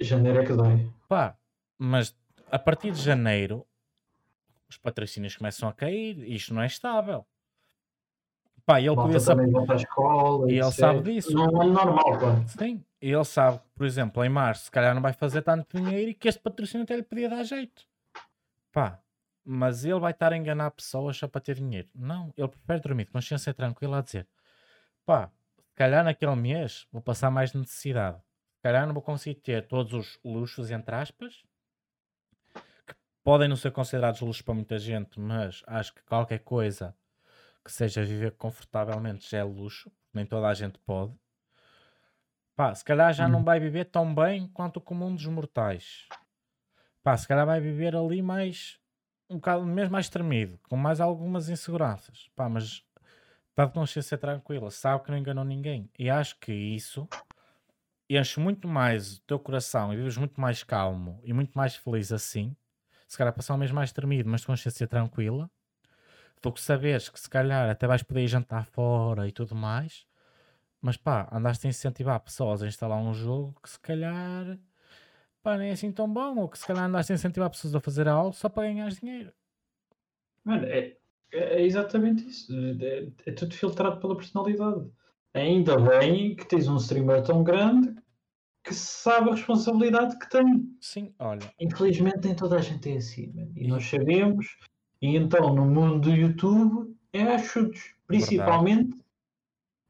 Janeiro 0.00 0.40
é 0.40 0.44
que 0.44 0.52
dói. 0.52 0.88
Pá, 1.08 1.36
mas 1.78 2.14
a 2.50 2.58
partir 2.58 2.92
de 2.92 3.00
janeiro 3.02 3.66
os 4.68 4.76
patrocínios 4.76 5.36
começam 5.36 5.68
a 5.68 5.72
cair 5.72 6.18
e 6.18 6.34
isto 6.34 6.52
não 6.52 6.62
é 6.62 6.66
estável. 6.66 7.26
Pá, 8.64 8.80
e 8.80 8.86
ele 8.86 8.96
podia 8.96 9.20
saber. 9.20 9.48
E 10.48 10.58
ele 10.58 10.72
sabe 10.72 11.02
disso. 11.14 11.32
Não 11.32 11.44
é 11.62 11.66
normal, 11.66 12.18
pá. 12.18 12.46
Sim, 12.48 12.84
ele 13.10 13.24
sabe, 13.24 13.58
que, 13.58 13.68
por 13.74 13.86
exemplo, 13.86 14.24
em 14.24 14.28
março, 14.28 14.64
se 14.64 14.70
calhar 14.70 14.94
não 14.94 15.02
vai 15.02 15.12
fazer 15.12 15.42
tanto 15.42 15.76
dinheiro 15.76 16.10
e 16.10 16.14
que 16.14 16.28
este 16.28 16.40
patrocínio 16.40 16.84
até 16.84 16.96
lhe 16.96 17.02
podia 17.02 17.28
dar 17.28 17.44
jeito. 17.44 17.82
Pá, 18.72 19.00
mas 19.44 19.84
ele 19.84 20.00
vai 20.00 20.10
estar 20.10 20.32
a 20.32 20.36
enganar 20.36 20.70
pessoas 20.72 21.16
só 21.16 21.28
para 21.28 21.40
ter 21.40 21.54
dinheiro. 21.54 21.88
Não, 21.94 22.32
ele 22.36 22.48
prefere 22.48 22.80
dormir 22.80 23.04
de 23.04 23.12
consciência 23.12 23.54
tranquila 23.54 23.98
a 23.98 24.02
dizer: 24.02 24.26
pá, 25.04 25.30
se 25.56 25.74
calhar 25.74 26.04
naquele 26.04 26.34
mês 26.34 26.86
vou 26.90 27.00
passar 27.00 27.30
mais 27.30 27.52
necessidade. 27.52 28.18
Se 28.56 28.62
calhar 28.62 28.86
não 28.86 28.94
vou 28.94 29.02
conseguir 29.02 29.36
ter 29.36 29.68
todos 29.68 29.92
os 29.92 30.18
luxos, 30.24 30.70
entre 30.72 30.94
aspas, 30.96 31.44
que 32.54 32.94
podem 33.22 33.48
não 33.48 33.54
ser 33.54 33.70
considerados 33.70 34.20
luxos 34.20 34.42
para 34.42 34.54
muita 34.54 34.78
gente, 34.78 35.20
mas 35.20 35.62
acho 35.66 35.94
que 35.94 36.02
qualquer 36.02 36.40
coisa 36.40 36.96
que 37.64 37.70
seja 37.70 38.04
viver 38.04 38.32
confortavelmente 38.32 39.30
já 39.30 39.38
é 39.38 39.44
luxo, 39.44 39.92
nem 40.12 40.26
toda 40.26 40.48
a 40.48 40.54
gente 40.54 40.78
pode. 40.80 41.14
Pá, 42.56 42.74
se 42.74 42.84
calhar 42.84 43.12
já 43.12 43.28
não 43.28 43.40
Hum. 43.40 43.44
vai 43.44 43.60
viver 43.60 43.84
tão 43.84 44.14
bem 44.14 44.48
quanto 44.48 44.78
o 44.78 44.80
comum 44.80 45.14
dos 45.14 45.26
mortais. 45.26 46.08
Pá, 47.02 47.16
se 47.16 47.28
calhar 47.28 47.46
vai 47.46 47.60
viver 47.60 47.94
ali 47.96 48.22
mais 48.22 48.78
um 49.30 49.36
bocado 49.36 49.64
mesmo 49.66 49.92
mais 49.92 50.08
tremido, 50.08 50.58
com 50.68 50.76
mais 50.76 51.00
algumas 51.00 51.48
inseguranças. 51.48 52.30
Pá, 52.36 52.48
mas 52.48 52.82
está 53.50 53.66
de 53.66 53.72
consciência 53.72 54.18
tranquila, 54.18 54.70
sabe 54.70 55.04
que 55.04 55.10
não 55.10 55.18
enganou 55.18 55.44
ninguém. 55.44 55.90
E 55.98 56.10
acho 56.10 56.38
que 56.40 56.52
isso 56.52 57.08
enche 58.08 58.38
muito 58.40 58.68
mais 58.68 59.18
o 59.18 59.22
teu 59.22 59.38
coração 59.38 59.92
e 59.92 59.96
vives 59.96 60.16
muito 60.16 60.40
mais 60.40 60.62
calmo 60.62 61.20
e 61.24 61.32
muito 61.32 61.52
mais 61.54 61.74
feliz 61.76 62.12
assim. 62.12 62.56
Se 63.08 63.16
calhar 63.16 63.32
passar 63.32 63.54
um 63.54 63.58
mês 63.58 63.70
mais 63.70 63.92
tremido, 63.92 64.28
mas 64.28 64.40
de 64.42 64.46
consciência 64.48 64.86
tranquila, 64.86 65.50
do 66.42 66.52
que 66.52 66.60
saberes 66.60 67.08
que 67.08 67.20
se 67.20 67.30
calhar 67.30 67.70
até 67.70 67.86
vais 67.86 68.02
poder 68.02 68.22
ir 68.24 68.28
jantar 68.28 68.66
fora 68.66 69.28
e 69.28 69.32
tudo 69.32 69.54
mais. 69.56 70.06
Mas 70.80 70.96
pá, 70.96 71.28
andaste 71.32 71.66
a 71.66 71.70
incentivar 71.70 72.20
pessoas 72.20 72.62
a 72.62 72.66
instalar 72.66 72.98
um 72.98 73.12
jogo 73.12 73.54
que 73.62 73.70
se 73.70 73.80
calhar 73.80 74.58
pá, 75.42 75.56
nem 75.56 75.70
é 75.70 75.72
assim 75.72 75.92
tão 75.92 76.12
bom, 76.12 76.38
ou 76.38 76.48
que 76.48 76.58
se 76.58 76.66
calhar 76.66 76.84
andaste 76.84 77.12
a 77.12 77.14
incentivar 77.14 77.48
pessoas 77.48 77.74
a 77.74 77.80
fazer 77.80 78.08
algo 78.08 78.32
só 78.32 78.48
para 78.48 78.64
ganhar 78.64 78.88
dinheiro. 78.90 79.32
Mano, 80.44 80.64
é, 80.66 80.96
é 81.32 81.62
exatamente 81.62 82.28
isso. 82.28 82.52
É, 82.80 83.08
é 83.26 83.32
tudo 83.32 83.54
filtrado 83.54 84.00
pela 84.00 84.16
personalidade. 84.16 84.90
Ainda 85.34 85.76
bem 85.78 86.34
que 86.34 86.46
tens 86.46 86.66
um 86.66 86.76
streamer 86.76 87.22
tão 87.22 87.44
grande 87.44 87.94
que 88.64 88.74
sabe 88.74 89.30
a 89.30 89.34
responsabilidade 89.34 90.18
que 90.18 90.28
tem. 90.28 90.76
Sim, 90.80 91.14
olha. 91.18 91.52
Infelizmente 91.60 92.24
nem 92.24 92.34
toda 92.34 92.56
a 92.56 92.60
gente 92.60 92.90
é 92.90 92.96
assim, 92.96 93.32
mano. 93.32 93.52
e 93.54 93.68
nós 93.68 93.84
sabemos. 93.84 94.56
E 95.00 95.14
então 95.14 95.54
no 95.54 95.64
mundo 95.64 96.00
do 96.00 96.10
YouTube 96.10 96.96
é 97.12 97.22
a 97.22 97.38
chutes, 97.38 97.94
principalmente 98.08 98.88
verdade. 98.88 99.05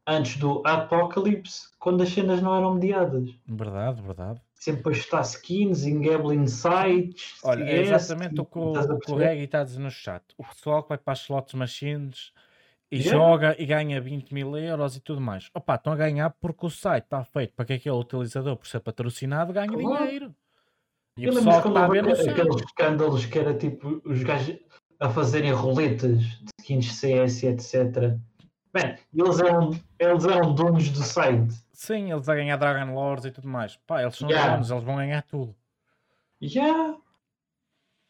Antes 0.06 0.36
do 0.36 0.62
Apocalipse, 0.64 1.68
quando 1.78 2.02
as 2.02 2.10
cenas 2.10 2.40
não 2.40 2.54
eram 2.54 2.74
mediadas. 2.74 3.30
Verdade, 3.46 4.00
verdade. 4.00 4.40
Sempre 4.54 4.94
a 4.94 4.96
estar 4.96 5.20
skins 5.22 5.84
em 5.84 6.00
gambling 6.00 6.46
sites. 6.46 7.34
Olha, 7.42 7.64
é 7.64 7.80
exatamente 7.82 8.40
o 8.40 8.44
que 8.44 8.58
o, 8.58 8.72
o, 8.72 9.20
está 9.20 9.60
a 9.60 9.64
dizer 9.64 9.80
no 9.80 9.90
chat. 9.90 10.22
O 10.38 10.44
pessoal 10.44 10.82
que 10.82 10.90
vai 10.90 10.98
para 10.98 11.12
as 11.12 11.20
slots 11.20 11.54
machines 11.54 12.32
e 12.90 12.98
yeah. 12.98 13.16
joga 13.16 13.56
e 13.58 13.66
ganha 13.66 14.00
20 14.00 14.32
mil 14.32 14.56
euros 14.56 14.96
e 14.96 15.00
tudo 15.00 15.20
mais. 15.20 15.50
Opa, 15.52 15.74
estão 15.74 15.92
a 15.92 15.96
ganhar 15.96 16.30
porque 16.30 16.64
o 16.64 16.70
site 16.70 17.04
está 17.04 17.24
feito 17.24 17.52
para 17.54 17.64
que 17.64 17.72
aquele 17.74 17.96
utilizador, 17.96 18.56
por 18.56 18.66
ser 18.66 18.80
patrocinado, 18.80 19.52
ganhe 19.52 19.68
claro. 19.68 20.04
dinheiro. 20.04 20.34
E 21.18 21.28
o 21.28 21.32
pessoal 21.32 21.90
ver 21.90 22.02
no 22.02 22.12
Aqueles 22.12 22.56
escândalos 22.56 23.26
que 23.26 23.38
era 23.38 23.54
tipo 23.54 24.02
os 24.04 24.22
gajos 24.22 24.58
a 25.00 25.08
fazerem 25.08 25.52
roletas 25.52 26.18
de 26.18 26.50
skins 26.60 26.92
CS, 26.92 27.42
etc. 27.42 28.18
Bem, 28.76 28.94
eles 29.14 29.40
eram, 29.40 29.70
eles 29.98 30.24
eram 30.26 30.54
donos 30.54 30.90
do 30.90 31.02
site. 31.02 31.54
Sim, 31.72 32.12
eles 32.12 32.28
a 32.28 32.34
ganhar 32.34 32.58
Dragon 32.58 32.92
Lords 32.92 33.24
e 33.24 33.30
tudo 33.30 33.48
mais. 33.48 33.78
Pá, 33.86 34.02
eles 34.02 34.16
são 34.16 34.28
yeah. 34.28 34.52
donos, 34.52 34.70
eles 34.70 34.84
vão 34.84 34.96
ganhar 34.96 35.22
tudo. 35.22 35.56
Yeah. 36.42 36.94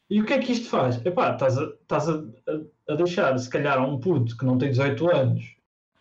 E 0.09 0.21
o 0.21 0.25
que 0.25 0.33
é 0.33 0.39
que 0.39 0.51
isto 0.51 0.69
faz? 0.69 1.05
Epá, 1.05 1.31
estás 1.31 1.57
a, 1.57 1.63
estás 1.63 2.09
a, 2.09 2.21
a 2.89 2.95
deixar, 2.95 3.37
se 3.37 3.49
calhar, 3.49 3.81
um 3.81 3.97
puto 3.97 4.35
que 4.35 4.43
não 4.43 4.57
tem 4.57 4.69
18 4.69 5.09
anos 5.09 5.55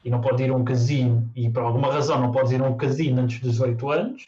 e 0.04 0.10
não 0.10 0.20
pode 0.20 0.42
ir 0.42 0.50
a 0.50 0.56
um 0.56 0.64
casino 0.64 1.30
e 1.36 1.48
por 1.48 1.62
alguma 1.62 1.92
razão 1.92 2.20
não 2.20 2.32
pode 2.32 2.52
ir 2.52 2.60
a 2.60 2.64
um 2.64 2.76
casino 2.76 3.22
antes 3.22 3.38
dos 3.38 3.52
18 3.52 3.88
anos, 3.88 4.26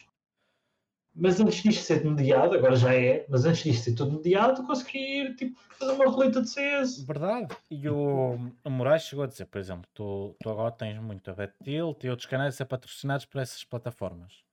mas 1.19 1.39
antes 1.39 1.61
disto 1.61 1.83
ser 1.83 2.03
mediado, 2.03 2.55
agora 2.55 2.75
já 2.75 2.93
é, 2.93 3.25
mas 3.29 3.45
antes 3.45 3.63
disto 3.63 3.83
ser 3.83 3.95
tudo 3.95 4.13
mediado, 4.13 4.65
conseguir 4.65 5.35
tipo, 5.35 5.59
fazer 5.77 5.91
uma 5.91 6.05
roleta 6.05 6.41
de 6.41 6.49
CS. 6.49 7.03
Verdade. 7.03 7.55
E 7.69 7.89
o, 7.89 8.39
o 8.63 8.69
Moraes 8.69 9.03
chegou 9.03 9.23
a 9.23 9.27
dizer, 9.27 9.45
por 9.45 9.59
exemplo, 9.59 9.89
tu, 9.93 10.35
tu 10.41 10.49
agora 10.49 10.71
tens 10.71 10.99
muito 10.99 11.29
a 11.29 11.33
BetTilt 11.33 12.03
e 12.03 12.09
outros 12.09 12.27
canais 12.27 12.55
a 12.55 12.57
ser 12.57 12.65
patrocinados 12.65 13.25
por 13.25 13.41
essas 13.41 13.63
plataformas. 13.63 14.43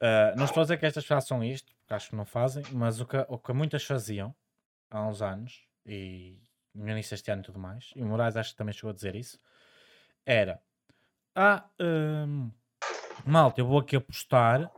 Uh, 0.00 0.36
não 0.36 0.44
estou 0.44 0.60
a 0.60 0.64
dizer 0.64 0.78
que 0.78 0.86
estas 0.86 1.04
façam 1.04 1.42
isto, 1.44 1.74
porque 1.80 1.94
acho 1.94 2.10
que 2.10 2.16
não 2.16 2.24
fazem, 2.24 2.62
mas 2.72 3.00
o 3.00 3.06
que, 3.06 3.16
o 3.28 3.38
que 3.38 3.52
muitas 3.52 3.84
faziam 3.84 4.34
há 4.90 5.06
uns 5.06 5.20
anos, 5.20 5.62
e 5.84 6.38
no 6.74 6.88
início 6.88 7.10
deste 7.10 7.30
ano 7.30 7.42
e 7.42 7.44
tudo 7.44 7.58
mais, 7.58 7.90
e 7.94 8.02
o 8.02 8.06
Moraes 8.06 8.36
acho 8.36 8.52
que 8.52 8.56
também 8.56 8.72
chegou 8.72 8.90
a 8.90 8.94
dizer 8.94 9.14
isso, 9.14 9.38
era 10.24 10.60
ah, 11.34 11.64
um, 11.80 12.50
malta, 13.24 13.60
eu 13.60 13.66
vou 13.66 13.78
aqui 13.78 13.96
apostar, 13.96 14.70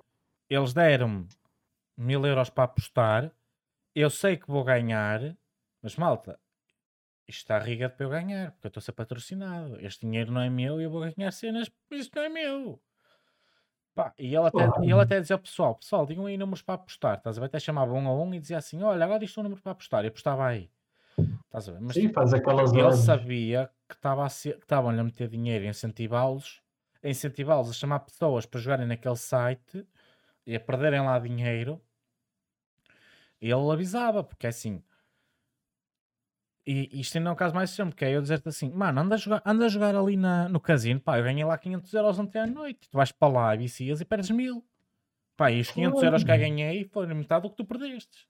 eles 0.55 0.73
deram-me 0.73 1.29
mil 1.97 2.25
euros 2.27 2.51
para 2.51 2.65
apostar, 2.65 3.33
eu 3.95 4.11
sei 4.11 4.37
que 4.37 4.51
vou 4.51 4.65
ganhar, 4.65 5.37
mas 5.83 5.97
malta, 5.97 6.39
isto 7.29 7.41
está 7.41 7.59
rigado 7.59 7.95
para 7.95 8.07
eu 8.07 8.11
ganhar, 8.11 8.53
porque 8.53 8.67
eu 8.67 8.69
estou 8.69 8.81
a 8.81 8.85
ser 8.85 8.93
patrocinado, 8.93 9.81
este 9.81 10.01
dinheiro 10.07 10.33
não 10.33 10.41
é 10.41 10.51
meu 10.51 10.81
e 10.81 10.85
eu 10.85 10.91
vou 10.91 11.01
ganhar 11.01 11.31
cenas, 11.33 11.71
isto 11.91 12.17
não 12.17 12.25
é 12.25 12.29
meu. 12.29 12.81
Pá, 13.95 14.13
e 14.19 14.35
ele 14.35 14.47
até, 14.47 14.65
e 14.83 14.91
ele 14.91 15.01
até 15.01 15.21
dizia 15.21 15.37
ao 15.37 15.41
pessoal: 15.41 15.75
Pessoal, 15.75 16.07
digam 16.07 16.25
aí 16.25 16.39
números 16.39 16.63
para 16.63 16.77
apostar. 16.77 17.19
Estás 17.19 17.37
a 17.37 17.41
ver? 17.41 17.47
Até 17.49 17.61
chamava 17.61 17.93
um 17.93 18.09
a 18.09 18.15
um 18.15 18.33
e 18.33 18.41
dizia 18.41 18.57
assim: 18.57 18.83
Olha, 18.83 19.05
agora 19.05 19.23
é 19.23 19.29
um 19.39 19.43
número 19.43 19.61
para 19.61 19.73
apostar. 19.73 20.03
E 20.05 20.09
apostava 20.09 20.47
aí. 20.47 20.71
Estás 21.45 21.69
a 21.69 21.73
ver? 21.73 21.81
Mas 21.83 21.95
Sim, 21.95 22.11
faz 22.11 22.33
aquelas 22.33 22.73
ele 22.73 22.93
sabia 22.95 23.71
que 23.87 23.95
estava 23.95 24.25
a 24.25 24.29
ser, 24.31 24.55
que 24.55 24.65
estavam-lhe 24.65 24.99
a 24.99 25.05
meter 25.05 25.29
dinheiro 25.29 25.67
e 25.67 25.69
incentivá-los, 25.69 26.63
a 27.05 27.09
incentivá-los 27.09 27.69
a 27.69 27.75
chamar 27.75 28.01
pessoas 28.01 28.47
para 28.47 28.61
jogarem 28.61 28.87
naquele 28.87 29.17
site 29.17 29.87
e 30.47 30.57
a 30.57 30.61
perderem 30.61 31.01
lá 31.01 31.19
dinheiro. 31.19 31.81
E 33.41 33.51
ele 33.51 33.73
avisava, 33.73 34.23
porque 34.23 34.47
é 34.47 34.51
assim, 34.51 34.83
e 36.65 37.01
isto 37.01 37.19
ainda 37.19 37.31
é 37.31 37.33
um 37.33 37.37
caso 37.37 37.55
mais 37.55 37.71
sempre, 37.71 37.97
que 37.97 38.05
é 38.05 38.17
eu 38.17 38.23
dizer-te 38.23 38.49
assim, 38.49 38.71
mano, 38.71 39.01
anda 39.01 39.17
a 39.17 39.19
jogar, 39.19 39.43
anda 39.45 39.65
a 39.65 39.69
jogar 39.69 39.97
ali 39.97 40.17
na, 40.17 40.49
no 40.49 40.61
casino, 40.61 41.01
pá, 41.01 41.19
eu 41.19 41.25
ganhei 41.25 41.45
lá 41.45 41.59
500 41.59 41.93
euros 41.93 42.19
ontem 42.21 42.39
à 42.39 42.47
noite, 42.47 42.89
tu 42.89 42.97
vais 42.97 43.11
para 43.11 43.33
lá, 43.33 43.57
vicias 43.57 44.01
e 44.01 44.05
perdes 44.05 44.31
mil. 44.31 44.65
Pá, 45.37 45.51
e 45.51 45.61
os 45.61 45.71
500 45.73 46.03
euros 46.03 46.25
que 46.25 46.31
eu 46.31 46.39
ganhei 46.39 46.85
foram 46.85 47.17
metade 47.17 47.43
do 47.43 47.51
que 47.51 47.57
tu 47.57 47.65
perdeste. 47.65 48.29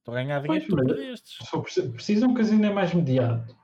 Estou 0.00 0.14
a 0.14 0.22
ganhar 0.22 0.40
dinheiro 0.40 0.62
que 0.62 0.70
tu 0.70 0.76
perdeste. 0.76 1.38
Se 1.64 1.88
precisa 1.88 2.26
um 2.26 2.34
casino 2.34 2.66
é 2.66 2.70
mais 2.70 2.92
mediado. 2.92 3.56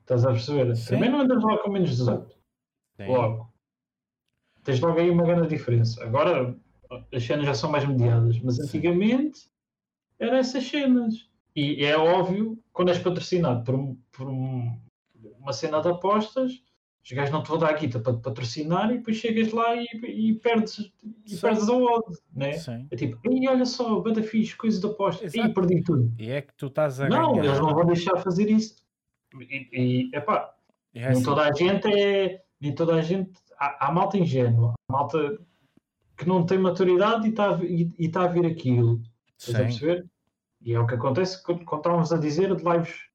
Estás 0.00 0.24
a 0.24 0.30
perceber? 0.30 0.76
Sim. 0.76 0.94
Também 0.94 1.10
não 1.10 1.22
andas 1.22 1.42
lá 1.42 1.58
com 1.58 1.70
menos 1.70 1.90
18. 1.90 2.38
Sim. 2.96 3.06
Logo. 3.08 3.52
Tens 4.62 4.78
logo 4.78 5.00
aí 5.00 5.10
uma 5.10 5.24
grande 5.24 5.48
diferença. 5.48 6.04
Agora 6.04 6.56
as 7.12 7.22
cenas 7.22 7.46
já 7.46 7.54
são 7.54 7.70
mais 7.70 7.86
mediadas, 7.86 8.38
mas 8.40 8.58
antigamente 8.60 9.48
eram 10.18 10.36
essas 10.36 10.64
cenas. 10.66 11.28
E 11.56 11.84
é 11.84 11.96
óbvio, 11.96 12.58
quando 12.72 12.88
és 12.88 12.98
patrocinado 12.98 13.62
por, 13.64 13.96
por 14.10 14.28
um, 14.28 14.76
uma 15.38 15.52
cena 15.52 15.80
de 15.80 15.88
apostas, 15.88 16.62
os 17.04 17.12
gajos 17.12 17.30
não 17.30 17.42
te 17.42 17.48
vão 17.48 17.58
dar 17.58 17.68
a 17.68 17.72
guita 17.74 18.00
para 18.00 18.14
te 18.14 18.22
patrocinar 18.22 18.90
e 18.90 18.96
depois 18.96 19.18
chegas 19.18 19.52
lá 19.52 19.76
e, 19.76 19.86
e 20.06 20.34
perdes, 20.34 20.90
e 21.26 21.36
perdes 21.36 21.68
a 21.68 21.74
odd, 21.74 22.04
né? 22.34 22.54
Sim. 22.54 22.88
É 22.90 22.96
tipo, 22.96 23.18
e 23.30 23.46
olha 23.46 23.66
só, 23.66 24.00
bada 24.00 24.22
fixe, 24.22 24.56
coisa 24.56 24.80
de 24.80 24.86
apostas, 24.86 25.34
e 25.34 25.48
perdi 25.50 25.82
tudo. 25.82 26.12
E 26.18 26.30
é 26.30 26.40
que 26.40 26.54
tu 26.56 26.66
estás 26.66 27.00
a 27.00 27.08
Não, 27.08 27.34
ganhar. 27.34 27.44
eles 27.44 27.60
não 27.60 27.74
vão 27.74 27.84
deixar 27.84 28.16
fazer 28.16 28.50
isso. 28.50 28.82
E, 29.38 30.10
epá, 30.14 30.54
é 30.94 31.00
nem 31.00 31.08
assim. 31.10 31.24
toda 31.24 31.42
a 31.42 31.52
gente 31.52 31.88
é, 31.88 32.42
nem 32.60 32.74
toda 32.74 32.94
a 32.94 33.02
gente, 33.02 33.32
há, 33.58 33.86
há 33.86 33.92
malta 33.92 34.16
ingênua, 34.16 34.72
há 34.88 34.92
malta 34.92 35.38
que 36.16 36.28
não 36.28 36.44
tem 36.44 36.58
maturidade 36.58 37.26
e 37.26 37.30
está 37.30 37.58
e, 37.62 37.90
e 37.98 38.08
tá 38.08 38.24
a 38.24 38.28
vir 38.28 38.46
aquilo. 38.46 39.02
Estás 39.36 39.56
a 39.56 39.62
perceber? 39.64 40.06
E 40.60 40.72
é 40.72 40.80
o 40.80 40.86
que 40.86 40.94
acontece 40.94 41.42
quando, 41.42 41.64
quando 41.64 41.80
estávamos 41.80 42.12
a 42.12 42.18
dizer 42.18 42.54
de 42.54 42.64
lives 42.64 43.08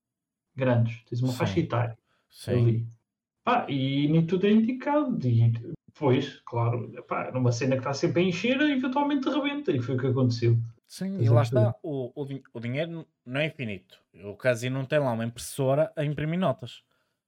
grandes. 0.56 1.04
Tens 1.06 1.22
uma 1.22 1.32
Sim. 1.32 1.38
faixa 1.38 1.60
etária. 1.60 1.98
Sim. 2.30 2.88
Pá, 3.44 3.66
e 3.68 4.08
nem 4.08 4.26
tudo 4.26 4.46
é 4.46 4.52
indicado. 4.52 5.18
E 5.28 5.52
depois, 5.88 6.42
claro, 6.46 6.92
pá, 7.08 7.32
numa 7.32 7.52
cena 7.52 7.76
que 7.76 7.82
está 7.82 7.94
sempre 7.94 8.22
a 8.22 8.26
encher, 8.26 8.62
eventualmente 8.62 9.30
rebenta. 9.30 9.72
E 9.72 9.82
foi 9.82 9.96
o 9.96 10.00
que 10.00 10.08
aconteceu. 10.08 10.58
Sim, 10.88 11.22
e 11.22 11.30
lá 11.30 11.42
está. 11.42 11.76
O, 11.82 12.12
o, 12.16 12.28
o, 12.54 12.60
dinheiro 12.60 13.08
não 13.26 13.42
é 13.42 13.48
infinito. 13.48 14.00
O 14.24 14.36
casino 14.36 14.78
não 14.78 14.86
tem 14.86 15.00
lá 15.00 15.12
uma 15.12 15.26
impressora 15.26 15.92
a 15.96 16.04
imprimir 16.04 16.40
notas. 16.40 16.84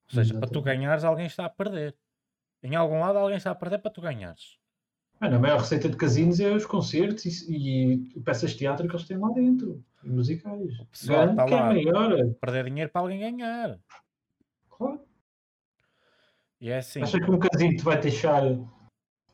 Ou 0.05 0.09
seja, 0.09 0.21
Exatamente. 0.21 0.39
para 0.39 0.49
tu 0.49 0.61
ganhares, 0.63 1.03
alguém 1.03 1.25
está 1.25 1.45
a 1.45 1.49
perder. 1.49 1.95
Em 2.63 2.75
algum 2.75 2.99
lado, 2.99 3.17
alguém 3.17 3.37
está 3.37 3.51
a 3.51 3.55
perder 3.55 3.79
para 3.79 3.91
tu 3.91 4.01
ganhares. 4.01 4.57
Mano, 5.21 5.35
a 5.35 5.39
maior 5.39 5.59
receita 5.59 5.87
de 5.87 5.95
casinos 5.95 6.39
é 6.39 6.51
os 6.51 6.65
concertos 6.65 7.43
e, 7.47 8.11
e 8.15 8.19
peças 8.21 8.51
de 8.51 8.57
teatro 8.57 8.87
que 8.87 8.95
eles 8.95 9.07
têm 9.07 9.19
lá 9.19 9.29
dentro, 9.29 9.85
musicais. 10.03 10.79
O 10.79 10.85
pessoal 10.87 11.29
está 11.29 11.45
lá 11.45 11.77
é 11.77 11.85
maior. 11.85 12.33
perder 12.41 12.65
dinheiro 12.65 12.89
para 12.89 13.01
alguém 13.01 13.19
ganhar. 13.19 13.79
Claro. 14.67 14.99
E 16.59 16.71
é 16.71 16.79
assim. 16.79 17.03
Achas 17.03 17.23
que 17.23 17.29
um 17.29 17.37
casino 17.37 17.77
te 17.77 17.83
vai 17.83 17.99
deixar. 17.99 18.41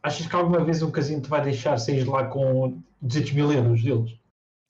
Achas 0.03 0.27
que 0.27 0.35
alguma 0.35 0.61
vez 0.61 0.83
um 0.83 0.91
casino 0.91 1.21
te 1.21 1.29
vai 1.29 1.41
deixar 1.41 1.77
sair 1.77 2.03
lá 2.03 2.27
com 2.27 2.83
200 3.01 3.31
mil 3.31 3.53
euros 3.53 3.81
deles? 3.81 4.19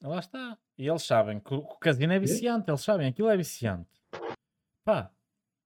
Lá 0.03 0.19
está. 0.19 0.55
E 0.77 0.87
eles 0.87 1.01
sabem 1.01 1.39
que 1.39 1.51
o 1.51 1.63
casino 1.79 2.13
é 2.13 2.19
viciante, 2.19 2.69
eles 2.69 2.81
sabem 2.81 3.07
aquilo 3.07 3.29
é 3.29 3.35
viciante. 3.35 3.89
Pá. 4.85 5.09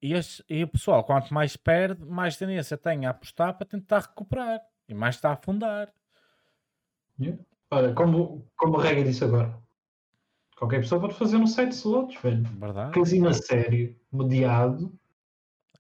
E, 0.02 0.14
este, 0.14 0.44
e 0.50 0.64
o 0.64 0.68
pessoal, 0.70 1.04
quanto 1.04 1.34
mais 1.34 1.58
perde, 1.58 2.06
mais 2.06 2.38
tendência 2.38 2.78
tem 2.78 3.06
a 3.06 3.10
apostar 3.10 3.58
para 3.58 3.68
tentar 3.68 4.00
recuperar. 4.00 4.62
E 4.88 4.94
mais 4.94 5.16
está 5.16 5.30
a 5.30 5.34
afundar. 5.34 5.94
Yeah. 7.20 7.42
Olha, 7.70 7.94
como, 7.94 8.46
como 8.56 8.78
a 8.78 8.84
regra 8.84 9.04
disse 9.04 9.24
agora, 9.24 9.58
qualquer 10.58 10.82
pessoa 10.82 11.00
pode 11.00 11.16
fazer 11.16 11.38
um 11.38 11.48
site 11.48 11.70
de 11.70 11.76
slots, 11.76 12.22
velho. 12.22 12.44
Verdade. 12.44 12.94
Casino 12.94 13.30
a 13.30 13.34
sério, 13.34 13.96
mediado, 14.12 14.94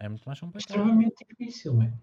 é 0.02 0.10
muito 0.10 0.26
mais 0.26 0.40
complicado. 0.40 0.68
Extremamente 0.68 1.26
difícil, 1.30 1.76
man. 1.76 1.94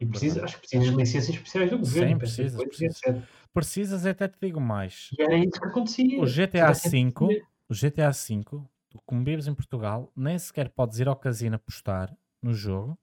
E 0.00 0.06
precisa, 0.06 0.44
acho 0.44 0.54
que 0.54 0.60
precisas 0.60 0.90
de 0.90 0.96
licenças 0.96 1.28
especiais 1.30 1.70
do 1.70 1.78
governo. 1.78 2.10
Sim, 2.10 2.18
precisas. 2.18 2.62
Precisas, 2.62 3.24
precisas, 3.52 4.06
até 4.06 4.28
te 4.28 4.38
digo 4.40 4.60
mais. 4.60 5.10
E 5.18 5.22
era 5.22 5.36
isso 5.36 5.60
que 5.60 5.66
acontecia. 5.66 6.22
O 6.22 6.24
GTA 6.24 6.72
V, 6.72 7.44
o 7.68 7.74
GTA 7.74 8.10
V, 8.12 8.44
tu 8.88 9.02
como 9.04 9.24
vives 9.24 9.48
em 9.48 9.54
Portugal, 9.54 10.12
nem 10.14 10.38
sequer 10.38 10.68
podes 10.68 11.00
ir 11.00 11.08
ao 11.08 11.16
casino 11.16 11.56
apostar 11.56 12.16
no 12.40 12.54
jogo. 12.54 12.96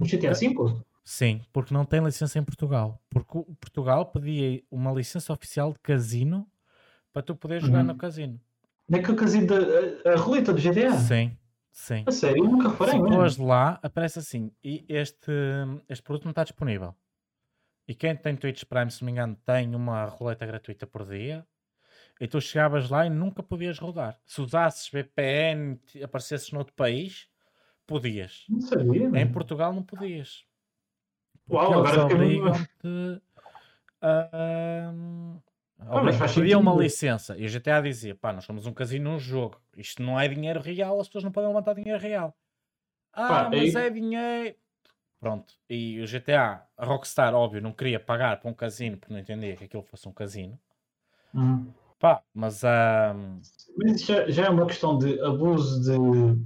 O 0.00 0.06
GTA 0.06 0.32
V? 0.32 0.82
Sim, 1.04 1.44
porque 1.52 1.74
não 1.74 1.84
tem 1.84 2.02
licença 2.02 2.38
em 2.38 2.44
Portugal. 2.44 3.02
Porque 3.10 3.38
o 3.38 3.54
Portugal 3.56 4.06
pedia 4.06 4.62
uma 4.70 4.92
licença 4.92 5.32
oficial 5.32 5.72
de 5.72 5.80
casino 5.80 6.46
para 7.12 7.22
tu 7.22 7.34
poder 7.34 7.60
jogar 7.60 7.80
uhum. 7.80 7.86
no 7.86 7.96
casino. 7.96 8.40
Naquele 8.88 9.16
casino 9.16 9.46
da 9.46 10.12
a 10.12 10.16
roleta 10.16 10.52
do 10.52 10.60
GTA? 10.60 10.92
Sim, 10.92 11.36
sim. 11.70 12.04
A 12.06 12.12
sério? 12.12 12.44
Eu 12.44 12.50
nunca 12.50 12.70
farei, 12.70 12.94
Se 12.94 13.08
fores 13.08 13.36
lá, 13.36 13.80
aparece 13.82 14.18
assim, 14.18 14.52
e 14.62 14.84
este, 14.88 15.32
este 15.88 16.02
produto 16.02 16.24
não 16.24 16.30
está 16.30 16.44
disponível. 16.44 16.94
E 17.86 17.94
quem 17.94 18.14
tem 18.14 18.36
Twitch 18.36 18.64
Prime, 18.64 18.90
se 18.90 19.02
não 19.02 19.06
me 19.06 19.12
engano, 19.12 19.36
tem 19.44 19.74
uma 19.74 20.04
roleta 20.04 20.46
gratuita 20.46 20.86
por 20.86 21.04
dia. 21.04 21.46
E 22.20 22.28
tu 22.28 22.40
chegavas 22.40 22.88
lá 22.88 23.04
e 23.06 23.10
nunca 23.10 23.42
podias 23.42 23.78
rodar. 23.78 24.20
Se 24.24 24.40
usasses 24.40 24.88
VPN, 24.88 25.80
aparecesses 26.04 26.52
noutro 26.52 26.72
país, 26.74 27.28
podias. 27.86 28.44
Não 28.48 28.60
sabia. 28.60 29.10
Em. 29.20 29.32
Portugal 29.32 29.72
não 29.72 29.82
podias. 29.82 30.44
Uau, 31.50 31.72
agora 31.74 32.04
obrigam-te 32.06 33.22
a. 34.00 34.92
Ah, 35.84 36.00
mas 36.02 36.16
faz 36.16 36.36
uma 36.36 36.74
licença 36.76 37.36
e 37.36 37.44
o 37.44 37.48
GTA 37.48 37.80
dizia: 37.80 38.14
pá, 38.14 38.32
nós 38.32 38.44
somos 38.44 38.66
um 38.66 38.72
casino 38.72 39.10
num 39.10 39.18
jogo. 39.18 39.60
Isto 39.76 40.02
não 40.02 40.18
é 40.18 40.28
dinheiro 40.28 40.60
real, 40.60 41.00
as 41.00 41.08
pessoas 41.08 41.24
não 41.24 41.32
podem 41.32 41.48
levantar 41.48 41.74
dinheiro 41.74 42.00
real. 42.00 42.34
Ah, 43.12 43.28
Pá, 43.28 43.50
mas 43.50 43.74
aí- 43.76 43.86
é 43.86 43.90
dinheiro. 43.90 44.56
Pronto. 45.20 45.54
E 45.68 46.00
o 46.00 46.06
GTA, 46.06 46.66
a 46.76 46.84
Rockstar, 46.84 47.32
óbvio, 47.34 47.60
não 47.62 47.72
queria 47.72 48.00
pagar 48.00 48.40
para 48.40 48.50
um 48.50 48.54
casino 48.54 48.96
porque 48.96 49.12
não 49.12 49.20
entendia 49.20 49.54
que 49.56 49.64
aquilo 49.64 49.82
fosse 49.84 50.08
um 50.08 50.12
casino. 50.12 50.58
Hum. 51.34 51.70
Pá, 51.98 52.22
mas. 52.34 52.64
ah, 52.64 53.14
Mas 53.76 54.02
já, 54.02 54.28
já 54.30 54.46
é 54.46 54.50
uma 54.50 54.66
questão 54.66 54.98
de 54.98 55.20
abuso 55.20 55.80
de, 55.82 56.44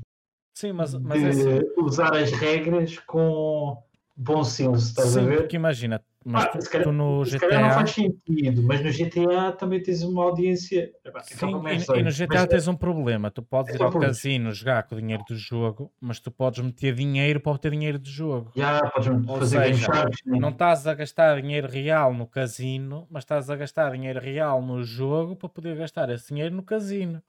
sim, 0.53 0.73
mas, 0.73 0.95
mas 0.95 1.21
de 1.21 1.27
é 1.27 1.29
assim. 1.31 1.73
usar 1.79 2.15
as 2.15 2.31
regras 2.33 2.99
com 3.01 3.83
bom 4.17 4.43
senso, 4.45 4.89
estás 4.89 5.17
a 5.17 5.21
Sim, 5.21 5.27
ver? 5.29 5.39
porque 5.41 5.57
imagina, 5.57 6.03
mas 6.25 6.45
Ah, 6.45 6.49
tu, 6.49 6.59
calhar- 6.71 6.83
tu 6.85 6.93
no 6.93 7.25
Se 7.25 7.39
calhar 7.39 7.61
não 7.61 7.69
GTA. 7.71 7.75
faz 7.75 7.91
sentido, 7.91 8.63
mas 8.63 8.83
no 8.83 8.91
GTA 8.91 9.53
também 9.53 9.83
tens 9.83 10.03
uma 10.03 10.23
audiência. 10.25 10.93
Sim, 11.23 11.35
então 11.35 11.53
como 11.53 11.69
é 11.69 11.75
e, 11.75 11.77
e 12.01 12.03
no 12.03 12.11
GTA 12.11 12.29
Mas- 12.41 12.47
tens 12.47 12.69
um 12.69 12.77
problema. 12.77 13.31
Tu 13.31 13.43
podes 13.43 13.71
ir 13.73 13.77
Então, 13.77 13.87
ao 13.89 13.99
casino 14.01 14.53
jogar 14.53 14.83
com 14.85 14.95
o 14.95 15.01
dinheiro 15.01 15.25
do 15.25 15.37
jogo, 15.37 15.93
mas 16.01 16.19
tu 16.21 16.31
podes 16.31 16.63
meter 16.63 16.95
dinheiro 16.95 17.41
para 17.41 17.53
obter 17.53 17.71
dinheiro 17.71 17.99
do 17.99 18.09
jogo. 18.09 18.53
Já, 18.57 18.81
podes 18.91 19.09
Ou 19.29 19.39
fazer 19.39 19.75
seja, 19.75 19.89
né? 20.25 20.39
Não 20.39 20.51
estás 20.51 20.87
a 20.87 20.95
gastar 20.95 21.41
dinheiro 21.41 21.69
real 21.69 22.13
no 22.15 22.27
casino, 22.27 23.07
mas 23.11 23.23
estás 23.25 23.51
a 23.51 23.57
gastar 23.57 23.93
dinheiro 23.93 24.21
real 24.21 24.63
no 24.63 24.83
jogo 24.83 25.37
para 25.37 25.49
poder 25.49 25.77
gastar 25.77 26.09
esse 26.11 26.29
dinheiro 26.29 26.55
no 26.55 26.63
casino. 26.63 27.17
Ou 27.17 27.23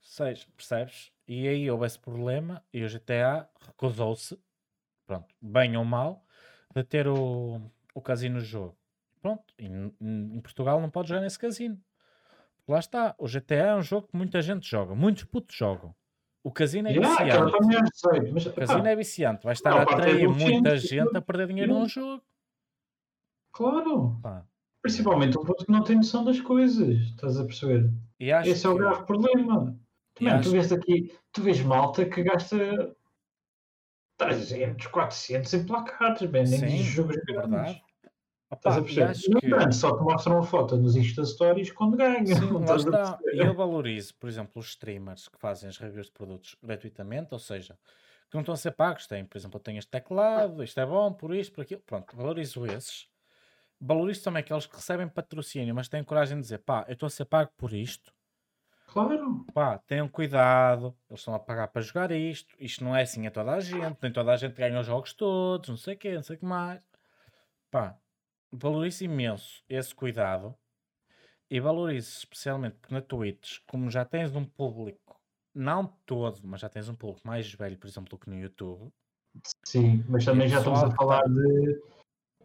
seja, 0.00 0.46
percebes? 0.56 1.10
E 1.26 1.46
aí 1.46 1.70
houve 1.70 1.86
esse 1.86 1.98
problema 1.98 2.62
e 2.72 2.82
o 2.82 2.88
GTA 2.88 3.48
recusou-se, 3.66 4.38
pronto, 5.08 5.34
bem 5.40 5.74
ou 5.76 5.84
mal, 5.84 6.22
de 6.76 6.84
ter 6.84 7.08
o, 7.08 7.60
o 7.94 8.00
casino 8.02 8.36
no 8.36 8.40
jogo. 8.44 8.76
Pronto, 9.22 9.42
e 9.58 9.64
n- 9.66 9.92
em 10.00 10.40
Portugal 10.40 10.80
não 10.80 10.90
pode 10.90 11.08
jogar 11.08 11.22
nesse 11.22 11.38
casino. 11.38 11.80
Lá 12.68 12.78
está, 12.78 13.14
o 13.18 13.26
GTA 13.26 13.54
é 13.68 13.74
um 13.74 13.82
jogo 13.82 14.06
que 14.08 14.16
muita 14.16 14.42
gente 14.42 14.68
joga, 14.70 14.94
muitos 14.94 15.24
putos 15.24 15.56
jogam. 15.56 15.94
O 16.44 16.52
casino 16.52 16.88
é 16.88 16.92
aquela 16.92 17.46
viciante. 17.46 17.76
é 17.76 17.82
18, 17.82 18.34
mas 18.34 18.46
O 18.46 18.52
casino 18.52 18.86
é 18.86 18.94
viciante, 18.96 19.44
vai 19.44 19.52
estar 19.54 19.70
Não, 19.70 19.78
a 19.78 19.82
atrair 19.82 20.28
muita 20.28 20.76
gente, 20.76 20.88
gente 20.94 21.16
a 21.16 21.22
perder 21.22 21.48
dinheiro 21.48 21.72
Sim. 21.72 21.78
num 21.80 21.88
jogo. 21.88 22.22
claro. 23.52 24.18
Pá. 24.22 24.44
Principalmente 24.82 25.36
um 25.38 25.42
puto 25.44 25.64
que 25.64 25.72
não 25.72 25.82
tem 25.82 25.96
noção 25.96 26.24
das 26.24 26.40
coisas, 26.40 26.88
estás 27.00 27.38
a 27.40 27.44
perceber? 27.44 27.90
Esse 28.20 28.66
é 28.66 28.70
o 28.70 28.76
grave 28.76 29.04
problema. 29.06 29.76
Mano, 30.20 30.36
acho- 30.36 30.48
tu 30.48 30.52
vês 30.52 30.70
aqui, 30.72 31.12
tu 31.32 31.42
vês 31.42 31.60
malta 31.62 32.04
que 32.04 32.22
gasta 32.22 32.94
300, 34.18 34.86
400 34.88 35.54
em 35.54 35.64
placares, 35.64 36.22
man, 36.30 36.40
em 36.40 36.46
Sim, 36.46 36.82
jogos 36.82 37.16
é 37.16 37.20
grandes. 37.20 37.50
verdade. 37.50 37.82
Estás 38.52 38.76
Opa, 38.76 38.80
a 38.80 38.82
perceber? 38.82 39.10
acho 39.10 39.30
No 39.30 39.40
que- 39.40 39.46
entanto, 39.46 39.74
só 39.74 39.96
te 39.96 40.02
mostram 40.02 40.38
a 40.38 40.42
foto 40.42 40.76
nos 40.76 40.96
Insta 40.96 41.24
Stories 41.24 41.70
quando 41.70 41.96
ganham. 41.96 42.26
Sim, 42.26 42.34
está. 42.76 43.18
Eu 43.32 43.54
valorizo, 43.54 44.14
por 44.16 44.28
exemplo, 44.28 44.52
os 44.60 44.68
streamers 44.70 45.28
que 45.28 45.38
fazem 45.38 45.68
as 45.68 45.76
reviews 45.78 46.06
de 46.06 46.12
produtos 46.12 46.56
gratuitamente, 46.62 47.28
ou 47.32 47.38
seja, 47.38 47.78
que 48.28 48.34
não 48.34 48.40
estão 48.40 48.54
a 48.54 48.56
ser 48.56 48.72
pagos. 48.72 49.06
Tem, 49.06 49.24
por 49.24 49.38
exemplo, 49.38 49.56
eu 49.58 49.62
tenho 49.62 49.78
este 49.78 49.90
teclado, 49.90 50.64
isto 50.64 50.80
é 50.80 50.86
bom, 50.86 51.12
por 51.12 51.34
isto, 51.34 51.52
por 51.54 51.62
aquilo. 51.62 51.82
Pronto, 51.86 52.16
valorizo 52.16 52.66
esses. 52.66 53.06
Valorizo 53.80 54.24
também 54.24 54.40
aqueles 54.40 54.66
que 54.66 54.74
recebem 54.76 55.08
patrocínio, 55.08 55.74
mas 55.74 55.88
têm 55.88 56.02
coragem 56.02 56.36
de 56.38 56.42
dizer, 56.42 56.58
pá, 56.58 56.84
eu 56.88 56.94
estou 56.94 57.06
a 57.06 57.10
ser 57.10 57.26
pago 57.26 57.52
por 57.56 57.72
isto. 57.72 58.12
Claro. 59.06 59.46
Pá, 59.52 59.78
tenham 59.78 60.08
cuidado, 60.08 60.94
eles 61.08 61.20
estão 61.20 61.34
a 61.34 61.38
pagar 61.38 61.68
para 61.68 61.82
jogar 61.82 62.10
isto. 62.10 62.54
Isto 62.58 62.84
não 62.84 62.96
é 62.96 63.02
assim 63.02 63.26
a 63.26 63.30
toda 63.30 63.52
a 63.52 63.60
gente, 63.60 63.98
nem 64.02 64.12
toda 64.12 64.32
a 64.32 64.36
gente 64.36 64.54
ganha 64.54 64.80
os 64.80 64.86
jogos 64.86 65.12
todos, 65.12 65.68
não 65.68 65.76
sei 65.76 65.94
o 65.94 65.98
quê, 65.98 66.14
não 66.14 66.22
sei 66.22 66.36
o 66.36 66.38
que 66.38 66.44
mais. 66.44 66.80
Pá, 67.70 67.96
valorizo 68.50 69.04
imenso 69.04 69.62
esse 69.68 69.94
cuidado 69.94 70.54
e 71.50 71.60
valorizo 71.60 72.18
especialmente 72.18 72.76
porque 72.76 72.94
na 72.94 73.00
Twitch, 73.00 73.58
como 73.66 73.90
já 73.90 74.04
tens 74.04 74.34
um 74.34 74.44
público, 74.44 75.20
não 75.54 75.86
todo, 76.06 76.40
mas 76.44 76.60
já 76.60 76.68
tens 76.68 76.88
um 76.88 76.94
público 76.94 77.26
mais 77.26 77.52
velho, 77.52 77.78
por 77.78 77.86
exemplo, 77.86 78.10
do 78.10 78.18
que 78.18 78.28
no 78.28 78.38
YouTube. 78.38 78.92
Sim, 79.64 80.04
mas 80.08 80.24
também 80.24 80.48
já 80.48 80.58
estamos 80.58 80.82
a 80.82 80.90
falar 80.90 81.22
de 81.28 81.80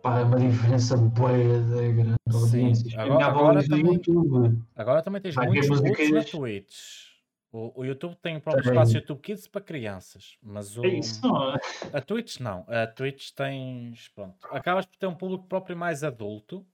pá, 0.03 0.21
uma 0.21 0.37
diferença 0.37 0.97
boa 0.97 1.31
de 1.31 1.93
grande 1.93 2.15
Sim, 2.29 2.37
audiência. 2.37 2.95
É 2.97 3.01
agora- 3.01 3.25
agora 3.25 3.67
também- 3.67 3.93
YouTube. 3.93 4.61
Agora 4.75 5.01
também 5.01 5.21
tens 5.21 5.33
Vai 5.35 5.47
muitos 5.47 5.67
putos 5.67 5.81
na 5.81 5.89
músicas. 5.89 6.29
Twitch. 6.29 7.13
O, 7.51 7.81
o 7.81 7.85
YouTube 7.85 8.15
tem 8.15 8.35
o 8.37 8.41
próprio 8.41 8.63
Tem. 8.63 8.73
espaço 8.73 8.95
YouTube 8.97 9.19
Kids 9.21 9.47
para 9.47 9.61
crianças, 9.61 10.37
mas 10.41 10.75
o, 10.75 10.83
É 10.83 10.87
isso, 10.89 11.21
não 11.25 11.53
é? 11.53 11.59
a 11.93 12.01
Twitch 12.01 12.39
não. 12.39 12.65
A 12.67 12.87
Twitch 12.87 13.29
tens, 13.31 14.07
pronto, 14.09 14.35
acabas 14.49 14.85
por 14.87 14.97
ter 14.97 15.05
um 15.05 15.13
público 15.15 15.45
próprio 15.47 15.77
mais 15.77 16.03
adulto 16.03 16.65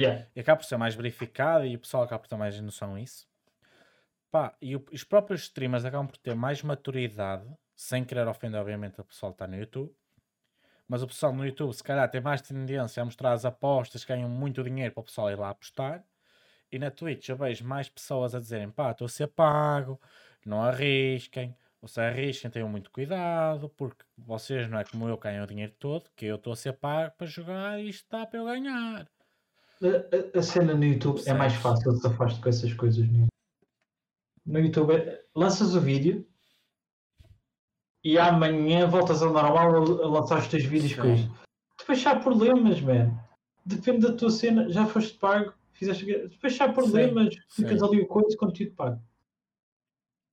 Yeah. 0.00 0.26
e 0.34 0.40
acaba 0.40 0.56
por 0.58 0.64
ser 0.64 0.78
mais 0.78 0.94
verificado 0.94 1.66
e 1.66 1.76
o 1.76 1.78
pessoal 1.78 2.02
acaba 2.02 2.18
por 2.20 2.28
ter 2.28 2.36
mais 2.36 2.58
noção 2.60 2.94
nisso. 2.94 3.26
Pá, 4.30 4.56
e 4.62 4.74
o- 4.74 4.84
os 4.90 5.04
próprios 5.04 5.42
streamers 5.42 5.84
acabam 5.84 6.06
por 6.06 6.16
ter 6.16 6.34
mais 6.34 6.62
maturidade, 6.62 7.44
sem 7.76 8.02
querer 8.02 8.26
ofender, 8.26 8.58
obviamente, 8.58 8.98
o 9.02 9.04
pessoal 9.04 9.32
que 9.32 9.36
está 9.36 9.46
no 9.46 9.54
YouTube. 9.58 9.92
Mas 10.92 11.02
o 11.02 11.06
pessoal 11.06 11.32
no 11.32 11.42
YouTube, 11.46 11.72
se 11.72 11.82
calhar, 11.82 12.06
tem 12.10 12.20
mais 12.20 12.42
tendência 12.42 13.00
a 13.00 13.04
mostrar 13.06 13.32
as 13.32 13.46
apostas, 13.46 14.04
ganham 14.04 14.28
muito 14.28 14.62
dinheiro 14.62 14.92
para 14.92 15.00
o 15.00 15.04
pessoal 15.04 15.30
ir 15.30 15.38
lá 15.38 15.48
apostar. 15.48 16.04
E 16.70 16.78
na 16.78 16.90
Twitch 16.90 17.30
eu 17.30 17.36
vejo 17.36 17.64
mais 17.64 17.88
pessoas 17.88 18.34
a 18.34 18.38
dizerem: 18.38 18.70
pá, 18.70 18.90
estou 18.90 19.06
a 19.06 19.08
ser 19.08 19.28
pago, 19.28 19.98
não 20.44 20.62
arrisquem. 20.62 21.56
Ou 21.80 21.88
se 21.88 21.98
arrisquem, 21.98 22.50
tenham 22.50 22.68
muito 22.68 22.90
cuidado, 22.90 23.70
porque 23.70 24.04
vocês 24.18 24.68
não 24.68 24.78
é 24.78 24.84
como 24.84 25.08
eu 25.08 25.16
que 25.16 25.22
ganham 25.22 25.44
o 25.44 25.46
dinheiro 25.46 25.72
todo, 25.78 26.10
que 26.14 26.26
eu 26.26 26.36
estou 26.36 26.52
a 26.52 26.56
ser 26.56 26.74
pago 26.74 27.14
para 27.16 27.26
jogar 27.26 27.80
e 27.80 27.88
isto 27.88 28.06
dá 28.10 28.26
para 28.26 28.38
eu 28.40 28.44
ganhar. 28.44 29.08
A, 29.82 29.86
a- 29.86 30.38
a 30.40 30.42
cena 30.42 30.74
no 30.74 30.84
YouTube 30.84 31.22
é 31.26 31.32
mais 31.32 31.54
fácil 31.54 31.90
de 31.94 32.02
safar 32.02 32.38
com 32.38 32.48
essas 32.50 32.74
coisas. 32.74 33.08
No, 33.08 33.28
no 34.44 34.58
YouTube, 34.58 34.92
é- 34.92 35.24
lanças 35.34 35.74
o 35.74 35.80
vídeo 35.80 36.28
e 38.04 38.18
amanhã 38.18 38.86
voltas 38.86 39.22
ao 39.22 39.32
normal 39.32 39.76
a, 39.76 40.06
lançar 40.08 40.38
os 40.38 40.48
teus 40.48 40.64
vídeos 40.64 40.94
com 40.94 41.02
Sim. 41.02 41.14
isto. 41.14 41.32
Depois 41.78 42.06
há 42.06 42.16
problemas, 42.16 42.80
man. 42.80 43.12
Depende 43.64 44.00
da 44.06 44.12
tua 44.12 44.30
cena, 44.30 44.68
já 44.70 44.86
foste 44.86 45.16
pago, 45.18 45.52
fizeste. 45.72 46.04
Depois 46.06 46.60
há 46.60 46.68
problemas, 46.72 47.34
ficas 47.50 47.78
sim. 47.80 47.86
ali 47.86 48.00
o 48.00 48.06
coisa 48.06 48.36
conteúdo 48.36 48.74
pago. 48.74 49.00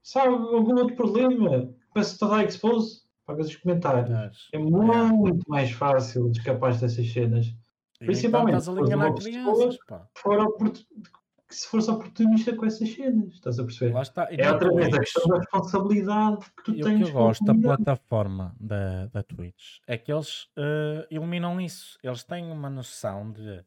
Sabe 0.03 0.33
algum 0.33 0.75
outro 0.79 0.95
problema? 0.95 1.71
Começa 1.91 2.25
a 2.25 2.29
dar 2.29 2.45
expose, 2.45 3.03
pagas 3.25 3.47
os 3.47 3.55
comentários. 3.55 4.09
Mas, 4.09 4.37
É 4.53 4.57
muito 4.57 5.47
mais 5.47 5.71
fácil 5.71 6.31
escapar 6.31 6.71
dessas 6.75 7.11
cenas. 7.11 7.45
E 7.45 7.51
então 7.51 8.05
Principalmente 8.07 8.57
estás 8.59 8.77
a 8.77 9.13
crianças, 9.13 9.77
pá. 9.87 10.07
fora 10.17 10.43
oportu- 10.43 10.85
que 11.49 11.55
se 11.55 11.67
fores 11.67 11.87
oportunista 11.87 12.55
com 12.55 12.63
essas 12.63 12.93
cenas, 12.93 13.33
estás 13.33 13.57
a 13.57 13.63
perceber? 13.63 13.95
É 14.29 14.45
na 14.45 14.53
outra 14.53 14.71
vez 14.71 14.93
a 14.93 14.99
questão 14.99 15.27
da 15.27 15.37
responsabilidade 15.39 16.45
que 16.55 16.63
tu 16.63 16.71
E 16.71 16.73
o 16.73 16.77
que 16.77 16.83
tens 16.83 17.07
eu 17.07 17.11
gosto 17.11 17.43
da 17.43 17.55
plataforma 17.55 18.55
da, 18.59 19.07
da 19.07 19.23
Twitch 19.23 19.79
é 19.87 19.97
que 19.97 20.13
eles 20.13 20.47
eh, 20.55 21.07
eliminam 21.09 21.59
isso. 21.59 21.97
Eles 22.03 22.23
têm 22.23 22.51
uma 22.51 22.69
noção 22.69 23.31
de 23.31 23.63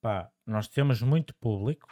pá, 0.00 0.28
nós 0.44 0.66
temos 0.66 1.00
muito 1.00 1.32
público. 1.36 1.88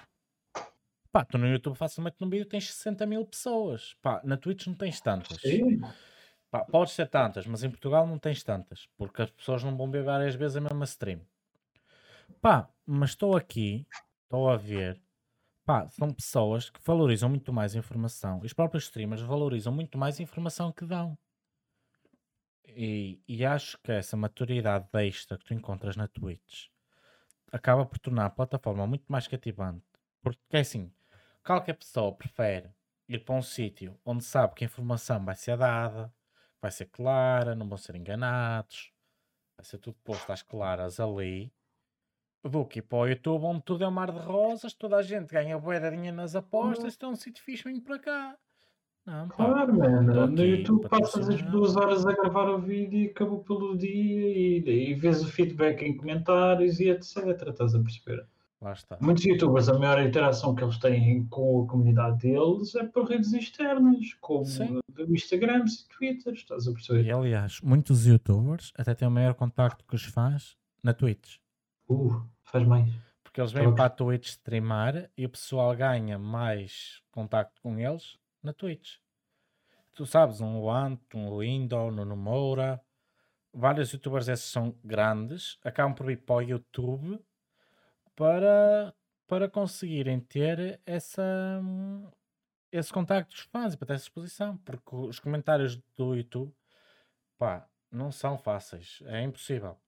Pá, 1.13 1.25
tu 1.25 1.39
no 1.39 1.47
YouTube 1.47 1.77
facilmente 1.77 2.17
no 2.19 2.29
vídeo 2.29 2.45
tens 2.45 2.67
60 2.75 3.07
mil 3.07 3.25
pessoas. 3.25 3.95
Pá, 4.03 4.21
na 4.25 4.37
Twitch 4.37 4.67
não 4.67 4.75
tens 4.75 5.01
tantas. 5.01 5.41
Sim, 5.41 5.81
Pá, 6.51 6.65
podes 6.65 6.97
ter 6.97 7.09
tantas, 7.09 7.47
mas 7.47 7.63
em 7.63 7.71
Portugal 7.71 8.07
não 8.09 8.19
tens 8.19 8.43
tantas. 8.43 8.89
Porque 8.97 9.23
as 9.23 9.31
pessoas 9.31 9.63
não 9.63 9.77
vão 9.77 9.89
ver 9.89 10.03
várias 10.03 10.35
vezes 10.35 10.57
a 10.57 10.61
mesma 10.61 10.85
stream. 10.85 11.21
Pá, 12.41 12.69
mas 12.85 13.11
estou 13.11 13.37
aqui, 13.37 13.87
estou 14.27 14.51
a 14.51 14.57
ver. 14.57 15.01
Pá, 15.65 15.89
são 15.89 16.13
pessoas 16.13 16.71
que 16.71 16.81
valorizam 16.85 17.29
muito 17.29 17.53
mais 17.53 17.75
a 17.75 17.79
informação. 17.79 18.41
Os 18.41 18.53
próprios 18.53 18.85
streamers 18.85 19.23
valorizam 19.23 19.73
muito 19.73 19.99
mais 19.99 20.21
a 20.21 20.23
informação 20.23 20.71
que 20.71 20.85
dão. 20.85 21.19
E, 22.69 23.21
e 23.27 23.45
acho 23.45 23.79
que 23.83 23.91
essa 23.91 24.17
maturidade 24.17 24.89
extra 24.95 25.39
que 25.39 25.45
tu 25.45 25.55
encontras 25.55 25.97
na 25.97 26.07
Twitch 26.07 26.67
acaba 27.51 27.87
por 27.87 27.99
tornar 27.99 28.27
a 28.27 28.31
plataforma 28.31 28.87
muito 28.87 29.05
mais 29.09 29.27
cativante. 29.27 29.85
Porque 30.23 30.41
é 30.57 30.61
assim, 30.61 30.93
qualquer 31.45 31.75
pessoa 31.75 32.15
prefere 32.15 32.71
ir 33.09 33.25
para 33.25 33.35
um 33.35 33.43
sítio 33.43 33.99
onde 34.05 34.25
sabe 34.25 34.55
que 34.55 34.65
a 34.65 34.67
informação 34.67 35.25
vai 35.25 35.37
ser 35.37 35.57
dada, 35.57 36.13
vai 36.61 36.71
ser 36.71 36.87
clara, 36.87 37.55
não 37.55 37.69
vão 37.69 37.79
ser 37.79 37.95
enganados, 37.95 38.93
vai 39.57 39.65
ser 39.65 39.79
tudo 39.79 39.97
posto 40.05 40.31
às 40.33 40.43
claras 40.43 41.01
ali, 41.01 41.53
do 42.49 42.65
que 42.65 42.79
ir 42.79 42.83
para 42.83 42.99
o 42.99 43.07
YouTube 43.07 43.45
onde 43.45 43.63
tudo 43.63 43.85
é 43.85 43.89
um 43.89 43.91
mar 43.91 44.11
de 44.11 44.19
rosas, 44.19 44.73
toda 44.73 44.97
a 44.97 45.03
gente 45.03 45.33
ganha 45.33 45.59
dinheiro 45.59 46.17
nas 46.17 46.35
apostas, 46.35 46.95
então 46.95 47.11
é 47.11 47.13
um 47.13 47.17
sítio 47.17 47.43
fixe, 47.43 47.65
vem 47.65 47.81
para 47.81 47.99
cá. 47.99 48.37
Não, 49.07 49.29
pá. 49.29 49.35
claro, 49.37 49.79
mano. 49.79 50.27
No 50.27 50.45
YouTube 50.45 50.89
passas 50.89 51.29
as 51.29 51.41
duas 51.43 51.77
horas 51.77 52.05
a 52.05 52.13
gravar 52.13 52.49
o 52.49 52.59
vídeo 52.59 52.99
e 52.99 53.07
acabou 53.07 53.39
pelo 53.45 53.79
dia 53.79 53.89
e, 53.89 54.91
e 54.91 54.95
vês 54.95 55.23
o 55.23 55.31
feedback 55.31 55.83
em 55.83 55.97
comentários 55.97 56.81
e 56.81 56.91
etc. 56.91 57.17
Estás 57.49 57.75
a 57.75 57.79
perceber? 57.79 58.27
Lá 58.61 58.73
está. 58.73 58.99
Muitos 59.01 59.25
youtubers, 59.25 59.69
a 59.69 59.79
maior 59.79 60.03
interação 60.03 60.55
que 60.55 60.65
eles 60.65 60.79
têm 60.79 61.27
com 61.27 61.63
a 61.63 61.67
comunidade 61.69 62.19
deles 62.19 62.75
é 62.75 62.85
por 62.85 63.05
redes 63.05 63.33
externas, 63.33 64.15
como 64.21 64.45
Sim. 64.45 64.81
Instagram 65.09 65.65
e 65.67 65.95
Twitter, 65.95 66.33
estás 66.33 66.67
a 66.67 66.73
perceber? 66.73 67.05
E 67.05 67.13
aliás, 67.13 67.61
muitos 67.61 68.07
youtubers 68.07 68.73
até 68.77 68.95
têm 68.95 69.07
o 69.07 69.11
maior 69.11 69.35
contacto 69.35 69.85
que 69.87 69.95
os 69.95 70.05
faz 70.05 70.57
na 70.83 70.95
Twitch. 70.95 71.37
Uh, 71.89 72.23
faz 72.47 72.67
mais. 72.67 72.91
Porque 73.23 73.41
eles 73.41 73.53
vêm 73.53 73.63
Estava 73.63 73.75
a 73.75 73.77
para 73.77 73.87
a 73.87 73.97
Twitch 73.97 74.29
streamar 74.29 75.11
e 75.17 75.27
o 75.27 75.29
pessoal 75.29 75.75
ganha 75.77 76.19
mais 76.19 77.03
contacto 77.11 77.61
com 77.61 77.79
eles 77.79 78.19
na 78.43 78.53
Twitch. 78.53 78.97
Tu 79.95 80.07
sabes, 80.07 80.41
um 80.41 80.61
Luant, 80.61 81.01
um 81.15 81.41
Lindo, 81.41 81.91
Nuno 81.91 82.17
Moura, 82.17 82.81
vários 83.53 83.93
youtubers 83.93 84.29
esses 84.29 84.51
são 84.51 84.79
grandes, 84.85 85.59
acabam 85.65 85.95
por 85.95 86.11
ir 86.11 86.19
para 86.19 86.37
o 86.37 86.43
YouTube 86.43 87.19
para, 88.15 88.95
para 89.27 89.49
conseguirem 89.49 90.19
ter 90.19 90.81
essa, 90.87 91.61
esse 92.73 92.93
contacto 92.93 93.31
dos 93.33 93.41
fãs 93.45 93.75
e 93.75 93.77
para 93.77 93.89
ter 93.89 93.95
essa 93.95 94.05
exposição. 94.05 94.57
Porque 94.59 94.97
os 94.97 95.21
comentários 95.21 95.77
do 95.97 96.15
YouTube, 96.15 96.53
pá, 97.39 97.69
não 97.91 98.11
são 98.11 98.39
fáceis. 98.39 99.03
É 99.07 99.23
impossível. 99.23 99.79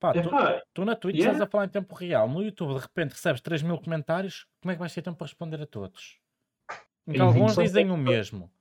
Pá, 0.00 0.12
tu, 0.12 0.20
Epá, 0.20 0.62
tu 0.72 0.84
na 0.84 0.94
Twitch 0.94 1.16
yeah. 1.16 1.32
estás 1.32 1.48
a 1.48 1.50
falar 1.50 1.64
em 1.64 1.68
tempo 1.68 1.94
real. 1.94 2.28
No 2.28 2.42
YouTube, 2.42 2.74
de 2.74 2.80
repente, 2.80 3.12
recebes 3.12 3.40
3 3.40 3.62
mil 3.62 3.78
comentários. 3.78 4.46
Como 4.60 4.70
é 4.70 4.74
que 4.74 4.78
vais 4.78 4.94
ter 4.94 5.02
tempo 5.02 5.16
para 5.16 5.26
responder 5.26 5.60
a 5.60 5.66
todos? 5.66 6.20
Em 7.06 7.20
alguns 7.20 7.56
20 7.56 7.66
dizem 7.66 7.90
o 7.90 7.96
mesmo. 7.96 8.52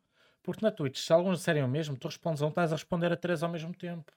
Porque 0.42 0.64
na 0.64 0.72
Twitch, 0.72 0.98
se 0.98 1.12
alguns 1.12 1.40
disserem 1.40 1.64
o 1.64 1.68
mesmo, 1.68 1.98
tu 1.98 2.08
respondes 2.08 2.42
a 2.42 2.46
um, 2.46 2.50
estás 2.50 2.72
a 2.72 2.76
responder 2.76 3.12
a 3.12 3.18
três 3.18 3.44
ao 3.44 3.50
mesmo 3.50 3.76
tempo. 3.76 4.12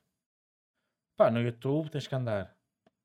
Pá, 1.17 1.31
no 1.31 1.41
YouTube 1.41 1.91
tens 1.91 2.07
que 2.07 2.15
andar. 2.15 2.57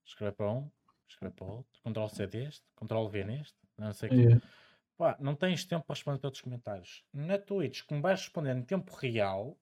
Escrever 0.06 0.34
para 0.34 0.52
um, 0.52 0.70
escrever 1.10 1.34
para 1.34 1.48
outro. 1.48 1.82
Ctrl 1.84 2.08
C 2.08 2.28
deste, 2.28 2.64
Ctrl 2.76 3.08
V 3.08 3.24
neste. 3.24 3.58
Não 3.78 3.92
sei 3.92 4.10
o 4.10 4.12
quê. 4.12 4.18
Yeah. 4.18 4.42
Pá, 4.96 5.18
não 5.20 5.36
tens 5.36 5.66
tempo 5.66 5.86
para 5.86 5.96
responder 5.96 6.18
a 6.18 6.22
todos 6.22 6.38
os 6.38 6.44
comentários. 6.44 7.04
Na 7.12 7.38
Twitch, 7.38 7.82
como 7.82 8.02
vais 8.02 8.22
responder 8.22 8.56
em 8.56 8.62
tempo 8.62 8.96
real, 8.96 9.58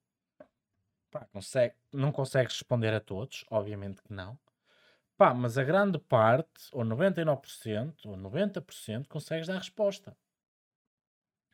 pá, 1.14 1.27
consegue, 1.31 1.76
não 1.94 2.11
consegues 2.11 2.53
responder 2.53 2.94
a 2.94 2.99
todos, 2.99 3.45
obviamente 3.52 4.02
que 4.02 4.11
não. 4.11 4.38
Pá, 5.15 5.31
mas 5.34 5.57
a 5.60 5.64
grande 5.64 5.99
parte, 5.99 6.68
ou 6.72 6.84
99%, 6.84 7.94
ou 8.07 8.18
90%, 8.18 9.07
consegues 9.07 9.45
dar 9.48 9.57
resposta. 9.60 10.18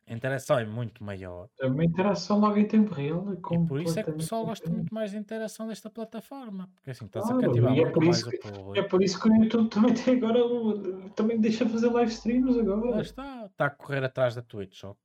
A 0.06 0.12
interação 0.12 0.58
é 0.58 0.64
muito 0.64 1.04
maior. 1.04 1.48
É 1.60 1.66
uma 1.66 1.84
interação 1.84 2.40
logo 2.40 2.56
em 2.56 2.66
tempo 2.66 2.92
real. 2.92 3.28
É 3.30 3.34
E 3.34 3.66
por 3.66 3.80
isso 3.80 4.00
é 4.00 4.02
que 4.02 4.10
o 4.10 4.16
pessoal 4.16 4.44
gosta 4.46 4.68
muito 4.68 4.92
mais 4.92 5.12
de 5.12 5.18
interação 5.18 5.68
desta 5.68 5.88
plataforma. 5.88 6.68
Porque 6.74 6.90
assim, 6.90 7.04
estás 7.04 7.26
a 7.26 7.28
Claro, 7.34 7.46
cativar 7.46 7.74
e 7.76 7.80
é 7.80 7.84
muito 7.84 8.00
mais 8.00 8.16
isso 8.18 8.28
o 8.28 8.30
que- 8.32 8.38
público. 8.38 8.78
É 8.78 8.82
por 8.82 9.02
isso 9.04 9.20
que 9.20 9.28
o 9.28 9.36
YouTube 9.44 9.68
também 9.68 9.94
tem 9.94 10.16
agora. 10.16 10.44
o- 10.44 11.10
Também 11.10 11.38
deixa 11.38 11.68
fazer 11.68 11.90
live 11.90 12.10
streams 12.10 12.56
Lá 12.56 12.72
agora. 12.74 13.02
está, 13.02 13.46
está 13.46 13.66
a 13.66 13.70
correr 13.70 14.02
atrás 14.02 14.34
da 14.34 14.42
Twitch. 14.42 14.82
Ó. 14.82 14.96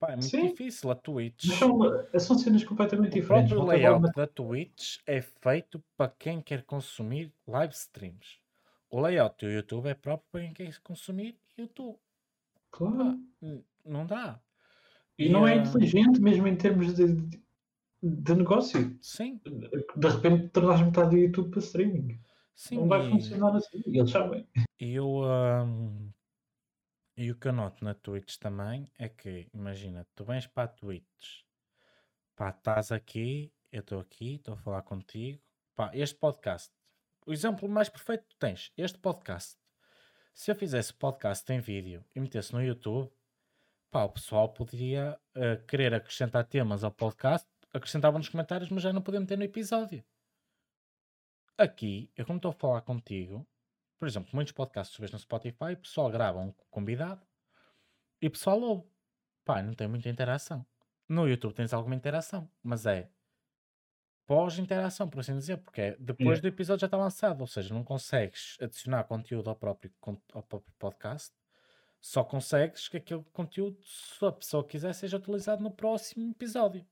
Pá, 0.00 0.08
é 0.08 0.16
muito 0.16 0.28
Sim. 0.28 0.48
difícil 0.48 0.90
a 0.90 0.94
Twitch. 0.94 1.44
Mas 1.46 1.58
são, 1.58 1.78
são 2.18 2.38
cenas 2.38 2.64
completamente 2.64 3.10
O 3.10 3.20
diferentes. 3.20 3.50
próprio 3.52 3.60
agora 3.60 3.76
layout 3.76 3.98
uma- 4.06 4.12
da 4.16 4.26
Twitch 4.26 4.96
é 5.06 5.20
feito 5.20 5.84
para 5.94 6.10
quem 6.18 6.40
quer 6.40 6.62
consumir 6.64 7.30
live 7.46 7.74
streams. 7.74 8.38
O 8.90 8.98
layout 8.98 9.44
do 9.44 9.50
YouTube 9.52 9.86
é 9.88 9.94
próprio 9.94 10.26
para 10.32 10.40
quem 10.40 10.52
quer 10.54 10.80
consumir 10.80 11.36
YouTube. 11.56 11.96
Pá, 11.96 12.60
Claro. 12.78 13.18
n- 13.42 13.62
não 13.84 14.06
dá. 14.06 14.40
E 15.18 15.28
não 15.28 15.46
é 15.46 15.52
ah, 15.52 15.56
inteligente 15.56 16.18
mesmo 16.18 16.46
em 16.48 16.56
termos 16.56 16.94
de, 16.94 17.12
de, 17.12 17.40
de 18.02 18.34
negócio. 18.34 18.96
Sim, 19.02 19.38
De 19.44 20.08
repente 20.08 20.48
tornas 20.48 20.80
metade 20.80 21.10
do 21.10 21.18
YouTube 21.18 21.50
para 21.50 21.58
streaming. 21.58 22.18
sim. 22.54 22.76
Não 22.76 22.88
vai 22.88 23.06
e- 23.06 23.10
funcionar 23.10 23.54
assim. 23.54 23.82
E 23.86 23.98
eles 23.98 24.10
sabem. 24.10 24.48
E 24.80 24.94
eu, 24.94 25.22
ahm, 25.24 26.08
e 27.20 27.30
o 27.30 27.36
que 27.36 27.48
eu 27.48 27.52
noto 27.52 27.84
na 27.84 27.92
Twitch 27.92 28.38
também 28.38 28.90
é 28.98 29.06
que, 29.06 29.46
imagina, 29.52 30.06
tu 30.14 30.24
vens 30.24 30.46
para 30.46 30.62
a 30.62 30.68
Twitch, 30.68 31.42
pá, 32.34 32.48
estás 32.48 32.90
aqui, 32.90 33.52
eu 33.70 33.80
estou 33.80 34.00
aqui, 34.00 34.36
estou 34.36 34.54
a 34.54 34.56
falar 34.56 34.80
contigo, 34.80 35.38
pá, 35.76 35.90
este 35.92 36.16
podcast, 36.16 36.72
o 37.26 37.32
exemplo 37.34 37.68
mais 37.68 37.90
perfeito 37.90 38.26
que 38.26 38.36
tens, 38.36 38.72
este 38.74 38.98
podcast, 38.98 39.58
se 40.32 40.50
eu 40.50 40.56
fizesse 40.56 40.94
podcast 40.94 41.52
em 41.52 41.60
vídeo 41.60 42.02
e 42.16 42.20
metesse 42.20 42.54
no 42.54 42.64
YouTube, 42.64 43.12
pá, 43.90 44.04
o 44.04 44.12
pessoal 44.12 44.48
poderia 44.48 45.20
ah, 45.34 45.56
querer 45.68 45.92
acrescentar 45.92 46.46
temas 46.46 46.82
ao 46.82 46.90
podcast, 46.90 47.46
acrescentavam 47.74 48.18
nos 48.18 48.30
comentários, 48.30 48.70
mas 48.70 48.82
já 48.82 48.94
não 48.94 49.02
podia 49.02 49.20
meter 49.20 49.36
no 49.36 49.44
episódio. 49.44 50.02
Aqui, 51.58 52.10
eu 52.16 52.24
como 52.24 52.38
estou 52.38 52.52
a 52.52 52.54
falar 52.54 52.80
contigo, 52.80 53.46
por 54.00 54.08
exemplo, 54.08 54.30
muitos 54.32 54.52
podcasts 54.54 54.90
que 54.90 54.96
tu 54.96 55.00
vês 55.02 55.12
no 55.12 55.18
Spotify, 55.18 55.74
o 55.74 55.76
pessoal 55.76 56.10
grava 56.10 56.40
um 56.40 56.52
convidado 56.70 57.24
e 58.20 58.26
o 58.26 58.30
pessoal 58.30 58.58
ouve. 58.60 58.88
Pá, 59.44 59.62
não 59.62 59.74
tem 59.74 59.86
muita 59.86 60.08
interação. 60.08 60.66
No 61.06 61.28
YouTube 61.28 61.52
tens 61.54 61.74
alguma 61.74 61.94
interação, 61.94 62.50
mas 62.62 62.86
é 62.86 63.10
pós-interação, 64.26 65.08
por 65.08 65.20
assim 65.20 65.36
dizer, 65.36 65.58
porque 65.58 65.80
é 65.80 65.90
depois 65.98 66.38
Yeah. 66.38 66.40
do 66.42 66.48
episódio 66.48 66.80
já 66.80 66.86
está 66.86 66.96
lançado, 66.96 67.40
ou 67.40 67.46
seja, 67.46 67.74
não 67.74 67.84
consegues 67.84 68.56
adicionar 68.60 69.04
conteúdo 69.04 69.50
ao 69.50 69.56
próprio, 69.56 69.92
ao 70.32 70.42
próprio 70.42 70.72
podcast, 70.78 71.34
só 72.00 72.24
consegues 72.24 72.88
que 72.88 72.96
aquele 72.96 73.24
conteúdo, 73.32 73.78
se 73.84 74.24
a 74.24 74.32
pessoa 74.32 74.64
quiser, 74.66 74.94
seja 74.94 75.16
utilizado 75.18 75.62
no 75.62 75.70
próximo 75.70 76.30
episódio. 76.30 76.86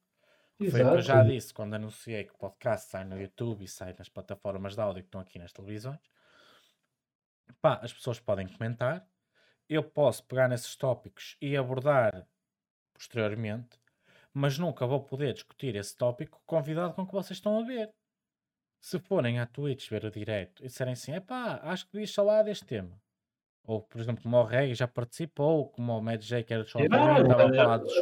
Que 0.59 0.69
Foi 0.71 0.83
o 0.83 0.91
que 0.91 0.97
eu 0.97 1.01
já 1.01 1.15
Exato. 1.15 1.31
disse 1.31 1.55
quando 1.55 1.75
anunciei 1.75 2.25
que 2.25 2.35
o 2.35 2.37
podcast 2.39 2.91
sai 2.91 3.05
no 3.05 3.19
YouTube 3.19 3.65
e 3.65 3.69
sai 3.69 3.95
nas 3.97 4.09
plataformas 4.09 4.75
de 4.75 4.81
áudio 4.81 5.03
que 5.05 5.09
estão 5.09 5.21
aqui 5.21 5.39
nas 5.39 5.53
televisões. 5.53 6.01
Pá, 7.61 7.81
as 7.83 7.93
pessoas 7.93 8.21
podem 8.21 8.47
comentar. 8.47 9.07
Eu 9.69 9.83
posso 9.83 10.25
pegar 10.25 10.49
nesses 10.49 10.75
tópicos 10.77 11.37
e 11.41 11.57
abordar 11.57 12.27
posteriormente, 12.95 13.79
mas 14.33 14.59
nunca 14.59 14.87
vou 14.87 15.03
poder 15.03 15.33
discutir 15.35 15.77
esse 15.77 15.97
tópico 15.97 16.41
com 16.45 16.57
o 16.57 16.59
convidado 16.59 16.95
com 16.95 17.07
que 17.07 17.13
vocês 17.13 17.39
estão 17.39 17.61
a 17.61 17.65
ver. 17.65 17.91
Se 18.81 18.99
forem 18.99 19.39
à 19.39 19.47
Twitch 19.47 19.91
ver 19.91 20.05
o 20.05 20.11
direto 20.11 20.65
e 20.65 20.67
disserem 20.67 20.93
assim, 20.93 21.13
epá, 21.15 21.61
acho 21.63 21.87
que 21.87 21.93
devias 21.93 22.15
falar 22.15 22.43
deste 22.43 22.65
tema. 22.65 23.01
Ou, 23.69 23.83
por 23.83 24.01
exemplo, 24.01 24.23
como 24.23 24.37
o 24.39 24.45
Reg 24.45 24.75
já 24.75 24.89
participou, 24.89 25.69
como 25.69 25.99
o 25.99 26.01
Mad 26.01 26.23
J 26.23 26.43
que 26.43 26.55
era 26.55 26.65
de 26.65 26.71
Short 26.71 26.89
Yeah, 26.89 27.21
estava 27.21 27.43
a 27.43 27.47
é, 27.47 27.57
falar 27.57 27.79
de 27.79 28.01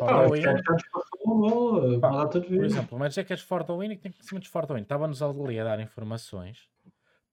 data 1.99 2.41
de 2.41 2.47
Por 2.47 2.65
exemplo, 2.65 2.97
o 2.97 3.01
Mad 3.01 3.13
J 3.13 3.25
que 3.25 3.33
é 3.33 3.37
de 3.37 3.43
Ford 3.43 3.67
Win 3.69 3.91
e 3.91 3.97
que 3.97 4.03
tem 4.03 4.13
conhecimentos 4.13 4.47
de 4.47 4.53
Ford 4.53 4.71
Win. 4.71 4.83
Estava-nos 4.83 5.21
ali 5.23 5.59
a 5.59 5.65
dar 5.65 5.81
informações. 5.81 6.69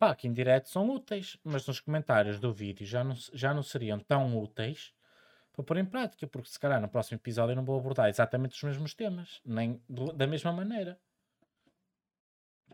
Pá, 0.04 0.14
que 0.14 0.28
em 0.28 0.34
direto 0.34 0.68
são 0.68 0.90
úteis, 0.90 1.38
mas 1.46 1.66
nos 1.66 1.80
comentários 1.80 2.38
do 2.38 2.52
vídeo 2.52 2.86
já 2.86 3.06
não, 3.06 3.16
já 3.16 3.54
não 3.54 3.64
seriam 3.64 3.98
tão 3.98 4.38
úteis 4.38 4.94
para 5.54 5.64
pôr 5.64 5.78
em 5.78 5.86
prática, 5.86 6.28
porque 6.28 6.50
se 6.50 6.60
calhar 6.60 6.82
no 6.82 6.90
próximo 6.90 7.16
episódio 7.16 7.54
eu 7.54 7.56
não 7.56 7.64
vou 7.64 7.80
abordar 7.80 8.10
exatamente 8.10 8.54
os 8.54 8.64
mesmos 8.64 8.94
temas, 8.94 9.40
nem 9.46 9.82
do- 9.88 10.12
da 10.12 10.28
mesma 10.28 10.52
maneira. 10.52 11.00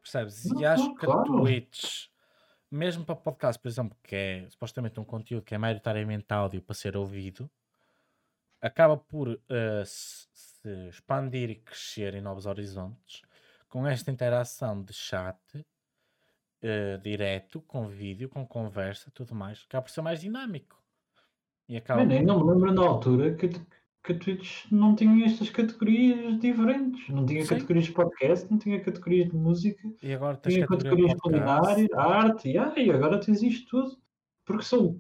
Percebes? 0.02 0.44
Não, 0.46 0.60
E 0.60 0.66
acho 0.66 0.86
não, 0.86 0.96
que 0.96 1.06
a 1.06 1.08
claro. 1.08 1.24
Twitch, 1.36 2.08
mesmo 2.72 3.06
para 3.06 3.16
podcast, 3.16 3.62
por 3.62 3.68
exemplo, 3.68 3.96
que 4.02 4.16
é 4.16 4.50
supostamente 4.50 5.00
um 5.00 5.06
conteúdo 5.06 5.44
que 5.44 5.54
é 5.54 5.58
maioritariamente 5.60 6.34
áudio 6.34 6.64
para 6.64 6.74
ser 6.74 6.98
ouvido, 6.98 7.48
acaba 8.60 8.98
por 8.98 9.40
eh, 9.48 9.84
se, 9.86 10.28
se 10.34 10.88
expandir 10.88 11.52
e 11.52 11.56
crescer 11.58 12.16
em 12.16 12.22
novos 12.22 12.48
horizontes 12.48 13.22
com 13.68 13.86
esta 13.86 14.10
interação 14.10 14.82
de 14.82 14.94
chat 14.94 15.38
eh, 16.62 16.98
direto, 16.98 17.62
com 17.62 17.88
vídeo, 17.88 18.28
com 18.30 18.46
conversa, 18.46 19.12
tudo 19.14 19.34
mais, 19.36 19.64
acaba 19.68 19.84
por 19.84 19.92
ser 19.92 20.02
mais 20.02 20.20
dinâmico. 20.22 20.82
E 21.68 21.78
acaba 21.78 22.02
por- 22.06 22.22
não 22.24 22.44
me 22.46 22.52
lembro 22.54 22.74
na 22.74 22.82
altura 22.82 23.36
que, 23.36 23.48
que 23.50 24.12
a 24.14 24.18
Twitch 24.18 24.66
não 24.72 24.96
tinha 24.96 25.26
estas 25.26 25.50
categorias 25.50 26.40
diferentes. 26.40 27.08
Não 27.10 27.26
tinha 27.26 27.44
Sim. 27.44 27.50
categorias 27.50 27.86
de 27.86 27.92
podcast, 27.92 28.52
não 28.52 28.58
tinha 28.58 28.80
categorias 28.82 29.30
de 29.30 29.36
música, 29.36 29.88
E 30.02 30.14
agora 30.14 30.38
tens 30.38 30.56
tinha 30.56 30.68
categoria 30.68 31.08
categorias 31.16 31.22
podcast. 31.22 31.88
culinária, 31.88 32.16
arte, 32.24 32.50
e, 32.50 32.58
ah, 32.58 32.74
e 32.78 32.92
agora 32.92 33.20
tens 33.20 33.42
isto 33.44 33.70
tudo. 33.70 33.98
Porque 34.46 34.64
são 34.64 35.00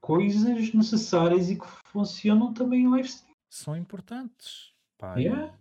coisas 0.00 0.72
necessárias 0.72 1.50
e 1.50 1.58
que 1.58 1.66
funcionam 1.86 2.52
também 2.52 2.82
em 2.82 2.88
live 2.88 3.08
stream. 3.08 3.34
São 3.48 3.76
importantes. 3.76 4.72
Pá, 4.98 5.16
Yeah. 5.16 5.52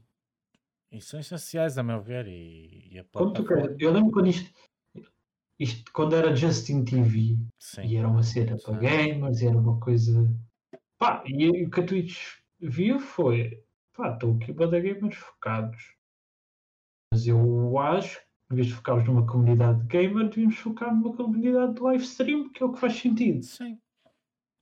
E, 0.94 1.02
são 1.02 1.20
essenciais, 1.20 1.78
a 1.78 1.84
meu 1.84 2.00
ver. 2.00 2.28
E, 2.28 2.90
e 2.92 3.00
a 3.00 3.04
plataforma. 3.04 3.76
eu 3.80 3.92
lembro 3.92 4.12
quando 4.12 4.28
isto, 4.28 4.54
isto 5.60 5.92
quando 5.92 6.16
era 6.16 6.36
Justin 6.36 6.86
TV 6.86 7.38
Sim. 7.58 7.82
e 7.84 7.98
era 7.98 8.08
uma 8.08 8.24
cena 8.24 8.56
para 8.64 8.78
gamers, 8.78 9.42
e 9.42 9.48
era 9.48 9.58
uma 9.58 9.80
coisa. 9.80 10.32
Pá, 10.98 11.24
e 11.26 11.66
o 11.66 11.70
que 11.70 11.80
a 11.80 11.86
Twitch 11.86 12.18
viu 12.60 13.00
foi: 13.00 13.64
pá, 13.94 14.14
estão 14.14 14.36
aqui 14.36 14.54
para 14.54 14.80
gamers 14.80 15.16
focados. 15.16 15.96
Mas 17.12 17.28
eu 17.28 17.78
acho 17.80 18.20
que, 18.20 18.54
em 18.54 18.56
vez 18.56 18.68
de 18.68 18.74
focarmos 18.74 19.06
numa 19.06 19.26
comunidade 19.26 19.82
de 19.82 19.88
gamer, 19.88 20.30
devíamos 20.30 20.58
focar 20.58 20.94
numa 20.94 21.16
comunidade 21.16 21.74
de 21.74 21.82
live 21.82 22.04
stream, 22.04 22.50
que 22.50 22.64
é 22.64 22.66
o 22.66 22.74
que 22.74 22.80
faz 22.80 22.96
sentido. 22.96 23.44
Sim. 23.44 23.80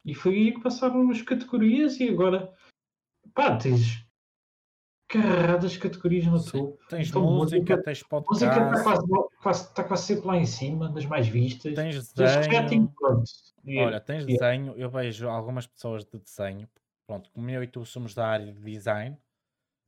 E 0.03 0.16
foi 0.16 0.34
aí 0.36 0.53
que 0.53 0.62
passaram 0.62 1.10
as 1.10 1.22
categorias, 1.22 1.99
e 1.99 2.10
agora, 2.10 2.53
pá, 3.34 3.56
tens 3.56 4.01
carradas 5.12 5.72
de 5.72 5.80
categorias 5.80 6.26
no 6.26 6.40
Sim. 6.40 6.52
topo. 6.52 6.80
Tens 6.90 7.10
Então, 7.10 7.22
música, 7.24 7.58
música- 7.58 7.84
tens 7.84 8.04
Música 8.04 8.46
está 8.46 8.62
podcast, 8.62 8.84
quase, 8.84 9.08
quase, 9.42 9.64
está 9.68 9.84
quase 9.84 10.04
sempre 10.04 10.28
lá 10.28 10.38
em 10.38 10.46
cima, 10.46 10.90
das 10.90 11.06
mais 11.06 11.28
vistas. 11.28 11.74
tens 11.76 12.14
desenho. 12.14 12.92
Olha, 13.86 14.00
tens 14.00 14.26
Yeah. 14.26 14.26
desenho. 14.26 14.74
Eu 14.78 14.90
vejo 14.90 15.28
algumas 15.30 15.68
pessoas 15.68 16.04
de 16.06 16.18
desenho. 16.18 16.68
Pronto, 17.08 17.30
como 17.32 17.50
eu 17.50 17.64
e 17.64 17.68
tu 17.68 17.86
somos 17.86 18.14
da 18.16 18.26
área 18.28 18.52
de 18.52 18.60
design, 18.60 19.18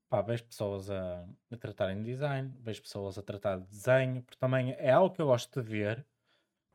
pá, 0.09 0.21
vejo 0.21 0.43
pessoas 0.43 0.89
a, 0.91 1.25
a 1.51 1.57
tratarem 1.57 1.97
de 1.97 2.03
design, 2.11 2.53
vejo 2.61 2.81
pessoas 2.81 3.17
a 3.17 3.21
tratar 3.21 3.57
de 3.59 3.65
desenho, 3.67 4.21
porque 4.23 4.37
também 4.39 4.75
é 4.77 4.91
algo 4.91 5.15
que 5.15 5.21
eu 5.21 5.27
gosto 5.27 5.61
de 5.61 5.67
ver. 5.67 6.05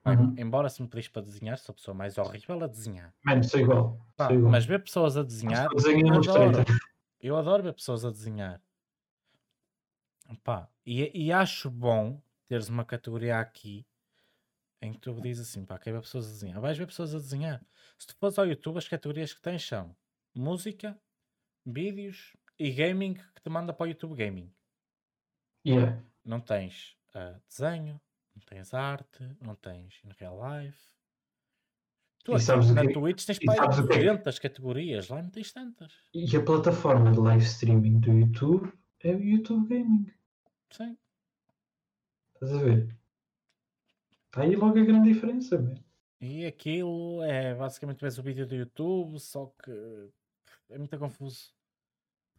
Uhum. 0.07 0.35
Embora 0.39 0.69
se 0.71 0.81
me 0.81 0.89
pedis 0.89 1.09
para 1.09 1.21
desenhar, 1.23 1.59
sou 1.59 1.73
a 1.73 1.77
pessoa 1.77 1.95
mais 1.95 2.17
horrível 2.17 2.63
a 2.65 2.67
desenhar. 2.67 3.13
Mano, 3.25 3.45
sou 3.45 3.61
igual. 3.61 3.99
Pá, 4.17 4.29
sou 4.29 4.37
igual. 4.37 4.51
mas 4.53 4.65
ver 4.65 4.83
pessoas 4.83 5.17
a 5.19 5.23
desenhar, 5.23 5.69
desenho. 5.75 6.07
Illustrator. 6.07 6.65
Eu 7.21 7.37
adoro 7.37 7.63
ver 7.63 7.75
pessoas 7.75 8.05
a 8.05 8.11
desenhar. 8.11 8.63
Pá, 10.45 10.69
e, 10.85 11.27
e 11.27 11.33
acho 11.33 11.71
bom 11.71 12.21
teres 12.47 12.69
uma 12.69 12.85
categoria 12.85 13.39
aqui 13.39 13.87
em 14.81 14.93
que 14.93 15.01
tu 15.01 15.21
dizes 15.21 15.49
assim, 15.49 15.65
pá, 15.65 15.79
quer 15.79 15.93
ver 15.93 16.01
pessoas 16.03 16.27
a 16.27 16.31
desenhar. 16.31 16.61
Vais 16.61 16.79
ver 16.79 16.87
pessoas 16.87 17.15
a 17.15 17.19
desenhar. 17.19 17.65
Se 17.99 18.07
tu 18.07 18.17
fores 18.17 18.39
ao 18.39 18.47
YouTube, 18.47 18.79
as 18.79 18.87
categorias 18.87 19.33
que 19.33 19.41
tens 19.41 19.67
são 19.67 19.97
música, 20.35 20.99
vídeos 21.65 22.37
e 22.59 22.71
gaming 22.71 23.15
que 23.15 23.43
te 23.43 23.51
manda 23.51 23.73
para 23.73 23.85
o 23.85 23.89
YouTube 23.89 24.15
Gaming. 24.15 24.53
Yeah. 25.67 26.03
Não 26.25 26.41
tens 26.41 26.97
ah, 27.15 27.41
desenho, 27.49 28.01
não 28.35 28.43
tens 28.45 28.73
arte, 28.73 29.37
não 29.41 29.55
tens 29.55 30.01
in 30.05 30.11
real 30.19 30.39
life. 30.39 30.79
Tu 32.29 32.37
E 32.37 32.41
sabes 32.41 32.71
na 32.75 32.87
que- 32.87 32.93
Twitch 32.93 33.25
tens 33.25 33.39
é? 33.41 33.67
200 33.67 34.39
categorias, 34.39 35.09
lá 35.09 35.23
não 35.23 35.31
tens 35.31 35.51
tantas. 35.51 35.91
E 36.13 36.37
a 36.37 36.43
plataforma 36.43 37.11
de 37.11 37.19
live 37.19 37.43
streaming 37.43 38.01
do 38.01 38.13
YouTube 38.13 38.71
é 39.03 39.15
o 39.15 39.23
YouTube 39.25 39.67
Gaming. 39.67 40.13
Sim. 40.71 40.95
Estás 42.35 42.53
a 42.53 42.59
ver? 42.59 42.95
Está 44.27 44.43
aí 44.43 44.55
logo 44.57 44.79
a 44.79 44.85
grande 44.85 45.11
diferença, 45.11 45.59
man. 45.59 45.77
E 46.21 46.45
aquilo 46.45 47.23
é 47.23 47.55
basicamente 47.55 48.01
vês 48.03 48.19
o 48.19 48.23
vídeo 48.23 48.47
do 48.47 48.55
YouTube, 48.55 49.19
só 49.19 49.47
que 49.65 50.11
é 50.69 50.77
muito 50.77 50.99
confuso. 50.99 51.55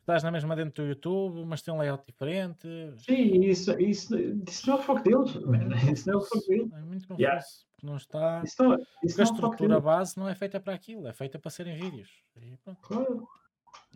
Estás 0.09 0.23
na 0.23 0.31
mesma 0.31 0.55
dentro 0.55 0.83
do 0.83 0.89
YouTube, 0.89 1.45
mas 1.45 1.61
tem 1.61 1.71
um 1.71 1.77
layout 1.77 2.03
diferente. 2.03 2.67
Sim, 2.97 3.45
isso, 3.45 3.79
isso, 3.79 4.17
isso 4.17 4.67
não 4.67 4.77
é 4.77 4.79
o 4.79 4.81
foco 4.81 5.03
deles. 5.03 5.35
Isso 5.93 6.09
não 6.09 6.15
é 6.15 6.17
o 6.17 6.25
foco 6.25 6.47
deles. 6.47 6.73
É 6.73 6.81
muito 6.81 7.07
confuso. 7.07 7.21
Yeah. 7.21 7.45
porque 7.75 7.85
Não 7.85 7.95
está. 7.95 8.41
Isso 8.43 8.63
não, 8.63 8.73
isso 8.73 8.87
Porque 9.01 9.21
a 9.21 9.23
é 9.23 9.27
foco 9.27 9.35
estrutura 9.35 9.69
deles. 9.69 9.83
base 9.83 10.17
não 10.17 10.27
é 10.27 10.33
feita 10.33 10.59
para 10.59 10.73
aquilo, 10.73 11.07
é 11.07 11.13
feita 11.13 11.37
para 11.37 11.51
serem 11.51 11.77
vídeos. 11.77 12.09
E 12.35 12.57
pronto. 12.57 12.81
Claro. 12.81 13.27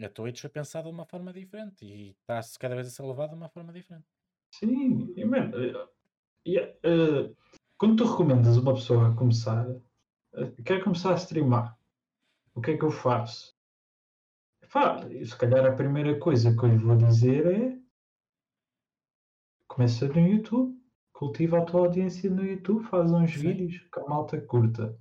A 0.03 0.07
Twitch 0.07 0.41
foi 0.41 0.51
pensada 0.51 0.87
de 0.87 0.93
uma 0.93 1.03
forma 1.03 1.33
diferente 1.33 1.83
e 1.83 2.11
está-se 2.11 2.59
cada 2.59 2.75
vez 2.75 2.85
a 2.85 2.91
ser 2.91 3.01
levada 3.01 3.29
de 3.29 3.35
uma 3.37 3.49
forma 3.49 3.73
diferente. 3.73 4.05
Sim, 4.51 5.11
e, 5.17 5.25
man, 5.25 5.49
eh, 5.55 5.87
e, 6.45 6.59
eh, 6.59 7.31
quando 7.75 7.95
tu 7.95 8.11
recomendas 8.11 8.55
uma 8.55 8.75
pessoa 8.75 9.09
a 9.09 9.15
começar, 9.15 9.67
eh, 10.35 10.51
quer 10.63 10.83
começar 10.83 11.13
a 11.13 11.15
streamar, 11.15 11.75
o 12.53 12.61
que 12.61 12.69
é 12.69 12.77
que 12.77 12.85
eu 12.85 12.91
faço? 12.91 13.52
Pá, 14.73 14.99
se 15.07 15.35
calhar 15.37 15.65
a 15.65 15.71
primeira 15.75 16.17
coisa 16.19 16.55
que 16.55 16.63
eu 16.63 16.69
lhe 16.69 16.77
vou 16.77 16.95
dizer 16.97 17.45
é 17.45 17.77
começa 19.67 20.07
no 20.07 20.19
YouTube, 20.27 20.75
cultiva 21.13 21.59
a 21.59 21.65
tua 21.65 21.81
audiência 21.81 22.29
no 22.29 22.43
YouTube, 22.43 22.83
faz 22.85 23.11
uns 23.11 23.31
Sim. 23.33 23.39
vídeos 23.53 23.87
que 23.91 23.99
a 23.99 24.03
malta 24.05 24.39
curta. 24.41 24.97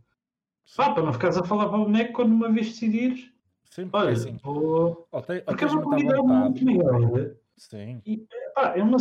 Pá, 0.76 0.92
para 0.92 1.02
não 1.02 1.12
ficares 1.12 1.36
a 1.36 1.44
falar 1.44 1.68
para 1.68 1.78
o 1.78 1.84
boneco 1.84 2.12
quando 2.12 2.32
uma 2.32 2.50
vez 2.52 2.68
decidires, 2.68 3.32
Sim, 3.70 3.88
porque 3.88 3.96
olha, 3.96 4.12
assim, 4.12 4.38
vou. 4.42 5.08
ou, 5.10 5.22
te, 5.22 5.32
ou 5.38 5.42
Porque 5.44 5.64
é 5.64 5.66
uma 5.68 5.82
comunidade 5.82 6.22
muito 6.22 6.64
maior. 6.64 7.34
Sim. 7.56 8.02
Pá, 8.54 8.74
é 8.76 8.82
uma. 8.82 8.98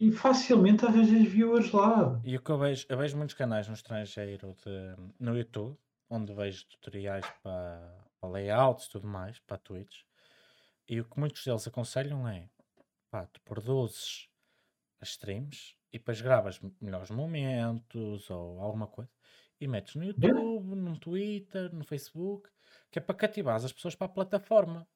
E 0.00 0.12
facilmente 0.12 0.84
arranjas 0.86 1.26
viewers 1.26 1.72
lá. 1.72 2.20
E 2.22 2.36
o 2.36 2.40
que 2.40 2.50
eu 2.50 2.58
vejo, 2.58 2.86
eu 2.88 2.96
vejo 2.96 3.16
muitos 3.16 3.34
canais 3.34 3.66
no 3.66 3.74
estrangeiro 3.74 4.54
de- 4.64 5.12
no 5.18 5.36
YouTube, 5.36 5.76
onde 6.08 6.32
vejo 6.32 6.64
tutoriais 6.68 7.26
para, 7.42 7.96
para 8.20 8.30
layouts 8.30 8.86
e 8.86 8.90
tudo 8.90 9.06
mais, 9.06 9.38
para 9.40 9.58
Twitch, 9.58 10.02
e 10.88 11.00
o 11.00 11.04
que 11.04 11.18
muitos 11.18 11.44
deles 11.44 11.66
aconselham 11.66 12.26
é 12.28 12.48
pá, 13.10 13.26
tu 13.26 13.40
produzes 13.42 14.28
as 15.00 15.10
streams 15.10 15.76
e 15.92 15.98
depois 15.98 16.20
gravas 16.20 16.60
melhores 16.80 17.10
momentos 17.10 18.28
ou 18.30 18.60
alguma 18.60 18.86
coisa 18.86 19.10
e 19.60 19.66
metes 19.66 19.94
no 19.96 20.04
YouTube, 20.04 20.74
no 20.74 20.98
Twitter, 20.98 21.74
no 21.74 21.84
Facebook, 21.84 22.48
que 22.90 22.98
é 22.98 23.02
para 23.02 23.14
cativar 23.14 23.56
as 23.56 23.72
pessoas 23.72 23.94
para 23.94 24.06
a 24.06 24.10
plataforma. 24.10 24.86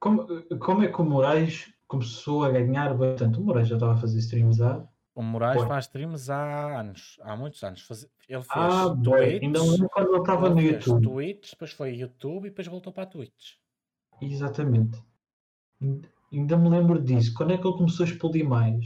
Como, 0.00 0.26
como 0.58 0.82
é 0.82 0.92
que 0.92 1.00
o 1.00 1.04
Moraes 1.04 1.72
começou 1.86 2.44
a 2.44 2.50
ganhar 2.50 2.94
bastante? 2.94 3.38
O 3.38 3.42
Moraes 3.42 3.68
já 3.68 3.76
estava 3.76 3.94
a 3.94 3.96
fazer 3.96 4.18
streams 4.18 4.60
há. 4.60 4.86
O 5.16 5.22
Moraes 5.22 5.56
Foi. 5.58 5.66
faz 5.66 5.86
streams 5.86 6.28
há 6.30 6.78
anos, 6.80 7.16
há 7.22 7.34
muitos 7.34 7.62
anos. 7.64 7.80
Faz- 7.80 8.02
Ele 8.28 8.42
fez 8.42 8.48
Ah, 8.50 8.94
Twitch, 9.02 9.42
ainda 9.42 9.62
lembro 9.62 9.88
quando 9.88 10.08
ele 10.10 10.18
estava 10.18 10.50
no 10.50 10.60
YouTube. 10.60 11.02
Twitch, 11.02 11.50
depois 11.52 11.72
foi 11.72 11.94
YouTube 11.94 12.46
e 12.46 12.50
depois 12.50 12.66
voltou 12.68 12.92
para 12.92 13.04
a 13.04 13.06
Twitch. 13.06 13.54
Exatamente. 14.20 15.02
Ainda- 16.32 16.56
me 16.58 16.68
lembro 16.68 17.00
disso. 17.02 17.32
Quando 17.34 17.52
é 17.54 17.58
que 17.58 17.66
ele 17.66 17.76
começou 17.78 18.04
a 18.04 18.08
explodir 18.08 18.46
mais? 18.46 18.84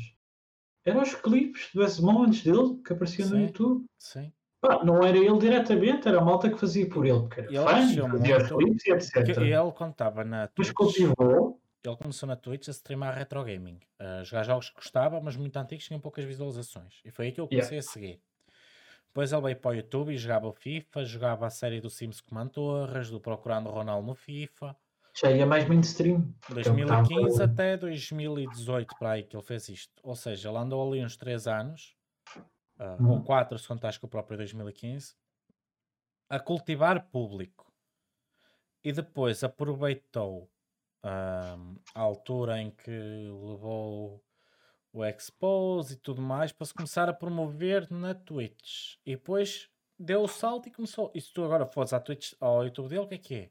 Eram 0.85 1.03
os 1.03 1.15
clipes 1.15 1.69
do 1.75 1.83
S-Mon 1.83 2.23
antes 2.25 2.43
dele 2.45 2.81
que 2.87 2.93
apareciam 2.93 3.29
no. 3.29 3.41
YouTube. 3.41 3.85
Sim. 3.99 4.33
Pá, 4.61 4.85
não 4.85 5.03
era 5.03 5.17
ele 5.17 5.39
diretamente, 5.39 6.07
era 6.07 6.19
a 6.19 6.25
malta 6.25 6.49
que 6.51 6.59
fazia 6.59 6.89
por 6.89 7.07
ele, 7.07 7.21
porque 7.21 7.41
era 7.41 7.49
Ele 7.49 7.59
fã, 7.59 7.65
fazia 7.67 8.09
muito, 8.09 8.57
clipes 8.57 8.87
e 8.87 8.91
etc. 8.93 9.39
Ele 9.39 9.73
contava 9.73 10.23
na 10.23 10.47
Depois 10.47 10.69
Twitch, 10.69 10.77
cultivou. 10.77 11.50
Ele 11.85 11.97
começou 11.97 12.27
na 12.27 12.37
Twitch 12.37 12.69
a 12.69 12.71
streamar 12.73 13.15
retro 13.15 13.43
gaming, 13.45 13.81
a 13.99 14.23
jogar 14.23 14.43
jogos 14.45 14.69
que 14.71 14.77
gostava, 14.77 15.21
mas 15.21 15.37
muito 15.37 15.57
antigos 15.57 15.85
tinham 15.85 16.01
poucas 16.01 16.25
visualizações. 16.25 17.01
E 17.05 17.11
foi 17.11 17.27
aí 17.27 17.33
que 17.33 17.41
eu 17.41 17.49
Yeah. 17.51 17.67
comecei 17.69 17.79
a 17.79 17.83
seguir. 17.83 18.21
Depois 19.07 19.33
ele 19.33 19.43
veio 19.43 19.57
para 19.57 19.71
o 19.71 19.75
YouTube 19.75 20.13
e 20.13 20.19
jogava 20.19 20.47
o 20.47 20.53
FIFA, 20.53 21.05
jogava 21.05 21.47
a 21.47 21.51
série 21.51 21.81
do 21.81 21.91
Sims 21.91 22.21
com 22.21 22.35
Mantorras, 22.35 23.11
do 23.11 23.21
Procurando 23.21 23.69
Ronaldo 23.71 24.07
no 24.07 24.15
FIFA. 24.15 24.77
Já 25.21 25.33
ia 25.33 25.45
mais 25.45 25.67
mainstream. 25.69 26.33
porque 26.47 26.53
ele 26.69 26.85
2015 26.85 27.33
estava- 27.33 27.45
até 27.53 27.77
2018 27.77 28.95
para 28.97 29.11
aí 29.13 29.25
que 29.25 29.35
ele 29.37 29.43
fez 29.43 29.69
isto. 29.69 29.93
Ou 30.05 30.15
seja, 30.15 30.49
ele 30.49 30.59
andou 30.59 30.87
ali 30.87 31.05
uns 31.05 31.17
3 31.17 31.49
anos, 31.49 31.97
ah, 32.79 32.97
ou 33.01 33.07
Uhum. 33.17 33.25
4 33.25 33.59
se 33.59 33.67
contares 33.67 33.99
com 33.99 34.07
o 34.07 34.11
próprio 34.11 34.37
2015, 34.39 35.17
a 36.29 36.39
cultivar 36.39 37.09
público. 37.11 37.73
E 38.85 38.93
depois 38.93 39.43
aproveitou 39.43 40.49
a 41.03 42.01
altura 42.01 42.61
em 42.61 42.71
que 42.71 42.91
levou 42.91 44.23
o 44.93 45.05
Expose 45.05 45.95
e 45.95 45.97
tudo 45.97 46.21
mais 46.21 46.53
para 46.53 46.67
se 46.67 46.75
começar 46.75 47.09
a 47.09 47.13
promover 47.13 47.91
na 47.91 48.15
Twitch. 48.15 48.97
E 49.07 49.15
depois 49.17 49.71
deu 49.99 50.23
o 50.23 50.29
salto 50.29 50.69
e 50.69 50.73
começou. 50.73 51.11
E 51.15 51.21
se 51.21 51.33
tu 51.33 51.45
agora 51.45 51.67
fores 51.67 51.93
à 51.93 52.01
Twitch, 52.01 52.33
ao 52.41 52.65
YouTube 52.65 52.89
dele, 52.89 53.03
o 53.03 53.09
que 53.09 53.15
é 53.15 53.19
que 53.19 53.35
é? 53.35 53.51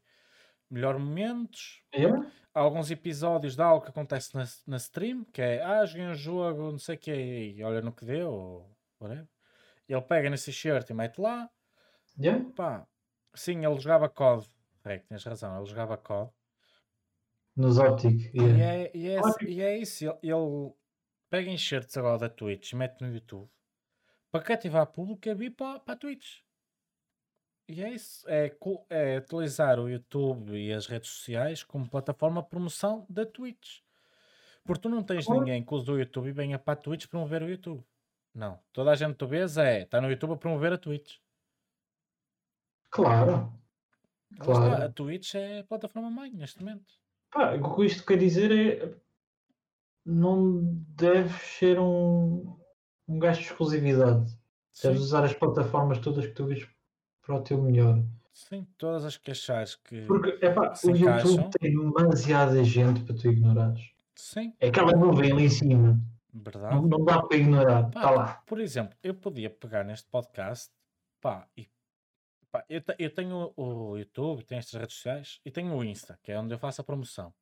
Melhor 0.69 0.99
momentos, 0.99 1.81
Yeah? 1.95 2.29
alguns 2.53 2.91
episódios 2.91 3.55
de 3.55 3.61
algo 3.61 3.83
que 3.83 3.89
acontece 3.89 4.35
na, 4.35 4.45
na 4.67 4.77
stream, 4.77 5.23
que 5.25 5.41
é, 5.41 5.63
ah, 5.63 5.85
joguei 5.85 6.05
um 6.05 6.13
jogo, 6.13 6.71
não 6.71 6.77
sei 6.77 6.95
o 6.95 6.99
que, 6.99 7.11
e 7.11 7.63
olha 7.63 7.81
no 7.81 7.91
que 7.91 8.05
deu, 8.05 8.31
ou 8.31 8.77
whatever. 8.99 9.27
Ele 9.87 10.01
pega 10.01 10.29
nesse 10.29 10.51
shirt 10.51 10.87
e 10.89 10.93
mete 10.93 11.19
lá, 11.19 11.49
Yeah? 12.19 12.45
pá, 12.55 12.85
sim, 13.33 13.65
ele 13.65 13.79
jogava 13.79 14.09
COD, 14.09 14.47
é, 14.83 14.97
tens 14.99 15.23
razão, 15.23 15.57
ele 15.57 15.65
jogava 15.65 15.97
COD, 15.97 16.31
Nos 17.59 17.77
Optic. 17.77 18.33
e, 18.33 18.37
Yeah. 18.37 18.63
é, 18.63 18.91
e, 18.95 19.07
é, 19.09 19.19
Ótimo. 19.19 19.49
e 19.49 19.61
é 19.61 19.77
isso, 19.77 20.05
ele, 20.05 20.13
ele 20.23 20.73
pega 21.29 21.49
enxertos 21.51 21.97
agora 21.97 22.17
da 22.17 22.29
Twitch 22.29 22.71
e 22.71 22.75
mete 22.75 23.01
no 23.01 23.13
YouTube, 23.13 23.49
para 24.31 24.41
cativar 24.43 24.85
público 24.87 25.29
a 25.29 25.33
vir 25.33 25.51
para, 25.51 25.79
para 25.79 25.93
a 25.93 25.97
Twitch. 25.97 26.39
E 27.67 27.83
é 27.83 27.89
isso, 27.91 28.25
é, 28.27 28.51
é 28.89 29.17
utilizar 29.19 29.79
o 29.79 29.89
YouTube 29.89 30.57
e 30.57 30.71
as 30.73 30.87
redes 30.87 31.09
sociais 31.09 31.63
como 31.63 31.87
plataforma 31.87 32.41
de 32.41 32.49
promoção 32.49 33.05
da 33.09 33.25
Twitch. 33.25 33.81
Porque 34.63 34.81
tu 34.81 34.89
não 34.89 35.03
tens 35.03 35.27
ninguém 35.27 35.63
que 35.63 35.73
use 35.73 35.89
o 35.91 35.97
YouTube 35.99 36.29
e 36.29 36.31
venha 36.31 36.57
para 36.57 36.73
a 36.73 36.81
Twitch 36.81 37.07
promover 37.07 37.43
o 37.43 37.49
YouTube. 37.49 37.83
Não. 38.33 38.59
Toda 38.71 38.91
a 38.91 38.95
gente 38.95 39.11
que 39.11 39.17
tu 39.17 39.27
vês 39.27 39.57
é, 39.57 39.81
está 39.81 39.99
no 40.01 40.09
YouTube 40.09 40.33
a 40.33 40.37
promover 40.37 40.73
a 40.73 40.77
Twitch. 40.77 41.17
Claro. 42.89 43.53
Está, 44.31 44.45
Claro. 44.45 44.83
a 44.83 44.89
Twitch 44.89 45.35
é 45.35 45.59
a 45.59 45.63
plataforma 45.63 46.09
mãe 46.09 46.31
neste 46.31 46.59
momento. 46.59 46.98
Pá, 47.31 47.53
o 47.55 47.75
que 47.75 47.85
isto 47.85 48.05
quer 48.05 48.17
dizer 48.17 48.51
é. 48.51 48.93
Não 50.05 50.61
deves 50.95 51.35
ser 51.57 51.79
um, 51.79 52.57
um 53.07 53.19
gajo 53.19 53.39
de 53.41 53.45
exclusividade. 53.47 54.29
Sim, 54.71 54.87
Deves 54.87 55.01
usar 55.03 55.23
as 55.23 55.33
plataformas 55.33 55.99
todas 55.99 56.25
que 56.25 56.31
tu 56.33 56.45
vês 56.47 56.67
para 57.21 57.35
o 57.35 57.41
teu 57.41 57.61
melhor. 57.61 58.01
sim, 58.33 58.65
todas 58.77 59.03
as 59.05 59.17
que 59.17 59.31
achares 59.31 59.75
que 59.75 60.05
Porque, 60.07 60.43
epá, 60.43 60.73
se 60.73 60.87
o 60.87 60.95
YouTube 60.95 61.33
encaixam. 61.33 61.49
tem 61.59 61.71
demasiada 61.77 62.63
gente 62.63 63.03
para 63.03 63.15
tu 63.15 63.27
ignorares. 63.29 63.91
Sim, 64.15 64.53
É 64.59 64.69
aquela 64.69 64.93
nuvem 64.93 65.31
ali 65.31 65.43
em 65.45 65.49
cima. 65.49 65.99
verdade. 66.33 66.75
Não, 66.75 66.81
não 66.87 67.05
dá 67.05 67.21
para 67.21 67.37
ignorar. 67.37 67.83
Pá, 67.91 67.99
Está 67.99 68.09
lá. 68.11 68.33
Por 68.47 68.59
exemplo, 68.59 68.97
eu 69.03 69.13
podia 69.13 69.49
pegar 69.49 69.83
neste 69.83 70.07
podcast, 70.09 70.71
pá, 71.21 71.45
e 71.55 71.67
pá, 72.51 72.65
eu, 72.69 72.81
te- 72.81 72.95
eu 72.99 73.13
tenho 73.13 73.53
o 73.55 73.97
YouTube, 73.97 74.43
tenho 74.43 74.59
estas 74.59 74.79
redes 74.79 74.95
sociais 74.95 75.39
e 75.45 75.51
tenho 75.51 75.73
o 75.75 75.83
Insta, 75.83 76.19
que 76.23 76.31
é 76.31 76.39
onde 76.39 76.53
eu 76.53 76.59
faço 76.59 76.81
a 76.81 76.83
promoção. 76.83 77.33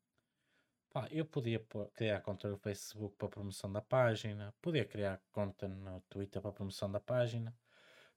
Pá, 0.89 1.07
eu 1.11 1.25
podia 1.25 1.59
pôr- 1.59 1.89
criar 1.91 2.21
conta 2.21 2.49
no 2.49 2.57
Facebook 2.57 3.15
para 3.17 3.27
promoção 3.29 3.71
da 3.71 3.81
página, 3.81 4.53
podia 4.61 4.85
criar 4.85 5.21
conta 5.31 5.67
no 5.67 6.01
Twitter 6.09 6.41
para 6.41 6.51
promoção 6.51 6.91
da 6.91 6.99
página. 6.99 7.55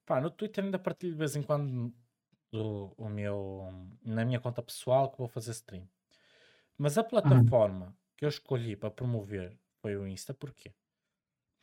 Pá, 0.05 0.19
no 0.21 0.31
Twitter 0.31 0.63
ainda 0.63 0.79
partilho 0.79 1.13
de 1.13 1.17
vez 1.17 1.35
em 1.35 1.43
quando 1.43 1.93
do, 2.51 2.93
o 2.97 3.07
meu, 3.07 3.69
na 4.03 4.25
minha 4.25 4.39
conta 4.39 4.61
pessoal 4.63 5.11
que 5.11 5.17
vou 5.17 5.27
fazer 5.27 5.51
stream. 5.51 5.87
Mas 6.77 6.97
a 6.97 7.03
plataforma 7.03 7.95
que 8.17 8.25
eu 8.25 8.29
escolhi 8.29 8.75
para 8.75 8.89
promover 8.91 9.57
foi 9.81 9.95
o 9.95 10.07
Insta, 10.07 10.33
porquê? 10.33 10.73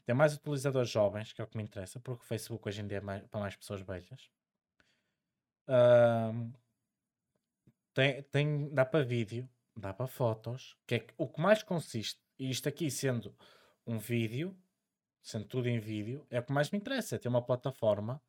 Tem 0.05 0.15
mais 0.15 0.35
utilizadores 0.35 0.89
jovens, 0.89 1.33
que 1.33 1.41
é 1.41 1.45
o 1.45 1.47
que 1.47 1.57
me 1.57 1.63
interessa, 1.63 2.01
porque 2.01 2.23
o 2.23 2.27
Facebook 2.27 2.67
hoje 2.67 2.81
em 2.81 2.87
dia 2.87 2.99
é 2.99 3.01
mais- 3.01 3.27
para 3.27 3.41
mais 3.41 3.57
pessoas 3.57 3.81
velhas. 3.83 4.31
Tem, 7.95 8.23
tem, 8.25 8.69
dá 8.73 8.85
para 8.85 9.05
vídeo, 9.05 9.49
dá 9.77 9.93
para 9.93 10.07
fotos, 10.07 10.77
que 10.87 10.95
é 10.95 10.99
que- 11.01 11.15
o 11.17 11.27
que 11.29 11.41
mais 11.41 11.63
consiste, 11.63 12.21
e 12.39 12.51
isto 12.51 12.69
aqui 12.69 12.91
sendo 12.91 13.35
um 13.87 13.99
vídeo, 13.99 14.57
sendo 15.23 15.45
tudo 15.47 15.69
em 15.69 15.81
vídeo, 15.81 16.25
é 16.31 16.39
o 16.39 16.43
que 16.43 16.53
mais 16.53 16.71
me 16.71 16.79
interessa, 16.79 17.17
é 17.17 17.19
ter 17.19 17.29
uma 17.29 17.43
plataforma 17.43 18.23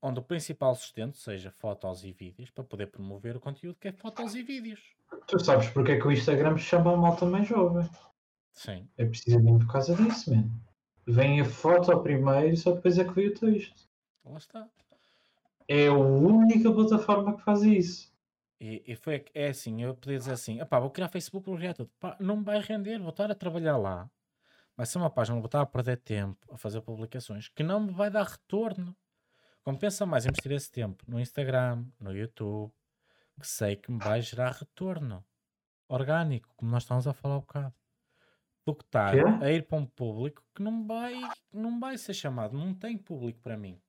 onde 0.00 0.18
o 0.18 0.22
principal 0.22 0.74
sustento 0.74 1.16
seja 1.16 1.52
fotos 1.52 2.02
e 2.04 2.12
vídeos, 2.12 2.50
para 2.50 2.64
poder 2.64 2.88
promover 2.88 3.36
o 3.36 3.40
conteúdo 3.40 3.78
que 3.78 3.88
é 3.88 3.92
fotos 3.92 4.34
e 4.34 4.42
vídeos. 4.42 4.80
Tu 5.28 5.38
sabes 5.38 5.68
porque 5.70 5.92
é 5.92 6.00
que 6.00 6.06
o 6.08 6.10
Instagram 6.12 6.58
se 6.58 6.64
chama 6.64 6.96
malta 6.96 7.24
mais 7.24 7.46
jovem? 7.46 7.88
Sim, 8.52 8.88
É 8.98 9.04
precisamente 9.06 9.64
por 9.64 9.72
causa 9.72 9.94
disso, 9.94 10.34
mano. 10.34 10.50
Vem 11.06 11.40
a 11.40 11.44
foto 11.44 11.96
primeiro 12.02 12.48
e 12.48 12.56
só 12.56 12.72
depois 12.72 12.98
é 12.98 13.04
que 13.04 13.12
vem 13.12 13.28
o 13.28 13.34
texto. 13.34 13.88
lá 14.24 14.38
está. 14.38 14.68
É 15.74 15.86
a 15.88 15.94
única 15.94 16.70
plataforma 16.70 17.34
que 17.34 17.42
faz 17.42 17.62
isso. 17.62 18.12
E, 18.60 18.82
e 18.86 18.94
foi, 18.94 19.24
é 19.32 19.48
assim, 19.48 19.82
eu 19.82 19.94
podia 19.94 20.18
dizer 20.18 20.32
assim, 20.32 20.60
"Epá, 20.60 20.78
vou 20.78 20.90
criar 20.90 21.08
Facebook, 21.08 21.46
vou 21.46 21.56
criar 21.56 21.72
tudo. 21.72 21.90
Pá, 21.98 22.14
não 22.20 22.36
me 22.36 22.44
vai 22.44 22.60
render, 22.60 22.98
vou 22.98 23.08
estar 23.08 23.30
a 23.30 23.34
trabalhar 23.34 23.78
lá. 23.78 24.10
Vai 24.76 24.84
ser 24.84 24.98
uma 24.98 25.08
página, 25.08 25.38
vou 25.38 25.46
estar 25.46 25.62
a 25.62 25.66
perder 25.66 25.96
tempo 25.96 26.46
a 26.52 26.58
fazer 26.58 26.82
publicações 26.82 27.48
que 27.48 27.62
não 27.62 27.80
me 27.80 27.90
vai 27.90 28.10
dar 28.10 28.24
retorno. 28.24 28.94
Compensa 29.64 30.04
mais 30.04 30.26
investir 30.26 30.52
esse 30.52 30.70
tempo 30.70 31.04
no 31.08 31.18
Instagram, 31.18 31.86
no 31.98 32.14
YouTube, 32.14 32.70
que 33.40 33.46
sei 33.46 33.74
que 33.74 33.90
me 33.90 33.98
vai 33.98 34.20
gerar 34.20 34.50
retorno 34.52 35.24
orgânico, 35.88 36.52
como 36.54 36.70
nós 36.70 36.82
estamos 36.82 37.06
a 37.06 37.14
falar 37.14 37.36
um 37.36 37.40
bocado. 37.40 37.74
Do 38.66 38.74
que 38.74 38.84
estar 38.84 39.14
a 39.42 39.50
ir 39.50 39.66
para 39.66 39.78
um 39.78 39.86
público 39.86 40.44
que 40.54 40.62
não 40.62 40.86
vai, 40.86 41.14
não 41.50 41.80
vai 41.80 41.96
ser 41.96 42.12
chamado, 42.12 42.58
não 42.58 42.74
tem 42.74 42.98
público 42.98 43.40
para 43.40 43.56
mim. 43.56 43.80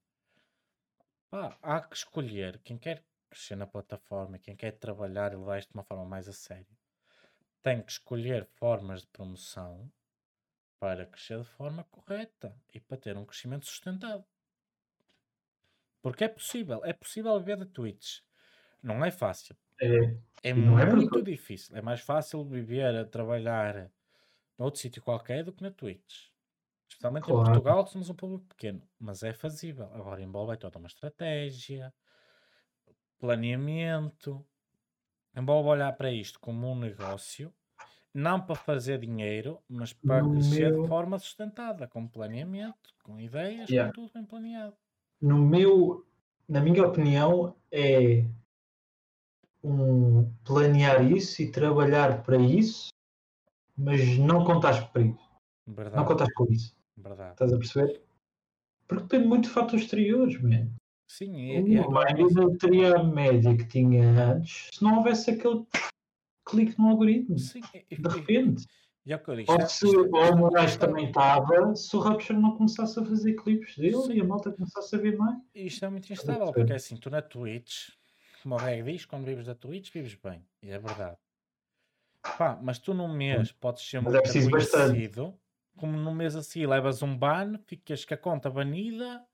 Pá, 1.34 1.58
há 1.64 1.82
que 1.82 1.96
escolher 1.96 2.60
quem 2.60 2.78
quer 2.78 3.04
crescer 3.28 3.56
na 3.56 3.66
plataforma, 3.66 4.38
quem 4.38 4.56
quer 4.56 4.74
trabalhar 4.74 5.34
e 5.34 5.36
levar 5.36 5.58
isto 5.58 5.70
de 5.70 5.74
uma 5.76 5.84
forma 5.84 6.06
mais 6.06 6.28
a 6.30 6.32
sério, 6.32 6.68
tem 7.64 7.82
que 7.82 7.92
escolher 7.92 8.46
formas 8.46 9.02
de 9.02 9.08
promoção 9.08 9.92
para 10.80 11.08
crescer 11.08 11.40
de 11.40 11.46
forma 11.46 11.86
correta 11.86 12.56
e 12.72 12.80
para 12.80 12.98
ter 12.98 13.18
um 13.18 13.26
crescimento 13.26 13.66
sustentado. 13.66 14.24
Porque 16.04 16.24
é 16.26 16.28
possível, 16.28 16.86
é 16.86 16.94
possível 16.94 17.40
viver 17.40 17.58
de 17.58 17.66
tweets. 17.66 18.24
Não 18.84 19.04
é 19.04 19.10
fácil. 19.10 19.58
É, 19.82 19.88
É 20.44 20.50
é 20.50 20.54
muito 20.54 21.10
porque- 21.10 21.32
difícil. 21.32 21.76
É 21.76 21.82
mais 21.82 22.02
fácil 22.02 22.46
viver 22.46 22.96
a 22.96 23.06
trabalhar 23.06 23.92
noutro 24.58 24.82
sítio 24.82 25.02
qualquer 25.02 25.44
do 25.44 25.54
que 25.54 25.64
na 25.64 25.72
Twitch. 25.72 26.33
Especialmente 26.94 27.24
em 27.24 27.34
Claro. 27.34 27.46
Portugal, 27.46 27.84
que 27.86 27.92
somos 27.92 28.10
um 28.10 28.14
público 28.16 28.46
pequeno. 28.46 28.82
Mas 29.00 29.24
é 29.24 29.34
fazível. 29.34 29.90
Agora 29.94 30.22
envolve 30.22 30.56
toda 30.58 30.78
uma 30.78 30.88
estratégia, 30.88 31.92
planeamento. 33.20 34.46
Envolve 35.36 35.70
olhar 35.70 35.92
para 35.94 36.12
isto 36.12 36.40
como 36.40 36.68
um 36.72 36.76
negócio, 36.78 37.52
não 38.14 38.40
para 38.40 38.54
fazer 38.56 39.00
dinheiro, 39.00 39.60
mas 39.68 39.92
para 39.92 40.22
No 40.22 40.34
crescer 40.34 40.72
meu- 40.72 40.84
de 40.84 40.88
forma 40.88 41.18
sustentada, 41.18 41.88
com 41.88 42.08
planeamento, 42.08 42.94
com 43.04 43.20
ideias, 43.20 43.68
Yeah. 43.70 43.92
com 43.92 44.02
tudo 44.02 44.14
bem 44.14 44.26
planeado. 44.26 44.78
no 45.20 45.38
meu, 45.40 46.06
na 46.48 46.60
minha 46.60 46.86
opinião, 46.86 47.56
é 47.72 48.26
um 49.64 50.30
planear 50.44 51.02
isso 51.10 51.42
e 51.42 51.50
trabalhar 51.50 52.22
para 52.24 52.36
isso, 52.38 52.90
mas 53.76 54.18
não 54.20 54.44
contares 54.44 54.82
para 54.90 55.02
isso. 55.02 55.32
Não 55.66 55.74
Verdade, 55.74 56.06
contares 56.06 56.34
com 56.34 56.46
isso. 56.52 56.76
Verdade. 57.04 57.32
Estás 57.34 57.54
a 57.54 57.58
perceber? 57.58 58.02
Porque 58.88 59.04
depende 59.04 59.28
muito 59.28 59.44
de 59.46 59.50
fatores 59.52 59.84
exteriores, 59.86 60.42
man. 60.42 60.70
Sim, 61.08 61.52
é 61.52 61.80
aquela 61.80 62.16
coisa- 62.16 62.40
ainda 62.42 62.58
teria 62.58 62.96
a 62.96 63.04
média 63.04 63.56
que 63.56 63.66
tinha 63.68 64.34
antes 64.34 64.70
se 64.74 64.84
não 64.84 64.98
houvesse 64.98 65.30
aquele 65.32 65.66
clique 66.46 66.78
no 66.80 66.90
algoritmo. 66.90 67.38
Sim, 67.38 67.62
e- 67.74 67.86
e- 67.92 67.96
De 68.02 68.10
e- 68.10 68.12
repente. 68.20 68.66
é 69.06 69.16
o 69.16 69.20
que 69.20 69.30
eu 69.30 69.36
digo, 69.36 69.52
Ou 69.52 69.68
se 69.68 69.86
o 69.86 70.18
é 70.18 70.36
Moraes 70.36 70.78
também 70.78 71.08
estava, 71.08 71.76
se 71.76 71.96
o 71.96 72.00
Rapture 72.00 72.38
não 72.40 72.56
começasse 72.58 73.00
a 73.00 73.06
fazer 73.06 73.34
clipes 73.36 73.76
dele 73.78 73.98
Sim. 74.02 74.14
e 74.14 74.22
a 74.22 74.24
malta 74.24 74.52
começasse 74.52 74.96
a 74.96 75.00
ver 75.00 75.16
mais. 75.18 75.38
Isto 75.54 75.86
é 75.86 75.90
muito 75.90 76.12
instável, 76.12 76.38
perceber? 76.40 76.60
porque 76.60 76.74
é 76.74 76.76
assim, 76.78 76.98
tu 76.98 77.10
na 77.10 77.22
Twitch, 77.22 77.90
como 78.42 78.56
o 78.56 78.58
Reg 78.58 78.84
diz, 78.84 79.06
quando 79.06 79.26
vives 79.26 79.46
da 79.46 79.56
Twitch, 79.56 79.92
vives 79.94 80.16
bem. 80.16 80.44
E 80.62 80.70
é 80.72 80.80
verdade. 80.80 81.18
Pá, 82.38 82.58
mas 82.62 82.80
tu 82.80 82.94
num 82.94 83.14
mês 83.14 83.52
podes 83.52 83.84
ser 83.88 84.02
Mas 84.02 84.14
é 84.14 84.18
muito 84.18 84.24
preciso 84.24 84.50
bastante. 84.50 85.12
Como 85.78 85.98
num 85.98 86.14
mês 86.14 86.36
assim 86.36 86.66
levas 86.66 87.02
um 87.02 87.18
ban, 87.18 87.58
ficas 87.66 88.06
com 88.06 88.14
a 88.14 88.18
conta 88.18 88.50
banida 88.50 89.26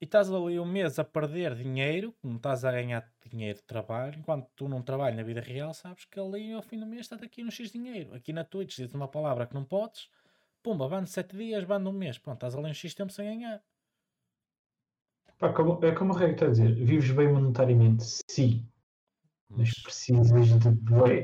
e 0.00 0.04
estás 0.04 0.30
ali 0.30 0.58
um 0.60 0.64
mês 0.66 0.98
a 0.98 1.04
perder 1.04 1.54
dinheiro, 1.54 2.14
não 2.22 2.36
estás 2.36 2.64
a 2.64 2.70
ganhar 2.72 3.10
dinheiro 3.30 3.58
de 3.58 3.64
trabalho, 3.64 4.18
enquanto 4.18 4.48
tu 4.54 4.68
não 4.68 4.82
trabalhas 4.82 5.16
na 5.16 5.22
vida 5.22 5.40
real, 5.40 5.72
sabes 5.72 6.04
que 6.04 6.18
ali 6.20 6.52
ao 6.52 6.62
fim 6.62 6.78
do 6.78 6.86
mês 6.86 7.02
está 7.02 7.16
aqui 7.16 7.42
no 7.42 7.50
X 7.50 7.70
dinheiro. 7.72 8.14
Aqui 8.14 8.32
na 8.32 8.44
Twitch 8.44 8.76
dizes 8.76 8.94
uma 8.94 9.08
palavra 9.08 9.46
que 9.46 9.54
não 9.54 9.64
podes, 9.64 10.08
pumba, 10.62 10.88
ban 10.88 11.02
de 11.04 11.10
7 11.10 11.36
dias, 11.36 11.64
ban 11.64 11.80
de 11.82 11.88
um 11.88 11.92
mês, 11.92 12.18
pronto, 12.18 12.36
estás 12.36 12.54
ali 12.54 12.68
um 12.70 12.74
X 12.74 12.94
tempo 12.94 13.12
sem 13.12 13.24
ganhar. 13.26 13.62
Pá, 15.38 15.52
como- 15.52 15.84
é 15.84 15.92
como 15.92 16.12
o 16.12 16.16
Reg 16.16 16.32
está 16.34 16.46
a 16.46 16.50
dizer, 16.50 16.72
vives 16.74 17.10
bem 17.10 17.32
monetariamente, 17.32 18.04
sim, 18.28 18.66
mas 19.48 19.70
precisas 19.82 20.58
de 20.58 20.70
bué 20.70 21.22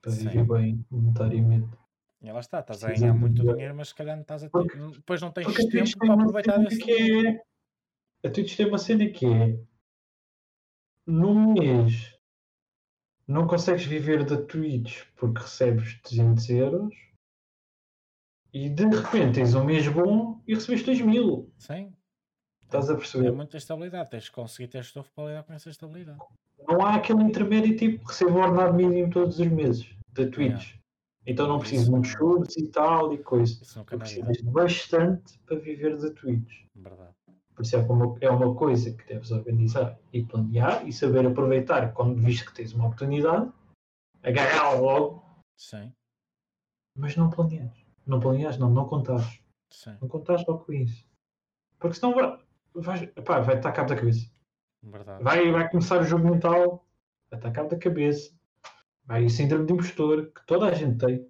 para 0.00 0.12
viver 0.12 0.44
bem 0.46 0.84
monetariamente. 0.90 1.81
E 2.22 2.30
lá 2.30 2.40
está, 2.40 2.60
estás 2.60 2.84
a 2.84 2.92
ganhar 2.92 3.12
de 3.12 3.18
muito 3.18 3.42
dinheiro, 3.42 3.74
mas 3.74 3.88
se 3.88 3.94
calhar 3.94 4.14
não 4.14 4.22
estás 4.22 4.44
a 4.44 4.48
ter, 4.48 4.90
depois 4.92 5.20
não 5.20 5.32
tens 5.32 5.46
Porque 5.46 5.66
tempo 5.68 5.84
tem 5.84 5.96
para 5.96 6.14
aproveitar 6.14 6.52
cena 6.54 6.68
esse 6.68 6.78
que 6.78 7.26
é. 7.26 7.42
A 8.24 8.30
Twitch 8.30 8.56
tem 8.56 8.66
uma 8.66 8.78
cena 8.78 9.08
que 9.08 9.26
é. 9.26 9.58
Num 11.04 11.52
mês 11.54 12.16
não 13.26 13.46
consegues 13.46 13.84
viver 13.84 14.24
da 14.24 14.40
Twitch 14.40 15.04
porque 15.16 15.40
recebes 15.40 16.00
200 16.02 16.48
euros 16.50 16.94
e 18.52 18.68
de 18.68 18.84
repente 18.84 19.36
tens 19.36 19.54
um 19.54 19.64
mês 19.64 19.88
bom 19.88 20.40
e 20.46 20.54
recebes 20.54 20.84
2 20.84 21.00
mil. 21.00 21.52
Sim, 21.58 21.92
Estás 22.62 22.88
a 22.88 22.94
é 22.94 22.96
perceber? 22.96 23.32
muita 23.32 23.56
estabilidade, 23.56 24.10
tens 24.10 24.28
que 24.28 24.34
conseguir 24.34 24.68
ter 24.68 24.80
estofo 24.80 25.10
para 25.12 25.28
lidar 25.28 25.42
com 25.42 25.52
essa 25.52 25.68
estabilidade. 25.68 26.18
Não 26.68 26.80
há 26.86 26.94
aquele 26.94 27.22
intermédio 27.24 27.76
tipo 27.76 28.06
recebo 28.06 28.38
o 28.38 28.40
ordenado 28.40 28.74
mínimo 28.74 29.10
todos 29.10 29.38
os 29.40 29.46
meses 29.48 29.94
da 30.12 30.26
Twitch. 30.30 30.76
Então 31.26 31.46
não 31.46 31.58
preciso 31.58 31.84
de 31.84 31.90
muitos 31.92 32.10
não- 32.12 32.18
chubos 32.18 32.56
e 32.56 32.66
tal 32.68 33.12
e 33.12 33.18
coisa. 33.18 33.60
Tu 33.86 33.98
precisas 33.98 34.36
de 34.38 34.44
bastante 34.50 35.38
para 35.40 35.56
viver 35.58 35.96
da 35.96 36.10
Twitch. 36.10 36.64
verdade. 36.74 37.12
Por 37.54 37.62
isso 37.62 37.76
é 37.76 37.78
uma, 37.80 38.16
é 38.20 38.30
uma 38.30 38.54
coisa 38.54 38.92
que 38.92 39.06
deves 39.06 39.30
organizar 39.30 39.98
e 40.12 40.24
planear 40.24 40.86
e 40.88 40.92
saber 40.92 41.26
aproveitar 41.26 41.92
quando 41.92 42.16
viste 42.20 42.46
que 42.46 42.54
tens 42.54 42.72
uma 42.72 42.86
oportunidade, 42.86 43.52
agarrá-la 44.22 44.80
logo, 44.80 45.22
Sim, 45.56 45.92
mas 46.96 47.14
não 47.16 47.30
planeas. 47.30 47.70
Não 48.06 48.18
planeas, 48.18 48.58
não, 48.58 48.70
não 48.70 48.86
contares. 48.88 49.40
sim, 49.70 49.96
Não 50.00 50.08
contares 50.08 50.44
logo 50.46 50.64
com 50.64 50.72
isso. 50.72 51.06
Porque 51.78 51.94
senão 51.96 52.14
vai, 52.14 52.38
vai, 52.74 53.06
pá, 53.08 53.40
vai 53.40 53.56
estar 53.56 53.70
cabo 53.72 53.90
da 53.90 53.96
cabeça. 53.96 54.28
verdade. 54.82 55.22
Vai, 55.22 55.52
vai 55.52 55.68
começar 55.70 56.00
o 56.00 56.04
jogo 56.04 56.24
mental, 56.30 56.84
vai 57.30 57.38
estar 57.38 57.52
cabo 57.52 57.68
da 57.68 57.78
cabeça. 57.78 58.34
O 59.08 59.28
síndrome 59.28 59.66
de 59.66 59.72
impostor, 59.74 60.32
que 60.32 60.46
toda 60.46 60.66
a 60.66 60.74
gente 60.74 60.98
tem. 60.98 61.28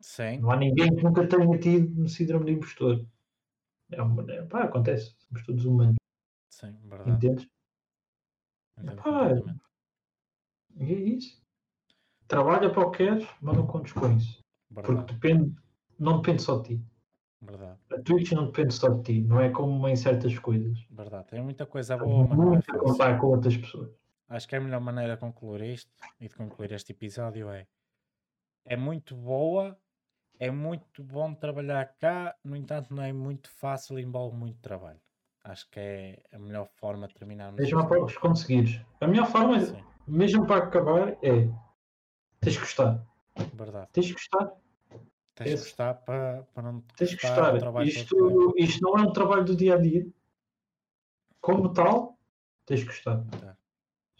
Sim, 0.00 0.38
Não 0.38 0.50
há 0.50 0.56
ninguém 0.56 0.94
que 0.96 1.02
nunca 1.02 1.26
tenha 1.28 1.58
tido 1.58 2.02
um 2.02 2.08
síndrome 2.08 2.46
de 2.46 2.52
impostor. 2.52 3.06
É 3.92 4.02
uma, 4.02 4.22
é, 4.32 4.42
pá, 4.46 4.64
acontece. 4.64 5.14
Somos 5.18 5.44
todos 5.44 5.64
humanos, 5.64 5.96
sim, 6.48 6.74
verdade. 6.88 7.10
entendes? 7.10 7.48
Completamente. 8.76 9.60
E 10.76 10.84
é 10.94 10.98
isso. 10.98 11.42
Trabalha 12.26 12.70
para 12.72 12.86
o 12.86 12.90
que 12.90 12.98
queres, 12.98 13.28
mas 13.42 13.56
não 13.56 13.66
contes 13.66 13.92
com 13.92 14.10
isso. 14.16 14.40
Porque 14.72 14.92
Verdade, 14.92 15.14
depende, 15.14 15.54
não 15.98 16.16
depende 16.20 16.42
só 16.42 16.58
de 16.60 16.68
ti. 16.76 16.84
verdade, 17.42 17.78
A 17.90 18.00
Twitch 18.02 18.32
não 18.32 18.46
depende 18.46 18.72
só 18.74 18.88
de 18.88 19.02
ti. 19.02 19.20
Não 19.22 19.40
é 19.40 19.50
como 19.50 19.86
em 19.88 19.96
certas 19.96 20.38
coisas. 20.38 20.78
verdade. 20.90 21.28
Tem 21.28 21.42
muita 21.42 21.66
coisa 21.66 21.96
boa, 21.96 22.26
mas 22.26 22.38
não 22.38 22.54
é 22.54 22.62
contar 22.78 23.18
com 23.18 23.26
outras 23.28 23.56
pessoas. 23.56 23.90
Acho 24.30 24.46
que 24.46 24.54
a 24.54 24.60
melhor 24.60 24.80
maneira 24.80 25.14
de 25.14 25.20
concluir 25.20 25.60
isto 25.74 25.90
e 26.20 26.28
de 26.28 26.34
concluir 26.36 26.70
este 26.70 26.92
episódio 26.92 27.50
é 27.50 27.66
é 28.64 28.76
muito 28.76 29.16
boa, 29.16 29.76
é 30.38 30.50
muito 30.50 31.02
bom 31.02 31.34
trabalhar 31.34 31.96
cá, 31.98 32.36
no 32.44 32.54
entanto 32.54 32.94
não 32.94 33.02
é 33.02 33.12
muito 33.12 33.50
fácil 33.50 33.98
e 33.98 34.02
envolve 34.02 34.36
muito 34.36 34.60
trabalho. 34.60 35.00
Acho 35.42 35.68
que 35.70 35.80
é 35.80 36.22
a 36.32 36.38
melhor 36.38 36.66
forma 36.66 37.08
de 37.08 37.14
terminarmos 37.14 37.60
Mesmo 37.60 37.88
para 37.88 38.04
os 38.04 38.16
conseguires. 38.18 38.80
A 39.00 39.08
melhor 39.08 39.26
forma, 39.26 39.58
Sim, 39.58 39.82
mesmo 40.06 40.46
para 40.46 40.64
acabar, 40.64 41.16
é 41.24 41.50
tens 42.40 42.54
que 42.54 42.60
gostar. 42.60 43.04
Verdade. 43.54 43.88
Tens 43.92 44.06
que 44.06 44.12
gostar. 44.12 44.52
Tens 45.34 45.50
Esse. 45.50 45.64
gostar 45.64 45.94
para, 45.94 46.42
para 46.54 46.62
não 46.62 46.82
te 46.82 46.94
Tens 46.94 47.14
que 47.14 47.26
gostar. 47.26 47.58
trabalho 47.58 47.90
que 47.90 47.98
Isto, 47.98 48.54
isto 48.58 48.80
não 48.82 48.98
é 48.98 49.02
um 49.02 49.12
trabalho 49.12 49.44
do 49.44 49.56
dia 49.56 49.74
a 49.74 49.78
dia. 49.78 50.06
Como 51.40 51.72
tal, 51.72 52.18
tens 52.66 52.80
que 52.80 52.86
gostar. 52.86 53.24
Tá. 53.40 53.56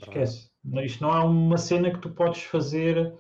Esquece. 0.09 0.51
Não- 0.65 0.83
Isto 0.83 1.03
não 1.03 1.11
é 1.17 1.21
uma 1.25 1.59
cena 1.59 1.91
que 1.91 1.99
tu 1.99 2.11
podes 2.11 2.43
fazer. 2.43 3.15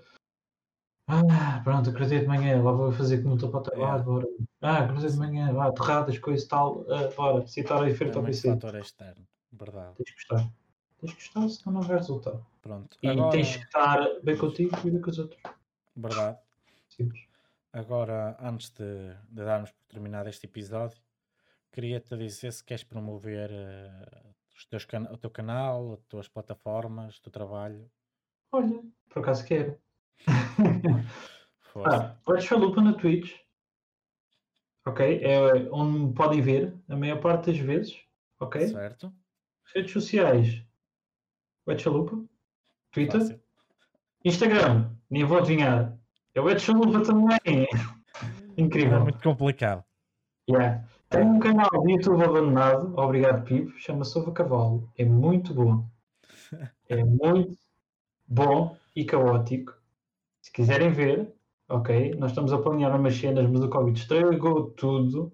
Ah, 1.09 1.61
pronto, 1.65 1.90
acordei 1.90 2.20
de 2.20 2.27
manhã, 2.27 2.62
lá 2.62 2.70
vou 2.73 2.93
fazer 2.93 3.20
como 3.23 3.35
estou 3.35 3.51
para 3.51 3.61
o 3.61 3.62
trabalho, 3.62 4.05
bora. 4.05 4.27
Ah, 4.61 4.78
acordei 4.85 5.11
de 5.11 5.16
manhã, 5.16 5.52
vá, 5.52 5.73
torradas, 5.73 6.19
coisas 6.19 6.44
e 6.44 6.48
tal, 6.48 6.85
ah, 6.89 7.11
bora, 7.16 7.47
citar 7.48 7.82
a 7.82 7.90
É 7.90 7.94
feira 7.94 8.16
ao 8.16 8.23
PC. 8.24 8.51
fator 8.51 8.77
externo. 8.77 9.27
Verdade. 9.52 9.94
Tens 9.97 10.11
que 10.11 10.15
gostar. 10.28 10.52
Tens 11.01 11.12
que 11.15 11.19
gostar, 11.35 11.48
senão 11.48 11.81
não 11.81 11.82
vai 11.89 11.97
resultar. 11.97 12.40
Pronto. 12.62 12.97
E 13.02 13.09
Agora, 13.09 13.31
tens 13.32 13.57
que 13.57 13.65
estar 13.65 14.07
bem 14.23 14.36
contigo 14.36 14.77
e 14.85 14.90
bem 14.90 15.01
com 15.01 15.11
os 15.11 15.19
outros. 15.19 15.40
verdade. 15.97 16.39
Simples. 16.89 17.23
Agora, 17.73 18.36
antes 18.40 18.70
de, 18.70 19.11
de 19.31 19.44
darmos 19.44 19.70
por 19.73 19.85
terminado 19.89 20.28
este 20.28 20.47
episódio, 20.47 20.98
queria-te 21.73 22.16
dizer 22.16 22.52
se 22.52 22.65
queres 22.65 22.85
promover 22.85 23.51
eh, 23.52 24.30
os 24.61 24.66
teus 24.66 24.85
cana- 24.85 25.11
o 25.11 25.16
teu 25.16 25.31
canal, 25.31 25.95
as 25.95 26.01
tuas 26.07 26.28
plataformas, 26.28 27.16
o 27.16 27.23
teu 27.23 27.32
trabalho. 27.32 27.91
Olha, 28.53 28.82
por 29.09 29.20
acaso 29.20 29.45
quero. 29.47 29.78
Ah, 31.87 32.16
Podes 32.24 32.45
Chalupa 32.45 32.82
na 32.82 32.93
Twitch. 32.93 33.39
Ok? 34.87 35.20
É 35.23 35.53
onde 35.73 35.99
me 35.99 36.12
podem 36.15 36.43
ver 36.43 36.74
a 36.89 36.97
maior 36.97 37.20
parte 37.20 37.47
das 37.53 37.59
vezes. 37.59 38.05
Ok? 38.39 38.66
Certo? 38.69 39.12
Redes 39.74 39.93
sociais. 39.93 40.62
Wet 41.66 41.81
Chalupa. 41.82 42.23
Twitter. 42.91 43.20
Fácil. 43.20 43.41
Instagram. 44.24 44.91
Nem 45.09 45.24
vou 45.24 45.39
adivinhar. 45.39 45.97
É 46.35 46.41
Wet 46.41 46.61
Chalupa 46.61 47.03
também. 47.03 47.39
Não 47.47 48.55
Incrível. 48.57 48.97
é 48.99 49.01
muito 49.01 49.23
complicado. 49.23 49.85
Yeah. 50.51 50.85
Tenho 51.09 51.27
um 51.27 51.41
canal 51.41 51.69
de 51.85 51.93
YouTube 51.93 52.23
abandonado. 52.23 52.97
Obrigado, 52.97 53.45
Pipo. 53.45 53.77
Chama-se 53.79 54.17
Ova 54.19 54.33
Cavalo. 54.33 54.89
É 54.97 55.05
muito 55.05 55.53
bom. 55.53 55.85
É 56.89 57.05
muito 57.05 57.57
bom 58.27 58.77
e 58.95 59.05
caótico. 59.05 59.75
Se 60.41 60.53
quiserem 60.53 60.91
ver, 60.91 61.33
ok? 61.69 62.15
Nós 62.15 62.31
estamos 62.31 62.53
a 62.53 62.59
planear 62.59 62.99
umas 62.99 63.15
cenas, 63.15 63.49
mas 63.51 63.63
o 63.63 63.69
Covid 63.69 63.99
estragou 63.99 64.71
tudo. 64.71 65.33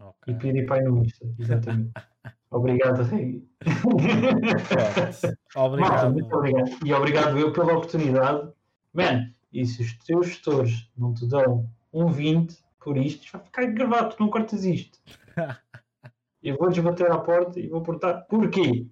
Ok. 0.00 0.34
E 0.34 0.38
pedi 0.38 0.64
pai 0.64 0.80
no 0.82 0.98
Insta, 0.98 1.26
exatamente. 1.38 1.92
Obrigado, 2.50 3.02
Rei. 3.02 3.46
Obrigado. 5.54 6.12
muito 6.12 6.34
obrigado. 6.34 6.70
E 6.84 6.92
obrigado 6.92 7.38
eu 7.38 7.52
pela 7.52 7.74
oportunidade. 7.74 8.50
Man, 8.92 9.32
e 9.52 9.66
se 9.66 9.82
os 9.82 9.96
teus 9.98 10.28
gestores 10.28 10.90
não 10.96 11.12
te 11.12 11.26
dão 11.26 11.68
um 11.92 12.06
20 12.08 12.56
isto 12.96 13.30
vai 13.32 13.44
ficar 13.44 13.66
gravado, 13.66 14.16
tu 14.16 14.22
não 14.22 14.30
cortas 14.30 14.64
isto. 14.64 14.98
Eu 16.42 16.56
vou-lhes 16.56 16.78
bater 16.78 17.10
à 17.10 17.18
porta 17.18 17.58
e 17.58 17.66
vou 17.66 17.82
portar. 17.82 18.26
Porquê? 18.26 18.86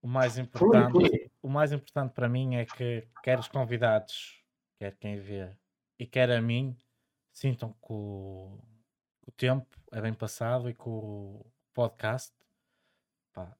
O 0.00 0.08
mais 0.08 0.38
importante, 0.38 0.92
Porquê? 0.92 1.30
o 1.42 1.48
mais 1.48 1.72
importante 1.72 2.12
para 2.12 2.28
mim 2.28 2.56
é 2.56 2.64
que 2.64 3.06
quer 3.22 3.38
os 3.38 3.48
convidados, 3.48 4.42
quer 4.78 4.96
quem 4.96 5.18
vê 5.18 5.50
e 5.98 6.06
quer 6.06 6.30
a 6.30 6.40
mim, 6.40 6.76
sintam 7.32 7.72
que 7.72 7.92
o, 7.92 8.58
o 9.26 9.32
tempo 9.32 9.66
é 9.92 10.00
bem 10.00 10.14
passado 10.14 10.70
e 10.70 10.74
que 10.74 10.88
o 10.88 11.44
podcast 11.74 12.32
pá, 13.32 13.54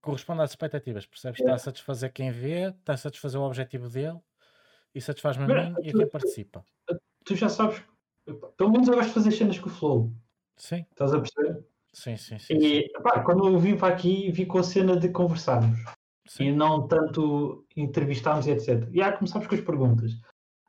corresponde 0.00 0.42
às 0.42 0.50
expectativas. 0.50 1.06
Percebes? 1.06 1.40
Está 1.40 1.54
a 1.54 1.58
satisfazer 1.58 2.12
quem 2.12 2.30
vê, 2.30 2.68
está 2.70 2.92
a 2.92 2.98
satisfazer 2.98 3.40
o 3.40 3.44
objetivo 3.44 3.88
dele 3.88 4.20
e 4.94 5.00
satisfaz-me 5.00 5.44
a 5.44 5.46
mim 5.46 5.74
e 5.82 5.90
a 5.90 5.92
quem 5.92 6.08
participa. 6.08 6.64
Tu 7.24 7.36
já 7.36 7.48
sabes, 7.48 7.82
pelo 8.56 8.70
menos 8.72 8.88
eu 8.88 8.94
gosto 8.94 9.08
de 9.08 9.14
fazer 9.14 9.30
cenas 9.32 9.58
com 9.58 9.68
o 9.68 9.72
Flow. 9.72 10.12
Sim, 10.56 10.84
Estás 10.90 11.12
a 11.14 11.20
perceber? 11.20 11.64
sim, 11.92 12.16
sim, 12.16 12.38
sim. 12.38 12.46
sim. 12.60 12.66
E 12.66 12.88
pá, 13.02 13.20
quando 13.20 13.46
eu 13.48 13.58
vim 13.58 13.76
para 13.76 13.92
aqui, 13.92 14.30
vi 14.30 14.46
com 14.46 14.58
a 14.58 14.62
cena 14.62 14.96
de 14.96 15.08
conversarmos. 15.08 15.78
e 16.26 16.30
Sim, 16.30 16.52
não 16.52 16.86
tanto 16.86 17.64
entrevistarmos 17.76 18.46
e 18.46 18.50
etc. 18.52 18.88
E 18.92 19.00
há 19.02 19.12
começámos 19.12 19.46
com 19.48 19.54
as 19.54 19.60
perguntas. 19.60 20.12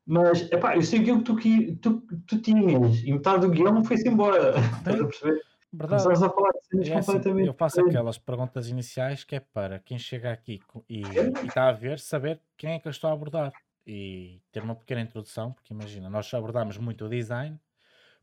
Mas, 0.06 0.52
epá, 0.52 0.76
eu 0.76 0.82
sei 0.82 1.00
aquilo 1.02 1.24
que 1.36 1.76
tu, 1.76 2.02
tu, 2.02 2.22
tu 2.28 2.42
tinhas 2.42 3.04
e 3.04 3.12
metade 3.14 3.42
do 3.42 3.50
guião 3.52 3.84
foi-se 3.84 4.08
embora. 4.10 4.56
Estás 4.80 5.00
a 5.00 5.06
perceber? 5.06 5.42
verdade. 5.74 6.08
A 6.26 6.30
falar 6.30 6.52
de 6.52 6.68
cenas 6.68 6.90
É 6.90 6.96
assim, 6.96 7.06
completamente 7.14 7.48
eu 7.48 7.54
faço 7.54 7.76
diferentes. 7.76 7.96
aquelas 7.96 8.18
perguntas 8.18 8.68
iniciais 8.70 9.24
que 9.24 9.36
é 9.36 9.40
para 9.40 9.80
quem 9.80 9.98
chega 10.00 10.32
aqui 10.32 10.60
e, 10.90 11.02
e 11.02 11.48
está 11.48 11.70
a 11.70 11.72
ver, 11.72 12.00
saber 12.00 12.42
quem 12.58 12.74
é 12.74 12.80
que 12.80 12.88
eu 12.88 12.92
estou 12.92 13.10
a 13.10 13.14
abordar 13.14 13.54
e 13.86 14.42
ter 14.52 14.64
uma 14.64 14.76
pequena 14.76 15.02
introdução, 15.02 15.54
porque 15.54 15.74
imagina, 15.74 16.10
nós 16.10 16.32
abordamos 16.34 16.78
muito 16.78 17.06
o 17.06 17.10
design, 17.10 17.60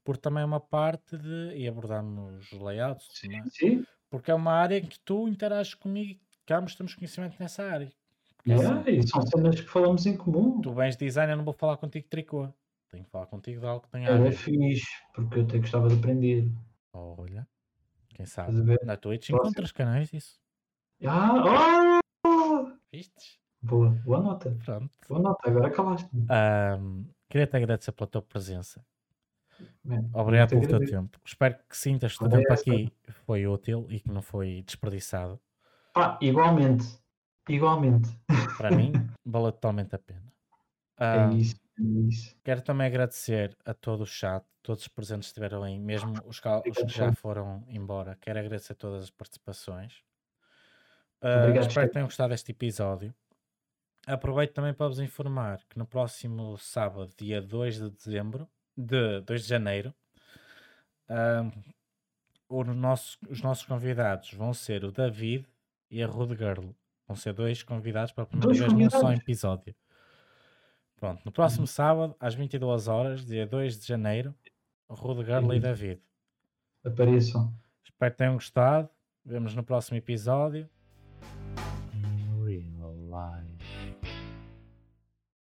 porque 0.05 0.21
também 0.21 0.43
é 0.43 0.47
uma 0.47 0.61
parte 0.61 1.17
de. 1.19 1.55
e 1.57 1.67
abordamos 1.69 2.51
os 2.53 2.59
layouts, 2.61 3.09
Sim, 3.13 3.37
é? 3.37 3.43
sim. 3.51 3.85
porque 4.11 4.31
é 4.31 4.35
uma 4.35 4.53
área 4.53 4.79
em 4.79 4.87
que 4.87 4.99
tu 5.01 5.29
interages 5.29 5.75
comigo, 5.75 6.21
que 6.47 6.53
ambos 6.53 6.75
temos 6.75 6.95
conhecimento 6.95 7.37
nessa 7.41 7.63
área. 7.65 7.93
Porque 8.37 8.53
Yeah, 8.53 8.81
assim, 8.81 8.91
e 8.91 9.07
são 9.07 9.23
cenas 9.23 9.61
que 9.61 9.69
falamos 9.69 10.07
em 10.07 10.17
comum. 10.17 10.61
tu 10.61 10.73
vens 10.73 10.97
de 10.97 11.05
design, 11.05 11.33
eu 11.33 11.37
não 11.37 11.45
vou 11.45 11.53
falar 11.55 11.77
contigo 11.77 12.05
de 12.05 12.09
tricô, 12.11 12.49
tenho 12.89 13.05
que 13.05 13.11
falar 13.11 13.27
contigo 13.27 13.61
de 13.61 13.67
algo 13.67 13.83
que 13.85 13.91
tenha 13.91 14.09
a 14.09 14.15
Era 14.15 14.25
ver. 14.25 14.33
fixe, 14.33 14.87
porque 15.15 15.41
eu 15.41 15.43
até 15.43 15.59
gostava 15.59 15.89
de 15.89 15.95
aprender. 15.97 16.49
Olha, 16.93 17.47
quem 18.15 18.25
sabe, 18.25 18.53
na 18.85 18.97
Twitch 18.97 19.27
Próximo. 19.29 19.49
encontras 19.51 19.73
canais 19.73 20.11
disso, 20.11 20.41
Ah, 21.05 22.01
oh! 22.25 22.73
vistes? 22.91 23.38
Boa, 23.63 23.91
boa 24.05 24.21
nota. 24.21 24.57
Pronto. 24.65 24.91
Boa 25.09 25.21
nota, 25.21 25.49
agora 25.49 25.71
calaste-me. 25.71 26.27
Ahm, 26.31 27.05
Queria-te 27.29 27.57
agradecer 27.57 27.93
pela 27.93 28.07
tua 28.09 28.23
presença. 28.23 28.85
Man, 29.85 30.09
Obrigado 30.15 30.51
pelo 30.51 30.63
teu 30.63 30.69
agradeço. 30.77 30.93
tempo. 30.93 31.21
Espero 31.25 31.59
que 31.69 31.77
sintas 31.77 32.17
que 32.17 32.25
o 32.25 32.29
teu 32.29 32.39
tempo 32.41 32.53
aqui 32.53 32.93
foi 33.27 33.47
útil 33.47 33.87
e 33.91 34.01
que 34.01 34.11
não 34.11 34.23
foi 34.23 34.63
desperdiçado. 34.65 35.39
Igualmente. 36.21 36.85
Igualmente. 37.49 38.09
Para 38.57 38.71
mim, 38.71 38.93
valeu 39.27 39.53
totalmente 39.53 39.95
a 39.95 39.99
pena. 39.99 40.33
É 41.01 41.17
Ahm, 41.17 41.37
isso, 41.39 41.57
é 41.79 41.83
isso. 42.09 42.37
quero 42.43 42.63
também 42.63 42.87
agradecer 42.87 43.57
a 43.65 43.75
todo 43.75 44.03
o 44.03 44.07
chat, 44.07 44.45
todos 44.63 44.83
os 44.83 44.89
presentes 44.89 45.27
que 45.29 45.31
estiveram 45.33 45.63
aí, 45.63 45.79
mesmo 45.79 46.13
os, 46.27 46.41
cal- 46.41 46.63
os 46.69 46.77
que 46.77 46.89
já 46.89 47.13
foram 47.13 47.65
embora. 47.69 48.17
Quero 48.21 48.39
agradecer 48.39 48.75
todas 48.75 49.05
as 49.05 49.11
participações. 49.11 50.03
Ah, 51.21 51.39
Obrigado, 51.43 51.69
espero 51.69 51.87
que 51.89 51.93
tenham 51.93 52.07
gostado 52.07 52.31
deste 52.31 52.53
episódio. 52.53 53.15
Aproveito 54.11 54.55
também 54.55 54.73
para 54.73 54.89
vos 54.89 54.99
informar 55.01 55.61
que 55.69 55.79
no 55.79 55.87
próximo 55.87 56.57
sábado, 56.57 57.11
dia 57.19 57.43
2 57.43 57.77
de 57.79 57.91
dezembro, 57.91 58.49
de 58.77 59.21
2 59.21 59.43
de 59.43 59.49
janeiro, 59.49 59.95
o 62.49 62.65
nosso- 62.65 63.19
os 63.29 63.43
nossos 63.43 63.65
convidados 63.67 64.33
vão 64.33 64.55
ser 64.55 64.85
o 64.85 64.93
David 64.93 65.47
e 65.91 66.03
a 66.03 66.07
Rude 66.07 66.35
Girl. 66.37 66.71
Vão 67.07 67.17
ser 67.17 67.33
dois 67.33 67.63
convidados 67.63 68.13
para 68.13 68.25
a 68.25 68.27
primeira 68.27 68.47
Dois 68.49 68.59
vez 68.59 68.73
num 68.73 68.91
só 68.91 69.13
episódio. 69.13 69.75
Pronto, 70.97 71.23
no 71.25 71.33
próximo 71.33 71.67
sábado, 71.67 72.15
às 72.19 72.35
22 72.35 72.89
horas, 72.89 73.25
dia 73.25 73.47
2 73.47 73.79
de 73.79 73.87
janeiro, 73.87 74.35
Rude 74.89 75.25
Girl 75.25 75.53
e 75.53 75.57
Uhum. 75.57 75.61
David. 75.61 76.03
Apareçam. 76.85 77.55
Espero 77.85 78.11
que 78.13 78.19
tenham 78.19 78.35
gostado. 78.35 78.89
Vemos 79.25 79.55
no 79.55 79.63
próximo 79.63 79.97
episódio. 79.97 80.69